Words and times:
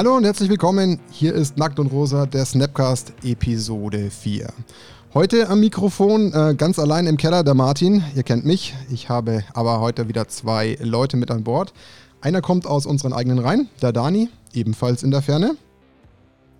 Hallo 0.00 0.16
und 0.16 0.24
herzlich 0.24 0.48
willkommen. 0.48 0.98
Hier 1.10 1.34
ist 1.34 1.58
Nackt 1.58 1.78
und 1.78 1.88
Rosa, 1.88 2.24
der 2.24 2.46
Snapcast 2.46 3.12
Episode 3.22 4.10
4. 4.10 4.50
Heute 5.12 5.50
am 5.50 5.60
Mikrofon 5.60 6.32
äh, 6.32 6.54
ganz 6.54 6.78
allein 6.78 7.06
im 7.06 7.18
Keller 7.18 7.44
der 7.44 7.52
Martin. 7.52 8.02
Ihr 8.14 8.22
kennt 8.22 8.46
mich. 8.46 8.74
Ich 8.90 9.10
habe 9.10 9.44
aber 9.52 9.78
heute 9.80 10.08
wieder 10.08 10.26
zwei 10.26 10.78
Leute 10.80 11.18
mit 11.18 11.30
an 11.30 11.44
Bord. 11.44 11.74
Einer 12.22 12.40
kommt 12.40 12.66
aus 12.66 12.86
unseren 12.86 13.12
eigenen 13.12 13.40
Reihen, 13.40 13.68
der 13.82 13.92
Dani, 13.92 14.30
ebenfalls 14.54 15.02
in 15.02 15.10
der 15.10 15.20
Ferne. 15.20 15.54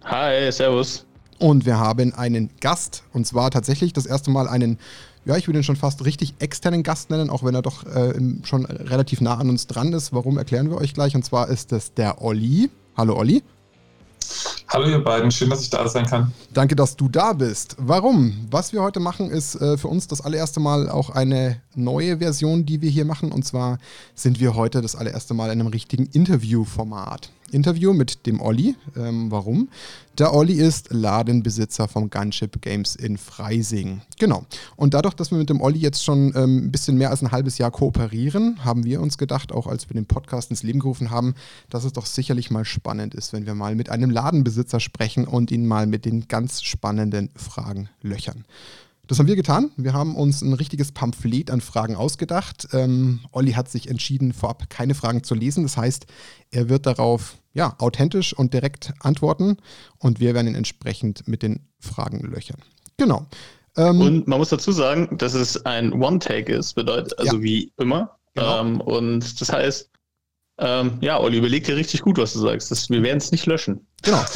Hi, 0.05 0.53
servus. 0.53 1.07
Und 1.39 1.65
wir 1.65 1.79
haben 1.79 2.13
einen 2.13 2.51
Gast, 2.61 3.05
und 3.15 3.27
zwar 3.27 3.51
tatsächlich 3.51 3.95
das 3.95 4.05
erste 4.05 4.31
Mal 4.31 4.49
einen, 4.49 4.79
ja, 5.25 5.39
ich 5.39 5.49
würde 5.49 5.61
ihn 5.61 5.65
schon 5.65 5.77
fast 5.77 6.05
richtig 6.05 6.35
externen 6.41 6.83
Gast 6.83 7.09
nennen, 7.09 7.31
auch 7.31 7.43
wenn 7.43 7.55
er 7.55 7.63
doch 7.63 7.87
äh, 7.87 8.13
schon 8.43 8.67
relativ 8.67 9.23
nah 9.23 9.39
an 9.39 9.49
uns 9.49 9.67
dran 9.67 9.95
ist. 9.95 10.13
Warum 10.13 10.37
erklären 10.37 10.69
wir 10.69 10.77
euch 10.77 10.93
gleich? 10.93 11.15
Und 11.17 11.25
zwar 11.25 11.49
ist 11.49 11.73
es 11.73 11.95
der 11.95 12.21
Olli. 12.21 12.69
Hallo 13.01 13.17
Olli. 13.17 13.43
Hallo 14.69 14.87
ihr 14.87 15.03
beiden, 15.03 15.31
schön, 15.31 15.49
dass 15.49 15.63
ich 15.63 15.71
da 15.71 15.89
sein 15.89 16.05
kann. 16.05 16.35
Danke, 16.53 16.77
dass 16.77 16.97
du 16.97 17.09
da 17.09 17.33
bist. 17.33 17.75
Warum? 17.79 18.47
Was 18.51 18.75
wir 18.75 18.83
heute 18.83 19.01
machen, 19.01 19.31
ist 19.31 19.55
äh, 19.55 19.79
für 19.79 19.89
uns 19.89 20.07
das 20.07 20.21
allererste 20.21 20.61
Mal 20.61 20.91
auch 20.91 21.09
eine 21.09 21.63
neue 21.75 22.19
Version, 22.19 22.67
die 22.67 22.83
wir 22.83 22.91
hier 22.91 23.07
machen. 23.07 23.33
Und 23.33 23.47
zwar 23.47 23.79
sind 24.15 24.39
wir 24.39 24.55
heute 24.55 24.83
das 24.83 24.97
allererste 24.97 25.33
Mal 25.33 25.47
in 25.47 25.61
einem 25.61 25.69
richtigen 25.69 26.05
Interviewformat. 26.13 27.31
Interview 27.53 27.93
mit 27.93 28.27
dem 28.27 28.41
Olli. 28.41 28.75
Ähm, 28.97 29.31
warum? 29.31 29.69
Der 30.19 30.35
Olli 30.35 30.55
ist 30.55 30.93
Ladenbesitzer 30.93 31.89
vom 31.89 32.11
Gunship 32.11 32.61
Games 32.61 32.97
in 32.97 33.17
Freising. 33.17 34.03
Genau. 34.19 34.45
Und 34.77 34.95
dadurch, 34.95 35.15
dass 35.15 35.31
wir 35.31 35.39
mit 35.39 35.51
dem 35.51 35.61
Olli 35.61 35.79
jetzt 35.79 36.05
schon 36.05 36.35
ähm, 36.37 36.67
ein 36.67 36.71
bisschen 36.71 36.97
mehr 36.97 37.11
als 37.11 37.23
ein 37.23 37.33
halbes 37.33 37.59
Jahr 37.59 37.71
kooperieren, 37.71 38.65
haben 38.65 38.85
wir 38.85 39.01
uns 39.01 39.19
gedacht, 39.19 39.53
auch 39.53 39.67
als 39.67 39.89
wir 39.89 39.95
den 39.95 40.07
Podcast 40.07 40.51
ins 40.51 40.63
Leben 40.63 40.81
gerufen 40.81 41.11
haben, 41.11 41.35
dass 41.71 41.85
es 41.85 41.93
doch 41.93 42.07
sicherlich 42.07 42.51
mal 42.51 42.65
spannend 42.65 43.15
ist, 43.15 43.33
wenn 43.33 43.47
wir 43.47 43.55
mal 43.55 43.75
mit 43.75 43.91
einem 43.91 44.11
Ladenbesitzer 44.11 44.81
sprechen 44.81 45.27
und 45.27 45.51
ihn 45.51 45.67
mal 45.67 45.87
mit 45.87 46.05
den 46.05 46.29
ganz 46.29 46.63
spannenden 46.63 47.31
Fragen 47.37 47.89
löchern. 48.03 48.45
Das 49.11 49.19
haben 49.19 49.27
wir 49.27 49.35
getan. 49.35 49.73
Wir 49.77 49.93
haben 49.93 50.15
uns 50.15 50.41
ein 50.41 50.53
richtiges 50.53 50.93
Pamphlet 50.93 51.51
an 51.51 51.61
Fragen 51.61 51.97
ausgedacht. 51.97 52.69
Ähm, 52.73 53.19
Olli 53.33 53.55
hat 53.55 53.69
sich 53.69 53.89
entschieden, 53.89 54.33
vorab 54.33 54.71
keine 54.71 54.95
Fragen 54.95 55.25
zu 55.25 55.35
lesen. 55.35 55.65
Das 55.65 55.77
heißt, 55.77 56.07
er 56.53 56.69
wird 56.69 56.87
darauf 56.87 57.40
ja, 57.53 57.75
authentisch 57.79 58.33
und 58.33 58.55
direkt 58.55 58.93
antworten 59.01 59.57
und 59.99 60.21
wir 60.21 60.35
werden 60.35 60.49
ihn 60.49 60.55
entsprechend 60.55 61.27
mit 61.27 61.43
den 61.43 61.69
Fragen 61.79 62.21
löchern. 62.21 62.61
Genau. 62.97 63.27
Ähm, 63.77 64.01
und 64.01 64.29
man 64.29 64.39
muss 64.39 64.51
dazu 64.51 64.73
sagen, 64.73 65.17
dass 65.19 65.35
es 65.35 65.65
ein 65.65 65.93
One-Take 65.93 66.53
ist, 66.53 66.75
bedeutet 66.75 67.19
also 67.19 67.37
ja. 67.37 67.43
wie 67.43 67.73
immer. 67.79 68.17
Genau. 68.35 68.61
Ähm, 68.61 68.81
und 68.81 69.41
das 69.41 69.53
heißt, 69.53 69.91
ähm, 70.59 70.99
ja, 71.01 71.19
Olli, 71.19 71.39
überleg 71.39 71.65
dir 71.65 71.77
richtig 71.77 72.03
gut, 72.03 72.19
was 72.19 72.33
du 72.35 72.41
sagst. 72.41 72.71
Das, 72.71 72.91
wir 72.91 73.03
werden 73.03 73.19
es 73.19 73.33
nicht 73.33 73.47
löschen. 73.47 73.87
Genau. 74.03 74.23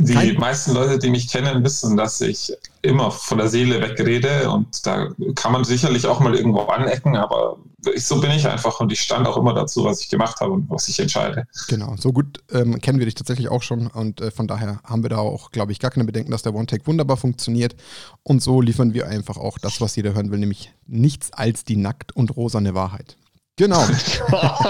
Die 0.00 0.14
Kein 0.14 0.34
meisten 0.34 0.74
Leute, 0.74 0.96
die 0.98 1.10
mich 1.10 1.28
kennen, 1.28 1.64
wissen, 1.64 1.96
dass 1.96 2.20
ich 2.20 2.52
immer 2.82 3.10
von 3.10 3.38
der 3.38 3.48
Seele 3.48 3.80
wegrede 3.80 4.48
und 4.48 4.86
da 4.86 5.08
kann 5.34 5.50
man 5.50 5.64
sicherlich 5.64 6.06
auch 6.06 6.20
mal 6.20 6.36
irgendwo 6.36 6.60
anecken, 6.60 7.16
aber 7.16 7.56
ich, 7.92 8.06
so 8.06 8.20
bin 8.20 8.30
ich 8.30 8.46
einfach 8.46 8.78
und 8.78 8.92
ich 8.92 9.00
stand 9.00 9.26
auch 9.26 9.36
immer 9.36 9.54
dazu, 9.54 9.84
was 9.84 10.00
ich 10.00 10.08
gemacht 10.08 10.40
habe 10.40 10.52
und 10.52 10.70
was 10.70 10.88
ich 10.88 11.00
entscheide. 11.00 11.48
Genau, 11.66 11.96
so 11.98 12.12
gut 12.12 12.38
ähm, 12.52 12.80
kennen 12.80 13.00
wir 13.00 13.06
dich 13.06 13.16
tatsächlich 13.16 13.48
auch 13.48 13.62
schon 13.62 13.88
und 13.88 14.20
äh, 14.20 14.30
von 14.30 14.46
daher 14.46 14.80
haben 14.84 15.02
wir 15.02 15.10
da 15.10 15.18
auch, 15.18 15.50
glaube 15.50 15.72
ich, 15.72 15.80
gar 15.80 15.90
keine 15.90 16.04
Bedenken, 16.04 16.30
dass 16.30 16.42
der 16.42 16.54
One-Take 16.54 16.86
wunderbar 16.86 17.16
funktioniert 17.16 17.74
und 18.22 18.40
so 18.40 18.60
liefern 18.60 18.94
wir 18.94 19.08
einfach 19.08 19.36
auch 19.36 19.58
das, 19.58 19.80
was 19.80 19.96
jeder 19.96 20.14
hören 20.14 20.30
will, 20.30 20.38
nämlich 20.38 20.72
nichts 20.86 21.32
als 21.32 21.64
die 21.64 21.76
nackt 21.76 22.14
und 22.14 22.36
rosane 22.36 22.74
Wahrheit. 22.74 23.16
Genau. 23.58 23.84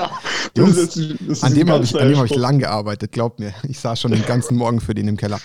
Jungs, 0.57 0.77
das 0.77 0.97
ist, 0.97 1.19
das 1.29 1.43
an 1.45 1.55
dem 1.55 1.71
habe 1.71 1.85
ich, 1.85 1.95
hab 1.95 2.25
ich 2.25 2.35
lang 2.35 2.59
gearbeitet, 2.59 3.13
glaubt 3.13 3.39
mir. 3.39 3.55
Ich 3.69 3.79
saß 3.79 4.01
schon 4.01 4.11
den 4.11 4.25
ganzen 4.27 4.57
Morgen 4.57 4.81
für 4.81 4.95
den 4.95 5.07
im 5.07 5.17
Keller. 5.17 5.39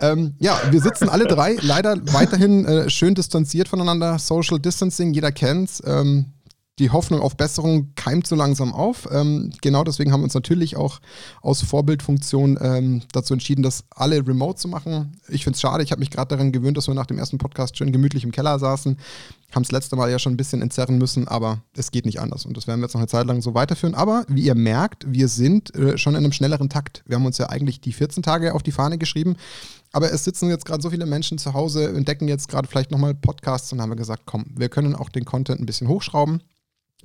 Ähm, 0.00 0.34
ja, 0.38 0.58
wir 0.70 0.80
sitzen 0.80 1.08
alle 1.08 1.26
drei 1.26 1.56
leider 1.60 1.96
weiterhin 2.12 2.64
äh, 2.64 2.90
schön 2.90 3.14
distanziert 3.14 3.68
voneinander. 3.68 4.18
Social 4.18 4.58
Distancing, 4.58 5.14
jeder 5.14 5.30
kennt's. 5.30 5.82
Ähm, 5.86 6.32
die 6.78 6.90
Hoffnung 6.90 7.20
auf 7.22 7.36
Besserung 7.36 7.92
keimt 7.94 8.26
so 8.26 8.36
langsam 8.36 8.74
auf. 8.74 9.08
Ähm, 9.10 9.50
genau 9.62 9.82
deswegen 9.82 10.12
haben 10.12 10.20
wir 10.20 10.24
uns 10.24 10.34
natürlich 10.34 10.76
auch 10.76 11.00
aus 11.40 11.62
Vorbildfunktion 11.62 12.58
ähm, 12.60 13.02
dazu 13.12 13.32
entschieden, 13.32 13.62
das 13.62 13.84
alle 13.90 14.26
remote 14.26 14.58
zu 14.58 14.68
machen. 14.68 15.16
Ich 15.28 15.44
finde 15.44 15.54
es 15.54 15.60
schade, 15.62 15.82
ich 15.82 15.90
habe 15.90 16.00
mich 16.00 16.10
gerade 16.10 16.28
daran 16.28 16.52
gewöhnt, 16.52 16.76
dass 16.76 16.86
wir 16.86 16.94
nach 16.94 17.06
dem 17.06 17.18
ersten 17.18 17.38
Podcast 17.38 17.78
schön 17.78 17.92
gemütlich 17.92 18.24
im 18.24 18.32
Keller 18.32 18.58
saßen. 18.58 18.98
Haben 19.54 19.62
es 19.62 19.72
letzte 19.72 19.96
Mal 19.96 20.10
ja 20.10 20.18
schon 20.18 20.34
ein 20.34 20.36
bisschen 20.36 20.60
entzerren 20.60 20.98
müssen, 20.98 21.28
aber 21.28 21.62
es 21.76 21.90
geht 21.90 22.04
nicht 22.04 22.20
anders. 22.20 22.44
Und 22.44 22.56
das 22.56 22.66
werden 22.66 22.80
wir 22.80 22.86
jetzt 22.86 22.94
noch 22.94 23.00
eine 23.00 23.08
Zeit 23.08 23.26
lang 23.26 23.40
so 23.42 23.54
weiterführen. 23.54 23.94
Aber 23.94 24.24
wie 24.28 24.42
ihr 24.42 24.54
merkt, 24.54 25.06
wir 25.08 25.28
sind 25.28 25.74
äh, 25.74 25.96
schon 25.96 26.14
in 26.14 26.24
einem 26.24 26.32
schnelleren 26.32 26.68
Takt. 26.68 27.02
Wir 27.06 27.16
haben 27.16 27.26
uns 27.26 27.38
ja 27.38 27.48
eigentlich 27.48 27.80
die 27.80 27.92
14 27.92 28.22
Tage 28.22 28.54
auf 28.54 28.62
die 28.62 28.72
Fahne 28.72 28.98
geschrieben. 28.98 29.36
Aber 29.92 30.12
es 30.12 30.24
sitzen 30.24 30.50
jetzt 30.50 30.64
gerade 30.66 30.82
so 30.82 30.90
viele 30.90 31.06
Menschen 31.06 31.38
zu 31.38 31.54
Hause, 31.54 31.88
entdecken 31.88 32.28
jetzt 32.28 32.48
gerade 32.48 32.68
vielleicht 32.68 32.90
nochmal 32.90 33.14
Podcasts 33.14 33.72
und 33.72 33.80
haben 33.80 33.96
gesagt, 33.96 34.24
komm, 34.26 34.46
wir 34.54 34.68
können 34.68 34.94
auch 34.94 35.08
den 35.08 35.24
Content 35.24 35.60
ein 35.60 35.66
bisschen 35.66 35.88
hochschrauben. 35.88 36.42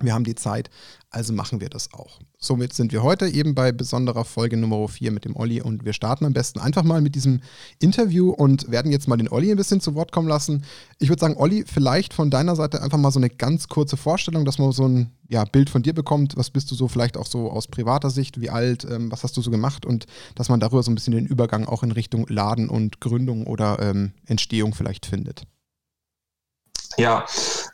Wir 0.03 0.13
haben 0.13 0.23
die 0.23 0.35
Zeit, 0.35 0.69
also 1.09 1.34
machen 1.34 1.59
wir 1.59 1.69
das 1.69 1.94
auch. 1.94 2.19
Somit 2.38 2.73
sind 2.73 2.91
wir 2.91 3.03
heute 3.03 3.28
eben 3.28 3.53
bei 3.53 3.72
besonderer 3.72 4.25
Folge 4.25 4.57
Nummer 4.57 4.88
4 4.88 5.12
mit 5.12 5.25
dem 5.25 5.35
Olli 5.35 5.62
und 5.62 5.85
wir 5.85 5.94
starten 5.94 6.25
am 6.25 6.34
besten 6.34 6.59
einfach 6.59 6.84
mal 6.84 7.01
mit 7.01 7.16
diesem 7.16 7.41
Interview 7.79 8.31
und 8.31 8.72
werden 8.72 8.91
jetzt 8.91 9.07
mal 9.07 9.17
den 9.17 9.29
Olli 9.29 9.51
ein 9.51 9.57
bisschen 9.57 9.81
zu 9.81 9.94
Wort 9.94 10.12
kommen 10.12 10.28
lassen. 10.28 10.63
Ich 11.00 11.09
würde 11.09 11.19
sagen, 11.19 11.35
Olli, 11.38 11.66
vielleicht 11.67 12.13
von 12.13 12.31
deiner 12.31 12.56
Seite 12.56 12.81
einfach 12.81 12.97
mal 12.97 13.12
so 13.12 13.19
eine 13.19 13.29
ganz 13.29 13.67
kurze 13.67 13.97
Vorstellung, 13.97 14.45
dass 14.45 14.57
man 14.57 14.72
so 14.72 14.88
ein 14.88 15.12
ja, 15.28 15.44
Bild 15.44 15.69
von 15.69 15.84
dir 15.84 15.94
bekommt. 15.94 16.35
Was 16.38 16.50
bist 16.50 16.72
du 16.72 16.75
so 16.75 16.88
vielleicht 16.88 17.18
auch 17.18 17.28
so 17.28 17.51
aus 17.51 17.68
privater 17.68 18.09
Sicht? 18.09 18.41
Wie 18.41 18.50
alt? 18.50 18.85
Ähm, 18.89 19.12
was 19.12 19.23
hast 19.23 19.35
du 19.38 19.41
so 19.41 19.51
gemacht? 19.51 19.85
Und 19.85 20.06
dass 20.35 20.50
man 20.50 20.59
darüber 20.59 20.83
so 20.83 20.91
ein 20.91 20.95
bisschen 20.95 21.13
den 21.13 21.25
Übergang 21.25 21.66
auch 21.66 21.83
in 21.83 21.91
Richtung 21.91 22.25
Laden 22.28 22.69
und 22.69 23.01
Gründung 23.01 23.47
oder 23.47 23.79
ähm, 23.79 24.13
Entstehung 24.25 24.73
vielleicht 24.73 25.06
findet. 25.06 25.44
Ja, 26.97 27.25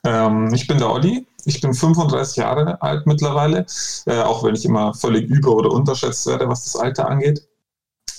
ähm, 0.03 0.53
ich 0.53 0.67
bin 0.67 0.78
der 0.78 0.91
Olli. 0.91 1.28
Ich 1.45 1.61
bin 1.61 1.73
35 1.73 2.38
Jahre 2.38 2.81
alt 2.81 3.07
mittlerweile, 3.07 3.66
äh, 4.05 4.19
auch 4.19 4.44
wenn 4.44 4.55
ich 4.55 4.66
immer 4.66 4.94
völlig 4.94 5.29
über- 5.29 5.55
oder 5.55 5.72
unterschätzt 5.72 6.28
werde, 6.28 6.50
was 6.50 6.66
das 6.66 6.75
Alter 6.75 7.07
angeht. 7.07 7.47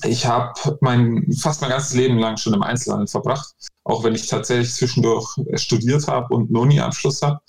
Ich 0.04 0.26
habe 0.26 0.78
mein, 0.80 1.26
fast 1.38 1.60
mein 1.60 1.70
ganzes 1.70 1.94
Leben 1.94 2.18
lang 2.18 2.36
schon 2.36 2.54
im 2.54 2.62
Einzelhandel 2.62 3.08
verbracht, 3.08 3.54
auch 3.88 4.04
wenn 4.04 4.14
ich 4.14 4.26
tatsächlich 4.26 4.74
zwischendurch 4.74 5.34
studiert 5.54 6.06
habe 6.08 6.34
und 6.34 6.48
einen 6.48 6.56
Uni-Abschluss 6.56 7.22
habe. 7.22 7.40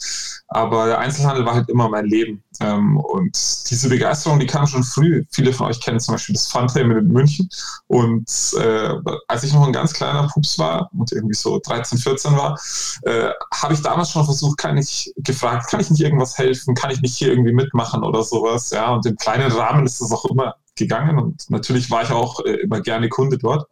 Aber 0.47 0.87
der 0.87 0.99
Einzelhandel 0.99 1.45
war 1.45 1.53
halt 1.53 1.69
immer 1.69 1.89
mein 1.89 2.05
Leben. 2.05 2.41
Ähm, 2.61 2.97
und 2.97 3.69
diese 3.69 3.89
Begeisterung, 3.89 4.39
die 4.39 4.47
kam 4.47 4.65
schon 4.65 4.83
früh. 4.83 5.25
Viele 5.31 5.51
von 5.51 5.67
euch 5.67 5.81
kennen 5.81 5.99
zum 5.99 6.13
Beispiel 6.13 6.33
das 6.33 6.47
Funtail 6.47 6.89
in 6.89 7.07
München. 7.09 7.49
Und 7.87 8.29
äh, 8.57 8.93
als 9.27 9.43
ich 9.43 9.53
noch 9.53 9.67
ein 9.67 9.73
ganz 9.73 9.93
kleiner 9.93 10.29
Pups 10.33 10.57
war 10.57 10.89
und 10.97 11.11
irgendwie 11.11 11.35
so 11.35 11.59
13, 11.61 11.97
14 11.97 12.31
war, 12.37 12.57
äh, 13.01 13.31
habe 13.53 13.73
ich 13.73 13.81
damals 13.81 14.11
schon 14.11 14.23
versucht, 14.23 14.57
kann 14.57 14.77
ich 14.77 15.13
gefragt, 15.17 15.69
kann 15.69 15.81
ich 15.81 15.91
nicht 15.91 16.01
irgendwas 16.01 16.37
helfen? 16.37 16.73
Kann 16.73 16.91
ich 16.91 17.01
nicht 17.01 17.17
hier 17.17 17.29
irgendwie 17.29 17.53
mitmachen 17.53 18.01
oder 18.01 18.23
sowas? 18.23 18.69
Ja, 18.69 18.93
und 18.93 19.05
im 19.05 19.17
kleinen 19.17 19.51
Rahmen 19.51 19.85
ist 19.85 19.99
das 19.99 20.13
auch 20.13 20.23
immer 20.25 20.55
gegangen 20.77 21.19
und 21.19 21.49
natürlich 21.49 21.91
war 21.91 22.03
ich 22.03 22.11
auch 22.11 22.39
äh, 22.45 22.61
immer 22.61 22.79
gerne 22.79 23.09
Kunde 23.09 23.37
dort. 23.37 23.67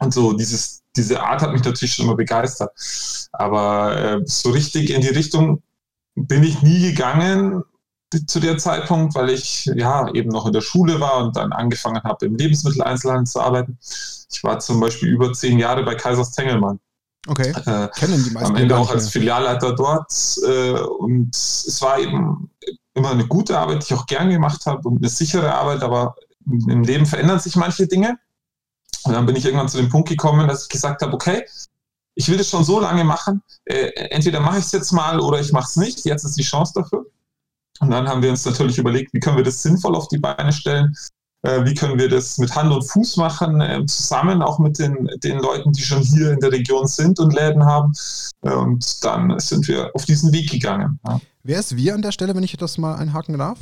Und 0.00 0.14
so 0.14 0.32
dieses, 0.32 0.82
diese 0.98 1.22
Art 1.22 1.40
hat 1.40 1.52
mich 1.52 1.64
natürlich 1.64 1.94
schon 1.94 2.06
immer 2.06 2.16
begeistert. 2.16 2.72
Aber 3.32 3.96
äh, 3.96 4.20
so 4.26 4.50
richtig 4.50 4.90
in 4.90 5.00
die 5.00 5.08
Richtung 5.08 5.62
bin 6.14 6.42
ich 6.42 6.62
nie 6.62 6.90
gegangen 6.90 7.62
zu 8.26 8.40
der 8.40 8.56
Zeitpunkt, 8.58 9.14
weil 9.14 9.30
ich 9.30 9.66
ja 9.66 10.12
eben 10.14 10.30
noch 10.30 10.46
in 10.46 10.52
der 10.52 10.62
Schule 10.62 10.98
war 11.00 11.18
und 11.18 11.36
dann 11.36 11.52
angefangen 11.52 12.02
habe, 12.04 12.26
im 12.26 12.36
Lebensmitteleinzelhandel 12.36 13.26
zu 13.26 13.40
arbeiten. 13.40 13.78
Ich 14.30 14.42
war 14.42 14.58
zum 14.60 14.80
Beispiel 14.80 15.10
über 15.10 15.32
zehn 15.32 15.58
Jahre 15.58 15.84
bei 15.84 15.94
Kaisers 15.94 16.32
Tengelmann. 16.32 16.80
Okay. 17.26 17.50
Äh, 17.50 17.88
Kennen 17.88 18.24
die 18.24 18.30
meisten. 18.30 18.50
Am 18.50 18.56
Ende 18.56 18.76
auch 18.76 18.90
als 18.90 19.10
Filialleiter 19.10 19.74
dort. 19.74 20.10
Äh, 20.46 20.80
und 20.80 21.34
es 21.34 21.78
war 21.82 21.98
eben 21.98 22.50
immer 22.94 23.10
eine 23.10 23.26
gute 23.26 23.58
Arbeit, 23.58 23.82
die 23.82 23.92
ich 23.92 24.00
auch 24.00 24.06
gern 24.06 24.30
gemacht 24.30 24.64
habe 24.66 24.88
und 24.88 24.98
eine 24.98 25.08
sichere 25.08 25.54
Arbeit, 25.54 25.82
aber 25.82 26.16
im 26.46 26.82
Leben 26.82 27.04
verändern 27.04 27.38
sich 27.38 27.56
manche 27.56 27.86
Dinge. 27.86 28.18
Und 29.04 29.12
dann 29.12 29.26
bin 29.26 29.36
ich 29.36 29.44
irgendwann 29.44 29.68
zu 29.68 29.78
dem 29.78 29.88
Punkt 29.88 30.08
gekommen, 30.08 30.48
dass 30.48 30.64
ich 30.64 30.68
gesagt 30.68 31.02
habe, 31.02 31.12
okay, 31.12 31.44
ich 32.14 32.28
will 32.28 32.36
das 32.36 32.50
schon 32.50 32.64
so 32.64 32.80
lange 32.80 33.04
machen, 33.04 33.42
äh, 33.64 33.90
entweder 34.10 34.40
mache 34.40 34.58
ich 34.58 34.64
es 34.64 34.72
jetzt 34.72 34.92
mal 34.92 35.20
oder 35.20 35.40
ich 35.40 35.52
mache 35.52 35.68
es 35.68 35.76
nicht, 35.76 36.04
jetzt 36.04 36.24
ist 36.24 36.36
die 36.36 36.42
Chance 36.42 36.72
dafür. 36.74 37.06
Und 37.80 37.90
dann 37.90 38.08
haben 38.08 38.22
wir 38.22 38.30
uns 38.30 38.44
natürlich 38.44 38.78
überlegt, 38.78 39.14
wie 39.14 39.20
können 39.20 39.36
wir 39.36 39.44
das 39.44 39.62
sinnvoll 39.62 39.94
auf 39.94 40.08
die 40.08 40.18
Beine 40.18 40.52
stellen, 40.52 40.96
äh, 41.42 41.64
wie 41.64 41.74
können 41.74 41.96
wir 41.96 42.08
das 42.08 42.38
mit 42.38 42.54
Hand 42.56 42.72
und 42.72 42.82
Fuß 42.82 43.16
machen, 43.18 43.60
äh, 43.60 43.86
zusammen 43.86 44.42
auch 44.42 44.58
mit 44.58 44.80
den, 44.80 45.08
den 45.22 45.38
Leuten, 45.38 45.72
die 45.72 45.82
schon 45.82 46.02
hier 46.02 46.32
in 46.32 46.40
der 46.40 46.50
Region 46.50 46.88
sind 46.88 47.20
und 47.20 47.32
Läden 47.32 47.64
haben. 47.64 47.92
Äh, 48.42 48.52
und 48.52 49.04
dann 49.04 49.38
sind 49.38 49.68
wir 49.68 49.92
auf 49.94 50.04
diesen 50.04 50.32
Weg 50.32 50.50
gegangen. 50.50 50.98
Ja. 51.06 51.20
Wer 51.44 51.60
ist 51.60 51.76
wir 51.76 51.94
an 51.94 52.02
der 52.02 52.12
Stelle, 52.12 52.34
wenn 52.34 52.42
ich 52.42 52.56
das 52.56 52.78
mal 52.78 52.96
einhaken 52.96 53.38
darf? 53.38 53.58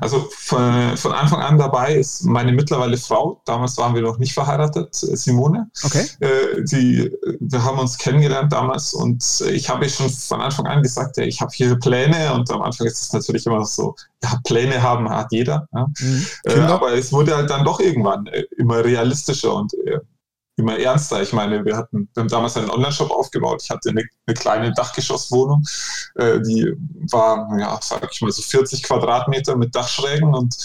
Also 0.00 0.28
von, 0.30 0.96
von, 0.96 1.12
Anfang 1.12 1.40
an 1.40 1.58
dabei 1.58 1.94
ist 1.94 2.24
meine 2.24 2.52
mittlerweile 2.52 2.96
Frau. 2.96 3.40
Damals 3.44 3.76
waren 3.78 3.94
wir 3.94 4.02
noch 4.02 4.18
nicht 4.18 4.34
verheiratet, 4.34 4.94
Simone. 4.94 5.70
Okay. 5.84 6.06
Äh, 6.20 6.62
die, 6.64 7.10
wir 7.40 7.64
haben 7.64 7.78
uns 7.78 7.98
kennengelernt 7.98 8.52
damals 8.52 8.94
und 8.94 9.24
ich 9.50 9.68
habe 9.68 9.88
schon 9.88 10.10
von 10.10 10.40
Anfang 10.40 10.66
an 10.66 10.82
gesagt, 10.82 11.16
ja, 11.16 11.24
ich 11.24 11.40
habe 11.40 11.50
hier 11.54 11.76
Pläne 11.78 12.32
und 12.34 12.50
am 12.50 12.62
Anfang 12.62 12.86
ist 12.86 13.02
es 13.02 13.12
natürlich 13.12 13.46
immer 13.46 13.64
so, 13.64 13.94
ja, 14.22 14.38
Pläne 14.44 14.82
haben 14.82 15.08
hat 15.08 15.32
jeder. 15.32 15.66
Ja. 15.72 15.86
Mhm. 15.98 16.26
Äh, 16.44 16.60
aber 16.60 16.92
es 16.94 17.12
wurde 17.12 17.36
halt 17.36 17.50
dann 17.50 17.64
doch 17.64 17.80
irgendwann 17.80 18.26
äh, 18.26 18.44
immer 18.56 18.84
realistischer 18.84 19.54
und 19.54 19.72
äh, 19.86 19.98
immer 20.58 20.78
ernster. 20.78 21.22
Ich 21.22 21.32
meine, 21.32 21.64
wir 21.64 21.76
hatten 21.76 22.08
wir 22.14 22.22
haben 22.22 22.28
damals 22.28 22.56
einen 22.56 22.70
Online-Shop 22.70 23.10
aufgebaut. 23.10 23.62
Ich 23.62 23.70
hatte 23.70 23.90
eine, 23.90 24.02
eine 24.26 24.34
kleine 24.34 24.72
Dachgeschosswohnung, 24.72 25.64
äh, 26.16 26.40
die 26.40 26.72
war, 27.10 27.48
ja, 27.58 27.78
sag 27.82 28.08
ich 28.10 28.20
mal, 28.20 28.30
so 28.30 28.42
40 28.42 28.82
Quadratmeter 28.82 29.56
mit 29.56 29.74
Dachschrägen 29.74 30.34
und 30.34 30.56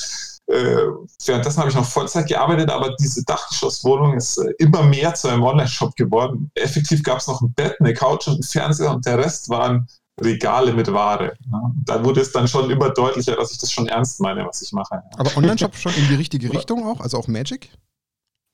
äh, 0.48 0.88
währenddessen 1.26 1.60
habe 1.60 1.70
ich 1.70 1.76
noch 1.76 1.86
Vollzeit 1.86 2.28
gearbeitet, 2.28 2.70
aber 2.70 2.94
diese 3.00 3.24
Dachgeschosswohnung 3.24 4.16
ist 4.16 4.38
äh, 4.38 4.52
immer 4.58 4.84
mehr 4.84 5.14
zu 5.14 5.30
einem 5.30 5.44
Online-Shop 5.44 5.96
geworden. 5.96 6.52
Effektiv 6.56 7.02
gab 7.04 7.20
es 7.20 7.28
noch 7.28 7.42
ein 7.42 7.54
Bett, 7.54 7.78
eine 7.80 7.94
Couch 7.94 8.28
und 8.28 8.34
einen 8.34 8.44
Fernseher 8.44 8.92
und 8.92 9.06
der 9.06 9.20
Rest 9.20 9.50
waren 9.50 9.88
Regale 10.22 10.74
mit 10.74 10.92
Ware. 10.92 11.34
Ja. 11.52 11.72
Da 11.86 12.04
wurde 12.04 12.22
es 12.22 12.32
dann 12.32 12.48
schon 12.48 12.70
immer 12.70 12.90
deutlicher, 12.90 13.36
dass 13.36 13.52
ich 13.52 13.58
das 13.58 13.72
schon 13.72 13.88
ernst 13.88 14.20
meine, 14.20 14.46
was 14.46 14.62
ich 14.62 14.72
mache. 14.74 15.02
Aber 15.18 15.36
Online-Shop 15.38 15.76
schon 15.76 15.94
in 15.94 16.08
die 16.10 16.16
richtige 16.16 16.52
Richtung 16.52 16.86
auch, 16.86 17.00
also 17.00 17.18
auch 17.18 17.28
Magic? 17.28 17.70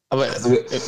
Aber 0.09 0.23
also, 0.23 0.53
äh, 0.53 0.79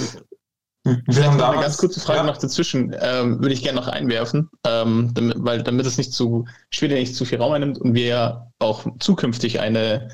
wir 0.84 1.26
haben 1.26 1.38
da 1.38 1.52
eine 1.52 1.62
ganz 1.62 1.78
kurze 1.78 2.00
Frage 2.00 2.20
ja. 2.20 2.26
noch 2.26 2.38
dazwischen, 2.38 2.96
ähm, 3.00 3.40
würde 3.40 3.54
ich 3.54 3.62
gerne 3.62 3.80
noch 3.80 3.88
einwerfen, 3.88 4.50
ähm, 4.66 5.12
damit, 5.14 5.38
weil 5.40 5.62
damit 5.62 5.86
es 5.86 5.98
nicht 5.98 6.12
zu 6.12 6.46
schwer 6.72 6.90
nicht 6.90 7.16
zu 7.16 7.24
viel 7.26 7.38
Raum 7.38 7.54
einnimmt 7.54 7.80
und 7.80 7.94
wir 7.94 8.06
ja 8.06 8.52
auch 8.58 8.86
zukünftig 9.00 9.60
eine, 9.60 10.10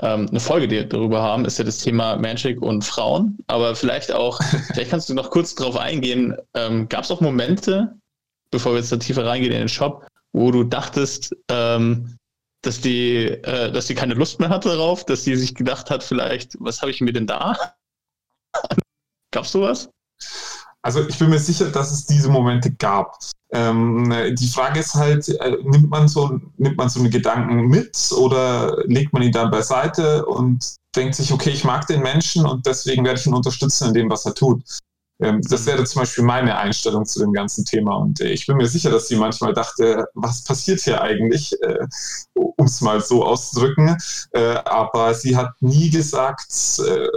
ähm, 0.00 0.26
eine 0.30 0.40
Folge 0.40 0.86
darüber 0.86 1.22
haben, 1.22 1.44
ist 1.44 1.58
ja 1.58 1.64
das 1.64 1.78
Thema 1.78 2.16
Magic 2.16 2.62
und 2.62 2.84
Frauen. 2.84 3.36
Aber 3.48 3.74
vielleicht 3.76 4.10
auch, 4.10 4.40
vielleicht 4.72 4.90
kannst 4.90 5.10
du 5.10 5.14
noch 5.14 5.30
kurz 5.30 5.54
darauf 5.54 5.76
eingehen, 5.76 6.34
ähm, 6.54 6.88
gab 6.88 7.04
es 7.04 7.10
auch 7.10 7.20
Momente, 7.20 7.94
bevor 8.50 8.72
wir 8.72 8.78
jetzt 8.78 8.92
da 8.92 8.96
tiefer 8.96 9.26
reingehen 9.26 9.52
in 9.52 9.60
den 9.60 9.68
Shop, 9.68 10.06
wo 10.32 10.50
du 10.50 10.64
dachtest, 10.64 11.36
ähm, 11.50 12.16
dass 12.62 12.80
die, 12.80 13.26
äh, 13.26 13.70
dass 13.72 13.86
sie 13.86 13.94
keine 13.94 14.14
Lust 14.14 14.40
mehr 14.40 14.48
hatte 14.48 14.70
darauf, 14.70 15.04
dass 15.04 15.24
sie 15.24 15.36
sich 15.36 15.54
gedacht 15.54 15.90
hat, 15.90 16.02
vielleicht, 16.02 16.56
was 16.60 16.80
habe 16.80 16.90
ich 16.90 17.02
mir 17.02 17.12
denn 17.12 17.26
da? 17.26 17.56
Gab's 19.32 19.52
sowas? 19.52 19.90
Also 20.82 21.06
ich 21.06 21.18
bin 21.18 21.30
mir 21.30 21.38
sicher, 21.38 21.70
dass 21.70 21.90
es 21.90 22.06
diese 22.06 22.28
Momente 22.28 22.70
gab. 22.70 23.18
Ähm, 23.52 24.12
die 24.32 24.48
Frage 24.48 24.80
ist 24.80 24.94
halt, 24.94 25.28
äh, 25.28 25.56
nimmt, 25.62 25.90
man 25.90 26.06
so, 26.06 26.40
nimmt 26.56 26.76
man 26.76 26.88
so 26.88 27.00
einen 27.00 27.10
Gedanken 27.10 27.66
mit 27.66 28.12
oder 28.12 28.84
legt 28.86 29.12
man 29.12 29.22
ihn 29.22 29.32
dann 29.32 29.50
beiseite 29.50 30.24
und 30.26 30.76
denkt 30.94 31.14
sich, 31.14 31.32
okay, 31.32 31.50
ich 31.50 31.64
mag 31.64 31.86
den 31.86 32.02
Menschen 32.02 32.46
und 32.46 32.66
deswegen 32.66 33.04
werde 33.04 33.18
ich 33.18 33.26
ihn 33.26 33.34
unterstützen 33.34 33.88
in 33.88 33.94
dem, 33.94 34.10
was 34.10 34.26
er 34.26 34.34
tut. 34.34 34.62
Ähm, 35.20 35.40
das 35.42 35.66
wäre 35.66 35.84
zum 35.84 36.02
Beispiel 36.02 36.24
meine 36.24 36.56
Einstellung 36.56 37.04
zu 37.04 37.20
dem 37.20 37.32
ganzen 37.32 37.64
Thema. 37.64 37.96
Und 37.96 38.20
äh, 38.20 38.30
ich 38.30 38.46
bin 38.46 38.56
mir 38.56 38.68
sicher, 38.68 38.90
dass 38.90 39.08
sie 39.08 39.16
manchmal 39.16 39.52
dachte, 39.52 40.06
was 40.14 40.44
passiert 40.44 40.80
hier 40.80 41.00
eigentlich, 41.00 41.60
äh, 41.62 41.86
um 42.34 42.66
es 42.66 42.80
mal 42.80 43.00
so 43.00 43.24
auszudrücken. 43.24 43.96
Äh, 44.32 44.54
aber 44.64 45.14
sie 45.14 45.36
hat 45.36 45.50
nie 45.60 45.90
gesagt, 45.90 46.52
äh, 46.86 47.08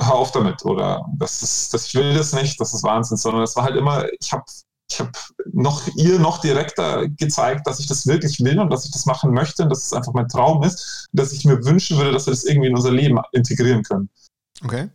hör 0.00 0.14
auf 0.14 0.32
damit 0.32 0.64
oder 0.64 1.04
das 1.16 1.42
ist, 1.42 1.74
das, 1.74 1.86
ich 1.86 1.94
will 1.94 2.14
das 2.14 2.32
nicht, 2.32 2.60
das 2.60 2.74
ist 2.74 2.82
Wahnsinn, 2.82 3.16
sondern 3.16 3.42
es 3.42 3.56
war 3.56 3.64
halt 3.64 3.76
immer, 3.76 4.06
ich 4.20 4.32
habe 4.32 4.44
ich 4.90 5.00
habe 5.00 5.12
noch 5.52 5.86
ihr 5.96 6.18
noch 6.18 6.40
direkter 6.40 7.08
gezeigt, 7.08 7.66
dass 7.66 7.78
ich 7.78 7.86
das 7.86 8.06
wirklich 8.06 8.40
will 8.40 8.58
und 8.58 8.70
dass 8.70 8.86
ich 8.86 8.90
das 8.90 9.04
machen 9.04 9.32
möchte 9.32 9.62
und 9.62 9.68
dass 9.68 9.84
es 9.84 9.92
einfach 9.92 10.14
mein 10.14 10.28
Traum 10.28 10.62
ist 10.62 11.08
und 11.12 11.20
dass 11.20 11.32
ich 11.32 11.44
mir 11.44 11.62
wünschen 11.64 11.98
würde, 11.98 12.12
dass 12.12 12.26
wir 12.26 12.32
das 12.32 12.44
irgendwie 12.44 12.68
in 12.68 12.74
unser 12.74 12.90
Leben 12.90 13.18
integrieren 13.32 13.82
können. 13.82 14.08
Okay. 14.64 14.88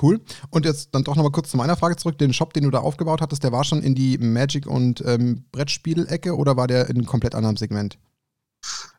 Cool. 0.00 0.20
Und 0.50 0.66
jetzt 0.66 0.94
dann 0.94 1.04
doch 1.04 1.16
nochmal 1.16 1.32
kurz 1.32 1.50
zu 1.50 1.56
meiner 1.56 1.76
Frage 1.76 1.96
zurück. 1.96 2.18
Den 2.18 2.32
Shop, 2.32 2.52
den 2.52 2.64
du 2.64 2.70
da 2.70 2.80
aufgebaut 2.80 3.20
hattest, 3.20 3.42
der 3.42 3.52
war 3.52 3.64
schon 3.64 3.82
in 3.82 3.94
die 3.94 4.18
Magic- 4.18 4.66
und 4.66 5.02
ähm, 5.06 5.44
Brettspiel-Ecke 5.52 6.36
oder 6.36 6.56
war 6.56 6.66
der 6.66 6.90
in 6.90 6.96
einem 6.96 7.06
komplett 7.06 7.34
anderen 7.34 7.56
Segment? 7.56 7.98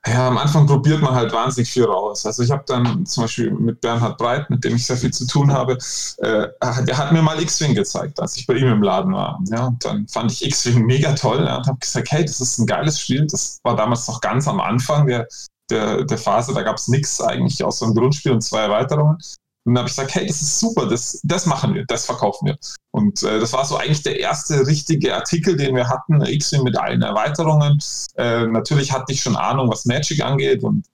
Ja, 0.09 0.27
am 0.27 0.37
Anfang 0.37 0.65
probiert 0.65 1.01
man 1.01 1.13
halt 1.13 1.31
wahnsinnig 1.31 1.69
viel 1.69 1.83
raus. 1.83 2.25
Also 2.25 2.41
ich 2.41 2.49
habe 2.49 2.63
dann 2.65 3.05
zum 3.05 3.23
Beispiel 3.23 3.51
mit 3.51 3.79
Bernhard 3.79 4.17
Breit, 4.17 4.49
mit 4.49 4.63
dem 4.63 4.75
ich 4.75 4.85
sehr 4.85 4.97
viel 4.97 5.11
zu 5.11 5.27
tun 5.27 5.51
habe, 5.53 5.73
äh, 6.17 6.47
der 6.83 6.97
hat 6.97 7.11
mir 7.11 7.21
mal 7.21 7.39
X-Wing 7.39 7.75
gezeigt, 7.75 8.19
als 8.19 8.35
ich 8.35 8.47
bei 8.47 8.55
ihm 8.55 8.67
im 8.67 8.81
Laden 8.81 9.13
war. 9.13 9.39
Ja, 9.51 9.67
und 9.67 9.85
dann 9.85 10.07
fand 10.07 10.31
ich 10.31 10.43
X-Wing 10.45 10.83
mega 10.85 11.13
toll 11.13 11.43
ja, 11.45 11.57
und 11.57 11.67
habe 11.67 11.77
gesagt, 11.77 12.11
hey, 12.11 12.25
das 12.25 12.41
ist 12.41 12.57
ein 12.57 12.65
geiles 12.65 12.99
Spiel. 12.99 13.27
Das 13.27 13.59
war 13.63 13.75
damals 13.75 14.07
noch 14.07 14.19
ganz 14.21 14.47
am 14.47 14.59
Anfang 14.59 15.05
der, 15.05 15.27
der, 15.69 16.03
der 16.03 16.17
Phase, 16.17 16.53
da 16.53 16.63
gab 16.63 16.77
es 16.77 16.87
nichts 16.87 17.21
eigentlich 17.21 17.63
außer 17.63 17.85
einem 17.85 17.95
Grundspiel 17.95 18.31
und 18.31 18.41
zwei 18.41 18.61
Erweiterungen. 18.61 19.17
Und 19.65 19.75
dann 19.75 19.79
habe 19.79 19.89
ich 19.89 19.95
gesagt, 19.95 20.15
hey, 20.15 20.25
das 20.25 20.41
ist 20.41 20.59
super, 20.59 20.87
das, 20.87 21.19
das 21.23 21.45
machen 21.45 21.73
wir, 21.75 21.85
das 21.85 22.05
verkaufen 22.05 22.47
wir. 22.47 22.57
Und 22.91 23.21
äh, 23.23 23.39
das 23.39 23.53
war 23.53 23.65
so 23.65 23.77
eigentlich 23.77 24.03
der 24.03 24.19
erste 24.19 24.65
richtige 24.65 25.13
Artikel, 25.15 25.55
den 25.55 25.75
wir 25.75 25.87
hatten, 25.87 26.21
X-Wing 26.21 26.63
mit 26.63 26.77
allen 26.77 27.01
Erweiterungen. 27.01 27.77
Äh, 28.15 28.47
natürlich 28.47 28.91
hatte 28.91 29.11
ich 29.13 29.21
schon 29.21 29.35
Ahnung, 29.35 29.69
was 29.69 29.85
Magic 29.85 30.23
angeht 30.23 30.63
und 30.63 30.85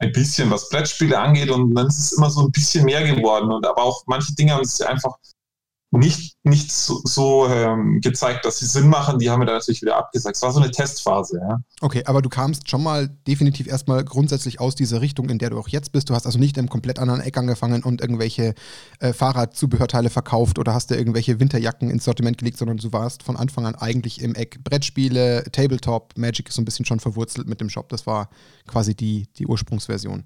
ein 0.00 0.12
bisschen 0.12 0.50
was 0.50 0.68
Brettspiele 0.68 1.18
angeht 1.18 1.50
und 1.50 1.74
dann 1.74 1.86
ist 1.86 1.98
es 1.98 2.12
immer 2.12 2.30
so 2.30 2.40
ein 2.42 2.50
bisschen 2.50 2.84
mehr 2.84 3.04
geworden. 3.04 3.52
Und 3.52 3.66
aber 3.66 3.82
auch 3.82 4.02
manche 4.06 4.34
Dinge 4.34 4.54
haben 4.54 4.64
sich 4.64 4.86
einfach 4.86 5.16
nicht, 5.98 6.36
nicht 6.42 6.72
so, 6.72 7.00
so 7.04 7.46
ähm, 7.48 8.00
gezeigt, 8.00 8.44
dass 8.44 8.58
sie 8.58 8.66
Sinn 8.66 8.88
machen. 8.88 9.18
Die 9.18 9.30
haben 9.30 9.40
wir 9.40 9.46
dann 9.46 9.56
natürlich 9.56 9.82
wieder 9.82 9.96
abgesagt. 9.96 10.36
Es 10.36 10.42
war 10.42 10.52
so 10.52 10.60
eine 10.60 10.70
Testphase. 10.70 11.38
Ja. 11.38 11.58
Okay, 11.80 12.02
aber 12.06 12.22
du 12.22 12.28
kamst 12.28 12.68
schon 12.68 12.82
mal 12.82 13.08
definitiv 13.26 13.66
erstmal 13.66 14.04
grundsätzlich 14.04 14.60
aus 14.60 14.74
dieser 14.74 15.00
Richtung, 15.00 15.28
in 15.28 15.38
der 15.38 15.50
du 15.50 15.58
auch 15.58 15.68
jetzt 15.68 15.92
bist. 15.92 16.10
Du 16.10 16.14
hast 16.14 16.26
also 16.26 16.38
nicht 16.38 16.56
im 16.56 16.68
komplett 16.68 16.98
anderen 16.98 17.20
Eck 17.20 17.36
angefangen 17.36 17.82
und 17.82 18.00
irgendwelche 18.00 18.54
äh, 19.00 19.12
Fahrradzubehörteile 19.12 20.10
verkauft 20.10 20.58
oder 20.58 20.74
hast 20.74 20.90
dir 20.90 20.96
irgendwelche 20.96 21.38
Winterjacken 21.40 21.90
ins 21.90 22.04
Sortiment 22.04 22.38
gelegt, 22.38 22.58
sondern 22.58 22.78
du 22.78 22.92
warst 22.92 23.22
von 23.22 23.36
Anfang 23.36 23.66
an 23.66 23.74
eigentlich 23.74 24.20
im 24.20 24.34
Eck 24.34 24.62
Brettspiele, 24.64 25.44
Tabletop, 25.52 26.14
Magic 26.16 26.48
ist 26.48 26.56
so 26.56 26.62
ein 26.62 26.64
bisschen 26.64 26.84
schon 26.84 27.00
verwurzelt 27.00 27.48
mit 27.48 27.60
dem 27.60 27.70
Shop. 27.70 27.88
Das 27.88 28.06
war 28.06 28.30
quasi 28.66 28.94
die, 28.94 29.28
die 29.36 29.46
Ursprungsversion. 29.46 30.24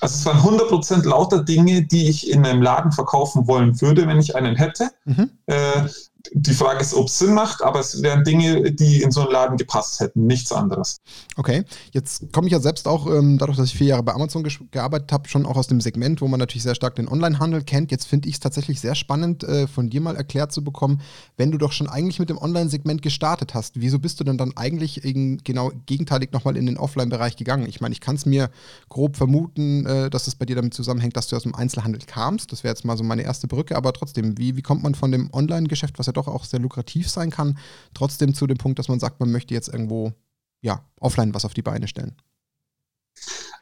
Also 0.00 0.16
es 0.16 0.26
waren 0.26 0.58
100% 0.58 1.06
lauter 1.06 1.42
Dinge, 1.44 1.82
die 1.82 2.08
ich 2.08 2.30
in 2.30 2.44
einem 2.44 2.62
Laden 2.62 2.92
verkaufen 2.92 3.46
wollen 3.46 3.80
würde, 3.80 4.06
wenn 4.06 4.18
ich 4.18 4.34
einen 4.36 4.56
hätte. 4.56 4.90
Mhm. 5.04 5.30
Äh, 5.46 5.88
die 6.32 6.54
Frage 6.54 6.80
ist, 6.80 6.94
ob 6.94 7.08
es 7.08 7.18
Sinn 7.18 7.34
macht, 7.34 7.62
aber 7.62 7.80
es 7.80 8.02
wären 8.02 8.24
Dinge, 8.24 8.72
die 8.72 9.02
in 9.02 9.10
so 9.10 9.22
einen 9.22 9.32
Laden 9.32 9.56
gepasst 9.56 10.00
hätten, 10.00 10.26
nichts 10.26 10.52
anderes. 10.52 11.00
Okay, 11.36 11.64
jetzt 11.92 12.32
komme 12.32 12.46
ich 12.46 12.52
ja 12.52 12.60
selbst 12.60 12.88
auch, 12.88 13.06
ähm, 13.06 13.38
dadurch, 13.38 13.58
dass 13.58 13.68
ich 13.68 13.76
vier 13.76 13.88
Jahre 13.88 14.02
bei 14.02 14.14
Amazon 14.14 14.46
gearbeitet 14.70 15.12
habe, 15.12 15.28
schon 15.28 15.46
auch 15.46 15.56
aus 15.56 15.66
dem 15.66 15.80
Segment, 15.80 16.20
wo 16.20 16.28
man 16.28 16.40
natürlich 16.40 16.62
sehr 16.62 16.74
stark 16.74 16.96
den 16.96 17.08
Onlinehandel 17.08 17.62
kennt. 17.62 17.90
Jetzt 17.90 18.06
finde 18.06 18.28
ich 18.28 18.36
es 18.36 18.40
tatsächlich 18.40 18.80
sehr 18.80 18.94
spannend, 18.94 19.44
äh, 19.44 19.66
von 19.66 19.90
dir 19.90 20.00
mal 20.00 20.16
erklärt 20.16 20.52
zu 20.52 20.64
bekommen, 20.64 21.00
wenn 21.36 21.50
du 21.50 21.58
doch 21.58 21.72
schon 21.72 21.88
eigentlich 21.88 22.18
mit 22.18 22.30
dem 22.30 22.38
Online-Segment 22.38 23.02
gestartet 23.02 23.54
hast, 23.54 23.80
wieso 23.80 23.98
bist 23.98 24.18
du 24.20 24.24
denn 24.24 24.38
dann 24.38 24.56
eigentlich 24.56 25.04
in, 25.04 25.38
genau 25.44 25.72
gegenteilig 25.86 26.32
nochmal 26.32 26.56
in 26.56 26.66
den 26.66 26.78
Offline-Bereich 26.78 27.36
gegangen? 27.36 27.66
Ich 27.68 27.80
meine, 27.80 27.92
ich 27.92 28.00
kann 28.00 28.16
es 28.16 28.24
mir 28.24 28.50
grob 28.88 29.16
vermuten, 29.16 29.84
äh, 29.86 30.10
dass 30.10 30.26
es 30.26 30.34
bei 30.34 30.46
dir 30.46 30.56
damit 30.56 30.74
zusammenhängt, 30.74 31.16
dass 31.16 31.28
du 31.28 31.36
aus 31.36 31.42
dem 31.42 31.54
Einzelhandel 31.54 32.00
kamst. 32.06 32.50
Das 32.50 32.64
wäre 32.64 32.72
jetzt 32.72 32.84
mal 32.84 32.96
so 32.96 33.04
meine 33.04 33.22
erste 33.22 33.46
Brücke, 33.46 33.76
aber 33.76 33.92
trotzdem, 33.92 34.38
wie, 34.38 34.56
wie 34.56 34.62
kommt 34.62 34.82
man 34.82 34.94
von 34.94 35.12
dem 35.12 35.28
Online-Geschäft, 35.32 35.98
was 35.98 36.06
ja 36.06 36.13
doch 36.16 36.28
auch 36.28 36.44
sehr 36.44 36.60
lukrativ 36.60 37.10
sein 37.10 37.30
kann, 37.30 37.58
trotzdem 37.92 38.34
zu 38.34 38.46
dem 38.46 38.58
Punkt, 38.58 38.78
dass 38.78 38.88
man 38.88 39.00
sagt, 39.00 39.20
man 39.20 39.30
möchte 39.30 39.54
jetzt 39.54 39.68
irgendwo 39.68 40.12
ja, 40.60 40.80
offline 40.98 41.34
was 41.34 41.44
auf 41.44 41.54
die 41.54 41.62
Beine 41.62 41.88
stellen? 41.88 42.16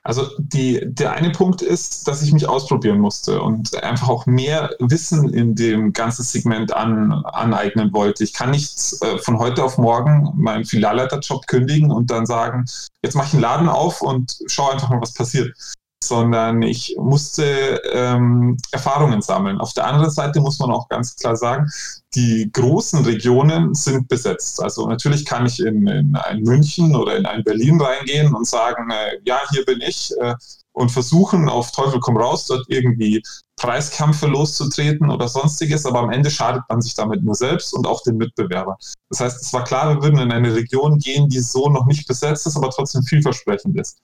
Also 0.05 0.27
die, 0.39 0.81
der 0.85 1.13
eine 1.13 1.31
Punkt 1.31 1.63
ist, 1.63 2.09
dass 2.09 2.23
ich 2.23 2.33
mich 2.33 2.49
ausprobieren 2.49 2.99
musste 2.99 3.41
und 3.41 3.81
einfach 3.85 4.09
auch 4.09 4.27
mehr 4.27 4.75
Wissen 4.81 5.33
in 5.33 5.55
dem 5.55 5.93
ganzen 5.93 6.25
Segment 6.25 6.73
an, 6.73 7.13
aneignen 7.13 7.93
wollte. 7.93 8.25
Ich 8.25 8.33
kann 8.33 8.51
nicht 8.51 8.97
äh, 9.03 9.19
von 9.19 9.39
heute 9.39 9.63
auf 9.63 9.79
morgen 9.79 10.33
meinen 10.35 10.65
Filialleiterjob 10.65 11.47
kündigen 11.47 11.93
und 11.93 12.11
dann 12.11 12.27
sagen, 12.27 12.65
jetzt 13.05 13.15
mache 13.15 13.29
ich 13.29 13.33
einen 13.35 13.43
Laden 13.43 13.69
auf 13.69 14.03
und 14.03 14.39
schaue 14.47 14.73
einfach 14.73 14.91
mal, 14.91 15.01
was 15.01 15.15
passiert 15.15 15.57
sondern 16.03 16.63
ich 16.63 16.97
musste 16.99 17.81
ähm, 17.93 18.57
Erfahrungen 18.71 19.23
sammeln. 19.23 19.59
Auf 19.61 19.73
der 19.73 19.87
anderen 19.87 20.11
Seite 20.11 20.41
muss 20.41 20.59
man 20.59 20.71
auch 20.71 20.89
ganz 20.89 21.17
klar 21.17 21.37
sagen, 21.37 21.69
die 22.15 22.51
großen 22.53 23.05
Regionen 23.05 23.75
sind 23.75 24.09
besetzt. 24.09 24.63
Also 24.63 24.87
natürlich 24.87 25.25
kann 25.25 25.47
ich 25.47 25.61
in, 25.61 25.87
in 25.87 26.17
ein 26.17 26.43
München 26.43 26.95
oder 26.95 27.17
in 27.17 27.27
ein 27.27 27.45
Berlin 27.45 27.81
reingehen 27.81 28.35
und 28.35 28.47
sagen, 28.47 28.91
äh, 28.91 29.19
ja, 29.25 29.41
hier 29.51 29.65
bin 29.65 29.81
ich 29.81 30.13
äh, 30.21 30.35
und 30.73 30.91
versuchen 30.91 31.49
auf 31.49 31.73
Teufel 31.73 32.01
komm 32.01 32.17
raus, 32.17 32.47
dort 32.47 32.65
irgendwie 32.69 33.23
Preiskämpfe 33.57 34.27
loszutreten 34.27 35.11
oder 35.11 35.29
sonstiges, 35.29 35.87
aber 35.87 36.01
am 36.01 36.11
Ende 36.11 36.31
schadet 36.31 36.63
man 36.69 36.81
sich 36.81 36.95
damit 36.95 37.23
nur 37.23 37.35
selbst 37.35 37.73
und 37.75 37.87
auch 37.87 38.03
den 38.03 38.17
Mitbewerbern. 38.17 38.77
Das 39.11 39.21
heißt, 39.21 39.43
es 39.43 39.53
war 39.53 39.65
klar, 39.65 39.95
wir 39.95 40.03
würden 40.03 40.19
in 40.19 40.33
eine 40.33 40.55
Region 40.55 40.99
gehen, 40.99 41.29
die 41.29 41.41
so 41.41 41.69
noch 41.69 41.87
nicht 41.87 42.09
besetzt 42.09 42.47
ist, 42.47 42.57
aber 42.57 42.71
trotzdem 42.71 43.03
vielversprechend 43.03 43.79
ist. 43.79 43.99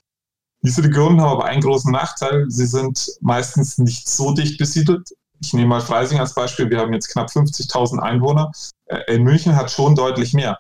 Diese 0.63 0.83
Regionen 0.83 1.21
haben 1.21 1.31
aber 1.31 1.45
einen 1.45 1.63
großen 1.63 1.93
Nachteil. 1.93 2.47
Sie 2.49 2.67
sind 2.67 3.09
meistens 3.21 3.79
nicht 3.79 4.09
so 4.09 4.33
dicht 4.33 4.59
besiedelt. 4.59 5.09
Ich 5.41 5.53
nehme 5.53 5.69
mal 5.69 5.81
Freising 5.81 6.19
als 6.19 6.35
Beispiel. 6.35 6.69
Wir 6.69 6.81
haben 6.81 6.93
jetzt 6.93 7.09
knapp 7.11 7.29
50.000 7.29 7.99
Einwohner. 7.99 8.51
Äh, 8.87 9.15
in 9.15 9.23
München 9.23 9.55
hat 9.55 9.71
schon 9.71 9.95
deutlich 9.95 10.35
mehr. 10.35 10.57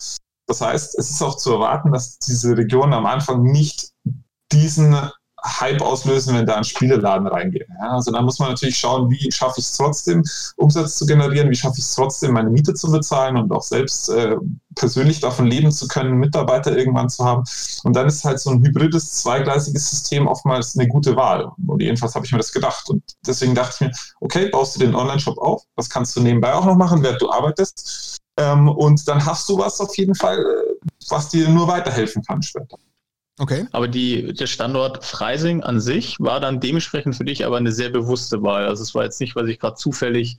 Das 0.46 0.60
heißt, 0.60 0.98
es 0.98 1.10
ist 1.10 1.22
auch 1.22 1.36
zu 1.36 1.52
erwarten, 1.52 1.92
dass 1.92 2.18
diese 2.18 2.56
Regionen 2.56 2.92
am 2.92 3.06
Anfang 3.06 3.42
nicht 3.42 3.90
diesen 4.52 4.96
Hype 5.44 5.80
auslösen, 5.82 6.36
wenn 6.36 6.46
da 6.46 6.56
ein 6.56 6.64
Spieleladen 6.64 7.26
reingeht. 7.26 7.66
Ja, 7.80 7.90
also 7.90 8.10
da 8.10 8.20
muss 8.22 8.38
man 8.38 8.50
natürlich 8.50 8.76
schauen, 8.76 9.10
wie 9.10 9.30
schaffe 9.30 9.60
ich 9.60 9.66
es 9.66 9.76
trotzdem, 9.76 10.22
Umsatz 10.56 10.96
zu 10.96 11.06
generieren, 11.06 11.50
wie 11.50 11.54
schaffe 11.54 11.78
ich 11.78 11.84
es 11.84 11.94
trotzdem, 11.94 12.32
meine 12.32 12.50
Miete 12.50 12.74
zu 12.74 12.90
bezahlen 12.90 13.36
und 13.36 13.52
auch 13.52 13.62
selbst 13.62 14.08
äh, 14.08 14.36
persönlich 14.74 15.20
davon 15.20 15.46
leben 15.46 15.70
zu 15.70 15.88
können, 15.88 16.18
Mitarbeiter 16.18 16.76
irgendwann 16.76 17.08
zu 17.08 17.24
haben. 17.24 17.44
Und 17.84 17.94
dann 17.94 18.06
ist 18.06 18.24
halt 18.24 18.40
so 18.40 18.50
ein 18.50 18.64
hybrides, 18.64 19.12
zweigleisiges 19.12 19.90
System 19.90 20.26
oftmals 20.26 20.76
eine 20.76 20.88
gute 20.88 21.16
Wahl. 21.16 21.50
Und 21.66 21.82
jedenfalls 21.82 22.14
habe 22.14 22.26
ich 22.26 22.32
mir 22.32 22.38
das 22.38 22.52
gedacht. 22.52 22.88
Und 22.88 23.02
deswegen 23.26 23.54
dachte 23.54 23.74
ich 23.74 23.80
mir, 23.80 23.92
okay, 24.20 24.48
baust 24.48 24.76
du 24.76 24.80
den 24.80 24.94
Online-Shop 24.94 25.38
auf, 25.38 25.62
das 25.76 25.88
kannst 25.88 26.16
du 26.16 26.20
nebenbei 26.20 26.54
auch 26.54 26.64
noch 26.64 26.76
machen, 26.76 27.02
während 27.02 27.20
du 27.20 27.30
arbeitest. 27.30 28.18
Ähm, 28.38 28.68
und 28.68 29.06
dann 29.08 29.24
hast 29.24 29.48
du 29.48 29.58
was 29.58 29.80
auf 29.80 29.96
jeden 29.96 30.14
Fall, 30.14 30.38
äh, 30.38 30.86
was 31.10 31.28
dir 31.28 31.48
nur 31.48 31.66
weiterhelfen 31.66 32.22
kann 32.22 32.42
später. 32.42 32.78
Okay. 33.38 33.66
Aber 33.70 33.86
die, 33.86 34.32
der 34.32 34.46
Standort 34.46 35.04
Freising 35.04 35.62
an 35.62 35.80
sich 35.80 36.16
war 36.18 36.40
dann 36.40 36.60
dementsprechend 36.60 37.14
für 37.16 37.24
dich 37.24 37.46
aber 37.46 37.56
eine 37.56 37.72
sehr 37.72 37.88
bewusste 37.88 38.42
Wahl. 38.42 38.66
Also 38.66 38.82
es 38.82 38.94
war 38.94 39.04
jetzt 39.04 39.20
nicht, 39.20 39.36
weil 39.36 39.46
sich 39.46 39.60
gerade 39.60 39.76
zufällig 39.76 40.38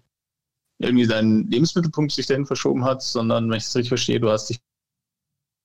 irgendwie 0.79 1.07
dein 1.07 1.47
Lebensmittelpunkt 1.49 2.11
sich 2.11 2.25
dahin 2.25 2.45
verschoben 2.45 2.83
hat, 2.83 3.01
sondern 3.01 3.49
wenn 3.49 3.57
ich 3.57 3.65
das 3.65 3.75
richtig 3.75 3.89
verstehe, 3.89 4.19
du 4.19 4.29
hast 4.29 4.49
dich 4.49 4.59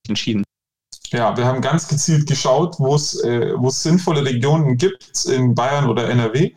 entschieden. 0.09 0.45
Ja, 1.13 1.37
wir 1.37 1.45
haben 1.45 1.61
ganz 1.61 1.87
gezielt 1.87 2.27
geschaut, 2.27 2.77
wo 2.79 2.95
es 2.95 3.23
äh, 3.23 3.53
sinnvolle 3.69 4.25
Regionen 4.25 4.77
gibt 4.77 5.25
in 5.27 5.55
Bayern 5.55 5.89
oder 5.89 6.09
NRW 6.09 6.53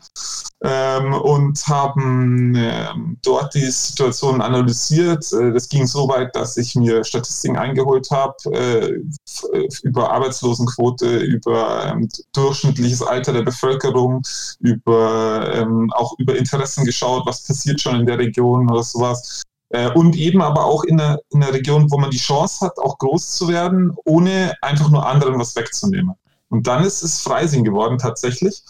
ähm, 0.62 1.14
und 1.14 1.68
haben 1.68 2.56
äh, 2.56 2.88
dort 3.22 3.54
die 3.54 3.70
Situation 3.70 4.42
analysiert. 4.42 5.32
Äh, 5.34 5.52
das 5.52 5.70
ging 5.70 5.86
so 5.86 6.08
weit, 6.08 6.36
dass 6.36 6.58
ich 6.58 6.76
mir 6.76 7.04
Statistiken 7.04 7.58
eingeholt 7.58 8.10
habe 8.10 8.36
äh, 8.52 9.68
über 9.84 10.12
Arbeitslosenquote, 10.12 11.18
über 11.18 11.86
ähm, 11.92 12.10
durchschnittliches 12.34 13.04
Alter 13.04 13.34
der 13.34 13.44
Bevölkerung, 13.44 14.24
über 14.60 15.54
ähm, 15.54 15.92
auch 15.94 16.16
über 16.18 16.36
Interessen 16.36 16.86
geschaut, 16.86 17.28
was 17.28 17.44
passiert 17.44 17.80
schon 17.80 18.00
in 18.00 18.06
der 18.06 18.18
Region 18.18 18.70
oder 18.72 18.84
sowas. 18.84 19.44
Äh, 19.70 19.92
und 19.92 20.16
eben 20.16 20.42
aber 20.42 20.66
auch 20.66 20.84
in 20.84 21.00
einer, 21.00 21.20
in 21.30 21.44
einer 21.44 21.54
Region, 21.54 21.92
wo 21.92 21.98
man 21.98 22.12
die 22.12 22.18
Chance 22.18 22.66
hat, 22.66 22.78
auch 22.78 22.98
groß 22.98 23.36
zu 23.36 23.48
werden, 23.48 23.96
ohne 24.06 24.54
einfach 24.62 24.90
nur 24.90 25.06
anderen 25.06 25.38
was 25.40 25.56
wegzunehmen. 25.56 26.14
Und 26.50 26.68
dann 26.68 26.84
ist 26.84 27.04
es 27.04 27.20
Freising 27.22 27.64
geworden 27.64 27.98
tatsächlich. 27.98 28.64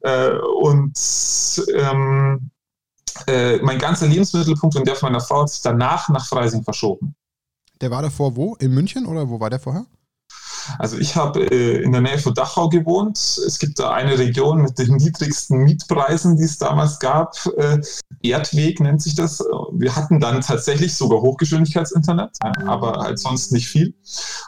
Äh, 0.00 0.32
und 0.62 0.98
ähm, 1.74 2.50
äh, 3.26 3.58
mein 3.58 3.78
ganzer 3.78 4.06
Lebensmittelpunkt 4.06 4.76
und 4.76 4.86
der 4.86 4.96
von 4.96 5.12
meiner 5.12 5.22
Frau 5.22 5.42
hat 5.42 5.50
sich 5.50 5.62
danach 5.62 6.08
nach 6.08 6.26
Freising 6.26 6.64
verschoben. 6.64 7.14
Der 7.80 7.90
war 7.90 8.02
davor 8.02 8.36
wo? 8.36 8.56
In 8.56 8.72
München 8.72 9.06
oder 9.06 9.28
wo 9.28 9.40
war 9.40 9.50
der 9.50 9.60
vorher? 9.60 9.86
Also 10.78 10.98
ich 10.98 11.16
habe 11.16 11.40
äh, 11.50 11.82
in 11.82 11.92
der 11.92 12.00
Nähe 12.00 12.18
von 12.18 12.34
Dachau 12.34 12.68
gewohnt. 12.68 13.18
Es 13.18 13.58
gibt 13.58 13.78
da 13.78 13.92
eine 13.92 14.18
Region 14.18 14.62
mit 14.62 14.78
den 14.78 14.96
niedrigsten 14.96 15.64
Mietpreisen, 15.64 16.36
die 16.36 16.44
es 16.44 16.58
damals 16.58 16.98
gab. 16.98 17.34
Äh, 17.56 17.80
Erdweg 18.22 18.80
nennt 18.80 19.02
sich 19.02 19.14
das. 19.14 19.40
Wir 19.72 19.96
hatten 19.96 20.20
dann 20.20 20.40
tatsächlich 20.40 20.94
sogar 20.94 21.22
Hochgeschwindigkeitsinternet, 21.22 22.36
aber 22.66 23.00
halt 23.00 23.18
sonst 23.18 23.52
nicht 23.52 23.68
viel. 23.68 23.94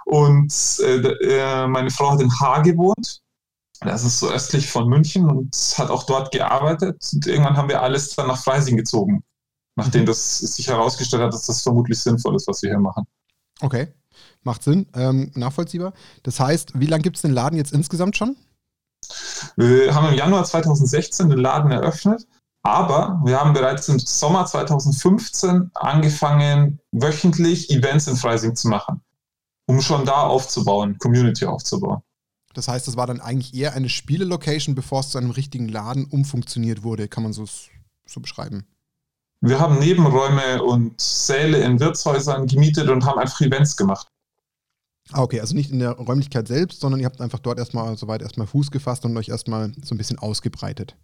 Und 0.04 0.52
äh, 0.80 0.96
äh, 0.96 1.66
meine 1.66 1.90
Frau 1.90 2.12
hat 2.12 2.20
in 2.20 2.40
Haar 2.40 2.62
gewohnt. 2.62 3.20
Das 3.80 4.04
ist 4.04 4.20
so 4.20 4.30
östlich 4.30 4.70
von 4.70 4.88
München 4.88 5.28
und 5.28 5.56
hat 5.76 5.90
auch 5.90 6.04
dort 6.04 6.30
gearbeitet. 6.30 7.02
Und 7.12 7.26
irgendwann 7.26 7.56
haben 7.56 7.68
wir 7.68 7.82
alles 7.82 8.14
dann 8.14 8.28
nach 8.28 8.42
Freising 8.42 8.76
gezogen, 8.76 9.24
nachdem 9.74 10.02
mhm. 10.02 10.06
das 10.06 10.38
sich 10.38 10.68
herausgestellt 10.68 11.22
hat, 11.22 11.32
dass 11.32 11.46
das 11.46 11.62
vermutlich 11.62 12.00
sinnvoll 12.00 12.36
ist, 12.36 12.46
was 12.46 12.62
wir 12.62 12.70
hier 12.70 12.78
machen. 12.78 13.04
Okay. 13.60 13.92
Macht 14.42 14.62
Sinn, 14.62 14.86
ähm, 14.94 15.30
nachvollziehbar. 15.34 15.92
Das 16.22 16.40
heißt, 16.40 16.72
wie 16.74 16.86
lange 16.86 17.02
gibt 17.02 17.16
es 17.16 17.22
den 17.22 17.32
Laden 17.32 17.56
jetzt 17.56 17.72
insgesamt 17.72 18.16
schon? 18.16 18.36
Wir 19.56 19.94
haben 19.94 20.08
im 20.08 20.14
Januar 20.14 20.44
2016 20.44 21.30
den 21.30 21.38
Laden 21.38 21.70
eröffnet, 21.70 22.26
aber 22.62 23.20
wir 23.24 23.38
haben 23.40 23.52
bereits 23.52 23.88
im 23.88 23.98
Sommer 23.98 24.46
2015 24.46 25.70
angefangen, 25.74 26.80
wöchentlich 26.92 27.70
Events 27.70 28.06
in 28.06 28.16
Freising 28.16 28.54
zu 28.54 28.68
machen, 28.68 29.00
um 29.66 29.80
schon 29.80 30.04
da 30.04 30.22
aufzubauen, 30.22 30.98
Community 30.98 31.44
aufzubauen. 31.44 32.02
Das 32.54 32.68
heißt, 32.68 32.86
das 32.86 32.96
war 32.96 33.06
dann 33.06 33.20
eigentlich 33.20 33.54
eher 33.54 33.74
eine 33.74 33.88
Spielelocation, 33.88 34.74
bevor 34.74 35.00
es 35.00 35.10
zu 35.10 35.18
einem 35.18 35.30
richtigen 35.30 35.68
Laden 35.68 36.04
umfunktioniert 36.04 36.82
wurde, 36.82 37.08
kann 37.08 37.22
man 37.22 37.32
so, 37.32 37.46
so 38.06 38.20
beschreiben. 38.20 38.66
Wir 39.40 39.58
haben 39.58 39.78
Nebenräume 39.80 40.62
und 40.62 41.00
Säle 41.00 41.58
in 41.64 41.80
Wirtshäusern 41.80 42.46
gemietet 42.46 42.88
und 42.88 43.04
haben 43.04 43.18
einfach 43.18 43.40
Events 43.40 43.76
gemacht. 43.76 44.06
Ah, 45.10 45.22
okay, 45.22 45.40
also 45.40 45.54
nicht 45.54 45.70
in 45.70 45.80
der 45.80 45.92
Räumlichkeit 45.92 46.48
selbst, 46.48 46.80
sondern 46.80 47.00
ihr 47.00 47.06
habt 47.06 47.20
einfach 47.20 47.40
dort 47.40 47.58
erstmal 47.58 47.96
soweit 47.98 48.22
erstmal 48.22 48.46
Fuß 48.46 48.70
gefasst 48.70 49.04
und 49.04 49.16
euch 49.16 49.28
erstmal 49.28 49.72
so 49.82 49.94
ein 49.94 49.98
bisschen 49.98 50.18
ausgebreitet. 50.18 50.96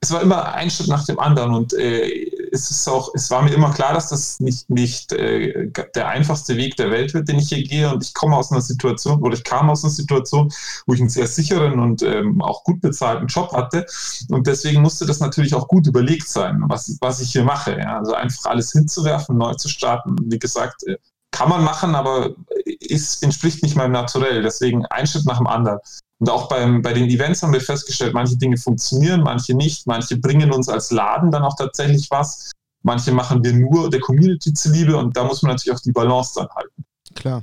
Es 0.00 0.12
war 0.12 0.22
immer 0.22 0.54
ein 0.54 0.70
Schritt 0.70 0.88
nach 0.88 1.04
dem 1.04 1.18
anderen 1.18 1.54
und 1.54 1.72
äh, 1.74 2.30
es 2.52 2.70
ist 2.70 2.88
auch, 2.88 3.10
es 3.14 3.30
war 3.30 3.42
mir 3.42 3.52
immer 3.52 3.72
klar, 3.72 3.94
dass 3.94 4.08
das 4.08 4.40
nicht, 4.40 4.70
nicht 4.70 5.12
äh, 5.12 5.70
der 5.94 6.08
einfachste 6.08 6.56
Weg 6.56 6.76
der 6.76 6.90
Welt 6.90 7.14
wird, 7.14 7.28
den 7.28 7.38
ich 7.38 7.48
hier 7.48 7.62
gehe. 7.62 7.92
Und 7.92 8.04
ich 8.04 8.14
komme 8.14 8.36
aus 8.36 8.52
einer 8.52 8.60
Situation, 8.60 9.20
oder 9.22 9.34
ich 9.34 9.44
kam 9.44 9.70
aus 9.70 9.84
einer 9.84 9.92
Situation, 9.92 10.52
wo 10.86 10.94
ich 10.94 11.00
einen 11.00 11.08
sehr 11.08 11.26
sicheren 11.26 11.78
und 11.80 12.02
ähm, 12.02 12.40
auch 12.40 12.64
gut 12.64 12.80
bezahlten 12.80 13.26
Job 13.26 13.52
hatte. 13.52 13.86
Und 14.30 14.46
deswegen 14.46 14.82
musste 14.82 15.06
das 15.06 15.20
natürlich 15.20 15.54
auch 15.54 15.68
gut 15.68 15.86
überlegt 15.86 16.28
sein, 16.28 16.62
was, 16.66 16.96
was 17.00 17.20
ich 17.20 17.32
hier 17.32 17.44
mache. 17.44 17.78
Ja? 17.78 17.98
Also 17.98 18.14
einfach 18.14 18.46
alles 18.46 18.72
hinzuwerfen, 18.72 19.36
neu 19.36 19.54
zu 19.54 19.68
starten. 19.68 20.16
Wie 20.30 20.38
gesagt, 20.38 20.86
äh, 20.86 20.96
kann 21.30 21.48
man 21.48 21.62
machen, 21.62 21.94
aber 21.94 22.34
ist, 22.64 23.22
entspricht 23.22 23.62
nicht 23.62 23.76
meinem 23.76 23.92
Naturell. 23.92 24.42
Deswegen 24.42 24.86
ein 24.86 25.06
Schritt 25.06 25.26
nach 25.26 25.38
dem 25.38 25.46
anderen. 25.46 25.78
Und 26.20 26.30
auch 26.30 26.48
beim, 26.48 26.82
bei 26.82 26.92
den 26.92 27.08
Events 27.08 27.42
haben 27.42 27.52
wir 27.52 27.60
festgestellt, 27.60 28.14
manche 28.14 28.36
Dinge 28.36 28.56
funktionieren, 28.56 29.22
manche 29.22 29.54
nicht. 29.54 29.86
Manche 29.86 30.16
bringen 30.16 30.52
uns 30.52 30.68
als 30.68 30.90
Laden 30.90 31.30
dann 31.30 31.42
auch 31.42 31.54
tatsächlich 31.56 32.10
was. 32.10 32.50
Manche 32.82 33.12
machen 33.12 33.42
wir 33.44 33.52
nur 33.52 33.90
der 33.90 34.00
Community 34.00 34.52
zuliebe 34.52 34.96
und 34.96 35.16
da 35.16 35.24
muss 35.24 35.42
man 35.42 35.52
natürlich 35.52 35.76
auch 35.76 35.82
die 35.82 35.92
Balance 35.92 36.32
dann 36.36 36.48
halten. 36.54 36.84
Klar. 37.14 37.42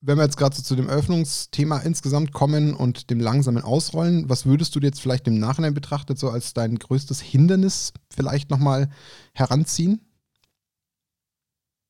Wenn 0.00 0.16
wir 0.16 0.24
jetzt 0.24 0.36
gerade 0.36 0.54
so 0.54 0.62
zu 0.62 0.76
dem 0.76 0.88
Öffnungsthema 0.88 1.78
insgesamt 1.78 2.32
kommen 2.32 2.74
und 2.74 3.10
dem 3.10 3.18
langsamen 3.18 3.62
Ausrollen, 3.62 4.28
was 4.28 4.46
würdest 4.46 4.76
du 4.76 4.80
jetzt 4.80 5.00
vielleicht 5.00 5.26
im 5.26 5.40
Nachhinein 5.40 5.74
betrachtet 5.74 6.18
so 6.18 6.30
als 6.30 6.54
dein 6.54 6.78
größtes 6.78 7.20
Hindernis 7.20 7.92
vielleicht 8.08 8.48
nochmal 8.48 8.90
heranziehen? 9.34 10.07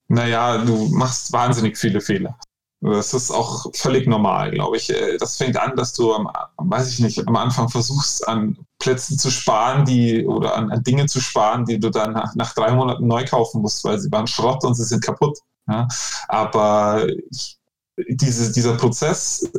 Naja, 0.08 0.58
du 0.58 0.88
machst 0.88 1.32
wahnsinnig 1.32 1.76
viele 1.76 2.00
Fehler. 2.00 2.36
Das 2.80 3.12
ist 3.12 3.30
auch 3.32 3.66
völlig 3.74 4.06
normal, 4.06 4.52
glaube 4.52 4.76
ich. 4.76 4.90
Äh, 4.90 5.18
das 5.18 5.36
fängt 5.36 5.56
an, 5.56 5.74
dass 5.76 5.92
du 5.94 6.12
weiß 6.56 6.92
ich 6.92 7.00
nicht, 7.00 7.26
am 7.26 7.36
Anfang 7.36 7.68
versuchst, 7.68 8.26
an 8.28 8.56
Plätzen 8.78 9.18
zu 9.18 9.30
sparen, 9.30 9.84
die 9.84 10.24
oder 10.24 10.56
an, 10.56 10.70
an 10.70 10.82
Dinge 10.84 11.06
zu 11.06 11.20
sparen, 11.20 11.64
die 11.64 11.78
du 11.80 11.90
dann 11.90 12.12
nach, 12.12 12.34
nach, 12.36 12.54
drei 12.54 12.72
Monaten 12.72 13.06
neu 13.06 13.24
kaufen 13.24 13.62
musst, 13.62 13.84
weil 13.84 13.98
sie 13.98 14.10
waren 14.12 14.28
Schrott 14.28 14.64
und 14.64 14.74
sie 14.74 14.84
sind 14.84 15.02
kaputt. 15.02 15.38
Ja? 15.68 15.88
Aber 16.28 17.06
ich, 17.30 17.58
diese, 18.08 18.52
dieser 18.52 18.76
Prozess 18.76 19.50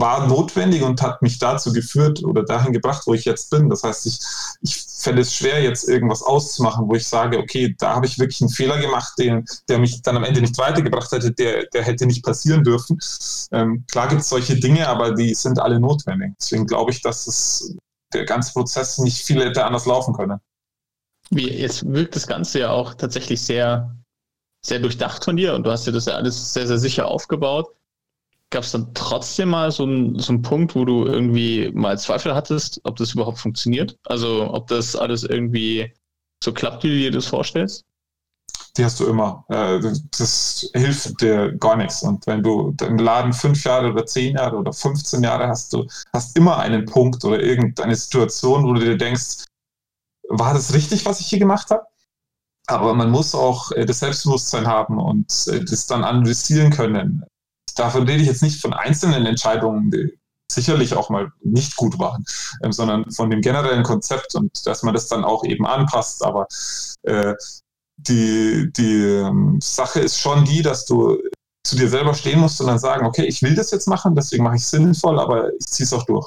war 0.00 0.26
notwendig 0.26 0.82
und 0.82 1.02
hat 1.02 1.22
mich 1.22 1.38
dazu 1.38 1.72
geführt 1.72 2.24
oder 2.24 2.42
dahin 2.42 2.72
gebracht, 2.72 3.02
wo 3.06 3.14
ich 3.14 3.24
jetzt 3.24 3.50
bin. 3.50 3.68
Das 3.68 3.82
heißt, 3.82 4.06
ich, 4.06 4.18
ich 4.62 4.82
fände 4.98 5.22
es 5.22 5.34
schwer, 5.34 5.62
jetzt 5.62 5.88
irgendwas 5.88 6.22
auszumachen, 6.22 6.88
wo 6.88 6.94
ich 6.94 7.06
sage, 7.06 7.38
okay, 7.38 7.74
da 7.78 7.94
habe 7.94 8.06
ich 8.06 8.18
wirklich 8.18 8.40
einen 8.40 8.50
Fehler 8.50 8.78
gemacht, 8.78 9.12
den, 9.18 9.44
der 9.68 9.78
mich 9.78 10.02
dann 10.02 10.16
am 10.16 10.24
Ende 10.24 10.40
nicht 10.40 10.56
weitergebracht 10.58 11.12
hätte, 11.12 11.32
der, 11.32 11.66
der 11.66 11.82
hätte 11.82 12.06
nicht 12.06 12.24
passieren 12.24 12.64
dürfen. 12.64 12.98
Ähm, 13.52 13.84
klar 13.90 14.08
gibt 14.08 14.22
es 14.22 14.28
solche 14.28 14.56
Dinge, 14.56 14.88
aber 14.88 15.12
die 15.12 15.34
sind 15.34 15.58
alle 15.58 15.78
notwendig. 15.78 16.32
Deswegen 16.40 16.66
glaube 16.66 16.90
ich, 16.90 17.02
dass 17.02 17.26
es, 17.26 17.76
der 18.12 18.24
ganze 18.24 18.52
Prozess 18.52 18.98
nicht 18.98 19.24
viel 19.24 19.42
hätte 19.44 19.64
anders 19.64 19.86
laufen 19.86 20.14
können. 20.14 20.40
Wie, 21.30 21.48
jetzt 21.48 21.86
wirkt 21.92 22.16
das 22.16 22.26
Ganze 22.26 22.60
ja 22.60 22.70
auch 22.70 22.94
tatsächlich 22.94 23.40
sehr, 23.40 23.94
sehr 24.64 24.80
durchdacht 24.80 25.24
von 25.24 25.36
dir 25.36 25.54
und 25.54 25.64
du 25.64 25.70
hast 25.70 25.86
ja 25.86 25.92
das 25.92 26.06
ja 26.06 26.14
alles 26.14 26.52
sehr, 26.52 26.66
sehr 26.66 26.78
sicher 26.78 27.06
aufgebaut. 27.06 27.68
Gab 28.50 28.64
es 28.64 28.72
dann 28.72 28.92
trotzdem 28.94 29.50
mal 29.50 29.70
so 29.70 29.84
einen, 29.84 30.18
so 30.18 30.32
einen 30.32 30.42
Punkt, 30.42 30.74
wo 30.74 30.84
du 30.84 31.06
irgendwie 31.06 31.70
mal 31.72 31.96
Zweifel 31.98 32.34
hattest, 32.34 32.80
ob 32.82 32.96
das 32.96 33.14
überhaupt 33.14 33.38
funktioniert? 33.38 33.96
Also 34.06 34.52
ob 34.52 34.66
das 34.66 34.96
alles 34.96 35.22
irgendwie 35.22 35.92
so 36.42 36.52
klappt, 36.52 36.82
wie 36.82 36.88
du 36.88 36.96
dir 36.96 37.10
das 37.12 37.26
vorstellst? 37.26 37.84
Die 38.76 38.84
hast 38.84 38.98
du 39.00 39.06
immer. 39.06 39.44
Äh, 39.48 39.80
das 40.18 40.68
hilft 40.74 41.20
dir 41.20 41.52
gar 41.58 41.76
nichts. 41.76 42.02
Und 42.02 42.26
wenn 42.26 42.42
du 42.42 42.72
deinen 42.72 42.98
Laden 42.98 43.32
fünf 43.32 43.64
Jahre 43.64 43.90
oder 43.92 44.06
zehn 44.06 44.36
Jahre 44.36 44.56
oder 44.56 44.72
15 44.72 45.22
Jahre 45.22 45.46
hast, 45.48 45.72
du 45.72 45.86
hast 46.12 46.36
immer 46.36 46.58
einen 46.58 46.86
Punkt 46.86 47.24
oder 47.24 47.40
irgendeine 47.40 47.94
Situation, 47.94 48.64
wo 48.64 48.72
du 48.72 48.80
dir 48.80 48.96
denkst, 48.96 49.44
war 50.28 50.54
das 50.54 50.72
richtig, 50.72 51.04
was 51.06 51.20
ich 51.20 51.26
hier 51.26 51.38
gemacht 51.38 51.70
habe? 51.70 51.84
Aber 52.66 52.94
man 52.94 53.10
muss 53.10 53.34
auch 53.34 53.72
äh, 53.72 53.84
das 53.84 54.00
Selbstbewusstsein 54.00 54.66
haben 54.66 54.98
und 54.98 55.30
äh, 55.48 55.64
das 55.64 55.86
dann 55.86 56.04
analysieren 56.04 56.70
können 56.70 57.24
davon 57.80 58.06
rede 58.06 58.22
ich 58.22 58.28
jetzt 58.28 58.42
nicht 58.42 58.60
von 58.60 58.72
einzelnen 58.72 59.26
Entscheidungen, 59.26 59.90
die 59.90 60.18
sicherlich 60.52 60.94
auch 60.94 61.10
mal 61.10 61.32
nicht 61.42 61.76
gut 61.76 61.98
waren, 61.98 62.24
ähm, 62.62 62.72
sondern 62.72 63.10
von 63.10 63.30
dem 63.30 63.40
generellen 63.40 63.82
Konzept 63.82 64.34
und 64.34 64.66
dass 64.66 64.82
man 64.82 64.94
das 64.94 65.08
dann 65.08 65.24
auch 65.24 65.44
eben 65.44 65.66
anpasst. 65.66 66.24
Aber 66.24 66.46
äh, 67.02 67.34
die, 67.96 68.70
die 68.72 69.04
ähm, 69.04 69.58
Sache 69.62 70.00
ist 70.00 70.18
schon 70.18 70.44
die, 70.44 70.62
dass 70.62 70.84
du 70.84 71.18
zu 71.64 71.76
dir 71.76 71.88
selber 71.88 72.14
stehen 72.14 72.40
musst 72.40 72.60
und 72.60 72.66
dann 72.66 72.78
sagen, 72.78 73.06
okay, 73.06 73.24
ich 73.24 73.42
will 73.42 73.54
das 73.54 73.70
jetzt 73.70 73.86
machen, 73.86 74.14
deswegen 74.14 74.44
mache 74.44 74.56
ich 74.56 74.62
es 74.62 74.70
sinnvoll, 74.70 75.20
aber 75.20 75.52
ich 75.52 75.66
ziehe 75.66 75.84
es 75.84 75.92
auch 75.92 76.04
durch. 76.04 76.26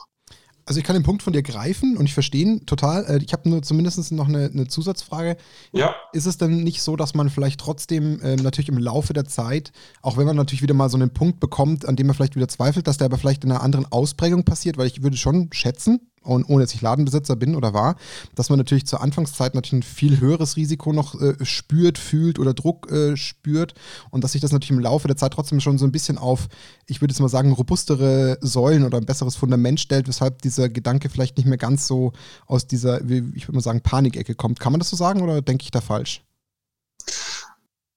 Also 0.65 0.79
ich 0.79 0.86
kann 0.86 0.96
den 0.96 1.03
Punkt 1.03 1.24
von 1.24 1.34
dir 1.34 1.43
greifen 1.43 1.98
und 1.98 2.05
ich 2.05 2.13
verstehe 2.13 2.43
ihn 2.43 2.65
total. 2.65 3.05
Äh, 3.05 3.24
ich 3.24 3.34
habe 3.34 3.50
nur 3.50 3.62
zumindest 3.62 4.12
noch 4.12 4.27
eine, 4.27 4.46
eine, 4.46 4.67
Zusatzfrage. 4.67 5.38
Ja. 5.72 5.96
Ist 6.13 6.25
es 6.25 6.38
denn 6.38 6.63
nicht 6.63 6.82
so, 6.82 6.96
dass 6.96 7.13
man 7.13 7.29
vielleicht 7.29 7.60
trotzdem 7.60 8.20
ähm, 8.24 8.39
natürlich 8.41 8.70
im 8.70 8.77
Laufe 8.77 9.13
der 9.13 9.25
Zeit, 9.25 9.72
auch 10.01 10.17
wenn 10.17 10.25
man 10.25 10.36
natürlich 10.36 10.62
wieder 10.62 10.74
mal 10.74 10.89
so 10.89 10.98
einen 10.98 11.13
Punkt 11.13 11.39
bekommt, 11.39 11.86
an 11.86 11.96
dem 11.96 12.08
man 12.08 12.15
vielleicht 12.15 12.36
wieder 12.36 12.48
zweifelt, 12.48 12.88
dass 12.88 12.98
der 12.98 13.05
aber 13.05 13.17
vielleicht 13.17 13.43
in 13.43 13.51
einer 13.51 13.62
anderen 13.62 13.91
Ausprägung 13.91 14.43
passiert, 14.43 14.77
weil 14.77 14.88
ich 14.88 15.03
würde 15.03 15.17
schon 15.17 15.50
schätzen, 15.51 16.00
und 16.24 16.46
ohne 16.46 16.63
dass 16.63 16.74
ich 16.74 16.82
Ladenbesitzer 16.82 17.36
bin 17.36 17.56
oder 17.56 17.74
war, 17.74 17.96
dass 18.36 18.50
man 18.50 18.58
natürlich 18.58 18.86
zur 18.86 19.01
Anfangszeit 19.01 19.56
natürlich 19.56 19.84
ein 19.84 19.84
viel 19.84 20.20
höheres 20.20 20.56
Risiko 20.56 20.94
noch 20.94 21.20
äh, 21.20 21.36
spürt, 21.44 21.98
fühlt 21.98 22.39
oder 22.39 22.53
Druck 22.53 22.92
äh, 22.92 23.15
spürt 23.18 23.74
und 24.10 24.24
dass 24.24 24.34
sich 24.34 24.42
das 24.42 24.51
natürlich 24.51 24.72
im 24.72 24.80
Laufe 24.80 25.08
der 25.08 25.18
Zeit 25.18 25.34
trotzdem 25.34 25.60
schon 25.60 25.77
so 25.77 25.86
ein 25.86 25.92
bisschen 25.92 26.18
auf, 26.18 26.48
ich 26.88 27.01
würde 27.01 27.13
jetzt 27.13 27.20
mal 27.20 27.30
sagen, 27.30 27.51
robustere 27.51 28.38
Säulen 28.42 28.84
oder 28.84 28.98
ein 28.98 29.06
besseres 29.06 29.36
Fundament 29.36 29.80
stellt, 29.80 30.08
weshalb 30.08 30.42
dieser 30.42 30.70
Gedanke 30.70 31.10
vielleicht 31.10 31.38
nicht 31.38 31.48
mehr 31.48 31.58
ganz 31.58 31.88
so 31.88 32.13
aus 32.46 32.68
dieser, 32.68 33.01
ich 33.01 33.48
würde 33.48 33.53
mal 33.53 33.62
sagen, 33.62 33.82
Panikecke 33.82 34.36
kommt. 34.36 34.60
Kann 34.60 34.72
man 34.72 34.80
das 34.80 34.89
so 34.89 34.96
sagen 34.96 35.22
oder 35.22 35.42
denke 35.42 35.63
ich 35.63 35.72
da 35.72 35.82
falsch? 35.82 36.24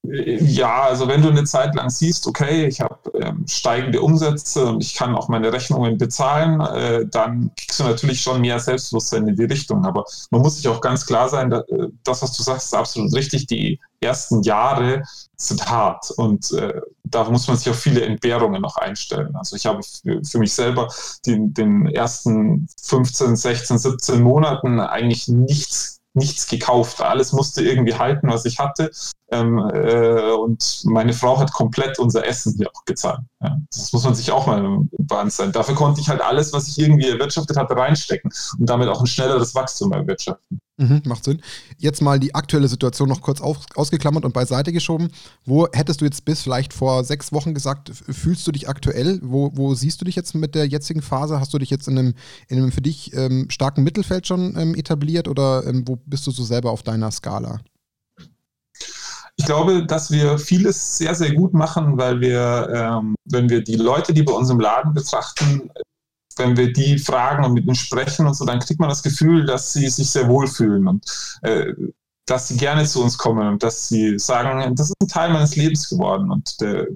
Ja, 0.08 0.82
also 0.84 1.08
wenn 1.08 1.22
du 1.22 1.28
eine 1.28 1.44
Zeit 1.44 1.74
lang 1.74 1.90
siehst, 1.90 2.26
okay, 2.26 2.66
ich 2.66 2.80
habe 2.80 2.98
ähm, 3.14 3.44
steigende 3.48 4.00
Umsätze 4.00 4.66
und 4.66 4.82
ich 4.82 4.94
kann 4.94 5.14
auch 5.14 5.28
meine 5.28 5.52
Rechnungen 5.52 5.98
bezahlen, 5.98 6.60
äh, 6.60 7.06
dann 7.06 7.50
kriegst 7.56 7.80
du 7.80 7.84
natürlich 7.84 8.20
schon 8.20 8.40
mehr 8.40 8.58
Selbstbewusstsein 8.58 9.26
in 9.28 9.36
die 9.36 9.44
Richtung. 9.44 9.84
Aber 9.84 10.04
man 10.30 10.42
muss 10.42 10.56
sich 10.56 10.68
auch 10.68 10.80
ganz 10.80 11.06
klar 11.06 11.28
sein, 11.28 11.50
dass, 11.50 11.66
äh, 11.68 11.88
das, 12.04 12.22
was 12.22 12.36
du 12.36 12.42
sagst, 12.42 12.66
ist 12.66 12.74
absolut 12.74 13.14
richtig. 13.14 13.46
Die 13.46 13.80
ersten 14.00 14.42
Jahre 14.42 15.02
sind 15.36 15.68
hart 15.68 16.10
und 16.16 16.52
äh, 16.52 16.80
da 17.04 17.28
muss 17.30 17.48
man 17.48 17.56
sich 17.56 17.70
auf 17.70 17.78
viele 17.78 18.02
Entbehrungen 18.02 18.62
noch 18.62 18.76
einstellen. 18.76 19.34
Also 19.36 19.56
ich 19.56 19.66
habe 19.66 19.80
für, 19.82 20.22
für 20.24 20.38
mich 20.38 20.52
selber 20.52 20.88
den, 21.24 21.54
den 21.54 21.86
ersten 21.86 22.68
15, 22.82 23.36
16, 23.36 23.78
17 23.78 24.22
Monaten 24.22 24.80
eigentlich 24.80 25.28
nichts 25.28 25.96
nichts 26.16 26.46
gekauft. 26.48 27.00
Alles 27.00 27.32
musste 27.32 27.62
irgendwie 27.62 27.94
halten, 27.94 28.28
was 28.28 28.44
ich 28.44 28.58
hatte. 28.58 28.90
Ähm, 29.32 29.58
äh, 29.58 30.32
und 30.32 30.82
meine 30.84 31.12
Frau 31.12 31.38
hat 31.38 31.52
komplett 31.52 31.98
unser 31.98 32.24
Essen 32.24 32.54
hier 32.56 32.68
auch 32.72 32.84
gezahlt. 32.84 33.20
Ja. 33.42 33.56
Das 33.70 33.92
muss 33.92 34.04
man 34.04 34.14
sich 34.14 34.30
auch 34.30 34.46
mal 34.46 34.64
im 34.64 34.88
sein. 35.28 35.52
Dafür 35.52 35.74
konnte 35.74 36.00
ich 36.00 36.08
halt 36.08 36.20
alles, 36.20 36.52
was 36.52 36.68
ich 36.68 36.78
irgendwie 36.78 37.08
erwirtschaftet 37.08 37.56
hatte, 37.56 37.76
reinstecken 37.76 38.30
und 38.58 38.68
damit 38.68 38.88
auch 38.88 39.00
ein 39.00 39.06
schnelleres 39.06 39.54
Wachstum 39.54 39.92
erwirtschaften. 39.92 40.60
Mhm, 40.78 41.02
macht 41.06 41.24
Sinn. 41.24 41.40
Jetzt 41.78 42.02
mal 42.02 42.20
die 42.20 42.34
aktuelle 42.34 42.68
Situation 42.68 43.08
noch 43.08 43.22
kurz 43.22 43.40
auf, 43.40 43.58
ausgeklammert 43.74 44.24
und 44.24 44.32
beiseite 44.32 44.72
geschoben. 44.72 45.08
Wo 45.44 45.66
hättest 45.72 46.00
du 46.00 46.04
jetzt 46.04 46.24
bis 46.24 46.42
vielleicht 46.42 46.72
vor 46.72 47.02
sechs 47.02 47.32
Wochen 47.32 47.54
gesagt, 47.54 47.90
fühlst 47.90 48.46
du 48.46 48.52
dich 48.52 48.68
aktuell? 48.68 49.18
Wo, 49.22 49.50
wo 49.54 49.74
siehst 49.74 50.00
du 50.00 50.04
dich 50.04 50.16
jetzt 50.16 50.34
mit 50.34 50.54
der 50.54 50.66
jetzigen 50.66 51.02
Phase? 51.02 51.40
Hast 51.40 51.54
du 51.54 51.58
dich 51.58 51.70
jetzt 51.70 51.88
in 51.88 51.98
einem, 51.98 52.14
in 52.48 52.58
einem 52.58 52.72
für 52.72 52.82
dich 52.82 53.14
ähm, 53.14 53.46
starken 53.48 53.84
Mittelfeld 53.84 54.26
schon 54.26 54.54
ähm, 54.56 54.74
etabliert 54.74 55.28
oder 55.28 55.66
ähm, 55.66 55.82
wo 55.86 55.96
bist 55.96 56.26
du 56.26 56.30
so 56.30 56.44
selber 56.44 56.70
auf 56.70 56.82
deiner 56.82 57.10
Skala? 57.10 57.60
Ich 59.38 59.44
glaube, 59.44 59.84
dass 59.84 60.10
wir 60.10 60.38
vieles 60.38 60.96
sehr, 60.96 61.14
sehr 61.14 61.34
gut 61.34 61.52
machen, 61.52 61.98
weil 61.98 62.20
wir, 62.20 62.70
ähm, 62.74 63.14
wenn 63.24 63.50
wir 63.50 63.62
die 63.62 63.76
Leute, 63.76 64.14
die 64.14 64.22
bei 64.22 64.32
uns 64.32 64.48
im 64.48 64.60
Laden 64.60 64.94
betrachten, 64.94 65.70
wenn 66.36 66.56
wir 66.56 66.72
die 66.72 66.98
fragen 66.98 67.44
und 67.44 67.52
mit 67.52 67.64
ihnen 67.64 67.74
sprechen 67.74 68.26
und 68.26 68.34
so, 68.34 68.44
dann 68.44 68.60
kriegt 68.60 68.80
man 68.80 68.88
das 68.88 69.02
Gefühl, 69.02 69.44
dass 69.46 69.72
sie 69.72 69.88
sich 69.88 70.10
sehr 70.10 70.28
wohlfühlen 70.28 70.88
und 70.88 71.04
äh, 71.42 71.72
dass 72.26 72.48
sie 72.48 72.56
gerne 72.56 72.84
zu 72.84 73.02
uns 73.02 73.16
kommen 73.16 73.46
und 73.46 73.62
dass 73.62 73.88
sie 73.88 74.18
sagen, 74.18 74.74
das 74.74 74.90
ist 74.90 74.96
ein 75.00 75.08
Teil 75.08 75.32
meines 75.32 75.54
Lebens 75.54 75.88
geworden 75.88 76.30
und 76.30 76.60
äh, 76.60 76.86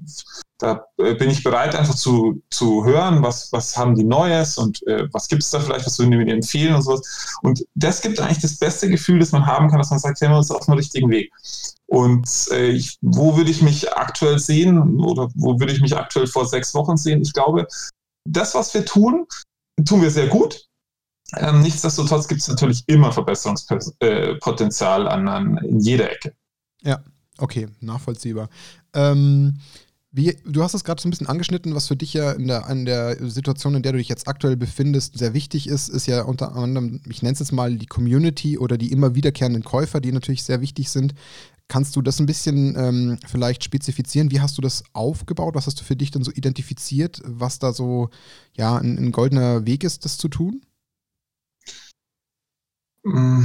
da 0.60 0.84
bin 0.96 1.30
ich 1.30 1.42
bereit, 1.42 1.74
einfach 1.74 1.94
zu, 1.94 2.42
zu 2.50 2.84
hören, 2.84 3.22
was, 3.22 3.50
was 3.50 3.76
haben 3.76 3.94
die 3.94 4.04
Neues 4.04 4.58
und 4.58 4.86
äh, 4.86 5.08
was 5.12 5.26
gibt 5.28 5.42
es 5.42 5.50
da 5.50 5.58
vielleicht, 5.58 5.86
was 5.86 5.98
würden 5.98 6.10
die 6.10 6.18
mir 6.18 6.34
empfehlen 6.34 6.74
und 6.74 6.82
sowas. 6.82 7.38
Und 7.42 7.64
das 7.74 8.02
gibt 8.02 8.20
eigentlich 8.20 8.40
das 8.42 8.58
beste 8.58 8.90
Gefühl, 8.90 9.20
das 9.20 9.32
man 9.32 9.46
haben 9.46 9.68
kann, 9.68 9.78
dass 9.78 9.90
man 9.90 9.98
sagt, 9.98 10.20
ja, 10.20 10.28
wir 10.28 10.42
sind 10.42 10.56
auf 10.56 10.66
dem 10.66 10.74
richtigen 10.74 11.08
Weg. 11.08 11.32
Und 11.90 12.48
äh, 12.52 12.68
ich, 12.68 12.98
wo 13.00 13.36
würde 13.36 13.50
ich 13.50 13.62
mich 13.62 13.92
aktuell 13.92 14.38
sehen 14.38 15.00
oder 15.00 15.28
wo 15.34 15.58
würde 15.58 15.72
ich 15.72 15.80
mich 15.80 15.96
aktuell 15.96 16.28
vor 16.28 16.46
sechs 16.46 16.72
Wochen 16.72 16.96
sehen? 16.96 17.20
Ich 17.20 17.32
glaube, 17.32 17.66
das, 18.24 18.54
was 18.54 18.72
wir 18.74 18.84
tun, 18.84 19.26
tun 19.84 20.00
wir 20.00 20.12
sehr 20.12 20.28
gut. 20.28 20.68
Ähm, 21.36 21.62
nichtsdestotrotz 21.62 22.28
gibt 22.28 22.42
es 22.42 22.48
natürlich 22.48 22.84
immer 22.86 23.10
Verbesserungspotenzial 23.10 25.08
an, 25.08 25.26
an, 25.26 25.56
in 25.64 25.80
jeder 25.80 26.12
Ecke. 26.12 26.32
Ja, 26.82 27.02
okay, 27.38 27.66
nachvollziehbar. 27.80 28.50
Ähm, 28.94 29.58
wie, 30.12 30.36
du 30.44 30.64
hast 30.64 30.74
es 30.74 30.82
gerade 30.82 31.00
so 31.00 31.08
ein 31.08 31.10
bisschen 31.10 31.28
angeschnitten, 31.28 31.74
was 31.76 31.86
für 31.86 31.94
dich 31.94 32.14
ja 32.14 32.32
in 32.32 32.48
der, 32.48 32.68
in 32.68 32.84
der 32.84 33.16
Situation, 33.30 33.76
in 33.76 33.82
der 33.82 33.92
du 33.92 33.98
dich 33.98 34.08
jetzt 34.08 34.26
aktuell 34.26 34.56
befindest, 34.56 35.16
sehr 35.16 35.34
wichtig 35.34 35.68
ist, 35.68 35.88
ist 35.88 36.06
ja 36.06 36.22
unter 36.22 36.56
anderem, 36.56 37.00
ich 37.08 37.22
nenne 37.22 37.34
es 37.34 37.38
jetzt 37.38 37.52
mal 37.52 37.76
die 37.76 37.86
Community 37.86 38.58
oder 38.58 38.76
die 38.76 38.90
immer 38.90 39.14
wiederkehrenden 39.14 39.62
Käufer, 39.62 40.00
die 40.00 40.10
natürlich 40.10 40.42
sehr 40.42 40.60
wichtig 40.60 40.90
sind. 40.90 41.14
Kannst 41.70 41.94
du 41.94 42.02
das 42.02 42.18
ein 42.18 42.26
bisschen 42.26 42.74
ähm, 42.76 43.18
vielleicht 43.28 43.62
spezifizieren? 43.62 44.32
Wie 44.32 44.40
hast 44.40 44.58
du 44.58 44.60
das 44.60 44.82
aufgebaut? 44.92 45.54
Was 45.54 45.68
hast 45.68 45.80
du 45.80 45.84
für 45.84 45.94
dich 45.94 46.10
denn 46.10 46.24
so 46.24 46.32
identifiziert, 46.32 47.22
was 47.24 47.60
da 47.60 47.72
so 47.72 48.10
ja, 48.54 48.76
ein, 48.76 48.98
ein 48.98 49.12
goldener 49.12 49.64
Weg 49.66 49.84
ist, 49.84 50.04
das 50.04 50.18
zu 50.18 50.26
tun? 50.26 50.62
Mm, 53.04 53.44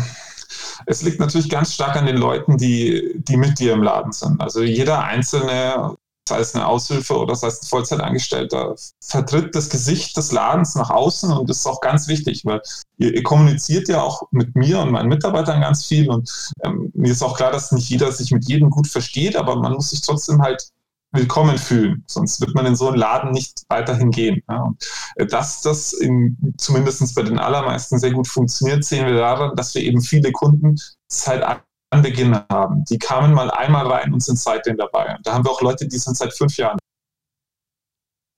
es 0.88 1.04
liegt 1.04 1.20
natürlich 1.20 1.52
ganz 1.52 1.76
stark 1.76 1.98
an 1.98 2.08
den 2.08 2.18
Leuten, 2.18 2.58
die, 2.58 3.14
die 3.16 3.38
mit 3.38 3.60
dir 3.60 3.74
im 3.74 3.84
Laden 3.84 4.12
sind. 4.12 4.42
Also 4.42 4.64
jeder 4.64 5.04
einzelne 5.04 5.96
sei 6.28 6.40
es 6.40 6.56
eine 6.56 6.68
Aushilfe 6.68 7.18
oder 7.18 7.36
sei 7.36 7.48
es 7.48 7.62
ein 7.62 7.68
Vollzeitangestellter, 7.68 8.76
vertritt 9.00 9.54
das 9.56 9.70
Gesicht 9.70 10.18
des 10.18 10.32
Ladens 10.32 10.76
nach 10.76 10.90
außen 10.90 11.32
und 11.32 11.50
das 11.50 11.60
ist 11.60 11.68
auch 11.68 11.82
ganz 11.82 12.08
wichtig, 12.08 12.44
weil 12.46 12.62
ihr, 12.98 13.14
ihr 13.14 13.24
kommuniziert 13.24 13.88
ja 13.88 14.02
auch 14.02 14.24
mit 14.32 14.56
mir 14.56 14.80
und 14.80 14.92
meinen 14.92 15.10
Mitarbeitern 15.10 15.62
ganz 15.62 15.86
viel 15.86 16.10
und 16.10 16.32
ähm, 16.64 16.92
mir 16.96 17.12
ist 17.12 17.22
auch 17.22 17.38
klar, 17.38 17.52
dass 17.52 17.72
nicht 17.72 17.90
jeder 17.90 18.12
sich 18.12 18.32
mit 18.32 18.48
jedem 18.48 18.72
gut 18.72 18.88
versteht, 18.88 19.36
aber 19.36 19.56
man 19.58 19.74
muss 19.74 19.92
sich 19.92 20.02
trotzdem 20.02 20.42
halt 20.42 20.72
willkommen 21.16 21.58
fühlen, 21.58 22.04
sonst 22.08 22.42
wird 22.42 22.56
man 22.56 22.66
in 22.66 22.76
so 22.76 22.88
einen 22.88 22.98
Laden 22.98 23.32
nicht 23.32 23.64
weiterhin 23.70 24.12
gehen. 24.12 24.42
Ja. 24.50 24.64
Und 24.64 24.84
äh, 25.16 25.26
dass 25.26 25.62
das 25.62 25.94
in, 25.94 26.38
zumindest 26.58 27.16
bei 27.16 27.24
den 27.24 27.40
allermeisten 27.40 28.00
sehr 28.00 28.12
gut 28.12 28.28
funktioniert, 28.28 28.84
sehen 28.84 29.06
wir 29.06 29.16
daran, 29.16 29.56
dass 29.56 29.74
wir 29.76 29.82
eben 29.82 30.02
viele 30.02 30.32
Kunden 30.32 30.76
seit 31.08 31.44
Beginn 31.92 32.36
haben. 32.50 32.84
Die 32.86 32.98
kamen 32.98 33.34
mal 33.34 33.50
einmal 33.52 33.88
rein 33.88 34.14
und 34.14 34.24
sind 34.24 34.38
seitdem 34.38 34.78
dabei. 34.78 35.18
Da 35.24 35.34
haben 35.34 35.46
wir 35.46 35.52
auch 35.52 35.62
Leute, 35.62 35.88
die 35.88 35.98
sind 35.98 36.18
seit 36.18 36.34
fünf 36.34 36.58
Jahren. 36.58 36.78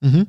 Mhm. 0.02 0.28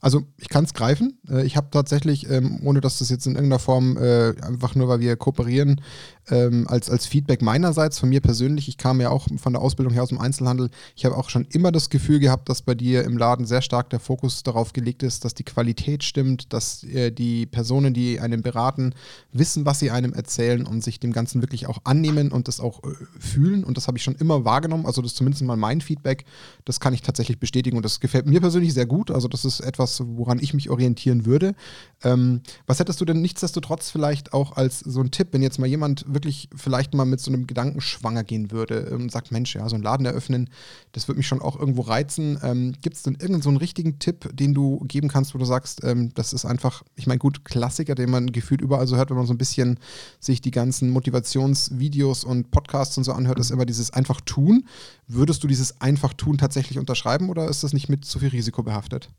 Also 0.00 0.22
ich 0.38 0.48
kann 0.48 0.64
es 0.64 0.74
greifen. 0.74 1.20
Äh, 1.28 1.44
ich 1.44 1.56
habe 1.56 1.68
tatsächlich, 1.70 2.28
ähm, 2.30 2.60
ohne 2.64 2.80
dass 2.80 2.98
das 2.98 3.10
jetzt 3.10 3.26
in 3.26 3.34
irgendeiner 3.34 3.58
Form, 3.58 3.96
äh, 3.96 4.34
einfach 4.42 4.74
nur 4.74 4.88
weil 4.88 5.00
wir 5.00 5.16
kooperieren, 5.16 5.80
ähm, 6.28 6.66
als, 6.68 6.90
als 6.90 7.06
Feedback 7.06 7.42
meinerseits, 7.42 7.98
von 7.98 8.08
mir 8.08 8.20
persönlich, 8.20 8.68
ich 8.68 8.78
kam 8.78 9.00
ja 9.00 9.10
auch 9.10 9.26
von 9.36 9.52
der 9.52 9.62
Ausbildung 9.62 9.92
her 9.92 10.02
aus 10.02 10.10
dem 10.10 10.18
Einzelhandel, 10.18 10.70
ich 10.96 11.04
habe 11.04 11.16
auch 11.16 11.30
schon 11.30 11.46
immer 11.50 11.72
das 11.72 11.90
Gefühl 11.90 12.18
gehabt, 12.18 12.48
dass 12.48 12.62
bei 12.62 12.74
dir 12.74 13.04
im 13.04 13.16
Laden 13.16 13.46
sehr 13.46 13.62
stark 13.62 13.90
der 13.90 14.00
Fokus 14.00 14.42
darauf 14.42 14.72
gelegt 14.72 15.02
ist, 15.02 15.24
dass 15.24 15.34
die 15.34 15.44
Qualität 15.44 16.04
stimmt, 16.04 16.52
dass 16.52 16.84
äh, 16.84 17.10
die 17.10 17.46
Personen, 17.46 17.94
die 17.94 18.20
einen 18.20 18.42
beraten, 18.42 18.94
wissen, 19.32 19.64
was 19.64 19.78
sie 19.78 19.90
einem 19.90 20.12
erzählen 20.12 20.66
und 20.66 20.82
sich 20.84 21.00
dem 21.00 21.12
Ganzen 21.12 21.42
wirklich 21.42 21.66
auch 21.66 21.78
annehmen 21.84 22.32
und 22.32 22.48
das 22.48 22.60
auch 22.60 22.82
äh, 22.84 22.88
fühlen. 23.18 23.64
Und 23.64 23.76
das 23.76 23.86
habe 23.86 23.98
ich 23.98 24.04
schon 24.04 24.14
immer 24.16 24.44
wahrgenommen. 24.44 24.86
Also 24.86 25.02
das 25.02 25.12
ist 25.12 25.16
zumindest 25.16 25.42
mal 25.42 25.56
mein 25.56 25.80
Feedback. 25.80 26.24
Das 26.64 26.80
kann 26.80 26.94
ich 26.94 27.02
tatsächlich 27.02 27.38
bestätigen 27.38 27.76
und 27.76 27.84
das 27.84 28.00
gefällt 28.00 28.26
mir 28.26 28.40
persönlich 28.40 28.74
sehr 28.74 28.86
gut. 28.86 29.10
Also 29.10 29.28
das 29.28 29.44
ist 29.44 29.60
etwas, 29.60 30.02
woran 30.04 30.38
ich 30.40 30.54
mich 30.54 30.70
orientieren 30.70 31.26
würde. 31.26 31.54
Ähm, 32.02 32.42
was 32.66 32.78
hättest 32.78 33.00
du 33.00 33.04
denn 33.04 33.20
nichtsdestotrotz 33.20 33.90
vielleicht 33.90 34.32
auch 34.32 34.56
als 34.56 34.80
so 34.80 35.00
ein 35.00 35.10
Tipp, 35.10 35.28
wenn 35.32 35.42
jetzt 35.42 35.58
mal 35.58 35.66
jemand 35.66 36.04
wirklich 36.14 36.48
vielleicht 36.54 36.94
mal 36.94 37.04
mit 37.04 37.20
so 37.20 37.30
einem 37.30 37.46
Gedanken 37.46 37.80
schwanger 37.80 38.24
gehen 38.24 38.50
würde 38.50 38.90
und 38.90 39.10
sagt, 39.10 39.32
Mensch, 39.32 39.54
ja, 39.54 39.68
so 39.68 39.74
einen 39.74 39.84
Laden 39.84 40.06
eröffnen, 40.06 40.50
das 40.92 41.08
würde 41.08 41.18
mich 41.18 41.26
schon 41.26 41.42
auch 41.42 41.58
irgendwo 41.58 41.82
reizen. 41.82 42.38
Ähm, 42.42 42.74
Gibt 42.80 42.96
es 42.96 43.02
denn 43.02 43.14
irgendeinen 43.14 43.42
so 43.42 43.48
einen 43.48 43.58
richtigen 43.58 43.98
Tipp, 43.98 44.28
den 44.32 44.54
du 44.54 44.80
geben 44.86 45.08
kannst, 45.08 45.34
wo 45.34 45.38
du 45.38 45.44
sagst, 45.44 45.84
ähm, 45.84 46.12
das 46.14 46.32
ist 46.32 46.44
einfach, 46.44 46.82
ich 46.96 47.06
meine, 47.06 47.18
gut, 47.18 47.44
Klassiker, 47.44 47.94
den 47.94 48.10
man 48.10 48.32
gefühlt 48.32 48.60
überall 48.60 48.86
so 48.86 48.96
hört, 48.96 49.10
wenn 49.10 49.16
man 49.16 49.26
so 49.26 49.34
ein 49.34 49.38
bisschen 49.38 49.78
sich 50.18 50.40
die 50.40 50.50
ganzen 50.50 50.90
Motivationsvideos 50.90 52.24
und 52.24 52.50
Podcasts 52.50 52.96
und 52.98 53.04
so 53.04 53.12
anhört, 53.12 53.38
ist 53.38 53.50
immer 53.50 53.66
dieses 53.66 53.92
einfach 53.92 54.20
tun. 54.20 54.66
Würdest 55.06 55.42
du 55.42 55.48
dieses 55.48 55.80
einfach 55.80 56.12
tun 56.14 56.38
tatsächlich 56.38 56.78
unterschreiben 56.78 57.30
oder 57.30 57.48
ist 57.48 57.64
das 57.64 57.72
nicht 57.72 57.88
mit 57.88 58.04
zu 58.04 58.18
viel 58.18 58.28
Risiko 58.28 58.62
behaftet? 58.62 59.10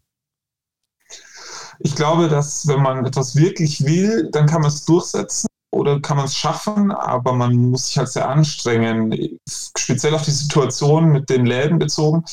Ich 1.80 1.96
glaube, 1.96 2.30
dass 2.30 2.68
wenn 2.68 2.82
man 2.82 3.06
etwas 3.06 3.36
wirklich 3.36 3.84
will, 3.84 4.30
dann 4.32 4.46
kann 4.46 4.62
man 4.62 4.70
es 4.70 4.86
durchsetzen 4.86 5.48
oder 5.72 6.00
kann 6.02 6.18
man 6.18 6.26
es 6.26 6.36
schaffen, 6.36 6.92
aber 6.92 7.34
man 7.34 7.56
muss 7.56 7.88
sich 7.88 7.98
halt 7.98 8.10
sehr 8.10 8.30
anstrengen, 8.30 9.40
speziell 9.48 10.14
auf 10.14 10.24
die 10.24 10.32
Situation 10.32 11.12
mit 11.12 11.30
den 11.30 11.46
Läden 11.46 11.80
bezogen. 11.80 12.24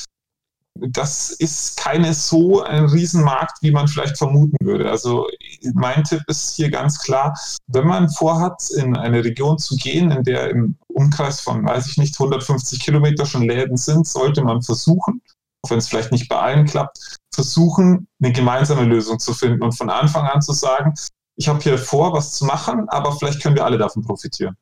Das 0.80 1.30
ist 1.30 1.76
keine 1.76 2.14
so 2.14 2.62
ein 2.62 2.84
Riesenmarkt, 2.84 3.58
wie 3.62 3.72
man 3.72 3.88
vielleicht 3.88 4.16
vermuten 4.16 4.56
würde. 4.60 4.88
Also 4.88 5.26
mein 5.74 6.04
Tipp 6.04 6.22
ist 6.28 6.54
hier 6.54 6.70
ganz 6.70 7.00
klar, 7.00 7.36
wenn 7.66 7.86
man 7.86 8.08
vorhat, 8.08 8.70
in 8.76 8.96
eine 8.96 9.24
Region 9.24 9.58
zu 9.58 9.76
gehen, 9.76 10.10
in 10.12 10.22
der 10.22 10.50
im 10.50 10.76
Umkreis 10.88 11.40
von, 11.40 11.64
weiß 11.64 11.88
ich 11.88 11.96
nicht, 11.96 12.18
150 12.18 12.80
Kilometer 12.80 13.26
schon 13.26 13.42
Läden 13.42 13.76
sind, 13.76 14.06
sollte 14.06 14.42
man 14.42 14.62
versuchen, 14.62 15.20
auch 15.62 15.70
wenn 15.70 15.78
es 15.78 15.88
vielleicht 15.88 16.12
nicht 16.12 16.28
bei 16.28 16.36
allen 16.36 16.64
klappt, 16.64 17.16
versuchen, 17.34 18.06
eine 18.22 18.32
gemeinsame 18.32 18.84
Lösung 18.84 19.18
zu 19.18 19.34
finden 19.34 19.62
und 19.62 19.76
von 19.76 19.90
Anfang 19.90 20.26
an 20.26 20.42
zu 20.42 20.52
sagen, 20.52 20.94
ich 21.38 21.48
habe 21.48 21.60
hier 21.60 21.78
vor, 21.78 22.12
was 22.12 22.32
zu 22.32 22.44
machen, 22.44 22.88
aber 22.88 23.12
vielleicht 23.12 23.40
können 23.40 23.54
wir 23.54 23.64
alle 23.64 23.78
davon 23.78 24.02
profitieren. 24.02 24.56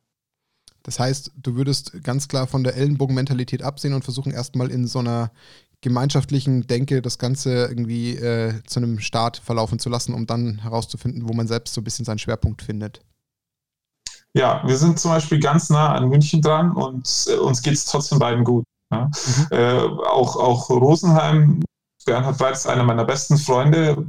Das 0.83 1.01
heißt, 1.01 1.33
du 1.35 1.57
würdest 1.57 2.05
ganz 2.05 2.29
klar 2.29 2.47
von 2.47 2.63
der 2.63 2.77
Ellenbogenmentalität 2.77 3.63
absehen 3.63 3.95
und 3.95 4.05
versuchen 4.05 4.31
erstmal 4.31 4.71
in 4.71 4.87
so 4.87 5.01
einer 5.01 5.33
gemeinschaftlichen 5.81 6.67
Denke 6.67 7.01
das 7.01 7.19
Ganze 7.19 7.67
irgendwie 7.67 8.17
äh, 8.17 8.63
zu 8.67 8.81
einem 8.81 9.01
Start 9.01 9.39
verlaufen 9.39 9.79
zu 9.79 9.89
lassen, 9.89 10.13
um 10.13 10.27
dann 10.27 10.59
herauszufinden, 10.59 11.29
wo 11.29 11.33
man 11.33 11.49
selbst 11.49 11.75
so 11.75 11.81
ein 11.81 11.85
bisschen 11.85 12.05
seinen 12.05 12.19
Schwerpunkt 12.19 12.63
findet. 12.63 13.01
Ja, 14.35 14.63
wir 14.67 14.77
sind 14.77 15.01
zum 15.01 15.13
Beispiel 15.13 15.41
ganz 15.41 15.71
nah 15.71 15.95
an 15.95 16.09
München 16.09 16.43
dran 16.43 16.73
und 16.73 17.27
äh, 17.29 17.37
uns 17.37 17.63
geht 17.63 17.75
es 17.75 17.87
trotzdem 17.87 18.19
beiden 18.19 18.45
gut. 18.45 18.65
Ja? 18.93 19.07
Mhm. 19.07 19.47
Äh, 19.51 19.79
auch, 19.81 20.37
auch 20.37 20.69
Rosenheim, 20.69 21.63
Bernhard 22.05 22.39
Weiz 22.39 22.67
einer 22.67 22.85
meiner 22.85 23.05
besten 23.05 23.39
Freunde. 23.39 24.07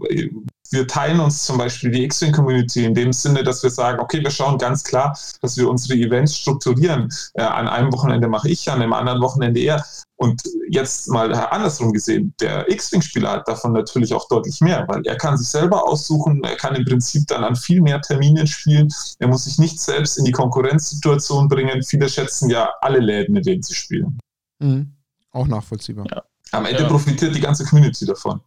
Wir 0.71 0.87
teilen 0.87 1.19
uns 1.19 1.43
zum 1.43 1.57
Beispiel 1.57 1.91
die 1.91 2.03
X-Wing-Community 2.03 2.85
in 2.85 2.93
dem 2.93 3.13
Sinne, 3.13 3.43
dass 3.43 3.63
wir 3.63 3.69
sagen, 3.69 3.99
okay, 3.99 4.21
wir 4.21 4.31
schauen 4.31 4.57
ganz 4.57 4.83
klar, 4.83 5.17
dass 5.41 5.57
wir 5.57 5.69
unsere 5.69 5.99
Events 5.99 6.37
strukturieren. 6.37 7.09
Äh, 7.33 7.43
an 7.43 7.67
einem 7.67 7.91
Wochenende 7.93 8.27
mache 8.27 8.49
ich, 8.49 8.69
an 8.69 8.81
einem 8.81 8.93
anderen 8.93 9.21
Wochenende 9.21 9.59
er. 9.61 9.83
Und 10.19 10.41
jetzt 10.69 11.09
mal 11.09 11.31
andersrum 11.31 11.93
gesehen, 11.93 12.33
der 12.41 12.69
X-Wing-Spieler 12.71 13.31
hat 13.31 13.47
davon 13.47 13.73
natürlich 13.73 14.13
auch 14.13 14.27
deutlich 14.27 14.59
mehr, 14.61 14.83
weil 14.87 15.05
er 15.05 15.15
kann 15.15 15.37
sich 15.37 15.47
selber 15.47 15.87
aussuchen, 15.87 16.43
er 16.43 16.55
kann 16.55 16.75
im 16.75 16.85
Prinzip 16.85 17.27
dann 17.27 17.43
an 17.43 17.55
viel 17.55 17.81
mehr 17.81 18.01
Terminen 18.01 18.47
spielen, 18.47 18.89
er 19.19 19.27
muss 19.27 19.43
sich 19.43 19.59
nicht 19.59 19.79
selbst 19.79 20.17
in 20.17 20.25
die 20.25 20.31
Konkurrenzsituation 20.31 21.47
bringen. 21.47 21.83
Viele 21.83 22.09
schätzen 22.09 22.49
ja 22.49 22.71
alle 22.81 22.99
Läden, 22.99 23.35
in 23.35 23.43
denen 23.43 23.61
sie 23.61 23.75
spielen. 23.75 24.17
Mhm. 24.59 24.91
Auch 25.31 25.45
nachvollziehbar. 25.45 26.07
Ja. 26.09 26.23
Am 26.51 26.65
Ende 26.65 26.83
ja. 26.83 26.89
profitiert 26.89 27.35
die 27.35 27.39
ganze 27.41 27.63
Community 27.63 28.05
davon. 28.05 28.41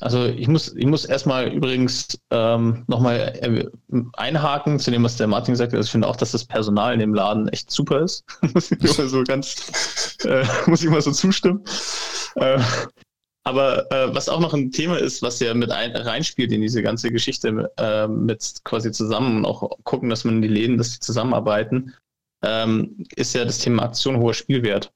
Also 0.00 0.26
ich 0.26 0.48
muss, 0.48 0.74
ich 0.74 0.86
muss 0.86 1.04
erstmal 1.04 1.48
übrigens 1.52 2.18
ähm, 2.30 2.84
nochmal 2.88 3.32
äh, 3.40 3.64
einhaken 4.14 4.80
zu 4.80 4.90
dem, 4.90 5.04
was 5.04 5.16
der 5.16 5.28
Martin 5.28 5.54
sagte. 5.54 5.76
Also 5.76 5.86
ich 5.86 5.92
finde 5.92 6.08
auch, 6.08 6.16
dass 6.16 6.32
das 6.32 6.44
Personal 6.44 6.94
in 6.94 7.00
dem 7.00 7.14
Laden 7.14 7.48
echt 7.48 7.70
super 7.70 8.00
ist. 8.00 8.24
muss 8.54 8.72
ich 8.72 8.98
mal 8.98 9.08
so 9.08 9.22
ganz, 9.22 10.18
äh, 10.24 10.44
muss 10.66 10.82
ich 10.82 10.90
mal 10.90 11.00
so 11.00 11.12
zustimmen. 11.12 11.64
Äh, 12.34 12.60
aber 13.44 13.90
äh, 13.92 14.12
was 14.14 14.28
auch 14.28 14.40
noch 14.40 14.54
ein 14.54 14.72
Thema 14.72 14.98
ist, 14.98 15.22
was 15.22 15.38
ja 15.38 15.54
mit 15.54 15.70
ein, 15.70 15.94
reinspielt 15.94 16.50
in 16.50 16.62
diese 16.62 16.82
ganze 16.82 17.12
Geschichte 17.12 17.70
äh, 17.76 18.08
mit 18.08 18.54
quasi 18.64 18.90
zusammen 18.90 19.38
und 19.38 19.44
auch 19.44 19.70
gucken, 19.84 20.08
dass 20.08 20.24
man 20.24 20.36
in 20.36 20.42
die 20.42 20.48
Läden, 20.48 20.78
dass 20.78 20.92
die 20.92 21.00
zusammenarbeiten, 21.00 21.94
ähm, 22.42 23.04
ist 23.14 23.34
ja 23.34 23.44
das 23.44 23.58
Thema 23.58 23.84
Aktion 23.84 24.18
hoher 24.18 24.34
Spielwert. 24.34 24.92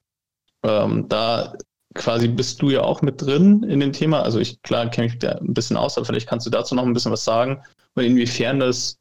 Ähm, 0.65 1.09
da 1.09 1.55
quasi 1.95 2.29
bist 2.29 2.63
du 2.63 2.71
ja 2.71 2.83
auch 2.83 3.03
mit 3.03 3.21
drin 3.21 3.63
in 3.63 3.81
dem 3.81 3.93
Thema. 3.93 4.23
Also 4.23 4.39
ich, 4.39 4.63
klar, 4.63 4.89
kenne 4.91 5.09
mich 5.09 5.19
da 5.19 5.33
ein 5.33 5.55
bisschen 5.55 5.77
aus, 5.77 5.97
aber 5.97 6.07
vielleicht 6.07 6.29
kannst 6.29 6.47
du 6.47 6.51
dazu 6.51 6.75
noch 6.75 6.85
ein 6.85 6.93
bisschen 6.93 7.13
was 7.13 7.25
sagen 7.25 7.63
und 7.95 8.05
inwiefern 8.05 8.61
das 8.61 8.99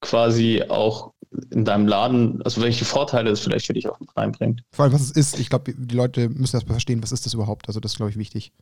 quasi 0.00 0.62
auch 0.68 1.12
in 1.50 1.64
deinem 1.64 1.86
Laden, 1.86 2.40
also 2.42 2.62
welche 2.62 2.84
Vorteile 2.84 3.30
es 3.30 3.40
vielleicht 3.40 3.66
für 3.66 3.74
dich 3.74 3.88
auch 3.88 4.00
mit 4.00 4.16
reinbringt. 4.16 4.62
Vor 4.72 4.84
allem, 4.84 4.94
was 4.94 5.02
es 5.02 5.10
ist. 5.10 5.38
Ich 5.38 5.50
glaube, 5.50 5.74
die 5.74 5.94
Leute 5.94 6.28
müssen 6.28 6.56
erst 6.56 6.68
mal 6.68 6.74
verstehen, 6.74 7.02
was 7.02 7.12
ist 7.12 7.26
das 7.26 7.34
überhaupt. 7.34 7.68
Also 7.68 7.80
das 7.80 7.92
ist, 7.92 7.96
glaube 7.96 8.10
ich, 8.10 8.16
wichtig. 8.16 8.52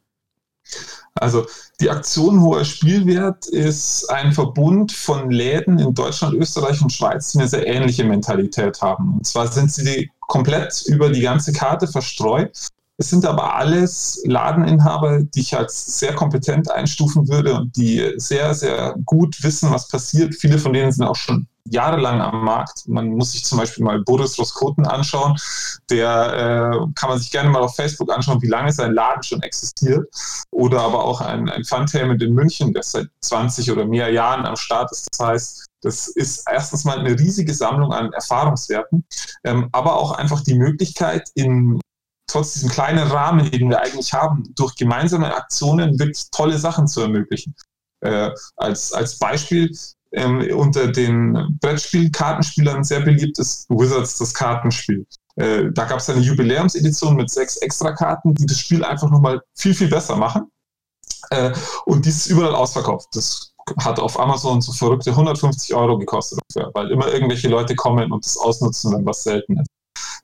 Also 1.15 1.47
die 1.81 1.89
Aktion 1.89 2.43
Hoher 2.43 2.65
Spielwert 2.65 3.47
ist 3.47 4.11
ein 4.11 4.33
Verbund 4.33 4.91
von 4.91 5.31
Läden 5.31 5.79
in 5.79 5.95
Deutschland, 5.95 6.35
Österreich 6.35 6.83
und 6.83 6.93
Schweiz, 6.93 7.33
die 7.33 7.39
eine 7.39 7.49
sehr 7.49 7.67
ähnliche 7.67 8.03
Mentalität 8.03 8.83
haben. 8.83 9.19
Und 9.19 9.27
zwar 9.27 9.47
sind 9.47 9.73
sie 9.73 10.11
komplett 10.21 10.83
über 10.87 11.09
die 11.09 11.21
ganze 11.21 11.53
Karte 11.53 11.87
verstreut 11.87 12.69
es 12.99 13.11
sind 13.11 13.27
aber 13.27 13.55
alles 13.57 14.23
Ladeninhaber, 14.25 15.23
die 15.23 15.41
ich 15.41 15.57
als 15.57 15.99
sehr 15.99 16.15
kompetent 16.15 16.71
einstufen 16.71 17.29
würde 17.29 17.55
und 17.55 17.77
die 17.77 18.15
sehr, 18.17 18.55
sehr 18.55 18.95
gut 19.05 19.43
wissen, 19.43 19.71
was 19.71 19.89
passiert. 19.89 20.35
Viele 20.35 20.59
von 20.59 20.73
denen 20.73 20.93
sind 20.93 21.05
auch 21.05 21.17
schon 21.17 21.47
jahrelang 21.69 22.23
am 22.23 22.45
Markt. 22.45 22.89
Man 22.89 23.09
muss 23.11 23.33
sich 23.33 23.45
zum 23.45 23.59
Beispiel 23.59 23.85
mal 23.85 24.03
Boris 24.03 24.39
Roskoten 24.39 24.87
anschauen. 24.87 25.37
Der 25.91 26.73
äh, 26.73 26.93
kann 26.95 27.11
man 27.11 27.19
sich 27.19 27.31
gerne 27.31 27.51
mal 27.51 27.63
auf 27.63 27.77
Facebook 27.77 28.11
anschauen, 28.11 28.41
wie 28.41 28.49
lange 28.49 28.73
sein 28.73 28.93
Laden 28.93 29.23
schon 29.23 29.43
existiert. 29.43 30.09
Oder 30.51 30.81
aber 30.81 31.05
auch 31.05 31.21
ein, 31.21 31.51
ein 31.51 31.65
Funtainment 31.65 32.23
in 32.23 32.33
München, 32.33 32.73
der 32.73 32.83
seit 32.83 33.09
20 33.21 33.71
oder 33.73 33.85
mehr 33.85 34.11
Jahren 34.11 34.47
am 34.47 34.57
Start 34.57 34.91
ist. 34.93 35.09
Das 35.11 35.27
heißt, 35.27 35.67
das 35.83 36.09
ist 36.09 36.45
erstens 36.51 36.85
mal 36.85 36.99
eine 36.99 37.19
riesige 37.19 37.53
Sammlung 37.53 37.93
an 37.93 38.13
Erfahrungswerten, 38.13 39.05
ähm, 39.45 39.69
aber 39.73 39.97
auch 39.97 40.13
einfach 40.13 40.41
die 40.41 40.55
Möglichkeit, 40.55 41.29
in 41.35 41.81
trotz 42.27 42.55
diesem 42.55 42.71
kleinen 42.71 43.07
Rahmen, 43.07 43.51
den 43.51 43.71
wir 43.71 43.81
eigentlich 43.81 44.13
haben, 44.13 44.45
durch 44.55 44.75
gemeinsame 44.75 45.35
Aktionen 45.35 45.99
wirklich 45.99 46.31
tolle 46.31 46.59
Sachen 46.59 46.87
zu 46.87 47.01
ermöglichen. 47.01 47.55
Äh, 48.01 48.31
als, 48.57 48.93
als 48.93 49.19
Beispiel 49.19 49.71
ähm, 50.13 50.47
unter 50.57 50.89
den 50.89 51.59
Brettspiel-Kartenspielern 51.61 52.85
sehr 52.85 53.01
beliebt 53.01 53.39
ist 53.39 53.69
Wizards, 53.69 54.19
das 54.19 54.35
Kartenspiel. 54.35 55.07
Äh, 55.37 55.65
da 55.73 55.85
gab 55.85 55.99
es 55.99 56.09
eine 56.09 56.21
Jubiläumsedition 56.21 57.17
mit 57.17 57.31
sechs 57.31 57.57
Extrakarten, 57.59 58.35
die 58.35 58.47
das 58.47 58.59
Spiel 58.59 58.85
einfach 58.85 59.11
nochmal 59.11 59.43
viel, 59.55 59.75
viel 59.75 59.89
besser 59.89 60.17
machen. 60.17 60.51
Äh, 61.31 61.53
und 61.85 62.07
dies 62.07 62.17
ist 62.17 62.27
überall 62.29 62.55
ausverkauft. 62.55 63.09
Das 63.15 63.53
hat 63.79 63.99
auf 63.99 64.19
Amazon 64.19 64.61
so 64.61 64.73
verrückte 64.73 65.11
150 65.11 65.75
Euro 65.75 65.99
gekostet, 65.99 66.39
weil 66.73 66.91
immer 66.91 67.13
irgendwelche 67.13 67.49
Leute 67.49 67.75
kommen 67.75 68.13
und 68.13 68.25
das 68.25 68.37
ausnutzen, 68.37 68.93
wenn 68.93 69.05
was 69.05 69.25
selten 69.25 69.59
ist. 69.59 69.71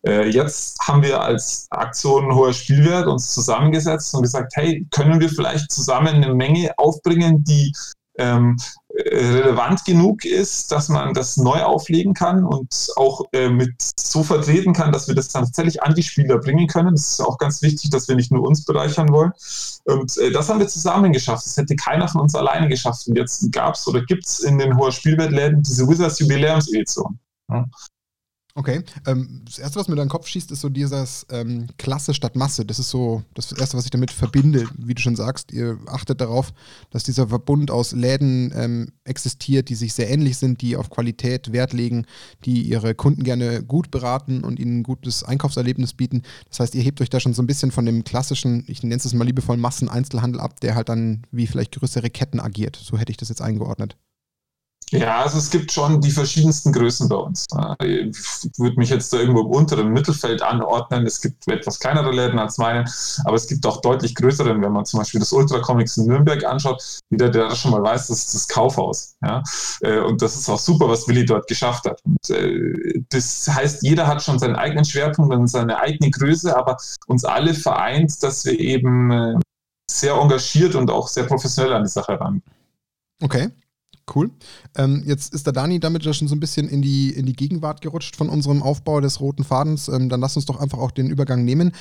Äh, 0.07 0.29
jetzt 0.31 0.79
haben 0.81 1.03
wir 1.03 1.21
als 1.21 1.67
Aktion 1.71 2.35
Hoher 2.35 2.53
Spielwert 2.53 3.07
uns 3.07 3.33
zusammengesetzt 3.33 4.15
und 4.15 4.23
gesagt, 4.23 4.53
hey, 4.57 4.87
können 4.91 5.21
wir 5.21 5.29
vielleicht 5.29 5.71
zusammen 5.71 6.15
eine 6.15 6.35
Menge 6.35 6.73
aufbringen, 6.77 7.45
die 7.45 7.73
ähm, 8.19 8.57
relevant 8.95 9.85
genug 9.85 10.25
ist, 10.25 10.71
dass 10.71 10.89
man 10.89 11.15
das 11.15 11.37
neu 11.39 11.63
auflegen 11.63 12.13
kann 12.13 12.45
und 12.45 12.89
auch 12.97 13.23
äh, 13.33 13.49
mit 13.49 13.73
so 13.99 14.23
vertreten 14.23 14.75
kann, 14.75 14.93
dass 14.93 15.09
wir 15.09 15.15
das 15.15 15.29
dann 15.29 15.45
tatsächlich 15.45 15.83
an 15.83 15.95
die 15.95 16.03
Spieler 16.03 16.39
bringen 16.39 16.67
können. 16.67 16.95
Das 16.95 17.13
ist 17.13 17.21
auch 17.21 17.39
ganz 17.39 17.63
wichtig, 17.63 17.91
dass 17.91 18.09
wir 18.09 18.17
nicht 18.17 18.31
nur 18.31 18.43
uns 18.43 18.65
bereichern 18.65 19.11
wollen. 19.11 19.33
Und 19.85 20.17
äh, 20.19 20.31
das 20.31 20.49
haben 20.49 20.61
wir 20.61 20.69
zusammen 20.69 21.13
geschafft. 21.13 21.47
Das 21.47 21.57
hätte 21.57 21.75
keiner 21.75 22.07
von 22.07 22.21
uns 22.21 22.35
alleine 22.35 22.69
geschafft. 22.69 23.07
Und 23.09 23.17
jetzt 23.17 23.51
gab 23.51 23.75
es 23.75 23.87
oder 23.87 24.03
gibt 24.03 24.27
es 24.27 24.41
in 24.41 24.59
den 24.59 24.77
hoher 24.77 24.93
Spielwertläden 24.93 25.63
diese 25.63 25.89
Wizards 25.89 26.19
Jubiläumsedition. 26.19 27.19
Ja. 27.51 27.65
Okay. 28.55 28.83
Ähm, 29.07 29.41
das 29.47 29.59
erste, 29.59 29.81
was 29.81 29.89
mir 29.89 29.97
da 29.97 30.03
in 30.03 30.09
den 30.09 30.13
Kopf 30.13 30.27
schießt, 30.27 30.51
ist 30.51 30.61
so 30.61 30.69
dieses 30.69 31.27
ähm, 31.31 31.69
Klasse 31.79 32.13
statt 32.13 32.37
Masse. 32.37 32.67
Das 32.67 32.79
ist 32.79 32.91
so 32.91 33.23
das 33.33 33.51
erste, 33.53 33.79
was 33.79 33.87
ich 33.87 33.91
damit 33.91 34.11
verbinde. 34.11 34.67
Wie 34.77 34.95
du 34.95 35.01
schon 35.01 35.17
sagst, 35.17 35.53
ihr 35.53 35.79
achtet 35.87 36.21
darauf, 36.21 36.53
dass 36.91 37.03
dieser 37.03 37.29
Verbund 37.29 37.71
aus 37.71 37.93
Läden 37.93 38.53
ähm, 38.55 38.93
existiert, 39.05 39.71
die 39.71 39.75
sich 39.75 39.95
sehr 39.95 40.11
ähnlich 40.11 40.37
sind, 40.37 40.61
die 40.61 40.77
auf 40.77 40.91
Qualität 40.91 41.53
Wert 41.53 41.73
legen, 41.73 42.05
die 42.45 42.61
ihre 42.63 42.95
Kunden 42.95 43.25
gerne 43.25 43.63
gut 43.63 43.91
beraten 43.91 44.45
und 44.45 44.61
ihnen 44.61 44.81
ein 44.81 44.83
gutes 44.83 45.25
Einkaufserlebnis 45.25 45.95
bieten. 45.95 46.23
Das 46.51 46.61
heißt, 46.61 46.75
ihr 46.75 46.83
hebt 46.83 47.01
euch 47.01 47.09
da 47.09 47.21
schon 47.21 47.33
so 47.33 47.43
ein 47.43 47.47
bisschen 47.47 47.71
von 47.71 47.87
dem 47.87 48.05
klassischen, 48.05 48.65
ich 48.67 48.83
nenne 48.83 48.97
es 48.97 49.15
mal 49.15 49.25
liebevoll 49.25 49.57
Massen-Einzelhandel 49.57 50.43
ab, 50.43 50.61
der 50.61 50.75
halt 50.75 50.91
dann 50.91 51.23
wie 51.31 51.47
vielleicht 51.47 51.73
größere 51.73 52.11
Ketten 52.11 52.39
agiert. 52.39 52.77
So 52.77 52.99
hätte 52.99 53.13
ich 53.13 53.17
das 53.17 53.31
jetzt 53.31 53.41
eingeordnet. 53.41 53.97
Ja, 54.93 55.23
also 55.23 55.39
es 55.39 55.51
gibt 55.51 55.73
schon 55.73 56.03
die 56.03 56.11
verschiedensten 56.11 56.71
Größen 56.71 57.09
bei 57.09 57.17
uns. 57.17 57.47
Ich 57.83 58.59
würde 58.59 58.77
mich 58.77 58.91
jetzt 58.91 59.11
da 59.11 59.17
irgendwo 59.17 59.41
im 59.41 59.47
unteren 59.47 59.89
Mittelfeld 59.89 60.43
anordnen. 60.43 61.07
Es 61.07 61.21
gibt 61.23 61.49
etwas 61.49 61.81
kleinere 61.81 62.11
Läden 62.13 62.39
als 62.39 62.59
meine, 62.59 62.85
aber 63.25 63.37
es 63.37 63.47
gibt 63.47 63.65
auch 63.65 63.81
deutlich 63.81 64.15
größere, 64.15 64.51
wenn 64.61 64.73
man 64.73 64.85
zum 64.85 65.01
Beispiel 65.01 65.21
das 65.21 65.33
Ultra 65.33 65.61
Comics 65.61 65.97
in 65.97 66.07
Nürnberg 66.07 66.45
anschaut. 66.45 66.83
Jeder, 67.11 67.31
der 67.31 67.49
das 67.49 67.59
schon 67.59 67.71
mal 67.71 67.83
weiß, 67.83 68.09
das 68.09 68.19
ist 68.19 68.35
das 68.35 68.49
Kaufhaus. 68.49 69.17
Ja? 69.23 69.43
Äh, 69.81 70.01
und 70.01 70.21
das 70.21 70.37
ist 70.37 70.51
auch 70.51 70.59
super, 70.59 70.91
was 70.91 71.09
Willi 71.09 71.25
dort 71.25 71.47
geschafft 71.47 71.87
hat. 71.87 71.99
Und 72.05 72.29
äh, 72.29 73.03
das 73.09 73.49
heißt, 73.49 73.83
jeder 73.83 74.07
hat 74.07 74.23
schon 74.23 74.39
seinen 74.39 74.57
eigenen 74.57 74.85
Schwerpunkt 74.85 75.35
und 75.35 75.47
seine 75.47 75.81
eigene 75.81 76.11
Größe, 76.11 76.55
aber 76.55 76.77
uns 77.07 77.25
alle 77.25 77.55
vereint, 77.55 78.23
dass 78.23 78.45
wir 78.45 78.61
eben 78.61 79.11
äh, 79.11 79.35
sehr 79.91 80.15
engagiert 80.15 80.75
und 80.75 80.91
auch 80.91 81.09
sehr 81.09 81.25
professionell 81.25 81.73
an 81.73 81.85
die 81.85 81.89
Sache 81.89 82.21
ran. 82.21 82.43
Okay. 83.23 83.51
Cool. 84.13 84.31
Ähm, 84.77 85.03
jetzt 85.07 85.33
ist 85.33 85.47
der 85.47 85.53
Dani 85.53 85.81
damit 85.81 86.05
ja 86.05 86.13
schon 86.13 86.29
so 86.29 86.35
ein 86.35 86.41
bisschen 86.41 86.69
in 86.69 86.83
die, 86.83 87.11
in 87.11 87.27
die 87.27 87.35
Gegenwart 87.35 87.81
gerutscht 87.81 88.17
von 88.17 88.29
unserem 88.29 88.63
Aufbau 88.63 89.01
des 89.01 89.21
roten 89.21 89.45
Fadens. 89.45 89.89
Ähm, 89.89 90.09
dann 90.09 90.21
lass 90.21 90.37
uns 90.37 90.47
doch 90.47 90.61
einfach 90.61 90.79
auch 90.79 90.91
den 90.91 91.09
Übergang 91.09 91.45
nehmen. 91.45 91.73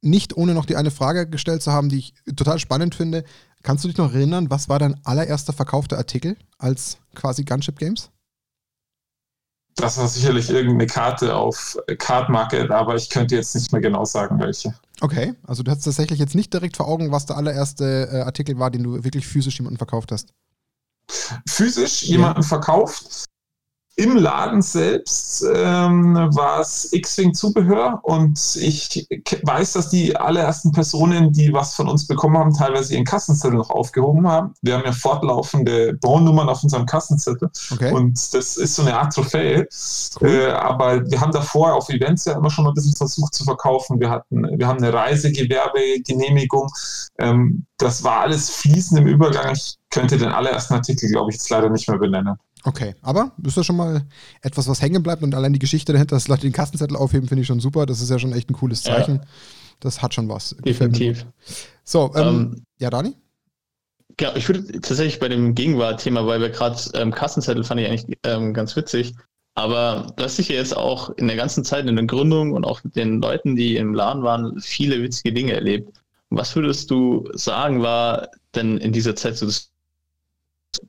Nicht 0.00 0.36
ohne 0.36 0.54
noch 0.54 0.66
die 0.66 0.76
eine 0.76 0.90
Frage 0.90 1.28
gestellt 1.28 1.62
zu 1.62 1.72
haben, 1.72 1.88
die 1.88 1.98
ich 1.98 2.14
total 2.36 2.58
spannend 2.58 2.94
finde. 2.94 3.24
Kannst 3.62 3.84
du 3.84 3.88
dich 3.88 3.96
noch 3.96 4.12
erinnern, 4.12 4.50
was 4.50 4.68
war 4.68 4.78
dein 4.78 4.96
allererster 5.04 5.52
verkaufter 5.52 5.98
Artikel 5.98 6.36
als 6.58 6.98
quasi 7.14 7.44
Gunship 7.44 7.78
Games? 7.78 8.10
Das 9.74 9.96
war 9.98 10.08
sicherlich 10.08 10.50
irgendeine 10.50 10.86
Karte 10.86 11.36
auf 11.36 11.76
Card 11.98 12.30
Market, 12.30 12.70
aber 12.70 12.96
ich 12.96 13.08
könnte 13.08 13.36
jetzt 13.36 13.54
nicht 13.54 13.70
mehr 13.72 13.80
genau 13.80 14.04
sagen, 14.04 14.40
welche. 14.40 14.74
Okay, 15.00 15.34
also 15.46 15.62
du 15.62 15.70
hast 15.70 15.84
tatsächlich 15.84 16.18
jetzt 16.18 16.34
nicht 16.34 16.52
direkt 16.52 16.76
vor 16.76 16.88
Augen, 16.88 17.12
was 17.12 17.26
der 17.26 17.36
allererste 17.36 18.08
äh, 18.12 18.20
Artikel 18.22 18.58
war, 18.58 18.72
den 18.72 18.82
du 18.82 19.04
wirklich 19.04 19.26
physisch 19.26 19.58
jemandem 19.58 19.78
verkauft 19.78 20.10
hast 20.10 20.34
physisch 21.46 22.02
jemanden 22.02 22.42
verkauft. 22.42 23.24
Im 23.98 24.14
Laden 24.14 24.62
selbst 24.62 25.44
ähm, 25.52 26.14
war 26.14 26.60
es 26.60 26.92
X-Wing-Zubehör 26.92 27.98
und 28.04 28.38
ich 28.54 29.08
weiß, 29.42 29.72
dass 29.72 29.88
die 29.88 30.14
allerersten 30.14 30.70
Personen, 30.70 31.32
die 31.32 31.52
was 31.52 31.74
von 31.74 31.88
uns 31.88 32.06
bekommen 32.06 32.38
haben, 32.38 32.54
teilweise 32.54 32.94
ihren 32.94 33.04
Kassenzettel 33.04 33.58
noch 33.58 33.70
aufgehoben 33.70 34.28
haben. 34.28 34.54
Wir 34.62 34.74
haben 34.74 34.84
ja 34.84 34.92
fortlaufende 34.92 35.94
Baunummern 35.94 36.48
auf 36.48 36.62
unserem 36.62 36.86
Kassenzettel 36.86 37.50
okay. 37.72 37.92
und 37.92 38.12
das 38.34 38.56
ist 38.56 38.76
so 38.76 38.82
eine 38.82 38.96
Art 38.96 39.12
Trophäe. 39.12 39.66
Cool. 40.20 40.28
Äh, 40.28 40.50
aber 40.52 41.04
wir 41.10 41.20
haben 41.20 41.32
davor 41.32 41.74
auf 41.74 41.88
Events 41.88 42.24
ja 42.26 42.34
immer 42.34 42.50
schon 42.50 42.68
ein 42.68 42.74
bisschen 42.74 42.94
versucht 42.94 43.34
zu 43.34 43.42
verkaufen. 43.42 43.98
Wir 43.98 44.10
hatten, 44.10 44.46
wir 44.56 44.68
haben 44.68 44.78
eine 44.78 44.92
Reisegewerbegenehmigung. 44.92 46.70
Ähm, 47.18 47.66
das 47.78 48.04
war 48.04 48.20
alles 48.20 48.50
fließend 48.50 49.00
im 49.00 49.08
Übergang. 49.08 49.54
Ich 49.54 49.76
könnte 49.90 50.18
den 50.18 50.28
allerersten 50.28 50.74
Artikel, 50.74 51.08
glaube 51.10 51.30
ich, 51.30 51.36
jetzt 51.36 51.50
leider 51.50 51.68
nicht 51.68 51.88
mehr 51.88 51.98
benennen. 51.98 52.36
Okay, 52.64 52.94
aber 53.02 53.32
ist 53.44 53.56
das 53.56 53.66
schon 53.66 53.76
mal 53.76 54.02
etwas, 54.42 54.68
was 54.68 54.82
hängen 54.82 55.02
bleibt 55.02 55.22
und 55.22 55.34
allein 55.34 55.52
die 55.52 55.58
Geschichte 55.58 55.92
dahinter, 55.92 56.16
dass 56.16 56.28
Leute 56.28 56.42
den 56.42 56.52
Kassenzettel 56.52 56.96
aufheben, 56.96 57.28
finde 57.28 57.42
ich 57.42 57.46
schon 57.46 57.60
super. 57.60 57.86
Das 57.86 58.00
ist 58.00 58.10
ja 58.10 58.18
schon 58.18 58.32
echt 58.32 58.50
ein 58.50 58.54
cooles 58.54 58.82
Zeichen. 58.82 59.16
Ja. 59.16 59.22
Das 59.80 60.02
hat 60.02 60.14
schon 60.14 60.28
was. 60.28 60.56
Definitiv. 60.64 61.24
So, 61.84 62.12
ähm, 62.16 62.26
ähm, 62.26 62.64
ja, 62.78 62.90
Dani? 62.90 63.14
Ja, 64.20 64.34
ich 64.34 64.48
würde 64.48 64.72
tatsächlich 64.80 65.20
bei 65.20 65.28
dem 65.28 65.54
Gegenwartthema, 65.54 66.26
weil 66.26 66.40
wir 66.40 66.50
gerade 66.50 66.76
ähm, 66.94 67.12
Kassenzettel 67.12 67.62
fand 67.62 67.80
ich 67.80 67.88
eigentlich 67.88 68.18
ähm, 68.24 68.52
ganz 68.52 68.74
witzig. 68.74 69.14
Aber 69.54 70.12
du 70.16 70.24
hast 70.24 70.36
sich 70.36 70.48
ja 70.48 70.56
jetzt 70.56 70.76
auch 70.76 71.10
in 71.16 71.26
der 71.26 71.36
ganzen 71.36 71.64
Zeit 71.64 71.86
in 71.86 71.96
der 71.96 72.04
Gründung 72.06 72.52
und 72.52 72.64
auch 72.64 72.82
mit 72.84 72.96
den 72.96 73.20
Leuten, 73.20 73.56
die 73.56 73.76
im 73.76 73.94
Laden 73.94 74.22
waren, 74.22 74.60
viele 74.60 75.02
witzige 75.02 75.32
Dinge 75.32 75.52
erlebt. 75.52 76.00
Was 76.30 76.54
würdest 76.54 76.90
du 76.90 77.28
sagen, 77.32 77.82
war 77.82 78.28
denn 78.54 78.78
in 78.78 78.92
dieser 78.92 79.16
Zeit 79.16 79.36
so 79.36 79.46
das 79.46 79.70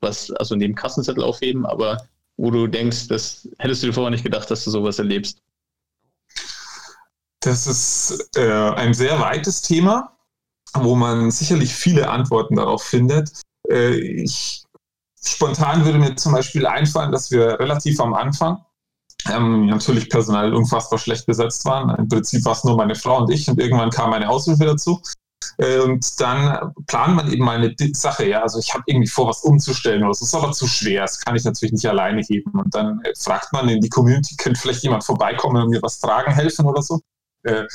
was, 0.01 0.31
also 0.31 0.55
neben 0.55 0.75
Kassenzettel 0.75 1.23
aufheben, 1.23 1.65
aber 1.65 2.07
wo 2.37 2.51
du 2.51 2.67
denkst, 2.67 3.07
das 3.07 3.49
hättest 3.59 3.83
du 3.83 3.87
dir 3.87 3.93
vorher 3.93 4.11
nicht 4.11 4.23
gedacht, 4.23 4.49
dass 4.49 4.63
du 4.63 4.71
sowas 4.71 4.99
erlebst? 4.99 5.41
Das 7.41 7.67
ist 7.67 8.29
äh, 8.35 8.69
ein 8.71 8.93
sehr 8.93 9.19
weites 9.19 9.61
Thema, 9.61 10.17
wo 10.73 10.95
man 10.95 11.31
sicherlich 11.31 11.73
viele 11.73 12.09
Antworten 12.09 12.55
darauf 12.55 12.83
findet. 12.83 13.41
Äh, 13.69 13.95
ich, 13.95 14.63
spontan 15.21 15.85
würde 15.85 15.99
mir 15.99 16.15
zum 16.15 16.33
Beispiel 16.33 16.65
einfallen, 16.65 17.11
dass 17.11 17.31
wir 17.31 17.59
relativ 17.59 17.99
am 17.99 18.13
Anfang 18.13 18.63
ähm, 19.29 19.65
natürlich 19.65 20.09
personell 20.09 20.53
unfassbar 20.53 20.99
schlecht 20.99 21.25
besetzt 21.25 21.65
waren. 21.65 21.89
Im 21.97 22.07
Prinzip 22.07 22.43
war 22.45 22.53
es 22.53 22.63
nur 22.63 22.77
meine 22.77 22.95
Frau 22.95 23.23
und 23.23 23.31
ich 23.31 23.49
und 23.49 23.59
irgendwann 23.59 23.89
kam 23.89 24.11
meine 24.11 24.29
Aushilfe 24.29 24.65
dazu. 24.65 25.01
Äh, 25.59 25.79
und 25.79 26.19
dann 26.21 26.73
plant 26.87 27.15
man 27.15 27.31
eben 27.31 27.43
mal 27.43 27.57
eine 27.57 27.75
Sache, 27.93 28.27
ja, 28.27 28.41
also 28.41 28.59
ich 28.59 28.73
habe 28.73 28.83
irgendwie 28.87 29.09
vor, 29.09 29.27
was 29.27 29.41
umzustellen 29.41 30.03
oder 30.03 30.13
so, 30.13 30.23
das 30.23 30.33
ist 30.33 30.35
aber 30.35 30.51
zu 30.53 30.67
schwer, 30.67 31.01
das 31.01 31.19
kann 31.19 31.35
ich 31.35 31.43
natürlich 31.43 31.73
nicht 31.73 31.85
alleine 31.85 32.21
heben. 32.21 32.51
Und 32.51 32.73
dann 32.73 33.01
äh, 33.03 33.13
fragt 33.17 33.51
man 33.51 33.67
in 33.67 33.81
die 33.81 33.89
Community, 33.89 34.35
könnte 34.37 34.59
vielleicht 34.59 34.83
jemand 34.83 35.03
vorbeikommen 35.03 35.61
und 35.61 35.69
mir 35.69 35.81
was 35.81 35.99
tragen 35.99 36.31
helfen 36.31 36.65
oder 36.65 36.81
so. 36.81 37.01
Äh, 37.43 37.65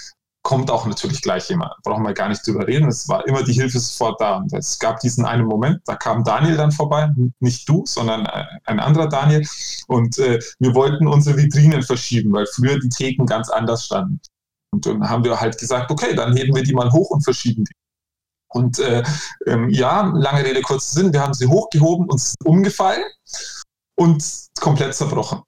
kommt 0.42 0.70
auch 0.70 0.85
natürlich 0.87 1.23
gleich 1.23 1.49
jemand, 1.49 1.73
brauchen 1.83 2.03
wir 2.03 2.12
gar 2.12 2.29
nicht 2.29 2.47
drüber 2.47 2.66
reden, 2.66 2.88
es 2.88 3.09
war 3.09 3.27
immer 3.27 3.42
die 3.42 3.55
Hilfe 3.55 3.79
sofort 3.81 4.20
da. 4.20 4.37
Und 4.37 4.53
es 4.53 4.79
gab 4.79 5.01
diesen 5.01 5.25
einen 5.25 5.47
Moment, 5.47 5.81
da 5.87 5.97
kam 5.97 6.23
Daniel 6.23 6.57
dann 6.57 6.70
vorbei, 6.70 7.11
nicht 7.40 7.66
du, 7.66 7.83
sondern 7.87 8.27
ein 8.27 8.79
anderer 8.79 9.09
Daniel. 9.09 9.47
Und 9.88 10.18
äh, 10.18 10.38
wir 10.59 10.75
wollten 10.75 11.07
unsere 11.07 11.38
Vitrinen 11.38 11.83
verschieben, 11.83 12.33
weil 12.33 12.47
früher 12.47 12.79
die 12.79 12.90
Theken 12.90 13.27
ganz 13.27 13.49
anders 13.49 13.87
standen. 13.87 14.20
Und 14.74 14.87
dann 14.87 15.08
haben 15.08 15.24
wir 15.24 15.40
halt 15.40 15.56
gesagt, 15.56 15.90
okay, 15.90 16.14
dann 16.14 16.37
heben 16.37 16.54
wir 16.54 16.64
die 16.64 16.74
mal 16.74 16.90
hoch 16.90 17.10
und 17.10 17.22
verschieben 17.22 17.64
die. 17.64 17.72
Und 18.48 18.78
äh, 18.80 19.02
ähm, 19.46 19.68
ja, 19.70 20.12
lange 20.14 20.44
Rede, 20.44 20.60
kurzer 20.62 21.00
Sinn, 21.00 21.12
wir 21.12 21.20
haben 21.20 21.34
sie 21.34 21.46
hochgehoben, 21.46 22.08
uns 22.08 22.30
ist 22.30 22.44
umgefallen 22.44 23.04
und 23.96 24.24
komplett 24.60 24.94
zerbrochen. 24.94 25.42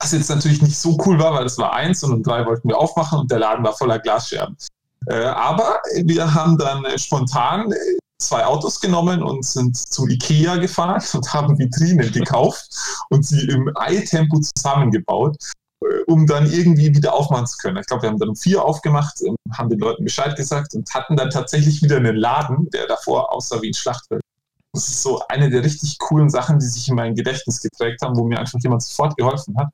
Was 0.00 0.12
jetzt 0.12 0.30
natürlich 0.30 0.62
nicht 0.62 0.76
so 0.76 0.96
cool 1.06 1.18
war, 1.18 1.34
weil 1.34 1.46
es 1.46 1.58
war 1.58 1.72
eins 1.72 2.02
und 2.02 2.24
drei 2.24 2.44
wollten 2.44 2.68
wir 2.68 2.78
aufmachen 2.78 3.20
und 3.20 3.30
der 3.30 3.38
Laden 3.38 3.64
war 3.64 3.76
voller 3.76 4.00
Glasscherben. 4.00 4.56
Äh, 5.06 5.24
aber 5.24 5.80
wir 6.04 6.34
haben 6.34 6.58
dann 6.58 6.84
äh, 6.84 6.98
spontan 6.98 7.70
äh, 7.70 7.76
zwei 8.20 8.44
Autos 8.44 8.80
genommen 8.80 9.22
und 9.22 9.44
sind 9.44 9.76
zum 9.76 10.08
Ikea 10.08 10.56
gefahren 10.56 11.02
und 11.14 11.32
haben 11.32 11.58
Vitrinen 11.58 12.10
gekauft 12.10 12.64
und 13.10 13.24
sie 13.24 13.46
im 13.46 13.70
Eiltempo 13.76 14.40
zusammengebaut. 14.40 15.36
Um 16.06 16.26
dann 16.26 16.50
irgendwie 16.50 16.94
wieder 16.94 17.14
aufmachen 17.14 17.46
zu 17.46 17.58
können. 17.58 17.76
Ich 17.78 17.86
glaube, 17.86 18.02
wir 18.02 18.10
haben 18.10 18.18
dann 18.18 18.30
um 18.30 18.36
vier 18.36 18.64
aufgemacht, 18.64 19.20
haben 19.52 19.68
den 19.68 19.78
Leuten 19.78 20.04
Bescheid 20.04 20.36
gesagt 20.36 20.74
und 20.74 20.92
hatten 20.94 21.16
dann 21.16 21.30
tatsächlich 21.30 21.82
wieder 21.82 21.96
einen 21.96 22.16
Laden, 22.16 22.70
der 22.70 22.86
davor 22.86 23.32
aussah 23.32 23.60
wie 23.62 23.70
ein 23.70 23.74
Schlachtfeld. 23.74 24.22
Das 24.74 24.88
ist 24.88 25.02
so 25.02 25.22
eine 25.28 25.48
der 25.50 25.62
richtig 25.62 25.98
coolen 26.00 26.28
Sachen, 26.28 26.58
die 26.58 26.66
sich 26.66 26.88
in 26.88 26.96
mein 26.96 27.14
Gedächtnis 27.14 27.60
geprägt 27.60 28.02
haben, 28.02 28.16
wo 28.16 28.24
mir 28.24 28.40
einfach 28.40 28.58
jemand 28.60 28.82
sofort 28.82 29.16
geholfen 29.16 29.56
hat. 29.56 29.68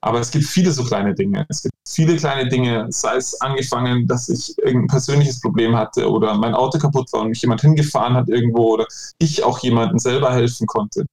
Aber 0.00 0.20
es 0.20 0.30
gibt 0.30 0.46
viele 0.46 0.72
so 0.72 0.84
kleine 0.84 1.14
Dinge. 1.14 1.44
Es 1.50 1.62
gibt 1.62 1.74
viele 1.86 2.16
kleine 2.16 2.48
Dinge, 2.48 2.86
sei 2.88 3.16
es 3.16 3.38
angefangen, 3.42 4.06
dass 4.06 4.30
ich 4.30 4.56
irgendein 4.58 4.88
persönliches 4.88 5.40
Problem 5.40 5.76
hatte 5.76 6.10
oder 6.10 6.34
mein 6.34 6.54
Auto 6.54 6.78
kaputt 6.78 7.12
war 7.12 7.20
und 7.20 7.28
mich 7.28 7.42
jemand 7.42 7.60
hingefahren 7.60 8.14
hat 8.14 8.30
irgendwo 8.30 8.72
oder 8.72 8.86
ich 9.18 9.42
auch 9.42 9.58
jemandem 9.58 9.98
selber 9.98 10.32
helfen 10.32 10.66
konnte. 10.66 11.04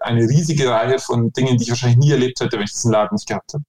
Eine 0.00 0.22
riesige 0.22 0.70
Reihe 0.70 0.98
von 0.98 1.30
Dingen, 1.32 1.58
die 1.58 1.64
ich 1.64 1.70
wahrscheinlich 1.70 1.98
nie 1.98 2.12
erlebt 2.12 2.40
hätte, 2.40 2.56
wenn 2.56 2.64
ich 2.64 2.72
diesen 2.72 2.92
Laden 2.92 3.16
nicht 3.16 3.28
gehabt 3.28 3.52
hätte. 3.52 3.64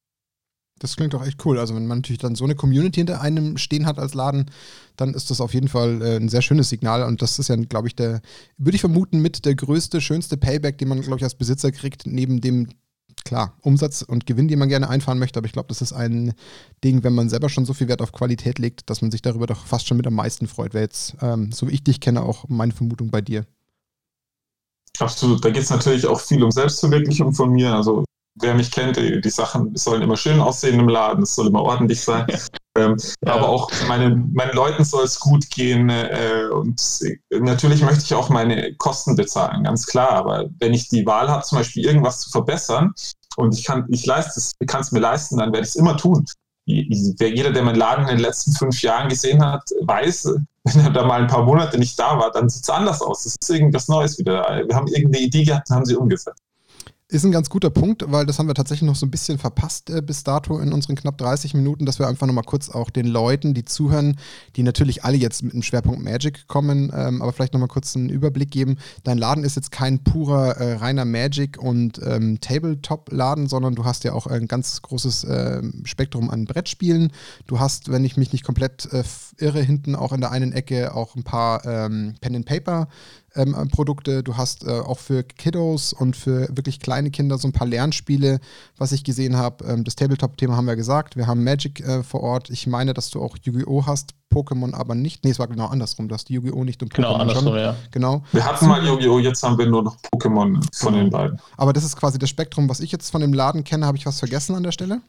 Das 0.80 0.96
klingt 0.96 1.14
doch 1.14 1.26
echt 1.26 1.46
cool. 1.46 1.60
Also 1.60 1.76
wenn 1.76 1.88
man 1.88 2.00
natürlich 2.00 2.20
dann 2.20 2.36
so 2.36 2.44
eine 2.44 2.56
Community 2.56 3.00
hinter 3.00 3.22
einem 3.22 3.58
stehen 3.58 3.86
hat 3.86 4.00
als 4.00 4.16
Laden, 4.16 4.52
dann 4.98 5.14
ist 5.14 5.30
das 5.30 5.40
auf 5.40 5.54
jeden 5.54 5.68
Fall 5.68 6.02
äh, 6.02 6.16
ein 6.18 6.30
sehr 6.30 6.42
schönes 6.42 6.70
Signal. 6.70 7.04
Und 7.04 7.22
das 7.22 7.40
ist 7.40 7.48
ja, 7.48 7.56
glaube 7.56 7.88
ich, 7.88 7.96
der, 7.96 8.22
würde 8.58 8.76
ich 8.76 8.82
vermuten, 8.82 9.20
mit 9.20 9.46
der 9.46 9.56
größte, 9.56 10.02
schönste 10.02 10.36
Payback, 10.36 10.78
den 10.78 10.90
man, 10.90 11.02
glaube 11.02 11.18
ich, 11.18 11.24
als 11.24 11.36
Besitzer 11.36 11.72
kriegt, 11.72 12.06
neben 12.06 12.42
dem, 12.42 12.70
klar, 13.24 13.56
Umsatz 13.62 14.02
und 14.02 14.26
Gewinn, 14.26 14.48
den 14.48 14.60
man 14.60 14.68
gerne 14.68 14.90
einfahren 14.90 15.20
möchte. 15.20 15.38
Aber 15.38 15.46
ich 15.46 15.54
glaube, 15.54 15.70
das 15.70 15.82
ist 15.82 15.94
ein 15.94 16.34
Ding, 16.84 17.04
wenn 17.04 17.14
man 17.14 17.30
selber 17.30 17.50
schon 17.50 17.66
so 17.66 17.74
viel 17.74 17.88
Wert 17.88 18.02
auf 18.02 18.12
Qualität 18.12 18.60
legt, 18.60 18.90
dass 18.90 19.02
man 19.02 19.12
sich 19.12 19.22
darüber 19.22 19.48
doch 19.48 19.66
fast 19.66 19.88
schon 19.88 19.98
mit 19.98 20.08
am 20.08 20.16
meisten 20.16 20.48
freut. 20.48 20.74
Wäre 20.74 20.84
jetzt, 20.84 21.16
ähm, 21.22 21.52
so 21.52 21.68
wie 21.68 21.74
ich 21.74 21.84
dich 21.84 22.02
kenne, 22.02 22.24
auch 22.24 22.50
meine 22.50 22.74
Vermutung 22.74 23.10
bei 23.10 23.22
dir. 23.22 23.46
Absolut. 25.00 25.44
Da 25.46 25.50
geht 25.50 25.64
es 25.64 25.70
natürlich 25.70 26.06
auch 26.06 26.20
viel 26.20 26.44
um 26.44 26.52
Selbstverwirklichung 26.52 27.34
von 27.34 27.52
mir. 27.52 27.74
Also 27.74 28.04
wer 28.36 28.56
mich 28.56 28.72
kennt, 28.72 28.98
die, 28.98 29.22
die, 29.22 29.30
Sachen 29.30 29.76
sollen 29.76 30.02
immer 30.02 30.18
schön 30.18 30.40
aussehen 30.40 30.80
im 30.80 30.88
Laden, 30.88 31.24
es 31.24 31.36
soll 31.36 31.48
immer 31.48 31.62
ordentlich 31.62 32.02
sein. 32.02 32.26
ähm, 32.78 32.98
ja. 33.26 33.34
Aber 33.34 33.50
auch 33.50 33.70
meine, 33.88 34.16
meinen 34.34 34.54
Leuten 34.54 34.84
soll 34.84 35.04
es 35.04 35.20
gut 35.20 35.50
gehen. 35.50 35.90
Äh, 35.90 36.48
und 36.52 36.82
natürlich 37.32 37.82
möchte 37.82 38.04
ich 38.04 38.14
auch 38.14 38.30
meine 38.30 38.76
Kosten 38.76 39.16
bezahlen, 39.16 39.64
ganz 39.64 39.86
klar. 39.86 40.12
Aber 40.12 40.46
wenn 40.60 40.74
ich 40.74 40.90
die 40.90 41.06
Wahl 41.06 41.30
habe, 41.30 41.44
zum 41.44 41.60
Beispiel 41.60 41.86
irgendwas 41.86 42.22
zu 42.22 42.30
verbessern 42.32 42.94
und 43.36 43.58
ich 43.58 43.66
kann, 43.66 43.86
ich 43.90 44.06
leiste 44.06 44.40
es, 44.40 44.54
kann 44.68 44.82
es 44.82 44.92
mir 44.92 45.00
leisten, 45.00 45.38
dann 45.38 45.54
werde 45.54 45.66
ich 45.66 45.72
es 45.72 45.76
immer 45.76 45.98
tun. 45.98 46.26
Jeder, 46.66 47.52
der 47.52 47.64
meinen 47.64 47.76
Laden 47.76 48.08
in 48.08 48.16
den 48.16 48.20
letzten 48.20 48.54
fünf 48.54 48.82
Jahren 48.82 49.10
gesehen 49.10 49.44
hat, 49.44 49.64
weiß, 49.82 50.34
wenn 50.64 50.80
er 50.80 50.92
da 50.92 51.06
mal 51.06 51.22
ein 51.22 51.28
paar 51.28 51.44
Monate 51.44 51.78
nicht 51.78 52.00
da 52.00 52.18
war, 52.18 52.32
dann 52.32 52.50
sieht 52.50 52.64
es 52.64 52.70
anders 52.70 53.02
aus. 53.02 53.26
Es 53.26 53.36
ist 53.40 53.50
irgendwas 53.50 53.90
Neues 53.90 54.18
wieder. 54.18 54.64
Wir 54.66 54.76
haben 54.76 54.88
irgendeine 54.88 55.26
Idee 55.26 55.44
gehabt 55.44 55.70
und 55.70 55.76
haben 55.76 55.86
sie 55.86 55.96
umgesetzt. 55.96 56.40
Ist 57.14 57.24
ein 57.26 57.32
ganz 57.32 57.52
guter 57.52 57.70
Punkt, 57.70 58.04
weil 58.08 58.26
das 58.26 58.40
haben 58.40 58.48
wir 58.48 58.56
tatsächlich 58.56 58.88
noch 58.88 58.96
so 58.96 59.06
ein 59.06 59.12
bisschen 59.12 59.38
verpasst 59.38 59.92
äh, 59.92 60.02
bis 60.02 60.24
dato 60.24 60.58
in 60.58 60.74
unseren 60.74 60.96
knapp 60.96 61.16
30 61.20 61.54
Minuten, 61.54 61.86
dass 61.86 62.00
wir 62.00 62.08
einfach 62.08 62.26
nochmal 62.26 62.44
kurz 62.44 62.70
auch 62.70 62.90
den 62.90 63.06
Leuten, 63.06 63.54
die 63.54 63.66
zuhören, 63.66 64.18
die 64.56 64.64
natürlich 64.64 65.04
alle 65.04 65.18
jetzt 65.18 65.44
mit 65.44 65.54
dem 65.54 65.62
Schwerpunkt 65.62 66.02
Magic 66.04 66.48
kommen, 66.48 66.92
ähm, 66.92 67.22
aber 67.22 67.32
vielleicht 67.32 67.54
nochmal 67.54 67.68
kurz 67.68 67.96
einen 67.96 68.10
Überblick 68.10 68.50
geben. 68.50 68.78
Dein 69.04 69.20
Laden 69.20 69.44
ist 69.44 69.56
jetzt 69.56 69.72
kein 69.72 70.04
purer 70.04 70.58
äh, 70.58 70.74
reiner 70.78 71.06
Magic- 71.06 71.62
und 71.62 72.02
ähm, 72.04 72.42
Tabletop-Laden, 72.42 73.48
sondern 73.48 73.76
du 73.76 73.86
hast 73.86 74.04
ja 74.06 74.14
auch 74.14 74.26
ein 74.26 74.48
ganz 74.48 74.82
großes 74.82 75.26
äh, 75.26 75.62
Spektrum 75.84 76.32
an 76.32 76.46
Brettspielen. 76.46 77.12
Du 77.46 77.60
hast, 77.60 77.92
wenn 77.92 78.06
ich 78.06 78.18
mich 78.18 78.34
nicht 78.34 78.44
komplett 78.44 78.92
äh, 78.92 79.04
irre, 79.38 79.62
hinten 79.62 79.94
auch 79.94 80.14
in 80.14 80.22
der 80.22 80.32
einen 80.32 80.52
Ecke 80.52 80.96
auch 80.96 81.16
ein 81.16 81.24
paar 81.24 81.64
ähm, 81.64 82.16
Pen-and-Paper- 82.22 82.88
ähm, 83.36 83.56
Produkte. 83.72 84.24
Du 84.24 84.38
hast 84.38 84.66
äh, 84.66 84.72
auch 84.72 85.00
für 85.00 85.24
Kiddos 85.24 85.94
und 85.94 86.16
für 86.16 86.48
wirklich 86.56 86.80
kleine 86.80 87.12
Kinder 87.12 87.38
so 87.38 87.48
ein 87.48 87.52
paar 87.52 87.68
Lernspiele, 87.68 88.40
was 88.78 88.92
ich 88.92 89.04
gesehen 89.04 89.38
habe. 89.38 89.66
Ähm, 89.66 89.84
das 89.84 89.96
Tabletop-Thema 89.96 90.56
haben 90.56 90.66
wir 90.66 90.76
gesagt. 90.76 91.16
Wir 91.16 91.28
haben 91.28 91.44
Magic 91.44 91.80
äh, 91.82 92.04
vor 92.04 92.22
Ort. 92.22 92.50
Ich 92.50 92.68
meine, 92.68 92.94
dass 92.94 93.10
du 93.10 93.22
auch 93.22 93.38
Yu-Gi-Oh! 93.42 93.86
hast, 93.86 94.14
Pokémon 94.34 94.74
aber 94.74 94.96
nicht. 94.96 95.24
Nee, 95.24 95.32
es 95.32 95.40
war 95.40 95.48
genau 95.48 95.68
andersrum. 95.68 96.08
Du 96.08 96.16
hast 96.16 96.30
Yu-Gi-Oh! 96.30 96.64
nicht 96.64 96.82
und 96.84 96.94
genau, 96.94 97.10
Pokémon 97.10 97.12
genau, 97.12 97.22
andersrum, 97.22 97.48
schon. 97.48 97.60
Ja. 97.60 97.76
Genau. 97.92 98.24
Wir 98.32 98.46
hatten 98.46 98.68
mal 98.68 98.86
Yu-Gi-Oh! 98.86 99.20
Jetzt 99.20 99.44
haben 99.44 99.58
wir 99.58 99.68
nur 99.68 99.84
noch 99.84 99.98
Pokémon 100.14 100.60
von 100.74 100.94
genau. 100.94 101.04
den 101.04 101.10
beiden. 101.10 101.40
Aber 101.58 101.74
das 101.74 101.84
ist 101.84 101.96
quasi 101.96 102.18
das 102.20 102.30
Spektrum, 102.30 102.70
was 102.70 102.80
ich 102.80 102.92
jetzt 102.92 103.10
von 103.10 103.22
dem 103.22 103.34
Laden 103.34 103.64
kenne. 103.64 103.86
Habe 103.86 103.98
ich 103.98 104.06
was 104.06 104.20
vergessen 104.20 104.56
an 104.56 104.64
der 104.64 104.72
Stelle? 104.72 105.02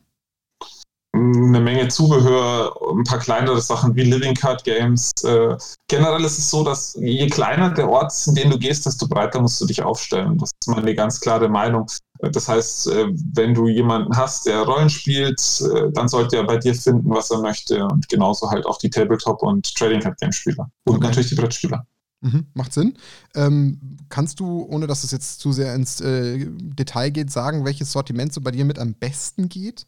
Eine 1.24 1.60
Menge 1.60 1.88
Zubehör, 1.88 2.74
ein 2.92 3.04
paar 3.04 3.18
kleinere 3.18 3.60
Sachen 3.60 3.94
wie 3.94 4.02
Living 4.02 4.34
Card 4.34 4.64
Games. 4.64 5.10
Äh, 5.24 5.56
generell 5.88 6.24
ist 6.24 6.38
es 6.38 6.50
so, 6.50 6.64
dass 6.64 6.94
je 7.00 7.26
kleiner 7.28 7.70
der 7.70 7.88
Ort 7.88 8.12
ist, 8.12 8.28
in 8.28 8.34
den 8.34 8.50
du 8.50 8.58
gehst, 8.58 8.86
desto 8.86 9.08
breiter 9.08 9.40
musst 9.40 9.60
du 9.60 9.66
dich 9.66 9.82
aufstellen. 9.82 10.38
Das 10.38 10.50
ist 10.50 10.68
meine 10.68 10.94
ganz 10.94 11.20
klare 11.20 11.48
Meinung. 11.48 11.86
Das 12.20 12.48
heißt, 12.48 12.88
äh, 12.88 13.06
wenn 13.34 13.54
du 13.54 13.68
jemanden 13.68 14.16
hast, 14.16 14.46
der 14.46 14.62
Rollen 14.62 14.90
spielt, 14.90 15.40
äh, 15.60 15.90
dann 15.92 16.08
sollte 16.08 16.36
er 16.36 16.44
bei 16.44 16.56
dir 16.56 16.74
finden, 16.74 17.10
was 17.10 17.30
er 17.30 17.40
möchte. 17.40 17.84
Und 17.84 18.08
genauso 18.08 18.50
halt 18.50 18.66
auch 18.66 18.78
die 18.78 18.90
Tabletop- 18.90 19.42
und 19.42 19.74
Trading 19.74 20.00
Card 20.00 20.18
Game 20.20 20.32
Spieler. 20.32 20.70
Und 20.84 20.96
okay. 20.96 21.06
natürlich 21.06 21.28
die 21.30 21.36
Brettspieler. 21.36 21.86
Mhm, 22.24 22.46
macht 22.54 22.72
Sinn. 22.72 22.94
Ähm, 23.34 23.98
kannst 24.08 24.40
du, 24.40 24.66
ohne 24.70 24.86
dass 24.86 25.04
es 25.04 25.10
jetzt 25.10 25.40
zu 25.40 25.52
sehr 25.52 25.74
ins 25.74 26.00
äh, 26.00 26.46
Detail 26.48 27.10
geht, 27.10 27.30
sagen, 27.30 27.66
welches 27.66 27.92
Sortiment 27.92 28.32
so 28.32 28.40
bei 28.40 28.50
dir 28.50 28.64
mit 28.64 28.78
am 28.78 28.94
besten 28.94 29.50
geht? 29.50 29.86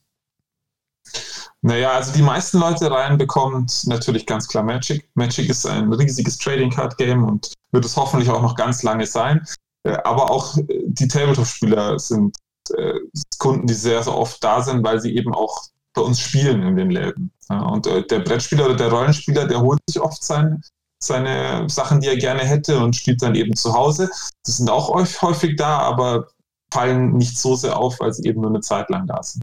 Naja, 1.63 1.93
also 1.93 2.13
die 2.13 2.23
meisten 2.23 2.59
Leute 2.59 2.91
reinbekommen 2.91 3.67
natürlich 3.87 4.27
ganz 4.27 4.47
klar 4.47 4.63
Magic. 4.63 5.09
Magic 5.15 5.49
ist 5.49 5.67
ein 5.67 5.93
riesiges 5.93 6.39
Trading 6.39 6.71
Card 6.71 6.97
Game 6.99 7.25
und 7.25 7.53
wird 7.73 7.85
es 7.85 7.97
hoffentlich 7.97 8.31
auch 8.31 8.43
noch 8.43 8.55
ganz 8.55 8.83
lange 8.83 9.07
sein. 9.07 9.45
Äh, 9.87 9.97
aber 10.05 10.31
auch 10.31 10.57
äh, 10.59 10.65
die 10.87 11.09
Tabletop-Spieler 11.09 11.99
sind 11.99 12.37
äh, 12.77 12.95
Kunden, 13.39 13.67
die 13.67 13.75
sehr, 13.75 14.03
sehr 14.03 14.15
oft 14.15 14.43
da 14.43 14.63
sind, 14.63 14.85
weil 14.85 15.01
sie 15.01 15.17
eben 15.17 15.35
auch 15.35 15.63
bei 15.95 16.03
uns 16.03 16.21
spielen 16.21 16.63
in 16.63 16.77
den 16.77 16.91
Läden. 16.91 17.33
Und 17.49 17.87
der 17.87 18.19
Brettspieler 18.19 18.67
oder 18.67 18.75
der 18.75 18.91
Rollenspieler, 18.91 19.47
der 19.47 19.61
holt 19.61 19.79
sich 19.89 20.03
oft 20.03 20.23
sein, 20.23 20.61
seine 21.01 21.69
Sachen, 21.71 22.01
die 22.01 22.09
er 22.09 22.17
gerne 22.17 22.41
hätte 22.41 22.81
und 22.81 22.97
spielt 22.97 23.23
dann 23.23 23.37
eben 23.37 23.55
zu 23.55 23.73
Hause. 23.73 24.11
Das 24.45 24.57
sind 24.57 24.69
auch 24.69 24.91
häufig 25.23 25.57
da, 25.57 25.79
aber 25.79 26.27
fallen 26.73 27.17
nicht 27.17 27.39
so 27.39 27.55
sehr 27.55 27.79
auf, 27.79 28.01
weil 28.01 28.13
sie 28.13 28.29
eben 28.29 28.41
nur 28.41 28.51
eine 28.51 28.61
Zeit 28.61 28.91
lang 28.91 29.07
da 29.07 29.23
sind. 29.23 29.43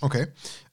Okay. 0.00 0.28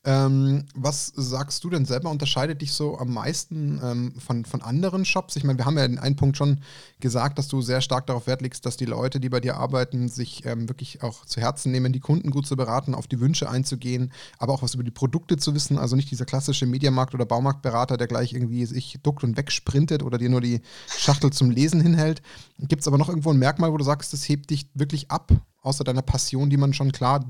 Ähm, 0.07 0.65
was 0.75 1.11
sagst 1.15 1.63
du 1.63 1.71
denn 1.71 1.85
selber 1.85 2.11
unterscheidet 2.11 2.61
dich 2.61 2.73
so 2.73 2.99
am 2.99 3.11
meisten 3.11 3.81
ähm, 3.83 4.13
von, 4.19 4.45
von 4.45 4.61
anderen 4.61 5.03
Shops? 5.03 5.35
Ich 5.35 5.43
meine, 5.43 5.57
wir 5.57 5.65
haben 5.65 5.79
ja 5.79 5.85
in 5.85 5.97
einem 5.97 6.15
Punkt 6.15 6.38
schon 6.38 6.59
gesagt, 6.99 7.39
dass 7.39 7.47
du 7.47 7.59
sehr 7.63 7.81
stark 7.81 8.05
darauf 8.05 8.27
Wert 8.27 8.43
legst, 8.43 8.67
dass 8.67 8.77
die 8.77 8.85
Leute, 8.85 9.19
die 9.19 9.29
bei 9.29 9.39
dir 9.39 9.57
arbeiten, 9.57 10.09
sich 10.09 10.45
ähm, 10.45 10.69
wirklich 10.69 11.01
auch 11.01 11.25
zu 11.25 11.41
Herzen 11.41 11.71
nehmen, 11.71 11.91
die 11.91 12.01
Kunden 12.01 12.29
gut 12.29 12.45
zu 12.45 12.55
beraten, 12.55 12.93
auf 12.93 13.07
die 13.07 13.19
Wünsche 13.19 13.49
einzugehen, 13.49 14.13
aber 14.38 14.53
auch 14.53 14.61
was 14.61 14.75
über 14.75 14.83
die 14.83 14.91
Produkte 14.91 15.38
zu 15.38 15.55
wissen. 15.55 15.79
Also 15.79 15.95
nicht 15.95 16.11
dieser 16.11 16.25
klassische 16.25 16.67
Mediamarkt- 16.67 17.15
oder 17.15 17.25
Baumarktberater, 17.25 17.97
der 17.97 18.05
gleich 18.05 18.31
irgendwie 18.31 18.67
sich 18.67 18.99
duckt 19.01 19.23
und 19.23 19.38
wegsprintet 19.38 20.03
oder 20.03 20.19
dir 20.19 20.29
nur 20.29 20.41
die 20.41 20.61
Schachtel 20.88 21.33
zum 21.33 21.49
Lesen 21.49 21.81
hinhält. 21.81 22.21
Gibt 22.59 22.81
es 22.81 22.88
aber 22.88 22.99
noch 22.99 23.09
irgendwo 23.09 23.31
ein 23.31 23.39
Merkmal, 23.39 23.73
wo 23.73 23.77
du 23.77 23.83
sagst, 23.83 24.13
das 24.13 24.29
hebt 24.29 24.51
dich 24.51 24.67
wirklich 24.75 25.09
ab, 25.09 25.31
außer 25.63 25.83
deiner 25.83 26.03
Passion, 26.03 26.51
die 26.51 26.57
man 26.57 26.75
schon 26.75 26.91
klar 26.91 27.25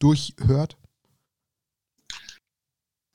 durchhört? 0.00 0.76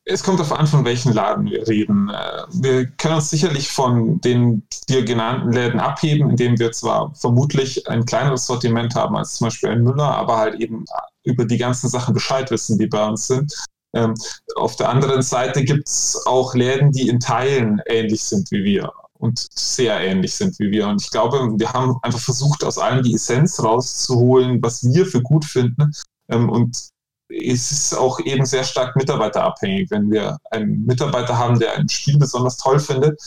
Es 0.06 0.24
kommt 0.24 0.40
darauf 0.40 0.58
an, 0.58 0.66
von 0.66 0.84
welchen 0.84 1.14
Laden 1.14 1.46
wir 1.46 1.68
reden. 1.68 2.10
Äh, 2.10 2.44
wir 2.54 2.88
können 2.88 3.16
uns 3.16 3.30
sicherlich 3.30 3.70
von 3.70 4.20
den 4.22 4.68
dir 4.90 5.06
genannten 5.06 5.52
Läden 5.52 5.80
abheben, 5.80 6.32
indem 6.32 6.58
wir 6.58 6.72
zwar 6.72 7.14
vermutlich 7.14 7.88
ein 7.88 8.06
kleineres 8.06 8.48
Sortiment 8.48 8.96
haben 8.96 9.16
als 9.16 9.36
zum 9.36 9.46
Beispiel 9.46 9.70
ein 9.70 9.84
Müller, 9.84 10.16
aber 10.16 10.38
halt 10.38 10.60
eben 10.60 10.86
über 11.24 11.46
die 11.46 11.58
ganzen 11.58 11.88
Sachen 11.90 12.14
Bescheid 12.14 12.50
wissen, 12.50 12.80
die 12.80 12.88
bei 12.88 13.08
uns 13.08 13.28
sind. 13.28 13.54
Ähm, 13.94 14.16
auf 14.56 14.76
der 14.76 14.90
anderen 14.90 15.22
Seite 15.22 15.64
gibt 15.64 15.88
es 15.88 16.20
auch 16.26 16.56
Läden, 16.56 16.92
die 16.92 17.08
in 17.10 17.20
Teilen 17.20 17.82
ähnlich 17.88 18.24
sind 18.24 18.50
wie 18.52 18.64
wir 18.64 18.92
und 19.22 19.48
sehr 19.54 20.00
ähnlich 20.00 20.34
sind 20.34 20.58
wie 20.60 20.72
wir. 20.72 20.88
Und 20.88 21.02
ich 21.02 21.12
glaube, 21.12 21.54
wir 21.58 21.74
haben 21.74 21.98
einfach 22.02 22.20
versucht, 22.20 22.64
aus 22.64 22.78
allem 22.78 23.04
die 23.04 23.14
Essenz 23.14 23.62
rauszuholen, 23.64 24.62
was 24.64 24.84
wir 24.84 25.06
für 25.06 25.22
gut 25.22 25.46
finden. 25.46 25.92
Ähm, 26.30 26.50
und 26.50 26.90
es 27.32 27.72
ist 27.72 27.94
auch 27.94 28.20
eben 28.20 28.46
sehr 28.46 28.64
stark 28.64 28.96
mitarbeiterabhängig. 28.96 29.90
Wenn 29.92 30.12
wir 30.12 30.38
einen 30.52 30.86
Mitarbeiter 30.86 31.38
haben, 31.38 31.60
der 31.60 31.78
ein 31.78 31.90
Spiel 31.90 32.18
besonders 32.18 32.58
toll 32.58 32.80
findet 32.80 33.20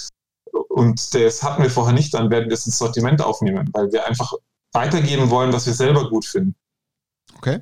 und 0.69 1.15
das 1.15 1.43
hatten 1.43 1.63
wir 1.63 1.71
vorher 1.71 1.95
nicht, 1.95 2.15
dann 2.15 2.31
werden 2.31 2.49
wir 2.49 2.55
es 2.55 2.67
ins 2.67 2.79
Sortiment 2.79 3.23
aufnehmen, 3.23 3.71
weil 3.73 3.91
wir 3.93 4.07
einfach 4.07 4.33
weitergeben 4.73 5.31
wollen, 5.31 5.53
was 5.53 5.67
wir 5.67 5.75
selber 5.75 6.11
gut 6.11 6.25
finden. 6.25 6.55
Okay. 7.37 7.61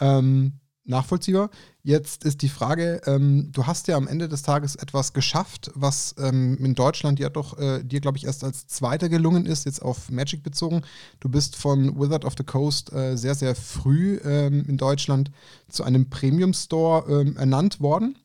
Ähm, 0.00 0.60
nachvollziehbar. 0.86 1.50
Jetzt 1.82 2.24
ist 2.24 2.42
die 2.42 2.48
Frage, 2.48 3.00
ähm, 3.06 3.50
du 3.52 3.66
hast 3.66 3.88
ja 3.88 3.96
am 3.96 4.08
Ende 4.08 4.28
des 4.28 4.42
Tages 4.42 4.76
etwas 4.76 5.12
geschafft, 5.12 5.70
was 5.74 6.14
ähm, 6.18 6.56
in 6.58 6.74
Deutschland 6.74 7.18
ja 7.18 7.28
doch 7.28 7.58
äh, 7.58 7.82
dir, 7.82 8.00
glaube 8.00 8.18
ich, 8.18 8.24
erst 8.24 8.44
als 8.44 8.66
Zweiter 8.66 9.08
gelungen 9.08 9.46
ist, 9.46 9.66
jetzt 9.66 9.82
auf 9.82 10.10
Magic 10.10 10.42
bezogen. 10.42 10.82
Du 11.20 11.28
bist 11.28 11.56
von 11.56 11.98
Wizard 11.98 12.24
of 12.24 12.34
the 12.36 12.44
Coast 12.44 12.92
äh, 12.92 13.16
sehr, 13.16 13.34
sehr 13.34 13.54
früh 13.54 14.18
ähm, 14.24 14.64
in 14.66 14.76
Deutschland 14.76 15.30
zu 15.68 15.84
einem 15.84 16.08
Premium 16.10 16.54
Store 16.54 17.04
ähm, 17.08 17.36
ernannt 17.36 17.80
worden. 17.80 18.18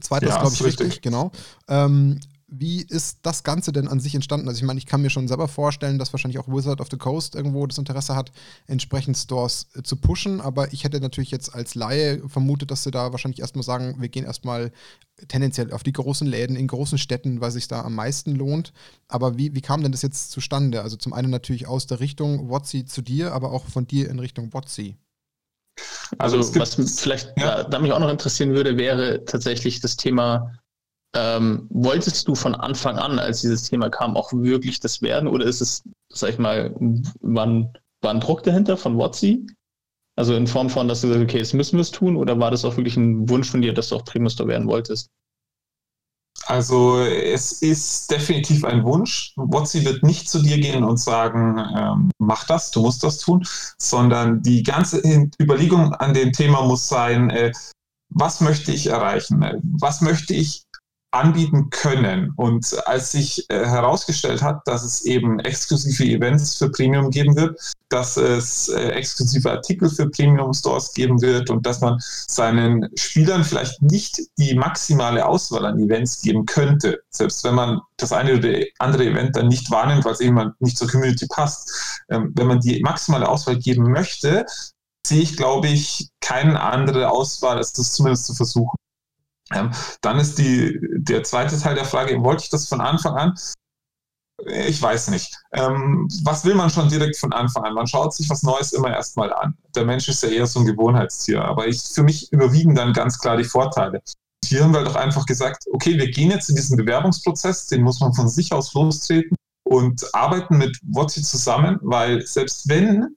Zweiter 0.00 0.28
ja, 0.28 0.34
ist, 0.34 0.40
glaube 0.40 0.54
ich, 0.54 0.64
richtig, 0.64 0.86
richtig 0.86 1.02
genau. 1.02 1.32
Ähm, 1.68 2.20
wie 2.50 2.80
ist 2.80 3.18
das 3.22 3.44
Ganze 3.44 3.72
denn 3.72 3.88
an 3.88 4.00
sich 4.00 4.14
entstanden? 4.14 4.48
Also 4.48 4.58
ich 4.58 4.64
meine, 4.64 4.78
ich 4.78 4.86
kann 4.86 5.02
mir 5.02 5.10
schon 5.10 5.28
selber 5.28 5.48
vorstellen, 5.48 5.98
dass 5.98 6.12
wahrscheinlich 6.12 6.38
auch 6.38 6.48
Wizard 6.48 6.80
of 6.80 6.88
the 6.90 6.96
Coast 6.96 7.34
irgendwo 7.34 7.66
das 7.66 7.76
Interesse 7.76 8.16
hat, 8.16 8.32
entsprechend 8.66 9.18
Stores 9.18 9.68
äh, 9.74 9.82
zu 9.82 9.96
pushen, 9.96 10.40
aber 10.40 10.72
ich 10.72 10.84
hätte 10.84 11.00
natürlich 11.00 11.30
jetzt 11.30 11.54
als 11.54 11.74
Laie 11.74 12.26
vermutet, 12.26 12.70
dass 12.70 12.84
sie 12.84 12.90
da 12.90 13.12
wahrscheinlich 13.12 13.40
erstmal 13.40 13.64
sagen, 13.64 13.96
wir 14.00 14.08
gehen 14.08 14.24
erstmal 14.24 14.72
tendenziell 15.28 15.72
auf 15.72 15.82
die 15.82 15.92
großen 15.92 16.26
Läden 16.26 16.56
in 16.56 16.68
großen 16.68 16.96
Städten, 16.96 17.40
weil 17.40 17.50
sich 17.50 17.68
da 17.68 17.82
am 17.82 17.94
meisten 17.94 18.34
lohnt. 18.34 18.72
Aber 19.08 19.36
wie, 19.36 19.54
wie 19.54 19.60
kam 19.60 19.82
denn 19.82 19.92
das 19.92 20.02
jetzt 20.02 20.30
zustande? 20.30 20.82
Also 20.82 20.96
zum 20.96 21.12
einen 21.12 21.30
natürlich 21.30 21.66
aus 21.66 21.86
der 21.86 22.00
Richtung 22.00 22.48
Wotzi 22.48 22.86
zu 22.86 23.02
dir, 23.02 23.32
aber 23.32 23.52
auch 23.52 23.66
von 23.66 23.86
dir 23.86 24.08
in 24.08 24.18
Richtung 24.18 24.54
Wotzi. 24.54 24.96
Also, 26.16 26.38
was 26.56 26.74
vielleicht 26.98 27.32
ja. 27.36 27.62
da, 27.62 27.64
da 27.64 27.78
mich 27.78 27.92
auch 27.92 28.00
noch 28.00 28.08
interessieren 28.08 28.54
würde, 28.54 28.78
wäre 28.78 29.24
tatsächlich 29.26 29.80
das 29.80 29.96
Thema 29.96 30.52
ähm, 31.14 31.66
wolltest 31.70 32.28
du 32.28 32.34
von 32.34 32.54
Anfang 32.54 32.98
an, 32.98 33.18
als 33.18 33.40
dieses 33.40 33.62
Thema 33.62 33.88
kam, 33.88 34.16
auch 34.16 34.32
wirklich 34.32 34.80
das 34.80 35.02
werden? 35.02 35.28
Oder 35.28 35.46
ist 35.46 35.60
es, 35.60 35.82
sag 36.10 36.30
ich 36.30 36.38
mal, 36.38 36.74
war 37.20 37.46
ein 37.46 38.20
Druck 38.20 38.42
dahinter 38.42 38.76
von 38.76 38.98
Watsi? 38.98 39.46
Also 40.16 40.34
in 40.34 40.46
Form 40.46 40.68
von, 40.68 40.88
dass 40.88 41.00
du 41.00 41.08
sagst, 41.08 41.22
okay, 41.22 41.38
jetzt 41.38 41.54
müssen 41.54 41.76
wir 41.76 41.82
es 41.82 41.92
tun? 41.92 42.16
Oder 42.16 42.38
war 42.38 42.50
das 42.50 42.64
auch 42.64 42.76
wirklich 42.76 42.96
ein 42.96 43.28
Wunsch 43.28 43.50
von 43.50 43.62
dir, 43.62 43.72
dass 43.72 43.88
du 43.88 43.96
auch 43.96 44.04
Primustor 44.04 44.48
werden 44.48 44.66
wolltest? 44.66 45.08
Also 46.46 47.00
es 47.00 47.52
ist 47.62 48.10
definitiv 48.10 48.64
ein 48.64 48.82
Wunsch. 48.84 49.32
Watsi 49.36 49.84
wird 49.84 50.02
nicht 50.02 50.30
zu 50.30 50.40
dir 50.42 50.58
gehen 50.58 50.82
und 50.82 50.98
sagen, 50.98 51.58
ähm, 51.76 52.10
mach 52.18 52.46
das, 52.46 52.70
du 52.70 52.80
musst 52.80 53.04
das 53.04 53.18
tun, 53.18 53.46
sondern 53.78 54.42
die 54.42 54.62
ganze 54.62 55.02
Überlegung 55.40 55.92
an 55.94 56.14
dem 56.14 56.32
Thema 56.32 56.62
muss 56.62 56.88
sein, 56.88 57.30
äh, 57.30 57.52
was 58.10 58.40
möchte 58.40 58.72
ich 58.72 58.86
erreichen? 58.86 59.44
Was 59.78 60.00
möchte 60.00 60.32
ich 60.32 60.64
anbieten 61.10 61.70
können. 61.70 62.32
Und 62.36 62.76
als 62.86 63.12
sich 63.12 63.48
äh, 63.48 63.64
herausgestellt 63.64 64.42
hat, 64.42 64.60
dass 64.66 64.84
es 64.84 65.02
eben 65.06 65.40
exklusive 65.40 66.04
Events 66.04 66.56
für 66.56 66.70
Premium 66.70 67.10
geben 67.10 67.34
wird, 67.36 67.58
dass 67.88 68.16
es 68.16 68.68
äh, 68.68 68.90
exklusive 68.90 69.50
Artikel 69.50 69.88
für 69.88 70.10
Premium 70.10 70.52
Stores 70.52 70.92
geben 70.92 71.20
wird 71.22 71.48
und 71.48 71.64
dass 71.64 71.80
man 71.80 71.98
seinen 72.00 72.88
Spielern 72.96 73.44
vielleicht 73.44 73.80
nicht 73.80 74.20
die 74.38 74.54
maximale 74.54 75.24
Auswahl 75.26 75.64
an 75.64 75.78
Events 75.78 76.20
geben 76.20 76.44
könnte, 76.44 77.00
selbst 77.10 77.42
wenn 77.44 77.54
man 77.54 77.80
das 77.96 78.12
eine 78.12 78.36
oder 78.36 78.58
andere 78.78 79.06
Event 79.06 79.34
dann 79.36 79.48
nicht 79.48 79.70
wahrnimmt, 79.70 80.04
weil 80.04 80.12
es 80.12 80.20
eben 80.20 80.52
nicht 80.60 80.76
zur 80.76 80.88
Community 80.88 81.26
passt. 81.26 82.02
Ähm, 82.10 82.32
wenn 82.34 82.46
man 82.46 82.60
die 82.60 82.80
maximale 82.82 83.28
Auswahl 83.28 83.56
geben 83.56 83.90
möchte, 83.90 84.44
sehe 85.06 85.22
ich, 85.22 85.36
glaube 85.38 85.68
ich, 85.68 86.10
keine 86.20 86.60
andere 86.60 87.10
Auswahl, 87.10 87.56
als 87.56 87.72
das 87.72 87.92
zumindest 87.92 88.26
zu 88.26 88.34
versuchen. 88.34 88.76
Ähm, 89.54 89.70
dann 90.02 90.18
ist 90.18 90.38
die, 90.38 90.78
der 90.82 91.22
zweite 91.22 91.58
Teil 91.58 91.74
der 91.74 91.84
Frage, 91.84 92.22
wollte 92.22 92.44
ich 92.44 92.50
das 92.50 92.68
von 92.68 92.80
Anfang 92.80 93.14
an? 93.14 93.34
Ich 94.46 94.80
weiß 94.80 95.08
nicht. 95.08 95.34
Ähm, 95.52 96.08
was 96.22 96.44
will 96.44 96.54
man 96.54 96.70
schon 96.70 96.88
direkt 96.88 97.16
von 97.16 97.32
Anfang 97.32 97.64
an? 97.64 97.74
Man 97.74 97.86
schaut 97.86 98.14
sich 98.14 98.30
was 98.30 98.42
Neues 98.42 98.72
immer 98.72 98.90
erstmal 98.90 99.32
an. 99.32 99.54
Der 99.74 99.84
Mensch 99.84 100.08
ist 100.08 100.22
ja 100.22 100.28
eher 100.28 100.46
so 100.46 100.60
ein 100.60 100.66
Gewohnheitstier, 100.66 101.44
aber 101.44 101.66
ich, 101.66 101.82
für 101.82 102.04
mich 102.04 102.32
überwiegen 102.32 102.74
dann 102.74 102.92
ganz 102.92 103.18
klar 103.18 103.36
die 103.36 103.44
Vorteile. 103.44 104.00
Hier 104.44 104.62
haben 104.62 104.72
wir 104.72 104.84
doch 104.84 104.94
einfach 104.94 105.26
gesagt, 105.26 105.64
okay, 105.72 105.98
wir 105.98 106.10
gehen 106.10 106.30
jetzt 106.30 106.48
in 106.48 106.56
diesen 106.56 106.76
Bewerbungsprozess, 106.76 107.66
den 107.66 107.82
muss 107.82 108.00
man 108.00 108.14
von 108.14 108.28
sich 108.28 108.52
aus 108.52 108.72
lostreten 108.74 109.36
und 109.64 110.14
arbeiten 110.14 110.56
mit 110.56 110.78
Wotzi 110.84 111.22
zusammen, 111.22 111.78
weil 111.82 112.24
selbst 112.24 112.68
wenn 112.68 113.16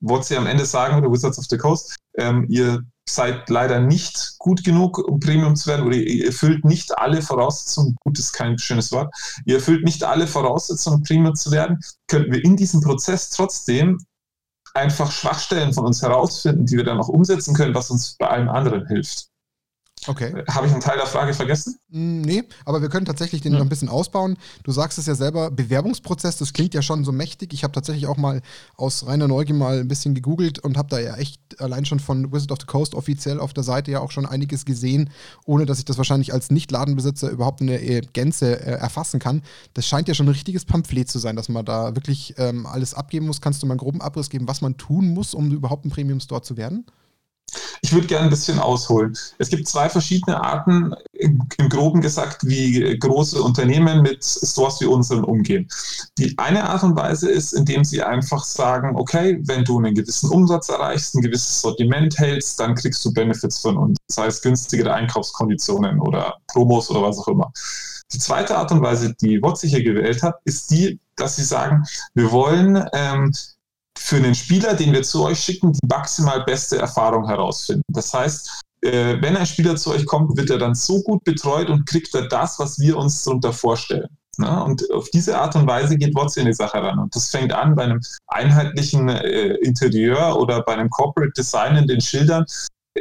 Wotzi 0.00 0.36
am 0.36 0.46
Ende 0.46 0.66
sagen 0.66 0.94
würde, 0.94 1.10
Wizards 1.10 1.38
of 1.38 1.46
the 1.48 1.56
Coast, 1.58 1.96
ähm, 2.18 2.46
ihr 2.48 2.84
seid 3.10 3.48
leider 3.48 3.80
nicht 3.80 4.34
gut 4.38 4.64
genug, 4.64 4.98
um 4.98 5.20
Premium 5.20 5.56
zu 5.56 5.68
werden, 5.68 5.86
oder 5.86 5.96
ihr 5.96 6.26
erfüllt 6.26 6.64
nicht 6.64 6.98
alle 6.98 7.22
Voraussetzungen, 7.22 7.96
gut 8.00 8.18
ist 8.18 8.32
kein 8.32 8.58
schönes 8.58 8.92
Wort, 8.92 9.14
ihr 9.44 9.56
erfüllt 9.56 9.84
nicht 9.84 10.04
alle 10.04 10.26
Voraussetzungen, 10.26 10.98
um 10.98 11.02
Premium 11.02 11.34
zu 11.34 11.50
werden, 11.50 11.80
könnten 12.06 12.32
wir 12.32 12.44
in 12.44 12.56
diesem 12.56 12.80
Prozess 12.80 13.30
trotzdem 13.30 13.98
einfach 14.74 15.10
Schwachstellen 15.10 15.72
von 15.72 15.86
uns 15.86 16.02
herausfinden, 16.02 16.66
die 16.66 16.76
wir 16.76 16.84
dann 16.84 16.98
auch 16.98 17.08
umsetzen 17.08 17.54
können, 17.54 17.74
was 17.74 17.90
uns 17.90 18.16
bei 18.18 18.28
allem 18.28 18.48
anderen 18.48 18.86
hilft. 18.86 19.28
Okay. 20.06 20.32
Äh, 20.32 20.44
habe 20.50 20.66
ich 20.66 20.72
einen 20.72 20.80
Teil 20.80 20.96
der 20.96 21.06
Frage 21.06 21.34
vergessen? 21.34 21.78
Mm, 21.90 22.20
nee, 22.20 22.44
aber 22.64 22.82
wir 22.82 22.88
können 22.88 23.06
tatsächlich 23.06 23.40
den 23.40 23.52
ja. 23.52 23.58
noch 23.58 23.66
ein 23.66 23.68
bisschen 23.68 23.88
ausbauen. 23.88 24.36
Du 24.62 24.72
sagst 24.72 24.98
es 24.98 25.06
ja 25.06 25.14
selber, 25.14 25.50
Bewerbungsprozess, 25.50 26.36
das 26.36 26.52
klingt 26.52 26.74
ja 26.74 26.82
schon 26.82 27.04
so 27.04 27.12
mächtig. 27.12 27.52
Ich 27.52 27.64
habe 27.64 27.72
tatsächlich 27.72 28.06
auch 28.06 28.16
mal 28.16 28.42
aus 28.76 29.06
reiner 29.06 29.28
Neugier 29.28 29.54
mal 29.54 29.80
ein 29.80 29.88
bisschen 29.88 30.14
gegoogelt 30.14 30.58
und 30.58 30.76
habe 30.76 30.88
da 30.88 30.98
ja 30.98 31.16
echt 31.16 31.60
allein 31.60 31.84
schon 31.84 32.00
von 32.00 32.32
Wizard 32.32 32.52
of 32.52 32.58
the 32.60 32.66
Coast 32.66 32.94
offiziell 32.94 33.40
auf 33.40 33.52
der 33.52 33.64
Seite 33.64 33.90
ja 33.90 34.00
auch 34.00 34.10
schon 34.10 34.26
einiges 34.26 34.64
gesehen, 34.64 35.10
ohne 35.44 35.66
dass 35.66 35.78
ich 35.78 35.84
das 35.84 35.98
wahrscheinlich 35.98 36.32
als 36.32 36.50
Nicht-Ladenbesitzer 36.50 37.30
überhaupt 37.30 37.60
in 37.60 37.66
der 37.66 37.82
äh, 37.82 38.00
Gänze 38.12 38.60
äh, 38.60 38.72
erfassen 38.72 39.20
kann. 39.20 39.42
Das 39.74 39.86
scheint 39.86 40.08
ja 40.08 40.14
schon 40.14 40.26
ein 40.26 40.32
richtiges 40.32 40.64
Pamphlet 40.64 41.10
zu 41.10 41.18
sein, 41.18 41.36
dass 41.36 41.48
man 41.48 41.64
da 41.64 41.94
wirklich 41.94 42.34
ähm, 42.38 42.66
alles 42.66 42.94
abgeben 42.94 43.26
muss. 43.26 43.40
Kannst 43.40 43.62
du 43.62 43.66
mal 43.66 43.74
einen 43.74 43.78
groben 43.78 44.00
Abriss 44.00 44.30
geben, 44.30 44.48
was 44.48 44.60
man 44.60 44.76
tun 44.76 45.14
muss, 45.14 45.34
um 45.34 45.50
überhaupt 45.50 45.84
ein 45.84 45.90
Premium-Store 45.90 46.42
zu 46.42 46.56
werden? 46.56 46.86
Ich 47.80 47.92
würde 47.92 48.06
gerne 48.06 48.24
ein 48.24 48.30
bisschen 48.30 48.58
ausholen. 48.58 49.16
Es 49.38 49.48
gibt 49.48 49.68
zwei 49.68 49.88
verschiedene 49.88 50.42
Arten, 50.42 50.94
im, 51.12 51.40
Groben 51.68 52.00
gesagt, 52.00 52.46
wie 52.46 52.98
große 52.98 53.40
Unternehmen 53.42 54.02
mit 54.02 54.24
Stores 54.24 54.80
wie 54.80 54.86
unseren 54.86 55.24
umgehen. 55.24 55.68
Die 56.18 56.36
eine 56.38 56.68
Art 56.68 56.82
und 56.82 56.96
Weise 56.96 57.30
ist, 57.30 57.52
indem 57.52 57.84
sie 57.84 58.02
einfach 58.02 58.44
sagen, 58.44 58.96
okay, 58.96 59.40
wenn 59.44 59.64
du 59.64 59.78
einen 59.78 59.94
gewissen 59.94 60.30
Umsatz 60.30 60.68
erreichst, 60.68 61.14
ein 61.14 61.22
gewisses 61.22 61.60
Sortiment 61.60 62.18
hältst, 62.18 62.58
dann 62.60 62.74
kriegst 62.74 63.04
du 63.04 63.12
Benefits 63.12 63.58
von 63.58 63.76
uns, 63.76 63.98
sei 64.08 64.26
es 64.26 64.42
günstigere 64.42 64.94
Einkaufskonditionen 64.94 66.00
oder 66.00 66.36
Promos 66.46 66.90
oder 66.90 67.02
was 67.02 67.18
auch 67.18 67.28
immer. 67.28 67.52
Die 68.12 68.18
zweite 68.18 68.56
Art 68.56 68.72
und 68.72 68.82
Weise, 68.82 69.14
die 69.20 69.42
WOTS 69.42 69.62
hier 69.62 69.82
gewählt 69.82 70.22
hat, 70.22 70.36
ist 70.44 70.70
die, 70.70 70.98
dass 71.16 71.36
sie 71.36 71.44
sagen, 71.44 71.84
wir 72.14 72.32
wollen 72.32 72.82
ähm, 72.94 73.32
für 73.98 74.20
den 74.20 74.34
Spieler, 74.34 74.74
den 74.74 74.92
wir 74.92 75.02
zu 75.02 75.24
euch 75.24 75.40
schicken, 75.40 75.72
die 75.72 75.86
maximal 75.88 76.44
beste 76.44 76.78
Erfahrung 76.78 77.26
herausfinden. 77.26 77.82
Das 77.88 78.12
heißt, 78.14 78.62
äh, 78.82 79.16
wenn 79.20 79.36
ein 79.36 79.46
Spieler 79.46 79.76
zu 79.76 79.90
euch 79.90 80.06
kommt, 80.06 80.36
wird 80.36 80.50
er 80.50 80.58
dann 80.58 80.74
so 80.74 81.02
gut 81.02 81.24
betreut 81.24 81.68
und 81.68 81.86
kriegt 81.86 82.14
er 82.14 82.28
das, 82.28 82.58
was 82.58 82.78
wir 82.78 82.96
uns 82.96 83.24
darunter 83.24 83.52
vorstellen. 83.52 84.08
Na, 84.40 84.62
und 84.62 84.88
auf 84.92 85.10
diese 85.10 85.36
Art 85.36 85.56
und 85.56 85.66
Weise 85.66 85.98
geht 85.98 86.14
WOTS 86.14 86.36
in 86.36 86.46
die 86.46 86.54
Sache 86.54 86.80
ran. 86.80 87.00
Und 87.00 87.14
das 87.14 87.28
fängt 87.28 87.52
an 87.52 87.74
bei 87.74 87.82
einem 87.82 88.00
einheitlichen 88.28 89.08
äh, 89.08 89.54
Interieur 89.56 90.38
oder 90.38 90.62
bei 90.62 90.74
einem 90.74 90.88
Corporate 90.90 91.32
Design 91.36 91.76
in 91.76 91.88
den 91.88 92.00
Schildern, 92.00 92.46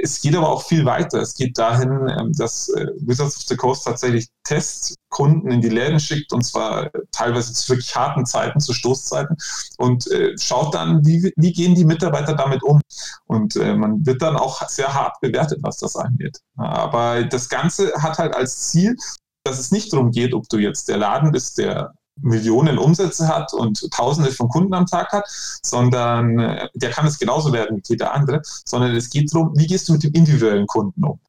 es 0.02 0.22
geht 0.22 0.36
aber 0.36 0.50
auch 0.50 0.64
viel 0.64 0.86
weiter. 0.86 1.22
Es 1.22 1.34
geht 1.34 1.58
dahin, 1.58 1.90
ähm, 2.10 2.34
dass 2.34 2.70
äh, 2.70 2.88
Wizards 3.00 3.38
of 3.38 3.44
the 3.44 3.56
Coast 3.56 3.86
tatsächlich 3.86 4.28
Testkunden 4.44 5.52
in 5.52 5.62
die 5.62 5.70
Läden 5.70 6.00
schickt 6.00 6.32
und 6.34 6.44
zwar 6.44 6.90
teilweise 7.12 7.54
zu 7.54 7.70
wirklich 7.70 7.96
harten 7.96 8.26
Zeiten, 8.26 8.60
zu 8.60 8.74
Stoßzeiten 8.74 9.36
und 9.78 10.10
äh, 10.12 10.38
schaut 10.38 10.74
dann, 10.74 11.06
wie, 11.06 11.32
wie 11.36 11.54
gehen 11.54 11.76
die 11.76 11.86
Mitarbeiter 11.86 12.34
damit 12.34 12.64
um. 12.64 12.82
Und 13.26 13.56
äh, 13.56 13.76
man 13.76 14.06
wird 14.06 14.22
dann 14.22 14.38
auch 14.38 14.68
sehr 14.70 14.94
hart 14.94 15.20
bewertet, 15.22 15.60
was 15.62 15.78
das 15.78 15.96
angeht. 15.96 16.40
Aber 16.56 17.24
das 17.24 17.50
Ganze 17.50 17.94
hat 18.02 18.18
halt 18.18 18.36
als 18.36 18.70
Ziel, 18.70 18.96
dass 19.44 19.60
es 19.60 19.72
nicht 19.72 19.94
darum 19.94 20.12
geht, 20.12 20.34
ob 20.34 20.48
du 20.50 20.58
jetzt 20.58 20.90
der 20.90 20.98
Laden 20.98 21.32
bist, 21.32 21.58
der 21.58 21.94
Millionen 22.22 22.78
Umsätze 22.78 23.28
hat 23.28 23.54
und 23.54 23.90
Tausende 23.92 24.32
von 24.32 24.50
Kunden 24.50 24.74
am 24.74 24.86
Tag 24.86 25.12
hat, 25.12 25.26
sondern 25.62 26.40
äh, 26.40 26.70
der 26.74 26.92
kann 26.92 27.06
es 27.08 27.20
genauso 27.20 27.54
werden 27.54 27.78
wie 27.78 27.84
jeder 27.86 28.14
andere, 28.14 28.42
sondern 28.66 28.96
es 28.96 29.10
geht 29.10 29.34
darum, 29.34 29.52
wie 29.56 29.68
gehst 29.68 29.88
du 29.90 29.94
mit 29.94 30.04
dem 30.04 30.14
individuellen 30.14 30.68
Kunden 30.68 31.04
um? 31.04 31.20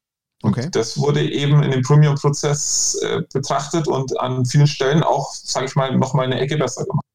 Okay. 0.41 0.69
Das 0.71 0.97
wurde 0.97 1.21
eben 1.29 1.61
in 1.63 1.71
dem 1.71 1.81
Premium-Prozess 1.81 2.97
äh, 3.03 3.21
betrachtet 3.33 3.87
und 3.87 4.17
an 4.19 4.45
vielen 4.45 4.67
Stellen 4.67 5.03
auch, 5.03 5.33
sage 5.33 5.65
ich 5.65 5.75
mal, 5.75 5.95
nochmal 5.97 6.25
eine 6.25 6.39
Ecke 6.39 6.57
besser 6.57 6.85
gemacht. 6.85 7.05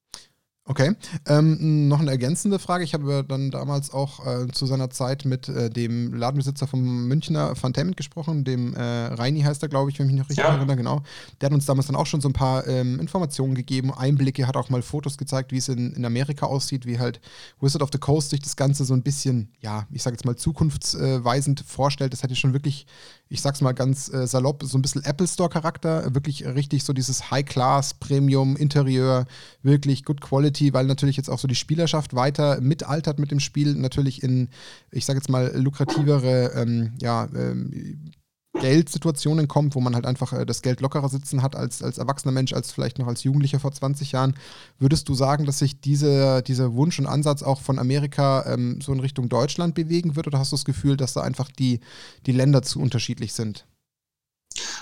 Okay. 0.67 0.97
Ähm, 1.27 1.89
noch 1.89 2.01
eine 2.01 2.11
ergänzende 2.11 2.59
Frage. 2.59 2.85
Ich 2.85 2.95
habe 2.95 3.23
dann 3.29 3.51
damals 3.51 3.93
auch 3.93 4.27
äh, 4.27 4.47
zu 4.49 4.65
seiner 4.65 4.89
Zeit 4.89 5.27
mit 5.27 5.47
äh, 5.47 5.69
dem 5.69 6.15
Ladenbesitzer 6.15 6.67
vom 6.67 7.07
Münchner 7.07 7.55
Fantainment 7.55 7.99
gesprochen, 7.99 8.45
dem 8.45 8.75
äh, 8.75 8.81
Reini 8.81 9.43
heißt 9.43 9.63
er, 9.63 9.69
glaube 9.69 9.91
ich, 9.91 9.99
wenn 9.99 10.07
ich 10.07 10.13
mich 10.13 10.23
noch 10.23 10.31
richtig 10.31 10.43
ja. 10.43 10.55
erinnere, 10.55 10.77
genau. 10.77 11.03
Der 11.41 11.49
hat 11.49 11.53
uns 11.53 11.67
damals 11.67 11.89
dann 11.89 11.97
auch 11.97 12.07
schon 12.07 12.23
so 12.23 12.31
ein 12.31 12.33
paar 12.33 12.67
ähm, 12.67 12.99
Informationen 12.99 13.55
gegeben, 13.55 13.93
Einblicke, 13.93 14.47
hat 14.47 14.57
auch 14.57 14.71
mal 14.71 14.81
Fotos 14.81 15.19
gezeigt, 15.19 15.53
wie 15.53 15.59
es 15.59 15.69
in, 15.69 15.93
in 15.93 16.05
Amerika 16.07 16.47
aussieht, 16.47 16.87
wie 16.87 16.99
halt 16.99 17.21
Wizard 17.61 17.83
of 17.83 17.91
the 17.93 17.99
Coast 17.99 18.31
sich 18.31 18.41
das 18.41 18.57
Ganze 18.57 18.87
so 18.87 18.95
ein 18.95 19.03
bisschen, 19.03 19.53
ja, 19.61 19.87
ich 19.93 20.03
sage 20.03 20.15
jetzt 20.15 20.25
mal 20.25 20.37
zukunftsweisend 20.37 21.63
vorstellt. 21.67 22.15
Das 22.15 22.23
hätte 22.23 22.37
schon 22.37 22.55
wirklich 22.55 22.87
ich 23.35 23.41
sag's 23.41 23.61
mal 23.61 23.73
ganz 23.73 24.13
äh, 24.13 24.27
salopp, 24.27 24.63
so 24.63 24.79
ein 24.79 24.83
bisschen 24.83 25.03
Apple 25.05 25.27
Store-Charakter, 25.27 26.15
wirklich 26.15 26.47
richtig 26.47 26.85
so 26.85 26.93
dieses 26.93 27.31
High-Class, 27.33 27.95
Premium, 27.95 28.57
Interieur, 28.57 29.27
wirklich 29.63 30.05
Good 30.05 30.21
Quality, 30.21 30.54
weil 30.61 30.87
natürlich 30.87 31.17
jetzt 31.17 31.31
auch 31.31 31.39
so 31.39 31.49
die 31.49 31.55
Spielerschaft 31.55 32.15
weiter 32.15 32.61
mitaltert 32.61 33.19
mit 33.19 33.31
dem 33.31 33.41
Spiel, 33.41 33.75
natürlich 33.75 34.23
in, 34.23 34.49
ich 34.91 35.05
sag 35.05 35.17
jetzt 35.17 35.29
mal, 35.29 35.53
lukrativere, 35.57 36.53
ähm, 36.55 36.93
ja, 37.01 37.29
ähm, 37.35 38.13
Geldsituationen 38.55 39.49
kommt, 39.49 39.75
wo 39.75 39.81
man 39.81 39.95
halt 39.95 40.07
einfach 40.07 40.33
äh, 40.33 40.47
das 40.47 40.63
Geld 40.63 40.81
lockerer 40.81 41.09
sitzen 41.09 41.43
hat 41.43 41.57
als, 41.57 41.83
als 41.83 41.99
erwachsener 41.99 42.33
Mensch, 42.33 42.53
als 42.53 42.73
vielleicht 42.73 42.99
noch 42.99 43.09
als 43.09 43.25
Jugendlicher 43.25 43.59
vor 43.59 43.73
20 43.73 44.13
Jahren. 44.13 44.35
Würdest 44.79 45.09
du 45.09 45.15
sagen, 45.15 45.45
dass 45.45 45.59
sich 45.59 45.81
diese, 45.81 46.43
dieser 46.43 46.75
Wunsch 46.75 46.99
und 46.99 47.07
Ansatz 47.07 47.43
auch 47.43 47.61
von 47.61 47.79
Amerika 47.79 48.45
ähm, 48.47 48.81
so 48.81 48.93
in 48.93 49.01
Richtung 49.01 49.29
Deutschland 49.29 49.75
bewegen 49.75 50.17
wird 50.17 50.27
oder 50.27 50.39
hast 50.39 50.53
du 50.53 50.57
das 50.57 50.65
Gefühl, 50.65 50.97
dass 50.97 51.15
da 51.15 51.23
einfach 51.23 51.51
die, 51.51 51.81
die 52.27 52.33
Länder 52.33 52.63
zu 52.63 52.81
unterschiedlich 52.81 53.33
sind? 53.33 53.67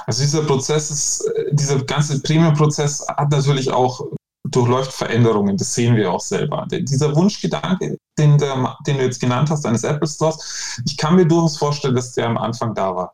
Also 0.06 0.22
dieser 0.22 0.42
Prozess 0.42 0.90
ist, 0.90 1.26
äh, 1.34 1.54
dieser 1.54 1.82
ganze 1.84 2.20
Premium-Prozess 2.20 3.06
hat 3.08 3.30
natürlich 3.30 3.70
auch 3.70 4.06
durchläuft 4.44 4.92
Veränderungen, 4.92 5.56
das 5.56 5.74
sehen 5.74 5.96
wir 5.96 6.12
auch 6.12 6.20
selber. 6.20 6.66
Dieser 6.70 7.14
Wunschgedanke, 7.14 7.96
den, 8.18 8.38
der, 8.38 8.76
den 8.86 8.98
du 8.98 9.04
jetzt 9.04 9.20
genannt 9.20 9.50
hast, 9.50 9.64
eines 9.66 9.84
Apple 9.84 10.08
Stores, 10.08 10.80
ich 10.84 10.96
kann 10.96 11.16
mir 11.16 11.26
durchaus 11.26 11.58
vorstellen, 11.58 11.94
dass 11.94 12.12
der 12.12 12.26
am 12.26 12.38
Anfang 12.38 12.74
da 12.74 12.94
war. 12.94 13.12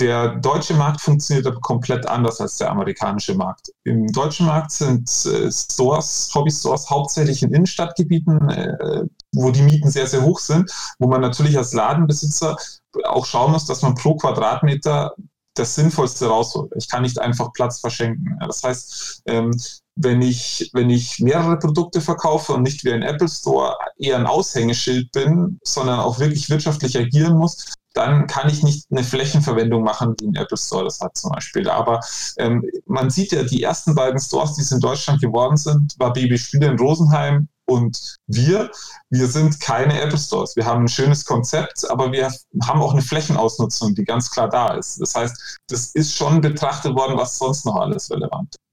Der 0.00 0.36
deutsche 0.36 0.74
Markt 0.74 1.00
funktioniert 1.00 1.46
aber 1.46 1.60
komplett 1.60 2.06
anders 2.06 2.40
als 2.40 2.56
der 2.56 2.70
amerikanische 2.70 3.34
Markt. 3.34 3.70
Im 3.84 4.06
deutschen 4.08 4.46
Markt 4.46 4.72
sind 4.72 5.08
äh, 5.26 5.52
Stores, 5.52 6.30
Hobby-Stores 6.34 6.88
hauptsächlich 6.88 7.42
in 7.42 7.52
Innenstadtgebieten, 7.52 8.48
äh, 8.48 9.04
wo 9.32 9.50
die 9.50 9.62
Mieten 9.62 9.90
sehr, 9.90 10.06
sehr 10.06 10.22
hoch 10.22 10.38
sind, 10.38 10.72
wo 10.98 11.06
man 11.08 11.20
natürlich 11.20 11.56
als 11.56 11.74
Ladenbesitzer 11.74 12.56
auch 13.04 13.26
schauen 13.26 13.52
muss, 13.52 13.66
dass 13.66 13.82
man 13.82 13.94
pro 13.94 14.16
Quadratmeter 14.16 15.14
das 15.54 15.74
Sinnvollste 15.74 16.26
rausholt. 16.26 16.72
Ich 16.76 16.88
kann 16.88 17.02
nicht 17.02 17.20
einfach 17.20 17.52
Platz 17.52 17.80
verschenken. 17.80 18.38
Das 18.40 18.62
heißt, 18.62 19.22
ähm, 19.26 19.52
wenn 19.94 20.22
ich, 20.22 20.70
wenn 20.72 20.88
ich 20.88 21.18
mehrere 21.18 21.58
Produkte 21.58 22.00
verkaufe 22.00 22.54
und 22.54 22.62
nicht 22.62 22.84
wie 22.84 22.92
ein 22.92 23.02
Apple 23.02 23.28
Store 23.28 23.76
eher 23.98 24.16
ein 24.16 24.26
Aushängeschild 24.26 25.12
bin, 25.12 25.58
sondern 25.62 26.00
auch 26.00 26.18
wirklich 26.18 26.48
wirtschaftlich 26.48 26.96
agieren 26.98 27.36
muss, 27.36 27.74
dann 27.94 28.26
kann 28.26 28.48
ich 28.48 28.62
nicht 28.62 28.86
eine 28.90 29.04
Flächenverwendung 29.04 29.82
machen, 29.82 30.14
wie 30.18 30.28
ein 30.28 30.34
Apple 30.34 30.56
Store 30.56 30.84
das 30.84 31.00
hat 31.00 31.16
zum 31.16 31.32
Beispiel. 31.32 31.68
Aber 31.68 32.00
ähm, 32.38 32.64
man 32.86 33.10
sieht 33.10 33.32
ja, 33.32 33.42
die 33.42 33.62
ersten 33.62 33.94
beiden 33.94 34.18
Stores, 34.18 34.54
die 34.54 34.62
es 34.62 34.72
in 34.72 34.80
Deutschland 34.80 35.20
geworden 35.20 35.58
sind, 35.58 35.94
war 35.98 36.12
Baby 36.12 36.38
Spiele 36.38 36.68
in 36.68 36.78
Rosenheim 36.78 37.48
und 37.66 38.16
wir. 38.26 38.70
Wir 39.10 39.26
sind 39.28 39.60
keine 39.60 40.00
Apple 40.00 40.18
Stores. 40.18 40.56
Wir 40.56 40.66
haben 40.66 40.84
ein 40.84 40.88
schönes 40.88 41.24
Konzept, 41.24 41.88
aber 41.90 42.12
wir 42.12 42.32
haben 42.62 42.82
auch 42.82 42.92
eine 42.92 43.02
Flächenausnutzung, 43.02 43.94
die 43.94 44.04
ganz 44.04 44.30
klar 44.30 44.48
da 44.48 44.74
ist. 44.74 45.00
Das 45.00 45.14
heißt, 45.14 45.60
das 45.68 45.94
ist 45.94 46.14
schon 46.14 46.40
betrachtet 46.40 46.94
worden, 46.94 47.16
was 47.16 47.38
sonst 47.38 47.64
noch 47.64 47.76
alles 47.76 48.10
relevant 48.10 48.54
ist. 48.54 48.71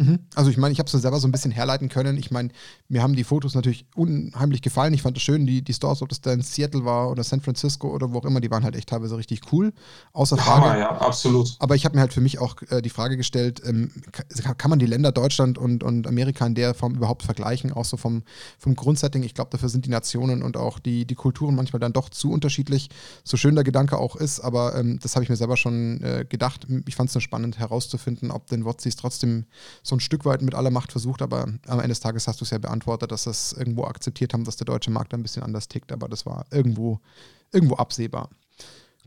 Mhm. 0.00 0.20
Also 0.34 0.50
ich 0.50 0.56
meine, 0.56 0.72
ich 0.72 0.78
habe 0.78 0.86
es 0.86 0.92
selber 0.92 1.20
so 1.20 1.28
ein 1.28 1.32
bisschen 1.32 1.50
herleiten 1.50 1.90
können. 1.90 2.16
Ich 2.16 2.30
meine, 2.30 2.48
mir 2.88 3.02
haben 3.02 3.14
die 3.14 3.24
Fotos 3.24 3.54
natürlich 3.54 3.84
unheimlich 3.94 4.62
gefallen. 4.62 4.94
Ich 4.94 5.02
fand 5.02 5.16
es 5.18 5.22
schön, 5.22 5.46
die, 5.46 5.60
die 5.62 5.74
Stores, 5.74 6.00
ob 6.00 6.08
das 6.08 6.22
da 6.22 6.32
in 6.32 6.40
Seattle 6.40 6.86
war 6.86 7.10
oder 7.10 7.22
San 7.22 7.42
Francisco 7.42 7.88
oder 7.88 8.10
wo 8.12 8.18
auch 8.18 8.24
immer, 8.24 8.40
die 8.40 8.50
waren 8.50 8.64
halt 8.64 8.76
echt 8.76 8.88
teilweise 8.88 9.18
richtig 9.18 9.42
cool. 9.52 9.74
Außer 10.14 10.38
Frage. 10.38 10.64
Hammer, 10.64 10.78
ja, 10.78 10.90
absolut. 10.90 11.54
Aber 11.58 11.74
ich 11.76 11.84
habe 11.84 11.96
mir 11.96 12.00
halt 12.00 12.14
für 12.14 12.22
mich 12.22 12.38
auch 12.38 12.56
äh, 12.70 12.80
die 12.80 12.88
Frage 12.88 13.18
gestellt, 13.18 13.60
ähm, 13.66 13.90
kann 14.56 14.70
man 14.70 14.78
die 14.78 14.86
Länder 14.86 15.12
Deutschland 15.12 15.58
und, 15.58 15.84
und 15.84 16.06
Amerika 16.06 16.46
in 16.46 16.54
der 16.54 16.72
Form 16.72 16.94
überhaupt 16.94 17.22
vergleichen? 17.22 17.70
Auch 17.72 17.84
so 17.84 17.98
vom, 17.98 18.22
vom 18.58 18.76
Grundsetting. 18.76 19.22
Ich 19.22 19.34
glaube, 19.34 19.50
dafür 19.50 19.68
sind 19.68 19.84
die 19.84 19.90
Nationen 19.90 20.42
und 20.42 20.56
auch 20.56 20.78
die, 20.78 21.04
die 21.04 21.14
Kulturen 21.14 21.54
manchmal 21.54 21.80
dann 21.80 21.92
doch 21.92 22.08
zu 22.08 22.30
unterschiedlich. 22.30 22.88
So 23.22 23.36
schön 23.36 23.54
der 23.54 23.64
Gedanke 23.64 23.98
auch 23.98 24.16
ist, 24.16 24.40
aber 24.40 24.76
ähm, 24.76 24.98
das 25.02 25.14
habe 25.14 25.24
ich 25.24 25.28
mir 25.28 25.36
selber 25.36 25.58
schon 25.58 26.00
äh, 26.02 26.24
gedacht. 26.26 26.66
Ich 26.86 26.96
fand 26.96 27.10
es 27.10 27.14
nur 27.14 27.20
spannend 27.20 27.58
herauszufinden, 27.58 28.30
ob 28.30 28.46
den 28.46 28.64
Wotsis 28.64 28.96
trotzdem 28.96 29.44
so 29.82 29.89
ein 29.96 30.00
Stück 30.00 30.24
weit 30.24 30.42
mit 30.42 30.54
aller 30.54 30.70
Macht 30.70 30.92
versucht, 30.92 31.22
aber 31.22 31.42
am 31.66 31.78
Ende 31.78 31.88
des 31.88 32.00
Tages 32.00 32.28
hast 32.28 32.40
du 32.40 32.44
es 32.44 32.50
ja 32.50 32.58
beantwortet, 32.58 33.12
dass 33.12 33.24
das 33.24 33.52
irgendwo 33.52 33.84
akzeptiert 33.84 34.32
haben, 34.32 34.44
dass 34.44 34.56
der 34.56 34.66
deutsche 34.66 34.90
Markt 34.90 35.14
ein 35.14 35.22
bisschen 35.22 35.42
anders 35.42 35.68
tickt, 35.68 35.92
aber 35.92 36.08
das 36.08 36.26
war 36.26 36.46
irgendwo, 36.50 37.00
irgendwo 37.52 37.76
absehbar. 37.76 38.28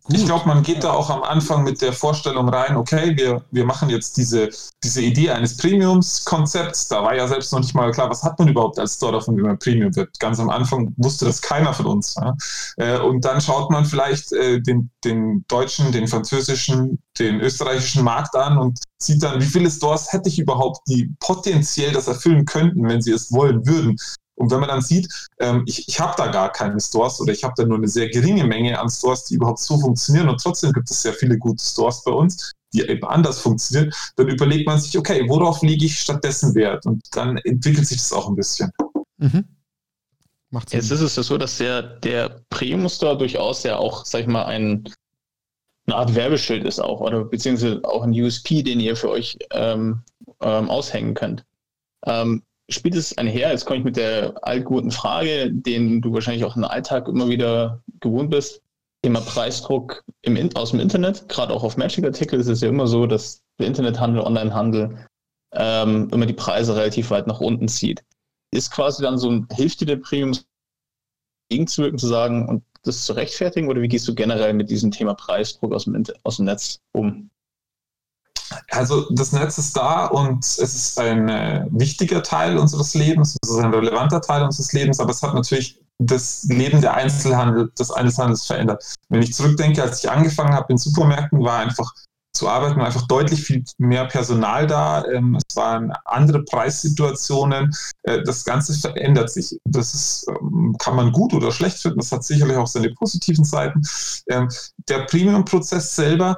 Gut. 0.06 0.18
Ich 0.18 0.26
glaube, 0.26 0.46
man 0.50 0.64
geht 0.64 0.84
da 0.84 0.92
auch 0.92 1.10
am 1.10 1.24
Anfang 1.24 1.64
mit 1.64 1.82
der 1.82 1.94
Vorstellung 1.94 2.50
rein, 2.50 2.76
okay, 2.76 3.16
wir, 3.16 3.46
wir 3.52 3.64
machen 3.64 3.90
jetzt 3.90 4.18
diese, 4.18 4.50
diese 4.84 5.02
Idee 5.02 5.30
eines 5.30 5.56
Premiums-Konzepts. 5.56 6.90
Da 6.90 7.02
war 7.04 7.16
ja 7.16 7.26
selbst 7.26 7.54
noch 7.54 7.62
nicht 7.62 7.74
mal 7.74 7.90
klar, 7.92 8.10
was 8.10 8.22
hat 8.22 8.38
man 8.38 8.50
überhaupt 8.50 8.78
als 8.80 8.96
Store 8.96 9.14
davon, 9.14 9.38
wie 9.38 9.42
man 9.42 9.58
Premium 9.58 9.96
wird. 9.96 10.20
Ganz 10.20 10.42
am 10.42 10.50
Anfang 10.50 10.94
wusste 10.98 11.24
das 11.24 11.42
keiner 11.42 11.74
von 11.74 11.86
uns. 11.86 12.16
Ja? 12.16 12.36
Äh, 12.76 13.00
und 13.00 13.24
dann 13.24 13.40
schaut 13.40 13.72
man 13.72 13.86
vielleicht 13.86 14.34
äh, 14.34 14.60
den, 14.60 14.90
den 15.06 15.46
deutschen, 15.48 15.94
den 15.94 16.10
französischen, 16.10 17.02
den 17.18 17.40
österreichischen 17.40 18.04
Markt 18.04 18.36
an 18.36 18.58
und 18.58 18.80
sieht 18.98 19.24
dann, 19.24 19.40
wie 19.40 19.46
viele 19.46 19.72
Stores 19.72 20.12
hätte 20.12 20.28
ich 20.28 20.38
überhaupt, 20.38 20.82
die 20.90 21.16
potenziell 21.22 21.94
das 21.94 22.10
erfüllen 22.10 22.44
könnten, 22.44 22.90
wenn 22.90 23.02
sie 23.02 23.14
es 23.14 23.32
wollen 23.32 23.66
würden. 23.66 23.96
Und 24.44 24.52
wenn 24.52 24.60
man 24.60 24.70
dann 24.70 24.82
sieht, 24.82 25.08
ähm, 25.40 25.64
ich, 25.66 25.88
ich 25.88 26.00
habe 26.00 26.14
da 26.18 26.28
gar 26.28 26.52
keine 26.52 26.80
Stores 26.80 27.20
oder 27.20 27.32
ich 27.32 27.44
habe 27.44 27.54
da 27.58 27.66
nur 27.66 27.78
eine 27.78 27.88
sehr 27.88 28.10
geringe 28.10 28.44
Menge 28.44 28.78
an 28.80 28.90
Stores, 28.90 29.24
die 29.26 29.36
überhaupt 29.36 29.60
so 29.60 29.80
funktionieren 29.80 30.30
und 30.30 30.42
trotzdem 30.42 30.74
gibt 30.74 30.90
es 30.92 31.02
sehr 31.02 31.14
viele 31.14 31.38
gute 31.38 31.64
Stores 31.64 32.04
bei 32.04 32.12
uns, 32.12 32.52
die 32.74 32.82
eben 32.82 33.06
anders 33.06 33.40
funktionieren, 33.40 33.94
dann 34.16 34.28
überlegt 34.28 34.68
man 34.68 34.80
sich, 34.80 34.98
okay, 34.98 35.24
worauf 35.28 35.62
lege 35.62 35.86
ich 35.86 36.00
stattdessen 36.00 36.54
Wert? 36.56 36.86
Und 36.86 37.02
dann 37.12 37.38
entwickelt 37.38 37.88
sich 37.88 38.00
das 38.00 38.12
auch 38.12 38.28
ein 38.28 38.36
bisschen. 38.36 38.72
Mhm. 39.18 39.46
Macht 40.50 40.70
Sinn. 40.70 40.80
Jetzt 40.80 40.92
ist 40.92 41.02
es 41.02 41.16
ja 41.16 41.24
so, 41.24 41.38
dass 41.38 41.58
der, 41.58 41.82
der 41.82 42.42
Premium 42.50 42.90
Store 42.90 43.18
durchaus 43.18 43.64
ja 43.64 43.78
auch, 43.78 44.06
sag 44.06 44.22
ich 44.22 44.28
mal, 44.28 44.46
ein, 44.46 44.84
eine 45.86 45.96
Art 45.96 46.16
Werbeschild 46.16 46.66
ist 46.66 46.80
auch, 46.80 47.00
oder 47.00 47.24
beziehungsweise 47.26 47.82
auch 47.84 48.04
ein 48.04 48.12
USP, 48.12 48.64
den 48.64 48.80
ihr 48.80 48.96
für 48.96 49.10
euch 49.10 49.38
ähm, 49.52 50.02
ähm, 50.42 50.70
aushängen 50.70 51.14
könnt. 51.14 51.46
Ähm, 52.06 52.44
spielt 52.70 52.96
es 52.96 53.18
einher? 53.18 53.52
Jetzt 53.52 53.66
komme 53.66 53.80
ich 53.80 53.86
mit 53.86 53.98
der 53.98 54.34
altguten 54.42 54.92
Frage, 54.92 55.52
den 55.52 56.02
du 56.02 56.14
wahrscheinlich 56.14 56.46
auch 56.46 56.56
im 56.56 56.64
Alltag 56.64 57.08
immer 57.08 57.30
wieder 57.30 57.82
gewohnt 58.00 58.30
bist. 58.30 58.62
Thema 59.04 59.20
Preisdruck 59.20 60.04
im, 60.22 60.50
aus 60.56 60.72
dem 60.72 60.80
Internet, 60.80 61.28
gerade 61.28 61.54
auch 61.54 61.64
auf 61.64 61.76
Magic-Artikel 61.76 62.40
ist 62.40 62.48
es 62.48 62.62
ja 62.62 62.70
immer 62.70 62.88
so, 62.88 63.06
dass 63.06 63.42
der 63.60 63.68
Internethandel, 63.68 64.24
Onlinehandel 64.24 65.08
ähm, 65.54 66.10
immer 66.12 66.26
die 66.26 66.34
Preise 66.34 66.76
relativ 66.76 67.12
weit 67.12 67.28
nach 67.28 67.42
unten 67.42 67.68
zieht. 67.68 68.04
Ist 68.52 68.72
quasi 68.72 69.04
dann 69.04 69.18
so 69.18 69.30
ein, 69.30 69.48
hilft 69.52 69.82
dir 69.82 69.86
der 69.86 69.98
Premium 69.98 70.38
gegenzuwirken, 71.50 72.00
zu 72.00 72.08
sagen 72.08 72.48
und 72.48 72.64
das 72.84 73.06
zu 73.06 73.14
rechtfertigen 73.14 73.70
oder 73.70 73.82
wie 73.82 73.88
gehst 73.88 74.08
du 74.08 74.16
generell 74.16 74.54
mit 74.54 74.70
diesem 74.70 74.92
Thema 74.92 75.14
Preisdruck 75.14 75.74
aus 75.74 75.86
dem, 75.86 76.04
aus 76.24 76.38
dem 76.38 76.46
Netz 76.46 76.80
um? 76.94 77.30
Also 78.72 79.08
das 79.12 79.32
Netz 79.32 79.58
ist 79.58 79.76
da 79.76 80.06
und 80.06 80.44
es 80.44 80.58
ist 80.58 81.00
ein 81.00 81.30
äh, 81.30 81.66
wichtiger 81.70 82.24
Teil 82.24 82.58
unseres 82.58 82.94
Lebens, 82.94 83.38
es 83.42 83.50
ist 83.50 83.60
ein 83.60 83.74
relevanter 83.74 84.22
Teil 84.22 84.44
unseres 84.44 84.74
Lebens, 84.74 85.00
aber 85.00 85.12
es 85.12 85.22
hat 85.22 85.34
natürlich 85.34 85.80
das 86.00 86.44
Leben 86.50 86.82
der 86.82 86.96
Einzelhandel, 86.96 87.72
des 87.78 87.92
Einzelhandels 87.92 88.46
verändert. 88.46 88.84
Wenn 89.10 89.22
ich 89.22 89.34
zurückdenke, 89.34 89.82
als 89.82 90.04
ich 90.04 90.10
angefangen 90.10 90.54
habe 90.54 90.72
in 90.72 90.78
Supermärkten, 90.78 91.44
war 91.44 91.60
einfach 91.60 91.92
zu 92.34 92.50
arbeiten, 92.50 92.80
war 92.80 92.88
einfach 92.88 93.08
deutlich 93.08 93.44
viel 93.44 93.64
mehr 93.78 94.06
Personal 94.08 94.66
da. 94.66 95.06
Ähm, 95.06 95.38
es 95.48 95.56
waren 95.56 95.94
andere 96.06 96.44
Preissituationen. 96.44 97.72
Äh, 98.04 98.24
das 98.24 98.44
Ganze 98.44 98.74
verändert 98.74 99.30
sich. 99.30 99.56
Das 99.66 99.94
ist, 99.94 100.26
ähm, 100.28 100.76
kann 100.80 100.96
man 100.96 101.12
gut 101.12 101.34
oder 101.34 101.52
schlecht 101.52 101.78
finden. 101.78 102.00
Das 102.00 102.12
hat 102.12 102.24
sicherlich 102.24 102.58
auch 102.58 102.68
seine 102.68 102.90
positiven 102.96 103.46
Seiten. 103.46 103.82
Ähm, 104.30 104.50
der 104.90 105.06
Premium-Prozess 105.06 105.96
selber 105.96 106.38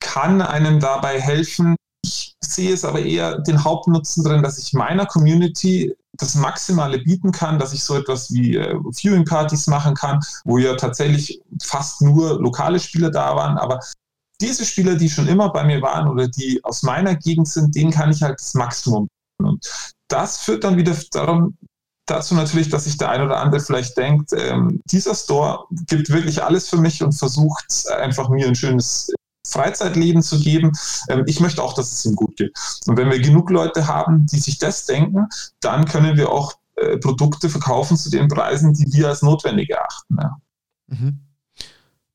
kann 0.00 0.40
einem 0.42 0.80
dabei 0.80 1.20
helfen. 1.20 1.76
Ich 2.04 2.34
sehe 2.40 2.72
es 2.72 2.84
aber 2.84 3.00
eher 3.00 3.38
den 3.40 3.64
Hauptnutzen 3.64 4.24
drin, 4.24 4.42
dass 4.42 4.58
ich 4.58 4.72
meiner 4.72 5.06
Community 5.06 5.94
das 6.12 6.34
Maximale 6.34 6.98
bieten 6.98 7.32
kann, 7.32 7.58
dass 7.58 7.72
ich 7.72 7.84
so 7.84 7.96
etwas 7.96 8.32
wie 8.32 8.56
äh, 8.56 8.74
Viewing-Partys 8.92 9.66
machen 9.66 9.94
kann, 9.94 10.20
wo 10.44 10.58
ja 10.58 10.74
tatsächlich 10.74 11.40
fast 11.62 12.02
nur 12.02 12.40
lokale 12.40 12.80
Spieler 12.80 13.10
da 13.10 13.36
waren, 13.36 13.58
aber 13.58 13.80
diese 14.40 14.64
Spieler, 14.64 14.94
die 14.94 15.10
schon 15.10 15.26
immer 15.26 15.50
bei 15.50 15.64
mir 15.64 15.82
waren 15.82 16.08
oder 16.08 16.28
die 16.28 16.60
aus 16.62 16.82
meiner 16.82 17.16
Gegend 17.16 17.48
sind, 17.48 17.74
denen 17.74 17.90
kann 17.90 18.10
ich 18.10 18.22
halt 18.22 18.40
das 18.40 18.54
Maximum 18.54 19.08
bieten. 19.08 19.48
Und 19.48 19.94
das 20.08 20.38
führt 20.38 20.64
dann 20.64 20.76
wieder 20.76 20.96
darum, 21.12 21.56
dazu 22.06 22.34
natürlich, 22.34 22.68
dass 22.68 22.84
sich 22.84 22.96
der 22.96 23.10
ein 23.10 23.22
oder 23.22 23.38
andere 23.38 23.60
vielleicht 23.60 23.96
denkt, 23.96 24.32
ähm, 24.32 24.80
dieser 24.86 25.14
Store 25.14 25.64
gibt 25.86 26.10
wirklich 26.10 26.42
alles 26.42 26.68
für 26.68 26.78
mich 26.78 27.02
und 27.02 27.12
versucht 27.12 27.86
einfach 27.98 28.28
mir 28.28 28.46
ein 28.46 28.54
schönes 28.54 29.12
Freizeitleben 29.48 30.22
zu 30.22 30.40
geben. 30.40 30.72
Ähm, 31.08 31.24
ich 31.26 31.40
möchte 31.40 31.62
auch, 31.62 31.74
dass 31.74 31.92
es 31.92 32.04
ihm 32.04 32.14
gut 32.14 32.36
geht. 32.36 32.56
Und 32.86 32.96
wenn 32.96 33.10
wir 33.10 33.18
genug 33.18 33.50
Leute 33.50 33.86
haben, 33.86 34.26
die 34.26 34.38
sich 34.38 34.58
das 34.58 34.86
denken, 34.86 35.26
dann 35.60 35.84
können 35.84 36.16
wir 36.16 36.30
auch 36.30 36.54
äh, 36.76 36.98
Produkte 36.98 37.48
verkaufen 37.48 37.96
zu 37.96 38.10
den 38.10 38.28
Preisen, 38.28 38.72
die 38.74 38.92
wir 38.92 39.08
als 39.08 39.22
notwendig 39.22 39.70
erachten. 39.70 40.16
Ja. 40.20 40.36
Mhm. 40.88 41.20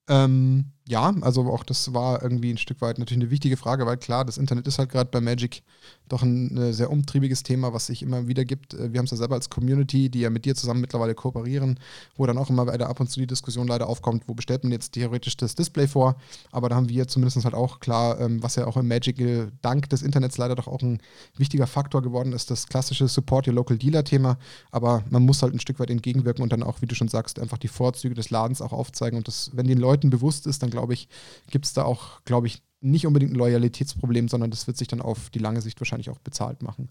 Ähm, 0.08 0.66
ja, 0.86 1.14
also 1.22 1.44
auch 1.52 1.64
das 1.64 1.94
war 1.94 2.22
irgendwie 2.22 2.52
ein 2.52 2.58
Stück 2.58 2.82
weit 2.82 3.00
natürlich 3.00 3.24
eine 3.24 3.32
wichtige 3.32 3.56
Frage, 3.56 3.86
weil 3.86 3.98
klar, 3.98 4.26
das 4.26 4.38
Internet 4.38 4.68
ist 4.68 4.80
halt 4.80 4.90
gerade 4.90 5.10
bei 5.10 5.22
Magic 5.22 5.64
doch 6.10 6.22
ein 6.22 6.56
äh, 6.58 6.74
sehr 6.74 6.92
umtriebiges 6.92 7.44
Thema, 7.44 7.74
was 7.74 7.88
sich 7.88 8.02
immer 8.02 8.28
wieder 8.28 8.46
gibt. 8.46 8.74
Äh, 8.74 8.94
wir 8.94 9.00
haben 9.00 9.06
es 9.06 9.12
ja 9.12 9.18
selber 9.18 9.36
als 9.36 9.50
Community, 9.50 10.10
die 10.10 10.22
ja 10.22 10.30
mit 10.30 10.46
dir 10.46 10.56
zusammen 10.56 10.82
mittlerweile 10.82 11.16
kooperieren, 11.16 11.80
wo 12.16 12.26
dann 12.26 12.38
auch 12.38 12.50
immer 12.50 12.72
wieder 12.72 12.90
ab 12.90 13.00
und 13.00 13.10
zu 13.10 13.20
die 13.20 13.28
Diskussion 13.28 13.68
leider 13.68 13.88
aufkommt, 13.88 14.24
wo 14.28 14.34
bestellt 14.34 14.64
man 14.64 14.72
jetzt 14.72 14.94
theoretisch 14.94 15.38
das 15.38 15.56
Display 15.56 15.88
vor, 15.88 16.16
aber 16.52 16.70
da 16.70 16.76
haben 16.76 16.90
wir 16.90 17.08
zumindest 17.08 17.44
halt 17.44 17.56
auch 17.56 17.80
klar, 17.80 18.20
ähm, 18.20 18.44
was 18.44 18.56
ja 18.56 18.68
auch 18.68 18.78
im 18.78 18.88
Magic 18.88 19.20
äh, 19.20 19.48
dank 19.62 19.90
des 19.90 20.02
Internets 20.02 20.38
leider 20.38 20.56
doch 20.56 20.68
auch 20.68 20.82
ein 20.82 21.00
wichtiger 21.38 21.68
Faktor 21.68 22.02
geworden 22.02 22.34
ist, 22.34 22.52
das 22.52 22.68
klassische 22.68 23.08
Support 23.08 23.48
Your 23.48 23.54
Local 23.56 23.78
Dealer 23.78 24.04
Thema, 24.04 24.38
aber 24.72 25.04
man 25.10 25.24
muss 25.24 25.42
halt 25.42 25.54
ein 25.54 25.60
Stück 25.60 25.80
weit 25.80 25.90
entgegenwirken 25.90 26.44
und 26.44 26.52
dann 26.52 26.64
auch, 26.64 26.82
wie 26.82 26.86
du 26.86 26.96
schon 26.96 27.08
sagst, 27.08 27.40
einfach 27.40 27.58
die 27.58 27.68
Vorzüge 27.68 28.16
des 28.16 28.30
Ladens 28.30 28.62
auch 28.62 28.74
aufzeigen. 28.74 29.18
Und 29.18 29.28
das, 29.28 29.52
wenn 29.54 29.68
den 29.68 29.78
Leuten 29.78 30.10
bewusst 30.10 30.48
ist, 30.48 30.64
dann 30.64 30.70
glaube 30.70 30.94
ich, 30.94 31.08
gibt 31.50 31.66
es 31.66 31.74
da 31.74 31.84
auch, 31.84 32.22
glaube 32.26 32.48
ich, 32.48 32.62
nicht 32.84 33.08
unbedingt 33.08 33.32
ein 33.32 33.38
Loyalitätsproblem, 33.38 34.28
sondern 34.28 34.52
das 34.52 34.68
wird 34.68 34.78
sich 34.78 34.88
dann 34.88 35.02
auf 35.02 35.30
die 35.30 35.40
lange 35.40 35.62
Sicht 35.62 35.80
wahrscheinlich 35.80 36.10
auch 36.10 36.20
bezahlt 36.20 36.62
machen. 36.62 36.90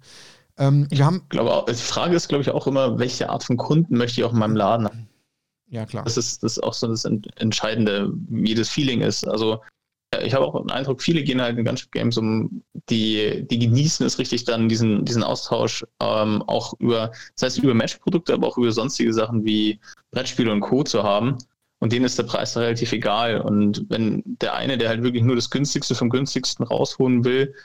Ähm, 0.59 0.87
wir 0.91 1.05
haben, 1.05 1.23
glaube 1.29 1.53
auch, 1.53 1.67
die 1.67 1.75
Frage 1.75 2.17
ist, 2.17 2.29
glaube 2.29 2.43
ich, 2.43 2.51
auch 2.51 2.67
immer, 2.67 2.99
welche 2.99 3.31
Art 3.31 3.45
von 3.45 3.57
Kunden 3.57 3.97
möchte 3.97 4.21
ich 4.21 4.25
auch 4.25 4.33
in 4.33 4.39
meinem 4.39 4.57
Laden 4.57 4.87
haben? 4.87 5.09
Ja, 5.69 5.87
klar. 5.87 6.05
Das 6.05 6.17
ist, 6.17 6.43
das 6.43 6.59
ist 6.59 6.63
auch 6.63 6.75
so 6.75 6.87
das 6.87 7.05
Entscheidende, 7.05 8.13
wie 8.29 8.55
das 8.55 8.69
Feeling 8.69 9.01
ist. 9.01 9.27
Also, 9.27 9.61
ich 10.23 10.35
habe 10.35 10.45
auch 10.45 10.61
den 10.61 10.71
Eindruck, 10.71 11.01
viele 11.01 11.23
gehen 11.23 11.41
halt 11.41 11.57
in 11.57 11.65
Gunship 11.65 11.91
Games 11.93 12.19
um, 12.19 12.63
die, 12.91 13.47
die 13.51 13.59
genießen 13.59 14.05
es 14.05 14.19
richtig 14.19 14.45
dann, 14.45 14.69
diesen, 14.69 15.07
diesen 15.07 15.23
Austausch 15.23 15.87
ähm, 16.01 16.43
auch 16.43 16.75
über, 16.81 17.13
das 17.35 17.43
heißt 17.43 17.59
über 17.59 17.73
Match-Produkte, 17.73 18.35
aber 18.35 18.49
auch 18.49 18.59
über 18.59 18.71
sonstige 18.73 19.15
Sachen 19.15 19.45
wie 19.45 19.81
Brettspiele 20.11 20.53
und 20.53 20.61
Co. 20.61 20.83
zu 20.83 21.03
haben. 21.03 21.39
Und 21.83 21.93
denen 21.93 22.05
ist 22.05 22.17
der 22.17 22.23
Preis 22.23 22.57
relativ 22.57 22.93
egal. 22.93 23.41
Und 23.41 23.87
wenn 23.89 24.23
der 24.25 24.55
eine, 24.55 24.79
der 24.79 24.89
halt 24.89 25.03
wirklich 25.03 25.25
nur 25.25 25.35
das 25.35 25.51
günstigste 25.51 25.97
vom 25.97 26.11
günstigsten 26.11 26.65
rausholen 26.65 27.25
will, 27.25 27.57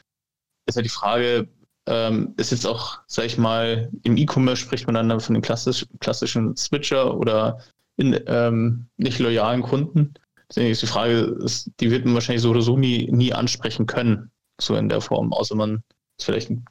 ist 0.65 0.73
ja 0.73 0.77
halt 0.77 0.85
die 0.85 0.89
Frage, 0.89 1.47
ähm, 1.87 2.33
ist 2.35 2.49
jetzt 2.49 2.65
auch, 2.65 2.97
sag 3.05 3.25
ich 3.25 3.37
mal, 3.37 3.91
im 4.01 4.17
E-Commerce 4.17 4.63
spricht 4.63 4.87
man 4.87 4.95
dann 4.95 5.19
von 5.19 5.35
den 5.35 5.43
klassisch, 5.43 5.85
klassischen 5.99 6.57
Switcher 6.57 7.15
oder 7.15 7.59
in, 7.97 8.19
ähm, 8.25 8.87
nicht 8.97 9.19
loyalen 9.19 9.61
Kunden. 9.61 10.15
Deswegen 10.49 10.71
ist 10.71 10.81
die 10.81 10.87
Frage, 10.87 11.37
ist, 11.43 11.69
die 11.79 11.91
wird 11.91 12.03
man 12.03 12.15
wahrscheinlich 12.15 12.41
so 12.41 12.49
oder 12.49 12.63
so 12.63 12.75
nie, 12.75 13.11
nie 13.11 13.33
ansprechen 13.33 13.85
können, 13.85 14.31
so 14.59 14.75
in 14.75 14.89
der 14.89 15.01
Form, 15.01 15.31
außer 15.31 15.53
man 15.53 15.83
ist 16.17 16.25
vielleicht 16.25 16.49
ein, 16.49 16.65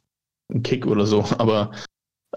ein 0.51 0.63
Kick 0.63 0.85
oder 0.85 1.05
so. 1.05 1.23
Aber 1.37 1.71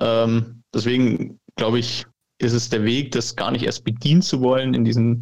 ähm, 0.00 0.62
deswegen 0.72 1.40
glaube 1.56 1.80
ich, 1.80 2.06
ist 2.40 2.52
es 2.52 2.68
der 2.68 2.84
Weg, 2.84 3.12
das 3.12 3.36
gar 3.36 3.50
nicht 3.50 3.64
erst 3.64 3.84
bedienen 3.84 4.22
zu 4.22 4.40
wollen 4.40 4.74
in 4.74 4.84
diesem 4.84 5.20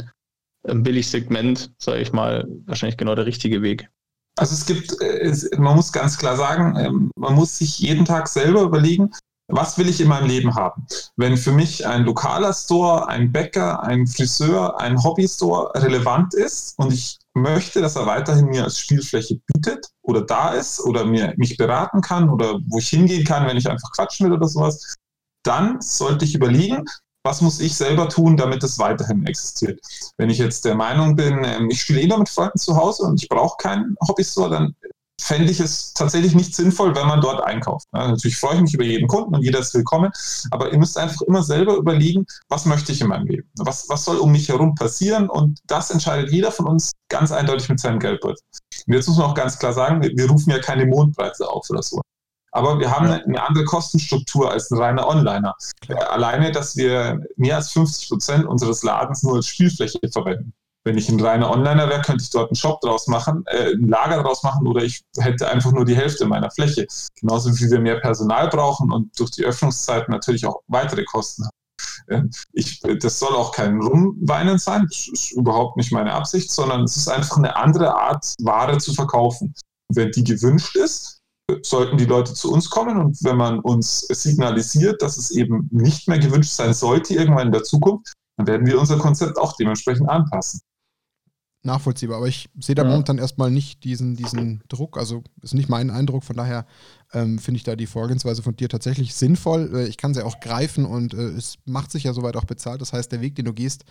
ähm, 0.66 0.82
Billigsegment, 0.82 1.72
sage 1.78 2.00
ich 2.00 2.12
mal, 2.12 2.46
wahrscheinlich 2.66 2.96
genau 2.96 3.14
der 3.14 3.26
richtige 3.26 3.62
Weg. 3.62 3.88
Also 4.36 4.54
es 4.54 4.66
gibt, 4.66 5.00
äh, 5.00 5.34
man 5.58 5.76
muss 5.76 5.92
ganz 5.92 6.16
klar 6.16 6.36
sagen, 6.36 6.76
ähm, 6.78 7.10
man 7.16 7.34
muss 7.34 7.58
sich 7.58 7.78
jeden 7.78 8.04
Tag 8.04 8.28
selber 8.28 8.62
überlegen, 8.62 9.10
was 9.50 9.78
will 9.78 9.88
ich 9.88 10.00
in 10.00 10.08
meinem 10.08 10.28
Leben 10.28 10.54
haben? 10.54 10.86
Wenn 11.16 11.36
für 11.38 11.52
mich 11.52 11.86
ein 11.86 12.04
lokaler 12.04 12.52
Store, 12.52 13.08
ein 13.08 13.32
Bäcker, 13.32 13.82
ein 13.82 14.06
Friseur, 14.06 14.78
ein 14.78 15.02
Hobbystore 15.02 15.72
relevant 15.82 16.34
ist 16.34 16.78
und 16.78 16.92
ich 16.92 17.18
möchte, 17.34 17.80
dass 17.80 17.96
er 17.96 18.06
weiterhin 18.06 18.46
mir 18.46 18.64
als 18.64 18.78
Spielfläche 18.78 19.40
bietet 19.46 19.88
oder 20.02 20.20
da 20.20 20.50
ist 20.50 20.80
oder 20.80 21.06
mir, 21.06 21.32
mich 21.38 21.56
beraten 21.56 22.02
kann 22.02 22.28
oder 22.28 22.60
wo 22.66 22.78
ich 22.78 22.88
hingehen 22.88 23.24
kann, 23.24 23.46
wenn 23.46 23.56
ich 23.56 23.68
einfach 23.68 23.90
quatschen 23.92 24.26
will 24.26 24.34
oder 24.34 24.48
sowas, 24.48 24.96
dann 25.44 25.80
sollte 25.80 26.26
ich 26.26 26.34
überlegen, 26.34 26.84
was 27.28 27.42
muss 27.42 27.60
ich 27.60 27.76
selber 27.76 28.08
tun, 28.08 28.38
damit 28.38 28.64
es 28.64 28.78
weiterhin 28.78 29.26
existiert. 29.26 29.80
Wenn 30.16 30.30
ich 30.30 30.38
jetzt 30.38 30.64
der 30.64 30.74
Meinung 30.74 31.14
bin, 31.14 31.44
ähm, 31.44 31.68
ich 31.70 31.82
spiele 31.82 32.00
eh 32.00 32.06
nur 32.06 32.20
mit 32.20 32.30
Freunden 32.30 32.58
zu 32.58 32.74
Hause 32.74 33.02
und 33.02 33.22
ich 33.22 33.28
brauche 33.28 33.58
keinen 33.58 33.96
Hobbystore, 34.08 34.48
dann 34.48 34.74
fände 35.20 35.50
ich 35.50 35.60
es 35.60 35.92
tatsächlich 35.92 36.34
nicht 36.34 36.56
sinnvoll, 36.56 36.96
wenn 36.96 37.06
man 37.06 37.20
dort 37.20 37.44
einkauft. 37.44 37.86
Ja, 37.92 38.08
natürlich 38.08 38.38
freue 38.38 38.54
ich 38.54 38.62
mich 38.62 38.72
über 38.72 38.84
jeden 38.84 39.08
Kunden 39.08 39.34
und 39.34 39.42
jeder 39.42 39.58
ist 39.58 39.74
willkommen, 39.74 40.10
aber 40.52 40.72
ihr 40.72 40.78
müsst 40.78 40.96
einfach 40.96 41.20
immer 41.22 41.42
selber 41.42 41.74
überlegen, 41.74 42.24
was 42.48 42.64
möchte 42.64 42.92
ich 42.92 43.02
in 43.02 43.08
meinem 43.08 43.26
Leben? 43.26 43.50
Was, 43.58 43.90
was 43.90 44.04
soll 44.04 44.16
um 44.16 44.32
mich 44.32 44.48
herum 44.48 44.74
passieren? 44.74 45.28
Und 45.28 45.58
das 45.66 45.90
entscheidet 45.90 46.32
jeder 46.32 46.50
von 46.50 46.66
uns 46.66 46.92
ganz 47.10 47.30
eindeutig 47.30 47.68
mit 47.68 47.78
seinem 47.78 47.98
Geldbeutel. 47.98 48.42
Und 48.86 48.94
jetzt 48.94 49.06
muss 49.06 49.18
man 49.18 49.26
auch 49.26 49.34
ganz 49.34 49.58
klar 49.58 49.74
sagen, 49.74 50.00
wir, 50.00 50.16
wir 50.16 50.30
rufen 50.30 50.50
ja 50.50 50.60
keine 50.60 50.86
Mondpreise 50.86 51.46
auf 51.46 51.68
oder 51.68 51.82
so. 51.82 52.00
Aber 52.52 52.78
wir 52.78 52.90
haben 52.90 53.06
eine 53.06 53.42
andere 53.42 53.64
Kostenstruktur 53.64 54.50
als 54.50 54.70
ein 54.70 54.78
reiner 54.78 55.06
Onliner. 55.06 55.54
Klar. 55.80 55.98
Äh, 55.98 56.04
alleine, 56.04 56.52
dass 56.52 56.76
wir 56.76 57.20
mehr 57.36 57.56
als 57.56 57.72
50 57.72 58.08
Prozent 58.08 58.46
unseres 58.46 58.82
Ladens 58.82 59.22
nur 59.22 59.36
als 59.36 59.46
Spielfläche 59.46 59.98
verwenden. 60.10 60.52
Wenn 60.84 60.96
ich 60.96 61.08
ein 61.10 61.20
reiner 61.20 61.50
Onliner 61.50 61.88
wäre, 61.88 62.00
könnte 62.00 62.22
ich 62.22 62.30
dort 62.30 62.50
einen 62.50 62.56
Shop 62.56 62.80
draus 62.80 63.08
machen, 63.08 63.44
äh, 63.46 63.72
ein 63.72 63.88
Lager 63.88 64.22
draus 64.22 64.42
machen 64.42 64.66
oder 64.66 64.82
ich 64.82 65.02
hätte 65.18 65.48
einfach 65.48 65.72
nur 65.72 65.84
die 65.84 65.96
Hälfte 65.96 66.26
meiner 66.26 66.50
Fläche. 66.50 66.86
Genauso 67.20 67.54
wie 67.58 67.70
wir 67.70 67.80
mehr 67.80 68.00
Personal 68.00 68.48
brauchen 68.48 68.90
und 68.92 69.18
durch 69.18 69.30
die 69.32 69.44
Öffnungszeiten 69.44 70.10
natürlich 70.12 70.46
auch 70.46 70.62
weitere 70.68 71.04
Kosten 71.04 71.44
haben. 71.44 71.58
Ähm, 72.08 72.30
ich, 72.52 72.80
das 72.80 73.18
soll 73.18 73.34
auch 73.34 73.52
kein 73.52 73.80
Rumweinen 73.80 74.58
sein, 74.58 74.86
das 74.88 75.08
ist 75.08 75.32
überhaupt 75.32 75.76
nicht 75.76 75.92
meine 75.92 76.12
Absicht, 76.12 76.50
sondern 76.50 76.84
es 76.84 76.96
ist 76.96 77.08
einfach 77.08 77.36
eine 77.36 77.56
andere 77.56 77.94
Art, 77.94 78.34
Ware 78.40 78.78
zu 78.78 78.94
verkaufen. 78.94 79.54
wenn 79.90 80.10
die 80.10 80.24
gewünscht 80.24 80.76
ist, 80.76 81.17
sollten 81.62 81.96
die 81.96 82.04
Leute 82.04 82.34
zu 82.34 82.52
uns 82.52 82.68
kommen 82.68 82.98
und 82.98 83.22
wenn 83.24 83.36
man 83.36 83.60
uns 83.60 84.00
signalisiert, 84.00 85.02
dass 85.02 85.16
es 85.16 85.30
eben 85.30 85.68
nicht 85.70 86.08
mehr 86.08 86.18
gewünscht 86.18 86.52
sein 86.52 86.74
sollte 86.74 87.14
irgendwann 87.14 87.46
in 87.46 87.52
der 87.52 87.64
Zukunft, 87.64 88.12
dann 88.36 88.46
werden 88.46 88.66
wir 88.66 88.78
unser 88.78 88.98
Konzept 88.98 89.38
auch 89.38 89.56
dementsprechend 89.56 90.08
anpassen. 90.08 90.60
Nachvollziehbar, 91.62 92.18
aber 92.18 92.28
ich 92.28 92.48
sehe 92.60 92.76
da 92.76 92.84
ja. 92.84 92.88
momentan 92.88 93.18
erstmal 93.18 93.50
nicht 93.50 93.82
diesen, 93.82 94.14
diesen 94.14 94.62
Druck, 94.68 94.96
also 94.96 95.24
ist 95.42 95.54
nicht 95.54 95.68
mein 95.68 95.90
Eindruck, 95.90 96.22
von 96.22 96.36
daher 96.36 96.66
ähm, 97.12 97.40
finde 97.40 97.56
ich 97.56 97.64
da 97.64 97.74
die 97.74 97.86
Vorgehensweise 97.86 98.42
von 98.42 98.54
dir 98.54 98.68
tatsächlich 98.68 99.14
sinnvoll. 99.14 99.70
Äh, 99.74 99.88
ich 99.88 99.96
kann 99.96 100.14
sie 100.14 100.24
auch 100.24 100.38
greifen 100.38 100.84
und 100.84 101.14
äh, 101.14 101.30
es 101.30 101.56
macht 101.64 101.90
sich 101.90 102.04
ja 102.04 102.12
soweit 102.12 102.36
auch 102.36 102.44
bezahlt. 102.44 102.80
Das 102.80 102.92
heißt, 102.92 103.10
der 103.10 103.20
Weg, 103.20 103.34
den 103.34 103.44
du 103.44 103.52
gehst, 103.52 103.84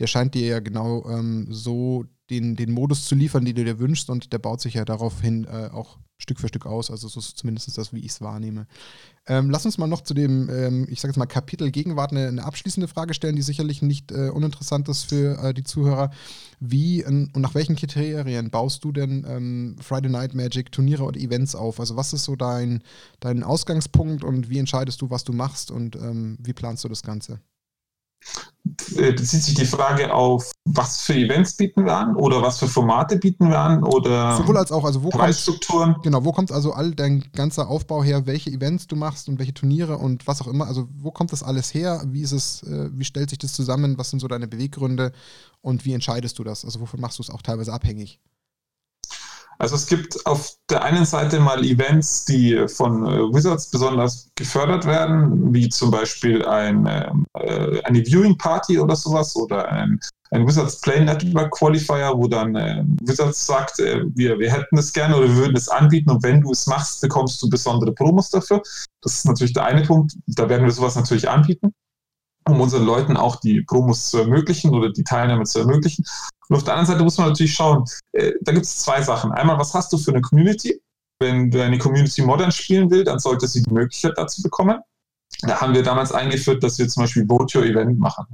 der 0.00 0.08
scheint 0.08 0.34
dir 0.34 0.46
ja 0.46 0.60
genau 0.60 1.08
ähm, 1.08 1.46
so 1.50 2.04
den, 2.28 2.56
den 2.56 2.72
Modus 2.72 3.04
zu 3.04 3.14
liefern, 3.14 3.44
den 3.44 3.54
du 3.54 3.64
dir 3.64 3.78
wünschst 3.78 4.10
und 4.10 4.32
der 4.32 4.38
baut 4.38 4.60
sich 4.60 4.74
ja 4.74 4.84
darauf 4.84 5.20
hin 5.20 5.44
äh, 5.44 5.68
auch 5.72 5.98
Stück 6.18 6.40
für 6.40 6.48
Stück 6.48 6.66
aus. 6.66 6.90
Also 6.90 7.08
so 7.08 7.20
ist 7.20 7.36
zumindest 7.36 7.76
das, 7.76 7.92
wie 7.92 8.00
ich 8.00 8.12
es 8.12 8.20
wahrnehme. 8.20 8.66
Ähm, 9.26 9.50
lass 9.50 9.64
uns 9.64 9.78
mal 9.78 9.86
noch 9.86 10.00
zu 10.00 10.14
dem, 10.14 10.50
ähm, 10.50 10.86
ich 10.90 11.00
sage 11.00 11.10
jetzt 11.10 11.18
mal, 11.18 11.26
Kapitel 11.26 11.70
Gegenwart 11.70 12.10
eine, 12.10 12.26
eine, 12.26 12.44
abschließende 12.44 12.88
Frage 12.88 13.14
stellen, 13.14 13.36
die 13.36 13.42
sicherlich 13.42 13.80
nicht 13.80 14.10
äh, 14.10 14.30
uninteressant 14.30 14.88
ist 14.88 15.04
für 15.04 15.38
äh, 15.38 15.54
die 15.54 15.62
Zuhörer. 15.62 16.10
Wie 16.58 17.02
äh, 17.02 17.06
und 17.06 17.36
nach 17.36 17.54
welchen 17.54 17.76
Kriterien 17.76 18.50
baust 18.50 18.82
du 18.82 18.90
denn 18.90 19.24
ähm, 19.28 19.76
Friday 19.80 20.10
Night 20.10 20.34
Magic 20.34 20.72
Turniere 20.72 21.04
oder 21.04 21.20
Events 21.20 21.54
auf? 21.54 21.78
Also 21.78 21.96
was 21.96 22.12
ist 22.12 22.24
so 22.24 22.34
dein, 22.34 22.82
dein 23.20 23.44
Ausgangspunkt 23.44 24.24
und 24.24 24.50
wie 24.50 24.58
entscheidest 24.58 25.00
du, 25.02 25.10
was 25.10 25.22
du 25.22 25.32
machst 25.32 25.70
und 25.70 25.94
ähm, 25.94 26.36
wie 26.40 26.52
planst 26.52 26.82
du 26.82 26.88
das 26.88 27.02
Ganze? 27.02 27.40
Äh, 28.96 29.12
bezieht 29.12 29.42
sich 29.42 29.54
die 29.54 29.64
Frage 29.64 30.14
auf, 30.14 30.52
was 30.64 31.00
für 31.00 31.14
Events 31.14 31.56
bieten 31.56 31.84
wir 31.84 31.96
an 31.96 32.14
oder 32.14 32.42
was 32.42 32.60
für 32.60 32.68
Formate 32.68 33.16
bieten 33.16 33.48
wir 33.48 33.58
an 33.58 33.82
oder 33.82 34.36
sowohl 34.36 34.56
als 34.56 34.70
auch, 34.70 34.84
also 34.84 35.02
wo 35.02 35.08
Preisstrukturen. 35.08 35.94
Kommt, 35.94 36.04
genau, 36.04 36.24
wo 36.24 36.30
kommt 36.30 36.52
also 36.52 36.72
all 36.72 36.92
dein 36.92 37.24
ganzer 37.32 37.68
Aufbau 37.68 38.04
her, 38.04 38.24
welche 38.26 38.50
Events 38.50 38.86
du 38.86 38.94
machst 38.94 39.28
und 39.28 39.40
welche 39.40 39.52
Turniere 39.52 39.98
und 39.98 40.28
was 40.28 40.40
auch 40.40 40.46
immer, 40.46 40.68
also 40.68 40.86
wo 40.96 41.10
kommt 41.10 41.32
das 41.32 41.42
alles 41.42 41.74
her? 41.74 42.04
Wie 42.06 42.22
ist 42.22 42.30
es, 42.30 42.62
äh, 42.62 42.88
wie 42.92 43.04
stellt 43.04 43.30
sich 43.30 43.40
das 43.40 43.52
zusammen? 43.52 43.98
Was 43.98 44.10
sind 44.10 44.20
so 44.20 44.28
deine 44.28 44.46
Beweggründe 44.46 45.10
und 45.60 45.84
wie 45.84 45.94
entscheidest 45.94 46.38
du 46.38 46.44
das? 46.44 46.64
Also 46.64 46.80
wovon 46.80 47.00
machst 47.00 47.18
du 47.18 47.22
es 47.24 47.30
auch 47.30 47.42
teilweise 47.42 47.72
abhängig? 47.72 48.20
Also 49.58 49.76
es 49.76 49.86
gibt 49.86 50.26
auf 50.26 50.54
der 50.70 50.82
einen 50.82 51.04
Seite 51.04 51.38
mal 51.40 51.64
Events, 51.64 52.24
die 52.24 52.66
von 52.68 53.06
äh, 53.06 53.18
Wizards 53.34 53.70
besonders 53.70 54.28
gefördert 54.34 54.86
werden, 54.86 55.52
wie 55.54 55.68
zum 55.68 55.90
Beispiel 55.90 56.44
ein, 56.44 56.86
ähm, 56.86 57.26
äh, 57.34 57.80
eine 57.82 58.04
Viewing 58.04 58.36
Party 58.36 58.78
oder 58.78 58.96
sowas 58.96 59.36
oder 59.36 59.68
ein, 59.68 60.00
ein 60.30 60.46
Wizards 60.46 60.80
Play 60.80 61.04
Network 61.04 61.52
Qualifier, 61.52 62.12
wo 62.16 62.26
dann 62.26 62.56
äh, 62.56 62.84
Wizards 63.02 63.46
sagt, 63.46 63.78
wir, 63.78 64.38
wir 64.38 64.50
hätten 64.50 64.78
es 64.78 64.92
gerne 64.92 65.16
oder 65.16 65.28
wir 65.28 65.36
würden 65.36 65.56
es 65.56 65.68
anbieten 65.68 66.10
und 66.10 66.22
wenn 66.22 66.40
du 66.40 66.50
es 66.50 66.66
machst, 66.66 67.00
bekommst 67.00 67.42
du 67.42 67.48
besondere 67.48 67.92
Promos 67.92 68.30
dafür. 68.30 68.62
Das 69.02 69.14
ist 69.14 69.26
natürlich 69.26 69.52
der 69.52 69.64
eine 69.64 69.82
Punkt, 69.82 70.14
da 70.26 70.48
werden 70.48 70.64
wir 70.64 70.72
sowas 70.72 70.96
natürlich 70.96 71.28
anbieten 71.28 71.72
um 72.48 72.60
unseren 72.60 72.84
Leuten 72.84 73.16
auch 73.16 73.36
die 73.36 73.62
Promos 73.62 74.10
zu 74.10 74.18
ermöglichen 74.18 74.70
oder 74.74 74.90
die 74.90 75.04
Teilnahme 75.04 75.44
zu 75.44 75.60
ermöglichen. 75.60 76.04
Und 76.48 76.56
auf 76.56 76.64
der 76.64 76.74
anderen 76.74 76.92
Seite 76.92 77.04
muss 77.04 77.18
man 77.18 77.28
natürlich 77.28 77.54
schauen, 77.54 77.84
äh, 78.12 78.32
da 78.40 78.52
gibt 78.52 78.66
es 78.66 78.78
zwei 78.78 79.02
Sachen. 79.02 79.32
Einmal, 79.32 79.58
was 79.58 79.74
hast 79.74 79.92
du 79.92 79.98
für 79.98 80.10
eine 80.10 80.20
Community? 80.20 80.80
Wenn 81.18 81.50
deine 81.50 81.78
Community 81.78 82.22
modern 82.22 82.50
spielen 82.50 82.90
will, 82.90 83.04
dann 83.04 83.18
sollte 83.18 83.46
sie 83.46 83.62
die 83.62 83.72
Möglichkeit 83.72 84.14
dazu 84.16 84.42
bekommen. 84.42 84.80
Da 85.42 85.60
haben 85.60 85.74
wir 85.74 85.82
damals 85.82 86.12
eingeführt, 86.12 86.62
dass 86.62 86.78
wir 86.78 86.88
zum 86.88 87.04
Beispiel 87.04 87.26
Vote 87.26 87.58
Your 87.58 87.64
Event 87.64 87.98
machen. 87.98 88.26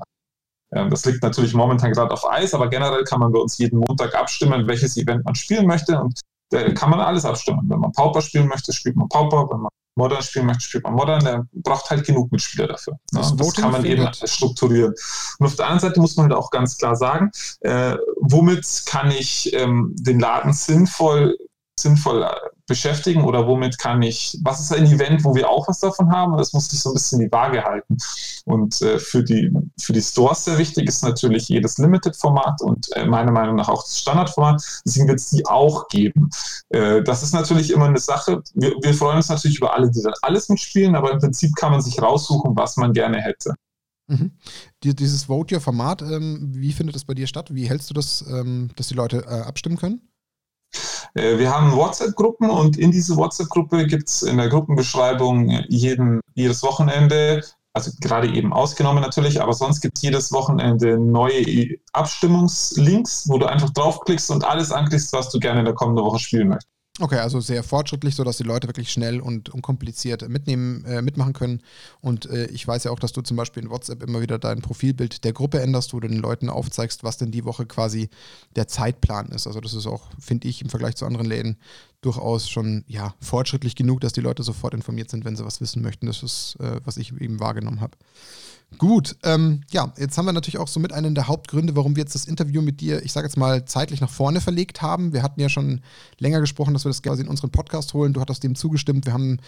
Ähm, 0.72 0.90
das 0.90 1.04
liegt 1.04 1.22
natürlich 1.22 1.54
momentan 1.54 1.92
gerade 1.92 2.12
auf 2.12 2.28
Eis, 2.28 2.54
aber 2.54 2.68
generell 2.68 3.04
kann 3.04 3.20
man 3.20 3.32
bei 3.32 3.38
uns 3.38 3.58
jeden 3.58 3.78
Montag 3.78 4.14
abstimmen, 4.14 4.66
welches 4.66 4.96
Event 4.96 5.24
man 5.24 5.34
spielen 5.34 5.66
möchte. 5.66 6.00
Und 6.00 6.20
da 6.50 6.72
kann 6.72 6.90
man 6.90 7.00
alles 7.00 7.24
abstimmen. 7.24 7.62
Wenn 7.68 7.80
man 7.80 7.92
Pauper 7.92 8.22
spielen 8.22 8.48
möchte, 8.48 8.72
spielt 8.72 8.96
man 8.96 9.08
Pauper. 9.08 9.48
Wenn 9.50 9.60
man 9.60 9.70
Modern 9.98 10.22
spielen 10.22 10.46
möchte, 10.46 10.62
spielt 10.62 10.84
man 10.84 10.94
Modern, 10.94 11.22
der 11.24 11.46
braucht 11.52 11.90
halt 11.90 12.06
genug 12.06 12.30
Mitspieler 12.32 12.68
dafür. 12.68 12.94
Ne? 13.12 13.20
Das, 13.20 13.36
das 13.36 13.54
kann 13.54 13.72
man 13.72 13.84
eben 13.84 14.08
strukturieren. 14.12 14.94
Und 15.38 15.46
auf 15.46 15.56
der 15.56 15.66
anderen 15.66 15.80
Seite 15.80 16.00
muss 16.00 16.16
man 16.16 16.26
halt 16.26 16.34
auch 16.34 16.50
ganz 16.50 16.78
klar 16.78 16.96
sagen, 16.96 17.30
äh, 17.60 17.96
womit 18.20 18.84
kann 18.86 19.10
ich 19.10 19.52
ähm, 19.52 19.94
den 19.98 20.20
Laden 20.20 20.52
sinnvoll, 20.52 21.36
sinnvoll 21.78 22.22
äh, 22.22 22.57
beschäftigen 22.68 23.24
oder 23.24 23.46
womit 23.48 23.78
kann 23.78 24.00
ich, 24.02 24.38
was 24.42 24.60
ist 24.60 24.72
ein 24.72 24.86
Event, 24.86 25.24
wo 25.24 25.34
wir 25.34 25.48
auch 25.48 25.66
was 25.66 25.80
davon 25.80 26.12
haben? 26.12 26.36
Das 26.36 26.52
muss 26.52 26.68
sich 26.68 26.80
so 26.80 26.90
ein 26.90 26.94
bisschen 26.94 27.18
die 27.18 27.32
Waage 27.32 27.64
halten. 27.64 27.96
Und 28.44 28.80
äh, 28.82 28.98
für, 28.98 29.24
die, 29.24 29.50
für 29.80 29.92
die 29.92 30.02
Stores 30.02 30.44
sehr 30.44 30.58
wichtig 30.58 30.86
ist 30.86 31.02
natürlich 31.02 31.48
jedes 31.48 31.78
Limited-Format 31.78 32.62
und 32.62 32.94
äh, 32.94 33.06
meiner 33.06 33.32
Meinung 33.32 33.56
nach 33.56 33.68
auch 33.68 33.82
das 33.82 33.98
Standard-Format. 33.98 34.62
Deswegen 34.86 35.08
wird 35.08 35.18
es 35.18 35.30
die 35.30 35.44
auch 35.46 35.88
geben. 35.88 36.30
Äh, 36.68 37.02
das 37.02 37.22
ist 37.22 37.34
natürlich 37.34 37.72
immer 37.72 37.86
eine 37.86 37.98
Sache. 37.98 38.42
Wir, 38.54 38.74
wir 38.80 38.94
freuen 38.94 39.16
uns 39.16 39.28
natürlich 39.28 39.58
über 39.58 39.74
alle, 39.74 39.90
die 39.90 40.02
dann 40.02 40.14
alles 40.22 40.48
mitspielen, 40.48 40.94
aber 40.94 41.10
im 41.12 41.18
Prinzip 41.18 41.56
kann 41.56 41.72
man 41.72 41.80
sich 41.80 42.00
raussuchen, 42.00 42.54
was 42.54 42.76
man 42.76 42.92
gerne 42.92 43.20
hätte. 43.20 43.54
Mhm. 44.08 44.32
Dieses 44.82 45.24
Vote 45.24 45.54
Your 45.54 45.60
Format, 45.60 46.02
ähm, 46.02 46.48
wie 46.54 46.72
findet 46.72 46.96
das 46.96 47.04
bei 47.04 47.14
dir 47.14 47.26
statt? 47.26 47.54
Wie 47.54 47.68
hältst 47.68 47.90
du 47.90 47.94
das, 47.94 48.24
ähm, 48.28 48.70
dass 48.76 48.88
die 48.88 48.94
Leute 48.94 49.24
äh, 49.26 49.42
abstimmen 49.42 49.76
können? 49.76 50.00
Äh, 51.14 51.38
wir 51.38 51.50
haben 51.50 51.74
WhatsApp-Gruppen 51.74 52.50
und 52.50 52.76
in 52.76 52.90
diese 52.90 53.16
WhatsApp-Gruppe 53.16 53.86
gibt 53.86 54.08
es 54.08 54.22
in 54.22 54.36
der 54.36 54.48
Gruppenbeschreibung 54.48 55.50
jeden, 55.68 56.20
jedes 56.34 56.62
Wochenende, 56.62 57.42
also 57.72 57.90
gerade 58.00 58.28
eben 58.32 58.52
ausgenommen 58.52 59.02
natürlich, 59.02 59.40
aber 59.40 59.52
sonst 59.52 59.80
gibt 59.80 59.98
es 59.98 60.02
jedes 60.02 60.32
Wochenende 60.32 60.98
neue 60.98 61.76
Abstimmungslinks, 61.92 63.28
wo 63.28 63.38
du 63.38 63.46
einfach 63.46 63.70
draufklickst 63.70 64.30
und 64.30 64.44
alles 64.44 64.72
anklickst, 64.72 65.12
was 65.12 65.30
du 65.30 65.38
gerne 65.38 65.60
in 65.60 65.64
der 65.64 65.74
kommenden 65.74 66.04
Woche 66.04 66.18
spielen 66.18 66.48
möchtest. 66.48 66.77
Okay, 67.00 67.18
also 67.18 67.38
sehr 67.40 67.62
fortschrittlich, 67.62 68.16
sodass 68.16 68.38
die 68.38 68.42
Leute 68.42 68.66
wirklich 68.66 68.90
schnell 68.90 69.20
und 69.20 69.50
unkompliziert 69.50 70.28
mitnehmen, 70.28 70.84
äh, 70.84 71.00
mitmachen 71.00 71.32
können. 71.32 71.62
Und 72.00 72.26
äh, 72.26 72.46
ich 72.46 72.66
weiß 72.66 72.84
ja 72.84 72.90
auch, 72.90 72.98
dass 72.98 73.12
du 73.12 73.22
zum 73.22 73.36
Beispiel 73.36 73.62
in 73.62 73.70
WhatsApp 73.70 74.02
immer 74.02 74.20
wieder 74.20 74.38
dein 74.38 74.62
Profilbild 74.62 75.22
der 75.22 75.32
Gruppe 75.32 75.60
änderst, 75.60 75.92
wo 75.92 76.00
du 76.00 76.08
den 76.08 76.18
Leuten 76.18 76.48
aufzeigst, 76.48 77.04
was 77.04 77.16
denn 77.16 77.30
die 77.30 77.44
Woche 77.44 77.66
quasi 77.66 78.10
der 78.56 78.66
Zeitplan 78.66 79.28
ist. 79.28 79.46
Also 79.46 79.60
das 79.60 79.74
ist 79.74 79.86
auch, 79.86 80.10
finde 80.18 80.48
ich, 80.48 80.60
im 80.60 80.70
Vergleich 80.70 80.96
zu 80.96 81.06
anderen 81.06 81.26
Läden 81.26 81.56
durchaus 82.00 82.48
schon 82.48 82.84
ja, 82.88 83.14
fortschrittlich 83.20 83.76
genug, 83.76 84.00
dass 84.00 84.12
die 84.12 84.20
Leute 84.20 84.42
sofort 84.42 84.74
informiert 84.74 85.10
sind, 85.10 85.24
wenn 85.24 85.36
sie 85.36 85.44
was 85.44 85.60
wissen 85.60 85.82
möchten. 85.82 86.06
Das 86.06 86.24
ist, 86.24 86.56
äh, 86.58 86.80
was 86.84 86.96
ich 86.96 87.12
eben 87.20 87.38
wahrgenommen 87.38 87.80
habe. 87.80 87.96
Gut, 88.76 89.16
ähm, 89.24 89.62
ja, 89.70 89.92
jetzt 89.96 90.18
haben 90.18 90.26
wir 90.26 90.32
natürlich 90.32 90.58
auch 90.58 90.68
so 90.68 90.78
mit 90.78 90.92
einen 90.92 91.14
der 91.14 91.26
Hauptgründe, 91.26 91.74
warum 91.74 91.96
wir 91.96 92.02
jetzt 92.02 92.14
das 92.14 92.26
Interview 92.26 92.60
mit 92.60 92.82
dir, 92.82 93.02
ich 93.02 93.12
sage 93.12 93.26
jetzt 93.26 93.38
mal, 93.38 93.64
zeitlich 93.64 94.02
nach 94.02 94.10
vorne 94.10 94.42
verlegt 94.42 94.82
haben. 94.82 95.14
Wir 95.14 95.22
hatten 95.22 95.40
ja 95.40 95.48
schon 95.48 95.80
länger 96.18 96.40
gesprochen, 96.40 96.74
dass 96.74 96.84
wir 96.84 96.90
das 96.90 97.02
quasi 97.02 97.22
in 97.22 97.28
unseren 97.28 97.50
Podcast 97.50 97.94
holen. 97.94 98.12
Du 98.12 98.20
hattest 98.20 98.44
dem 98.44 98.54
zugestimmt. 98.54 99.06
Wir 99.06 99.14
haben 99.14 99.38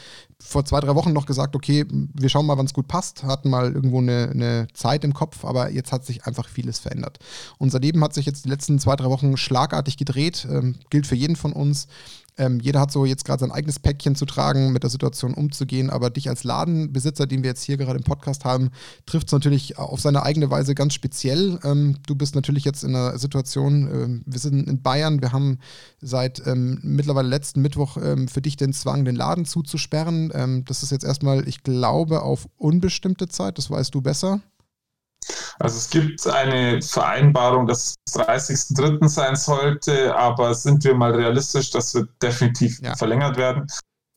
vor 0.40 0.64
zwei, 0.64 0.80
drei 0.80 0.94
Wochen 0.94 1.12
noch 1.12 1.26
gesagt, 1.26 1.54
okay, 1.54 1.84
wir 1.90 2.28
schauen 2.30 2.46
mal, 2.46 2.56
wann 2.56 2.64
es 2.64 2.72
gut 2.72 2.88
passt. 2.88 3.22
Hatten 3.22 3.50
mal 3.50 3.70
irgendwo 3.72 3.98
eine, 3.98 4.30
eine, 4.30 4.68
Zeit 4.72 5.04
im 5.04 5.12
Kopf, 5.12 5.44
aber 5.44 5.70
jetzt 5.70 5.92
hat 5.92 6.04
sich 6.06 6.24
einfach 6.24 6.48
vieles 6.48 6.78
verändert. 6.78 7.18
Unser 7.58 7.78
Leben 7.78 8.02
hat 8.02 8.14
sich 8.14 8.24
jetzt 8.24 8.46
die 8.46 8.48
letzten 8.48 8.78
zwei, 8.78 8.96
drei 8.96 9.10
Wochen 9.10 9.36
schlagartig 9.36 9.98
gedreht. 9.98 10.48
Ähm, 10.50 10.76
gilt 10.88 11.06
für 11.06 11.14
jeden 11.14 11.36
von 11.36 11.52
uns. 11.52 11.88
Ähm, 12.40 12.58
jeder 12.58 12.80
hat 12.80 12.90
so 12.90 13.04
jetzt 13.04 13.26
gerade 13.26 13.40
sein 13.40 13.52
eigenes 13.52 13.78
Päckchen 13.78 14.16
zu 14.16 14.24
tragen, 14.24 14.72
mit 14.72 14.82
der 14.82 14.88
Situation 14.88 15.34
umzugehen, 15.34 15.90
aber 15.90 16.08
dich 16.08 16.30
als 16.30 16.42
Ladenbesitzer, 16.42 17.26
den 17.26 17.42
wir 17.42 17.50
jetzt 17.50 17.64
hier 17.64 17.76
gerade 17.76 17.98
im 17.98 18.04
Podcast 18.04 18.46
haben, 18.46 18.70
trifft 19.04 19.26
es 19.26 19.32
natürlich 19.32 19.76
auf 19.76 20.00
seine 20.00 20.22
eigene 20.22 20.50
Weise 20.50 20.74
ganz 20.74 20.94
speziell. 20.94 21.58
Ähm, 21.64 21.98
du 22.06 22.14
bist 22.14 22.34
natürlich 22.34 22.64
jetzt 22.64 22.82
in 22.82 22.96
einer 22.96 23.18
Situation, 23.18 23.88
ähm, 23.92 24.22
wir 24.24 24.38
sind 24.38 24.66
in 24.66 24.80
Bayern, 24.80 25.20
wir 25.20 25.32
haben 25.32 25.58
seit 26.00 26.46
ähm, 26.46 26.80
mittlerweile 26.82 27.28
letzten 27.28 27.60
Mittwoch 27.60 27.98
ähm, 28.02 28.26
für 28.26 28.40
dich 28.40 28.56
den 28.56 28.72
Zwang, 28.72 29.04
den 29.04 29.16
Laden 29.16 29.44
zuzusperren. 29.44 30.32
Ähm, 30.32 30.64
das 30.64 30.82
ist 30.82 30.92
jetzt 30.92 31.04
erstmal, 31.04 31.46
ich 31.46 31.62
glaube, 31.62 32.22
auf 32.22 32.48
unbestimmte 32.56 33.28
Zeit, 33.28 33.58
das 33.58 33.70
weißt 33.70 33.94
du 33.94 34.00
besser. 34.00 34.40
Also 35.60 35.76
es 35.76 35.90
gibt 35.90 36.26
eine 36.26 36.80
Vereinbarung, 36.80 37.66
dass 37.66 37.94
es 38.06 38.14
30.03. 38.16 39.08
sein 39.08 39.36
sollte, 39.36 40.16
aber 40.16 40.54
sind 40.54 40.82
wir 40.84 40.94
mal 40.94 41.14
realistisch, 41.14 41.70
das 41.70 41.94
wird 41.94 42.08
definitiv 42.22 42.80
ja. 42.82 42.96
verlängert 42.96 43.36
werden 43.36 43.66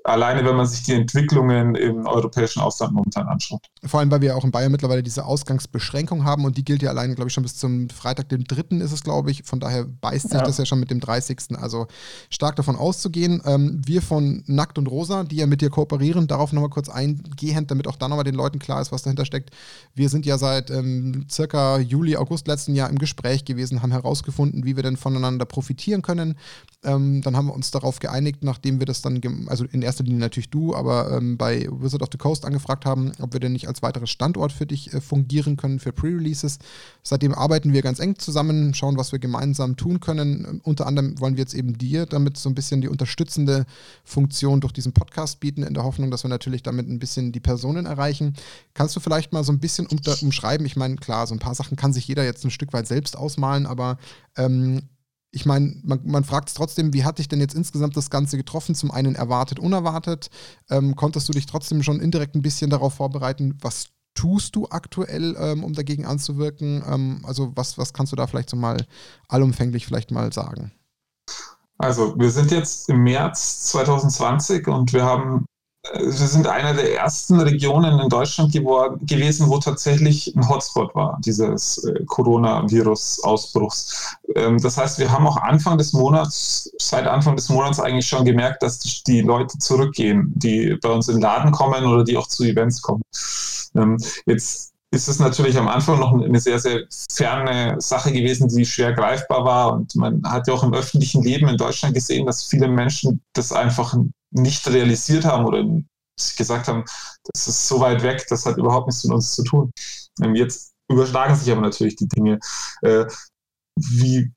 alleine 0.03 0.43
wenn 0.45 0.55
man 0.55 0.65
sich 0.65 0.83
die 0.83 0.93
Entwicklungen 0.93 1.75
im 1.75 2.05
europäischen 2.05 2.61
Ausland 2.61 2.93
momentan 2.93 3.27
anschaut. 3.27 3.61
Vor 3.85 3.99
allem, 3.99 4.11
weil 4.11 4.21
wir 4.21 4.35
auch 4.35 4.43
in 4.43 4.51
Bayern 4.51 4.71
mittlerweile 4.71 5.01
diese 5.01 5.25
Ausgangsbeschränkung 5.25 6.25
haben 6.25 6.43
und 6.45 6.57
die 6.57 6.65
gilt 6.65 6.81
ja 6.81 6.89
allein, 6.89 7.15
glaube 7.15 7.29
ich, 7.29 7.33
schon 7.33 7.43
bis 7.43 7.55
zum 7.55 7.89
Freitag, 7.89 8.29
dem 8.29 8.43
3. 8.43 8.77
ist 8.77 8.91
es, 8.91 9.03
glaube 9.03 9.31
ich. 9.31 9.43
Von 9.43 9.59
daher 9.59 9.85
beißt 9.85 10.29
sich 10.29 10.39
ja. 10.39 10.45
das 10.45 10.57
ja 10.57 10.65
schon 10.65 10.79
mit 10.79 10.91
dem 10.91 10.99
30. 10.99 11.57
Also 11.59 11.87
stark 12.29 12.57
davon 12.57 12.75
auszugehen. 12.75 13.41
Ähm, 13.45 13.81
wir 13.85 14.01
von 14.01 14.43
Nackt 14.45 14.77
und 14.77 14.87
Rosa, 14.87 15.23
die 15.23 15.37
ja 15.37 15.47
mit 15.47 15.61
dir 15.61 15.69
kooperieren, 15.69 16.27
darauf 16.27 16.51
nochmal 16.51 16.69
kurz 16.69 16.89
eingehend, 16.89 17.71
damit 17.71 17.87
auch 17.87 17.95
dann 17.95 18.09
nochmal 18.09 18.25
den 18.25 18.35
Leuten 18.35 18.59
klar 18.59 18.81
ist, 18.81 18.91
was 18.91 19.03
dahinter 19.03 19.25
steckt. 19.25 19.51
Wir 19.95 20.09
sind 20.09 20.25
ja 20.25 20.37
seit 20.37 20.69
ähm, 20.69 21.25
circa 21.29 21.79
Juli, 21.79 22.17
August 22.17 22.47
letzten 22.47 22.75
Jahr 22.75 22.89
im 22.89 22.97
Gespräch 22.97 23.45
gewesen, 23.45 23.81
haben 23.81 23.91
herausgefunden, 23.91 24.65
wie 24.65 24.75
wir 24.75 24.83
denn 24.83 24.97
voneinander 24.97 25.45
profitieren 25.45 26.01
können. 26.01 26.35
Ähm, 26.83 27.21
dann 27.21 27.37
haben 27.37 27.47
wir 27.47 27.53
uns 27.53 27.71
darauf 27.71 27.99
geeinigt, 27.99 28.43
nachdem 28.43 28.79
wir 28.79 28.85
das 28.85 29.01
dann, 29.01 29.21
also 29.47 29.65
in 29.65 29.81
erster 29.81 29.92
Linie 30.01 30.19
natürlich 30.19 30.49
du, 30.49 30.73
aber 30.73 31.11
ähm, 31.11 31.37
bei 31.37 31.67
Wizard 31.69 32.01
of 32.01 32.09
the 32.11 32.17
Coast 32.17 32.45
angefragt 32.45 32.85
haben, 32.85 33.11
ob 33.21 33.33
wir 33.33 33.39
denn 33.39 33.53
nicht 33.53 33.67
als 33.67 33.83
weiteres 33.83 34.09
Standort 34.09 34.51
für 34.51 34.65
dich 34.65 34.91
äh, 34.91 34.99
fungieren 34.99 35.55
können 35.57 35.79
für 35.79 35.93
Pre-Releases. 35.93 36.57
Seitdem 37.03 37.35
arbeiten 37.35 37.73
wir 37.73 37.83
ganz 37.83 37.99
eng 37.99 38.17
zusammen, 38.17 38.73
schauen, 38.73 38.97
was 38.97 39.11
wir 39.11 39.19
gemeinsam 39.19 39.75
tun 39.75 39.99
können. 39.99 40.45
Ähm, 40.49 40.61
unter 40.63 40.87
anderem 40.87 41.19
wollen 41.19 41.35
wir 41.35 41.43
jetzt 41.43 41.53
eben 41.53 41.77
dir 41.77 42.07
damit 42.07 42.37
so 42.37 42.49
ein 42.49 42.55
bisschen 42.55 42.81
die 42.81 42.89
unterstützende 42.89 43.65
Funktion 44.03 44.61
durch 44.61 44.73
diesen 44.73 44.93
Podcast 44.93 45.39
bieten, 45.39 45.61
in 45.61 45.75
der 45.75 45.83
Hoffnung, 45.83 46.09
dass 46.09 46.23
wir 46.23 46.29
natürlich 46.29 46.63
damit 46.63 46.89
ein 46.89 46.97
bisschen 46.97 47.31
die 47.31 47.39
Personen 47.39 47.85
erreichen. 47.85 48.33
Kannst 48.73 48.95
du 48.95 48.99
vielleicht 48.99 49.33
mal 49.33 49.43
so 49.43 49.51
ein 49.51 49.59
bisschen 49.59 49.85
umschreiben? 49.87 50.65
Ich 50.65 50.75
meine, 50.75 50.95
klar, 50.95 51.27
so 51.27 51.35
ein 51.35 51.39
paar 51.39 51.53
Sachen 51.53 51.77
kann 51.77 51.93
sich 51.93 52.07
jeder 52.07 52.23
jetzt 52.23 52.43
ein 52.43 52.51
Stück 52.51 52.73
weit 52.73 52.87
selbst 52.87 53.17
ausmalen, 53.17 53.65
aber 53.67 53.97
ähm, 54.37 54.83
ich 55.33 55.47
meine, 55.47 55.75
man, 55.83 55.99
man 56.05 56.23
fragt 56.23 56.49
es 56.49 56.53
trotzdem, 56.53 56.93
wie 56.93 57.03
hat 57.03 57.17
dich 57.17 57.27
denn 57.27 57.39
jetzt 57.39 57.55
insgesamt 57.55 57.97
das 57.97 58.11
Ganze 58.11 58.37
getroffen? 58.37 58.75
Zum 58.75 58.91
einen 58.91 59.15
erwartet, 59.15 59.59
unerwartet. 59.59 60.29
Ähm, 60.69 60.95
konntest 60.95 61.27
du 61.27 61.33
dich 61.33 61.47
trotzdem 61.47 61.81
schon 61.81 61.99
indirekt 61.99 62.35
ein 62.35 62.43
bisschen 62.43 62.69
darauf 62.69 62.93
vorbereiten, 62.93 63.57
was 63.61 63.87
tust 64.13 64.55
du 64.55 64.67
aktuell, 64.69 65.35
ähm, 65.39 65.63
um 65.63 65.73
dagegen 65.73 66.05
anzuwirken? 66.05 66.83
Ähm, 66.87 67.21
also 67.23 67.51
was, 67.55 67.79
was 67.79 67.93
kannst 67.93 68.11
du 68.11 68.15
da 68.15 68.27
vielleicht 68.27 68.51
so 68.51 68.55
mal 68.57 68.85
allumfänglich 69.27 69.87
vielleicht 69.87 70.11
mal 70.11 70.31
sagen? 70.31 70.71
Also 71.79 72.17
wir 72.19 72.29
sind 72.29 72.51
jetzt 72.51 72.87
im 72.89 73.01
März 73.03 73.65
2020 73.71 74.67
und 74.67 74.93
wir 74.93 75.03
haben 75.03 75.45
wir 75.91 76.11
sind 76.11 76.47
einer 76.47 76.73
der 76.73 76.97
ersten 76.97 77.41
Regionen 77.41 77.99
in 77.99 78.07
Deutschland 78.07 78.53
gewesen, 78.53 79.49
wo 79.49 79.57
tatsächlich 79.57 80.33
ein 80.35 80.47
Hotspot 80.47 80.95
war, 80.95 81.19
dieses 81.25 81.83
äh, 81.83 82.05
Coronavirus-Ausbruchs. 82.05 84.15
Ähm, 84.35 84.61
das 84.61 84.77
heißt, 84.77 84.99
wir 84.99 85.11
haben 85.11 85.27
auch 85.27 85.35
Anfang 85.37 85.77
des 85.77 85.91
Monats, 85.91 86.71
seit 86.79 87.05
Anfang 87.05 87.35
des 87.35 87.49
Monats 87.49 87.81
eigentlich 87.81 88.07
schon 88.07 88.23
gemerkt, 88.23 88.63
dass 88.63 88.79
die, 88.79 89.01
die 89.05 89.19
Leute 89.21 89.57
zurückgehen, 89.57 90.31
die 90.35 90.77
bei 90.81 90.89
uns 90.89 91.09
in 91.09 91.15
den 91.15 91.23
Laden 91.23 91.51
kommen 91.51 91.83
oder 91.85 92.05
die 92.05 92.15
auch 92.15 92.27
zu 92.27 92.45
Events 92.45 92.81
kommen. 92.81 93.01
Ähm, 93.75 93.97
jetzt 94.25 94.71
ist 94.91 95.07
es 95.07 95.19
natürlich 95.19 95.57
am 95.57 95.67
Anfang 95.67 95.99
noch 95.99 96.13
eine 96.13 96.39
sehr, 96.39 96.59
sehr 96.59 96.83
ferne 97.11 97.81
Sache 97.81 98.11
gewesen, 98.11 98.47
die 98.47 98.63
schwer 98.63 98.93
greifbar 98.93 99.43
war. 99.43 99.73
Und 99.73 99.95
man 99.95 100.21
hat 100.23 100.47
ja 100.47 100.53
auch 100.53 100.63
im 100.63 100.73
öffentlichen 100.73 101.23
Leben 101.23 101.49
in 101.49 101.57
Deutschland 101.57 101.95
gesehen, 101.95 102.25
dass 102.25 102.43
viele 102.43 102.67
Menschen 102.67 103.21
das 103.33 103.51
einfach 103.51 103.95
nicht 104.33 104.67
realisiert 104.67 105.25
haben 105.25 105.45
oder 105.45 105.63
gesagt 106.37 106.67
haben, 106.67 106.83
das 107.33 107.47
ist 107.47 107.67
so 107.67 107.79
weit 107.79 108.03
weg, 108.03 108.25
das 108.29 108.45
hat 108.45 108.57
überhaupt 108.57 108.87
nichts 108.87 109.03
mit 109.03 109.13
uns 109.13 109.33
zu 109.33 109.43
tun. 109.43 109.71
Ähm, 110.21 110.35
jetzt 110.35 110.73
überschlagen 110.91 111.35
sich 111.35 111.51
aber 111.51 111.61
natürlich 111.61 111.95
die 111.95 112.07
Dinge. 112.07 112.39
Äh, 112.81 113.05
wie 113.75 114.31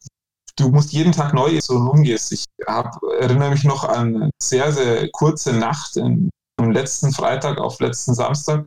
du 0.57 0.71
musst 0.71 0.93
jeden 0.93 1.13
Tag 1.13 1.35
neu 1.35 1.59
so 1.61 1.75
umgehst. 1.75 2.33
Ich 2.33 2.45
hab, 2.67 2.99
erinnere 3.21 3.51
mich 3.51 3.65
noch 3.65 3.85
an 3.85 4.17
eine 4.17 4.31
sehr, 4.43 4.73
sehr 4.73 5.09
kurze 5.11 5.53
Nacht 5.53 5.97
in, 5.97 6.31
am 6.59 6.71
letzten 6.71 7.13
Freitag 7.13 7.59
auf 7.59 7.79
letzten 7.81 8.15
Samstag, 8.15 8.67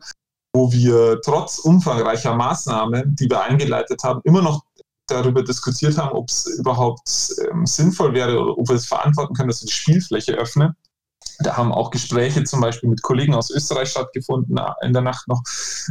wo 0.54 0.72
wir 0.72 1.20
trotz 1.22 1.58
umfangreicher 1.58 2.34
Maßnahmen, 2.34 3.16
die 3.16 3.28
wir 3.28 3.42
eingeleitet 3.42 4.02
haben, 4.04 4.20
immer 4.24 4.42
noch 4.42 4.62
darüber 5.08 5.42
diskutiert 5.42 5.98
haben, 5.98 6.16
ob 6.16 6.28
es 6.28 6.46
überhaupt 6.46 7.34
ähm, 7.50 7.66
sinnvoll 7.66 8.14
wäre 8.14 8.38
oder 8.40 8.56
ob 8.56 8.68
wir 8.68 8.76
es 8.76 8.86
verantworten 8.86 9.34
können, 9.34 9.48
dass 9.48 9.62
wir 9.62 9.66
die 9.66 9.72
Spielfläche 9.72 10.34
öffnen. 10.34 10.74
Da 11.42 11.56
haben 11.56 11.72
auch 11.72 11.90
Gespräche 11.90 12.44
zum 12.44 12.60
Beispiel 12.60 12.88
mit 12.88 13.02
Kollegen 13.02 13.34
aus 13.34 13.50
Österreich 13.50 13.90
stattgefunden 13.90 14.58
äh, 14.58 14.86
in 14.86 14.92
der 14.92 15.02
Nacht 15.02 15.28
noch. 15.28 15.42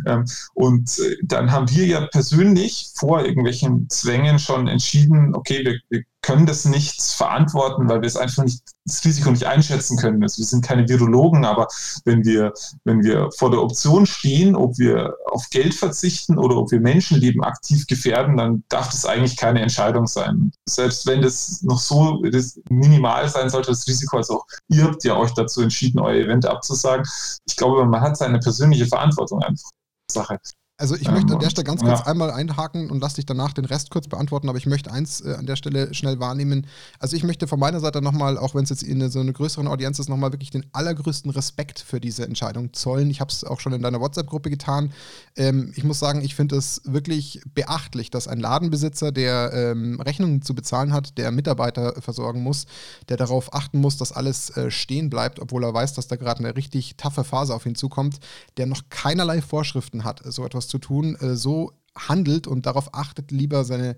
Ähm, 0.05 0.25
und 0.53 0.99
äh, 0.99 1.17
dann 1.23 1.51
haben 1.51 1.69
wir 1.69 1.85
ja 1.85 2.07
persönlich 2.07 2.91
vor 2.95 3.25
irgendwelchen 3.25 3.89
Zwängen 3.89 4.39
schon 4.39 4.67
entschieden, 4.67 5.35
okay, 5.35 5.63
wir, 5.65 5.79
wir 5.89 6.03
können 6.29 6.45
das 6.45 6.65
nicht 6.65 7.01
verantworten, 7.01 7.89
weil 7.89 8.01
wir 8.01 8.07
es 8.07 8.15
einfach 8.15 8.43
nicht, 8.43 8.61
das 8.85 9.03
Risiko 9.03 9.31
nicht 9.31 9.45
einschätzen 9.45 9.97
können. 9.97 10.21
Also 10.21 10.37
wir 10.37 10.45
sind 10.45 10.63
keine 10.63 10.87
Virologen, 10.87 11.43
aber 11.43 11.67
wenn 12.05 12.23
wir, 12.23 12.53
wenn 12.83 13.03
wir 13.03 13.29
vor 13.37 13.49
der 13.49 13.61
Option 13.61 14.05
stehen, 14.05 14.55
ob 14.55 14.77
wir 14.77 15.15
auf 15.25 15.49
Geld 15.49 15.73
verzichten 15.73 16.37
oder 16.37 16.57
ob 16.57 16.71
wir 16.71 16.79
Menschenleben 16.79 17.43
aktiv 17.43 17.87
gefährden, 17.87 18.37
dann 18.37 18.63
darf 18.69 18.91
das 18.91 19.05
eigentlich 19.05 19.37
keine 19.37 19.61
Entscheidung 19.61 20.05
sein. 20.05 20.51
Selbst 20.67 21.07
wenn 21.07 21.21
das 21.21 21.63
noch 21.63 21.79
so 21.79 22.21
das 22.23 22.59
minimal 22.69 23.27
sein 23.27 23.49
sollte, 23.49 23.71
das 23.71 23.87
Risiko, 23.87 24.17
also 24.17 24.39
auch 24.39 24.45
ihr 24.67 24.83
habt 24.83 25.03
ja 25.03 25.17
euch 25.17 25.33
dazu 25.33 25.61
entschieden, 25.61 25.99
euer 25.99 26.25
Event 26.25 26.45
abzusagen. 26.45 27.05
Ich 27.47 27.55
glaube, 27.55 27.85
man 27.85 28.01
hat 28.01 28.17
seine 28.17 28.39
persönliche 28.39 28.85
Verantwortung 28.85 29.41
einfach. 29.41 29.69
Sache. 30.11 30.39
Also 30.79 30.95
ich 30.95 31.11
möchte 31.11 31.33
an 31.33 31.39
der 31.39 31.49
Stelle 31.49 31.65
ganz 31.65 31.81
kurz 31.81 31.99
ja. 31.99 32.05
einmal 32.05 32.31
einhaken 32.31 32.89
und 32.89 33.01
lass 33.01 33.15
dich 33.15 33.25
danach 33.25 33.51
den 33.51 33.65
Rest 33.65 33.89
kurz 33.89 34.07
beantworten, 34.07 34.47
aber 34.47 34.57
ich 34.57 34.65
möchte 34.65 34.89
eins 34.89 35.19
äh, 35.19 35.35
an 35.37 35.45
der 35.45 35.57
Stelle 35.57 35.93
schnell 35.93 36.21
wahrnehmen. 36.21 36.65
Also 36.99 37.17
ich 37.17 37.23
möchte 37.25 37.47
von 37.47 37.59
meiner 37.59 37.81
Seite 37.81 38.01
nochmal, 38.01 38.37
auch 38.37 38.55
wenn 38.55 38.63
es 38.63 38.69
jetzt 38.69 38.83
in 38.83 39.09
so 39.09 39.19
einer 39.19 39.33
größeren 39.33 39.67
Audienz 39.67 39.99
ist, 39.99 40.07
nochmal 40.07 40.31
wirklich 40.31 40.51
den 40.51 40.65
allergrößten 40.71 41.31
Respekt 41.31 41.79
für 41.79 41.99
diese 41.99 42.23
Entscheidung 42.23 42.71
zollen. 42.71 43.09
Ich 43.09 43.19
habe 43.19 43.29
es 43.29 43.43
auch 43.43 43.59
schon 43.59 43.73
in 43.73 43.81
deiner 43.81 43.99
WhatsApp-Gruppe 43.99 44.49
getan. 44.49 44.93
Ähm, 45.35 45.73
ich 45.75 45.83
muss 45.83 45.99
sagen, 45.99 46.21
ich 46.21 46.33
finde 46.33 46.55
es 46.55 46.81
wirklich 46.85 47.41
beachtlich, 47.53 48.09
dass 48.09 48.29
ein 48.29 48.39
Ladenbesitzer, 48.39 49.11
der 49.11 49.51
ähm, 49.53 49.99
Rechnungen 49.99 50.41
zu 50.43 50.55
bezahlen 50.55 50.93
hat, 50.93 51.17
der 51.17 51.31
Mitarbeiter 51.31 52.01
versorgen 52.01 52.41
muss, 52.41 52.67
der 53.09 53.17
darauf 53.17 53.53
achten 53.53 53.81
muss, 53.81 53.97
dass 53.97 54.13
alles 54.13 54.55
äh, 54.55 54.71
stehen 54.71 55.09
bleibt, 55.09 55.41
obwohl 55.41 55.65
er 55.65 55.73
weiß, 55.73 55.93
dass 55.95 56.07
da 56.07 56.15
gerade 56.15 56.39
eine 56.39 56.55
richtig 56.55 56.95
taffe 56.95 57.25
Phase 57.25 57.53
auf 57.53 57.65
ihn 57.65 57.75
zukommt, 57.75 58.19
der 58.55 58.65
noch 58.65 58.83
keinerlei 58.89 59.41
Vorschriften 59.41 60.05
hat, 60.05 60.21
so 60.23 60.45
etwas 60.45 60.68
zu 60.69 60.77
tun, 60.77 61.15
äh, 61.15 61.35
so 61.35 61.73
handelt 62.07 62.47
und 62.47 62.65
darauf 62.65 62.93
achtet, 62.93 63.31
lieber 63.31 63.65
seine 63.65 63.95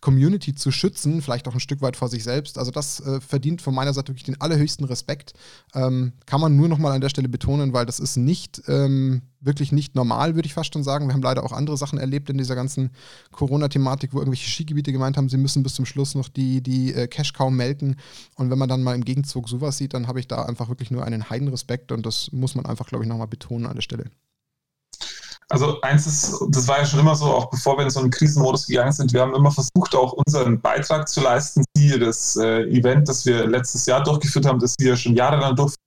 Community 0.00 0.54
zu 0.54 0.70
schützen, 0.70 1.22
vielleicht 1.22 1.48
auch 1.48 1.54
ein 1.54 1.60
Stück 1.60 1.80
weit 1.80 1.96
vor 1.96 2.08
sich 2.08 2.24
selbst. 2.24 2.58
Also 2.58 2.70
das 2.70 3.00
äh, 3.00 3.22
verdient 3.22 3.62
von 3.62 3.74
meiner 3.74 3.94
Seite 3.94 4.08
wirklich 4.08 4.24
den 4.24 4.38
allerhöchsten 4.38 4.84
Respekt. 4.84 5.32
Ähm, 5.74 6.12
kann 6.26 6.42
man 6.42 6.56
nur 6.56 6.68
nochmal 6.68 6.92
an 6.92 7.00
der 7.00 7.08
Stelle 7.08 7.28
betonen, 7.28 7.72
weil 7.72 7.86
das 7.86 8.00
ist 8.00 8.18
nicht, 8.18 8.62
ähm, 8.68 9.22
wirklich 9.40 9.72
nicht 9.72 9.94
normal, 9.94 10.34
würde 10.34 10.44
ich 10.44 10.52
fast 10.52 10.74
schon 10.74 10.84
sagen. 10.84 11.06
Wir 11.06 11.14
haben 11.14 11.22
leider 11.22 11.42
auch 11.42 11.52
andere 11.52 11.78
Sachen 11.78 11.98
erlebt 11.98 12.28
in 12.28 12.36
dieser 12.36 12.54
ganzen 12.54 12.90
Corona-Thematik, 13.32 14.12
wo 14.12 14.18
irgendwelche 14.18 14.50
Skigebiete 14.50 14.92
gemeint 14.92 15.16
haben, 15.16 15.30
sie 15.30 15.38
müssen 15.38 15.62
bis 15.62 15.74
zum 15.74 15.86
Schluss 15.86 16.14
noch 16.14 16.28
die, 16.28 16.60
die 16.60 16.92
äh, 16.92 17.06
Cash-Cow 17.06 17.50
melken. 17.50 17.96
Und 18.34 18.50
wenn 18.50 18.58
man 18.58 18.68
dann 18.68 18.82
mal 18.82 18.94
im 18.94 19.06
Gegenzug 19.06 19.48
sowas 19.48 19.78
sieht, 19.78 19.94
dann 19.94 20.06
habe 20.06 20.20
ich 20.20 20.28
da 20.28 20.42
einfach 20.42 20.68
wirklich 20.68 20.90
nur 20.90 21.04
einen 21.04 21.30
Heidenrespekt 21.30 21.92
und 21.92 22.04
das 22.04 22.30
muss 22.30 22.54
man 22.54 22.66
einfach, 22.66 22.88
glaube 22.88 23.04
ich, 23.04 23.08
nochmal 23.08 23.28
betonen 23.28 23.64
an 23.64 23.76
der 23.76 23.82
Stelle. 23.82 24.10
Also 25.50 25.80
eins 25.82 26.06
ist, 26.06 26.42
das 26.50 26.66
war 26.68 26.78
ja 26.78 26.86
schon 26.86 27.00
immer 27.00 27.14
so, 27.14 27.26
auch 27.26 27.50
bevor 27.50 27.76
wir 27.76 27.84
in 27.84 27.90
so 27.90 28.00
einen 28.00 28.10
Krisenmodus 28.10 28.66
gegangen 28.66 28.92
sind, 28.92 29.12
wir 29.12 29.20
haben 29.20 29.34
immer 29.34 29.50
versucht, 29.50 29.94
auch 29.94 30.12
unseren 30.12 30.60
Beitrag 30.60 31.08
zu 31.08 31.20
leisten. 31.20 31.64
Hier 31.76 31.98
das 32.00 32.36
äh, 32.36 32.62
Event, 32.70 33.08
das 33.08 33.26
wir 33.26 33.46
letztes 33.46 33.86
Jahr 33.86 34.02
durchgeführt 34.02 34.46
haben, 34.46 34.58
das 34.58 34.74
wir 34.78 34.96
schon 34.96 35.14
jahrelang 35.14 35.54
durchführen. 35.54 35.78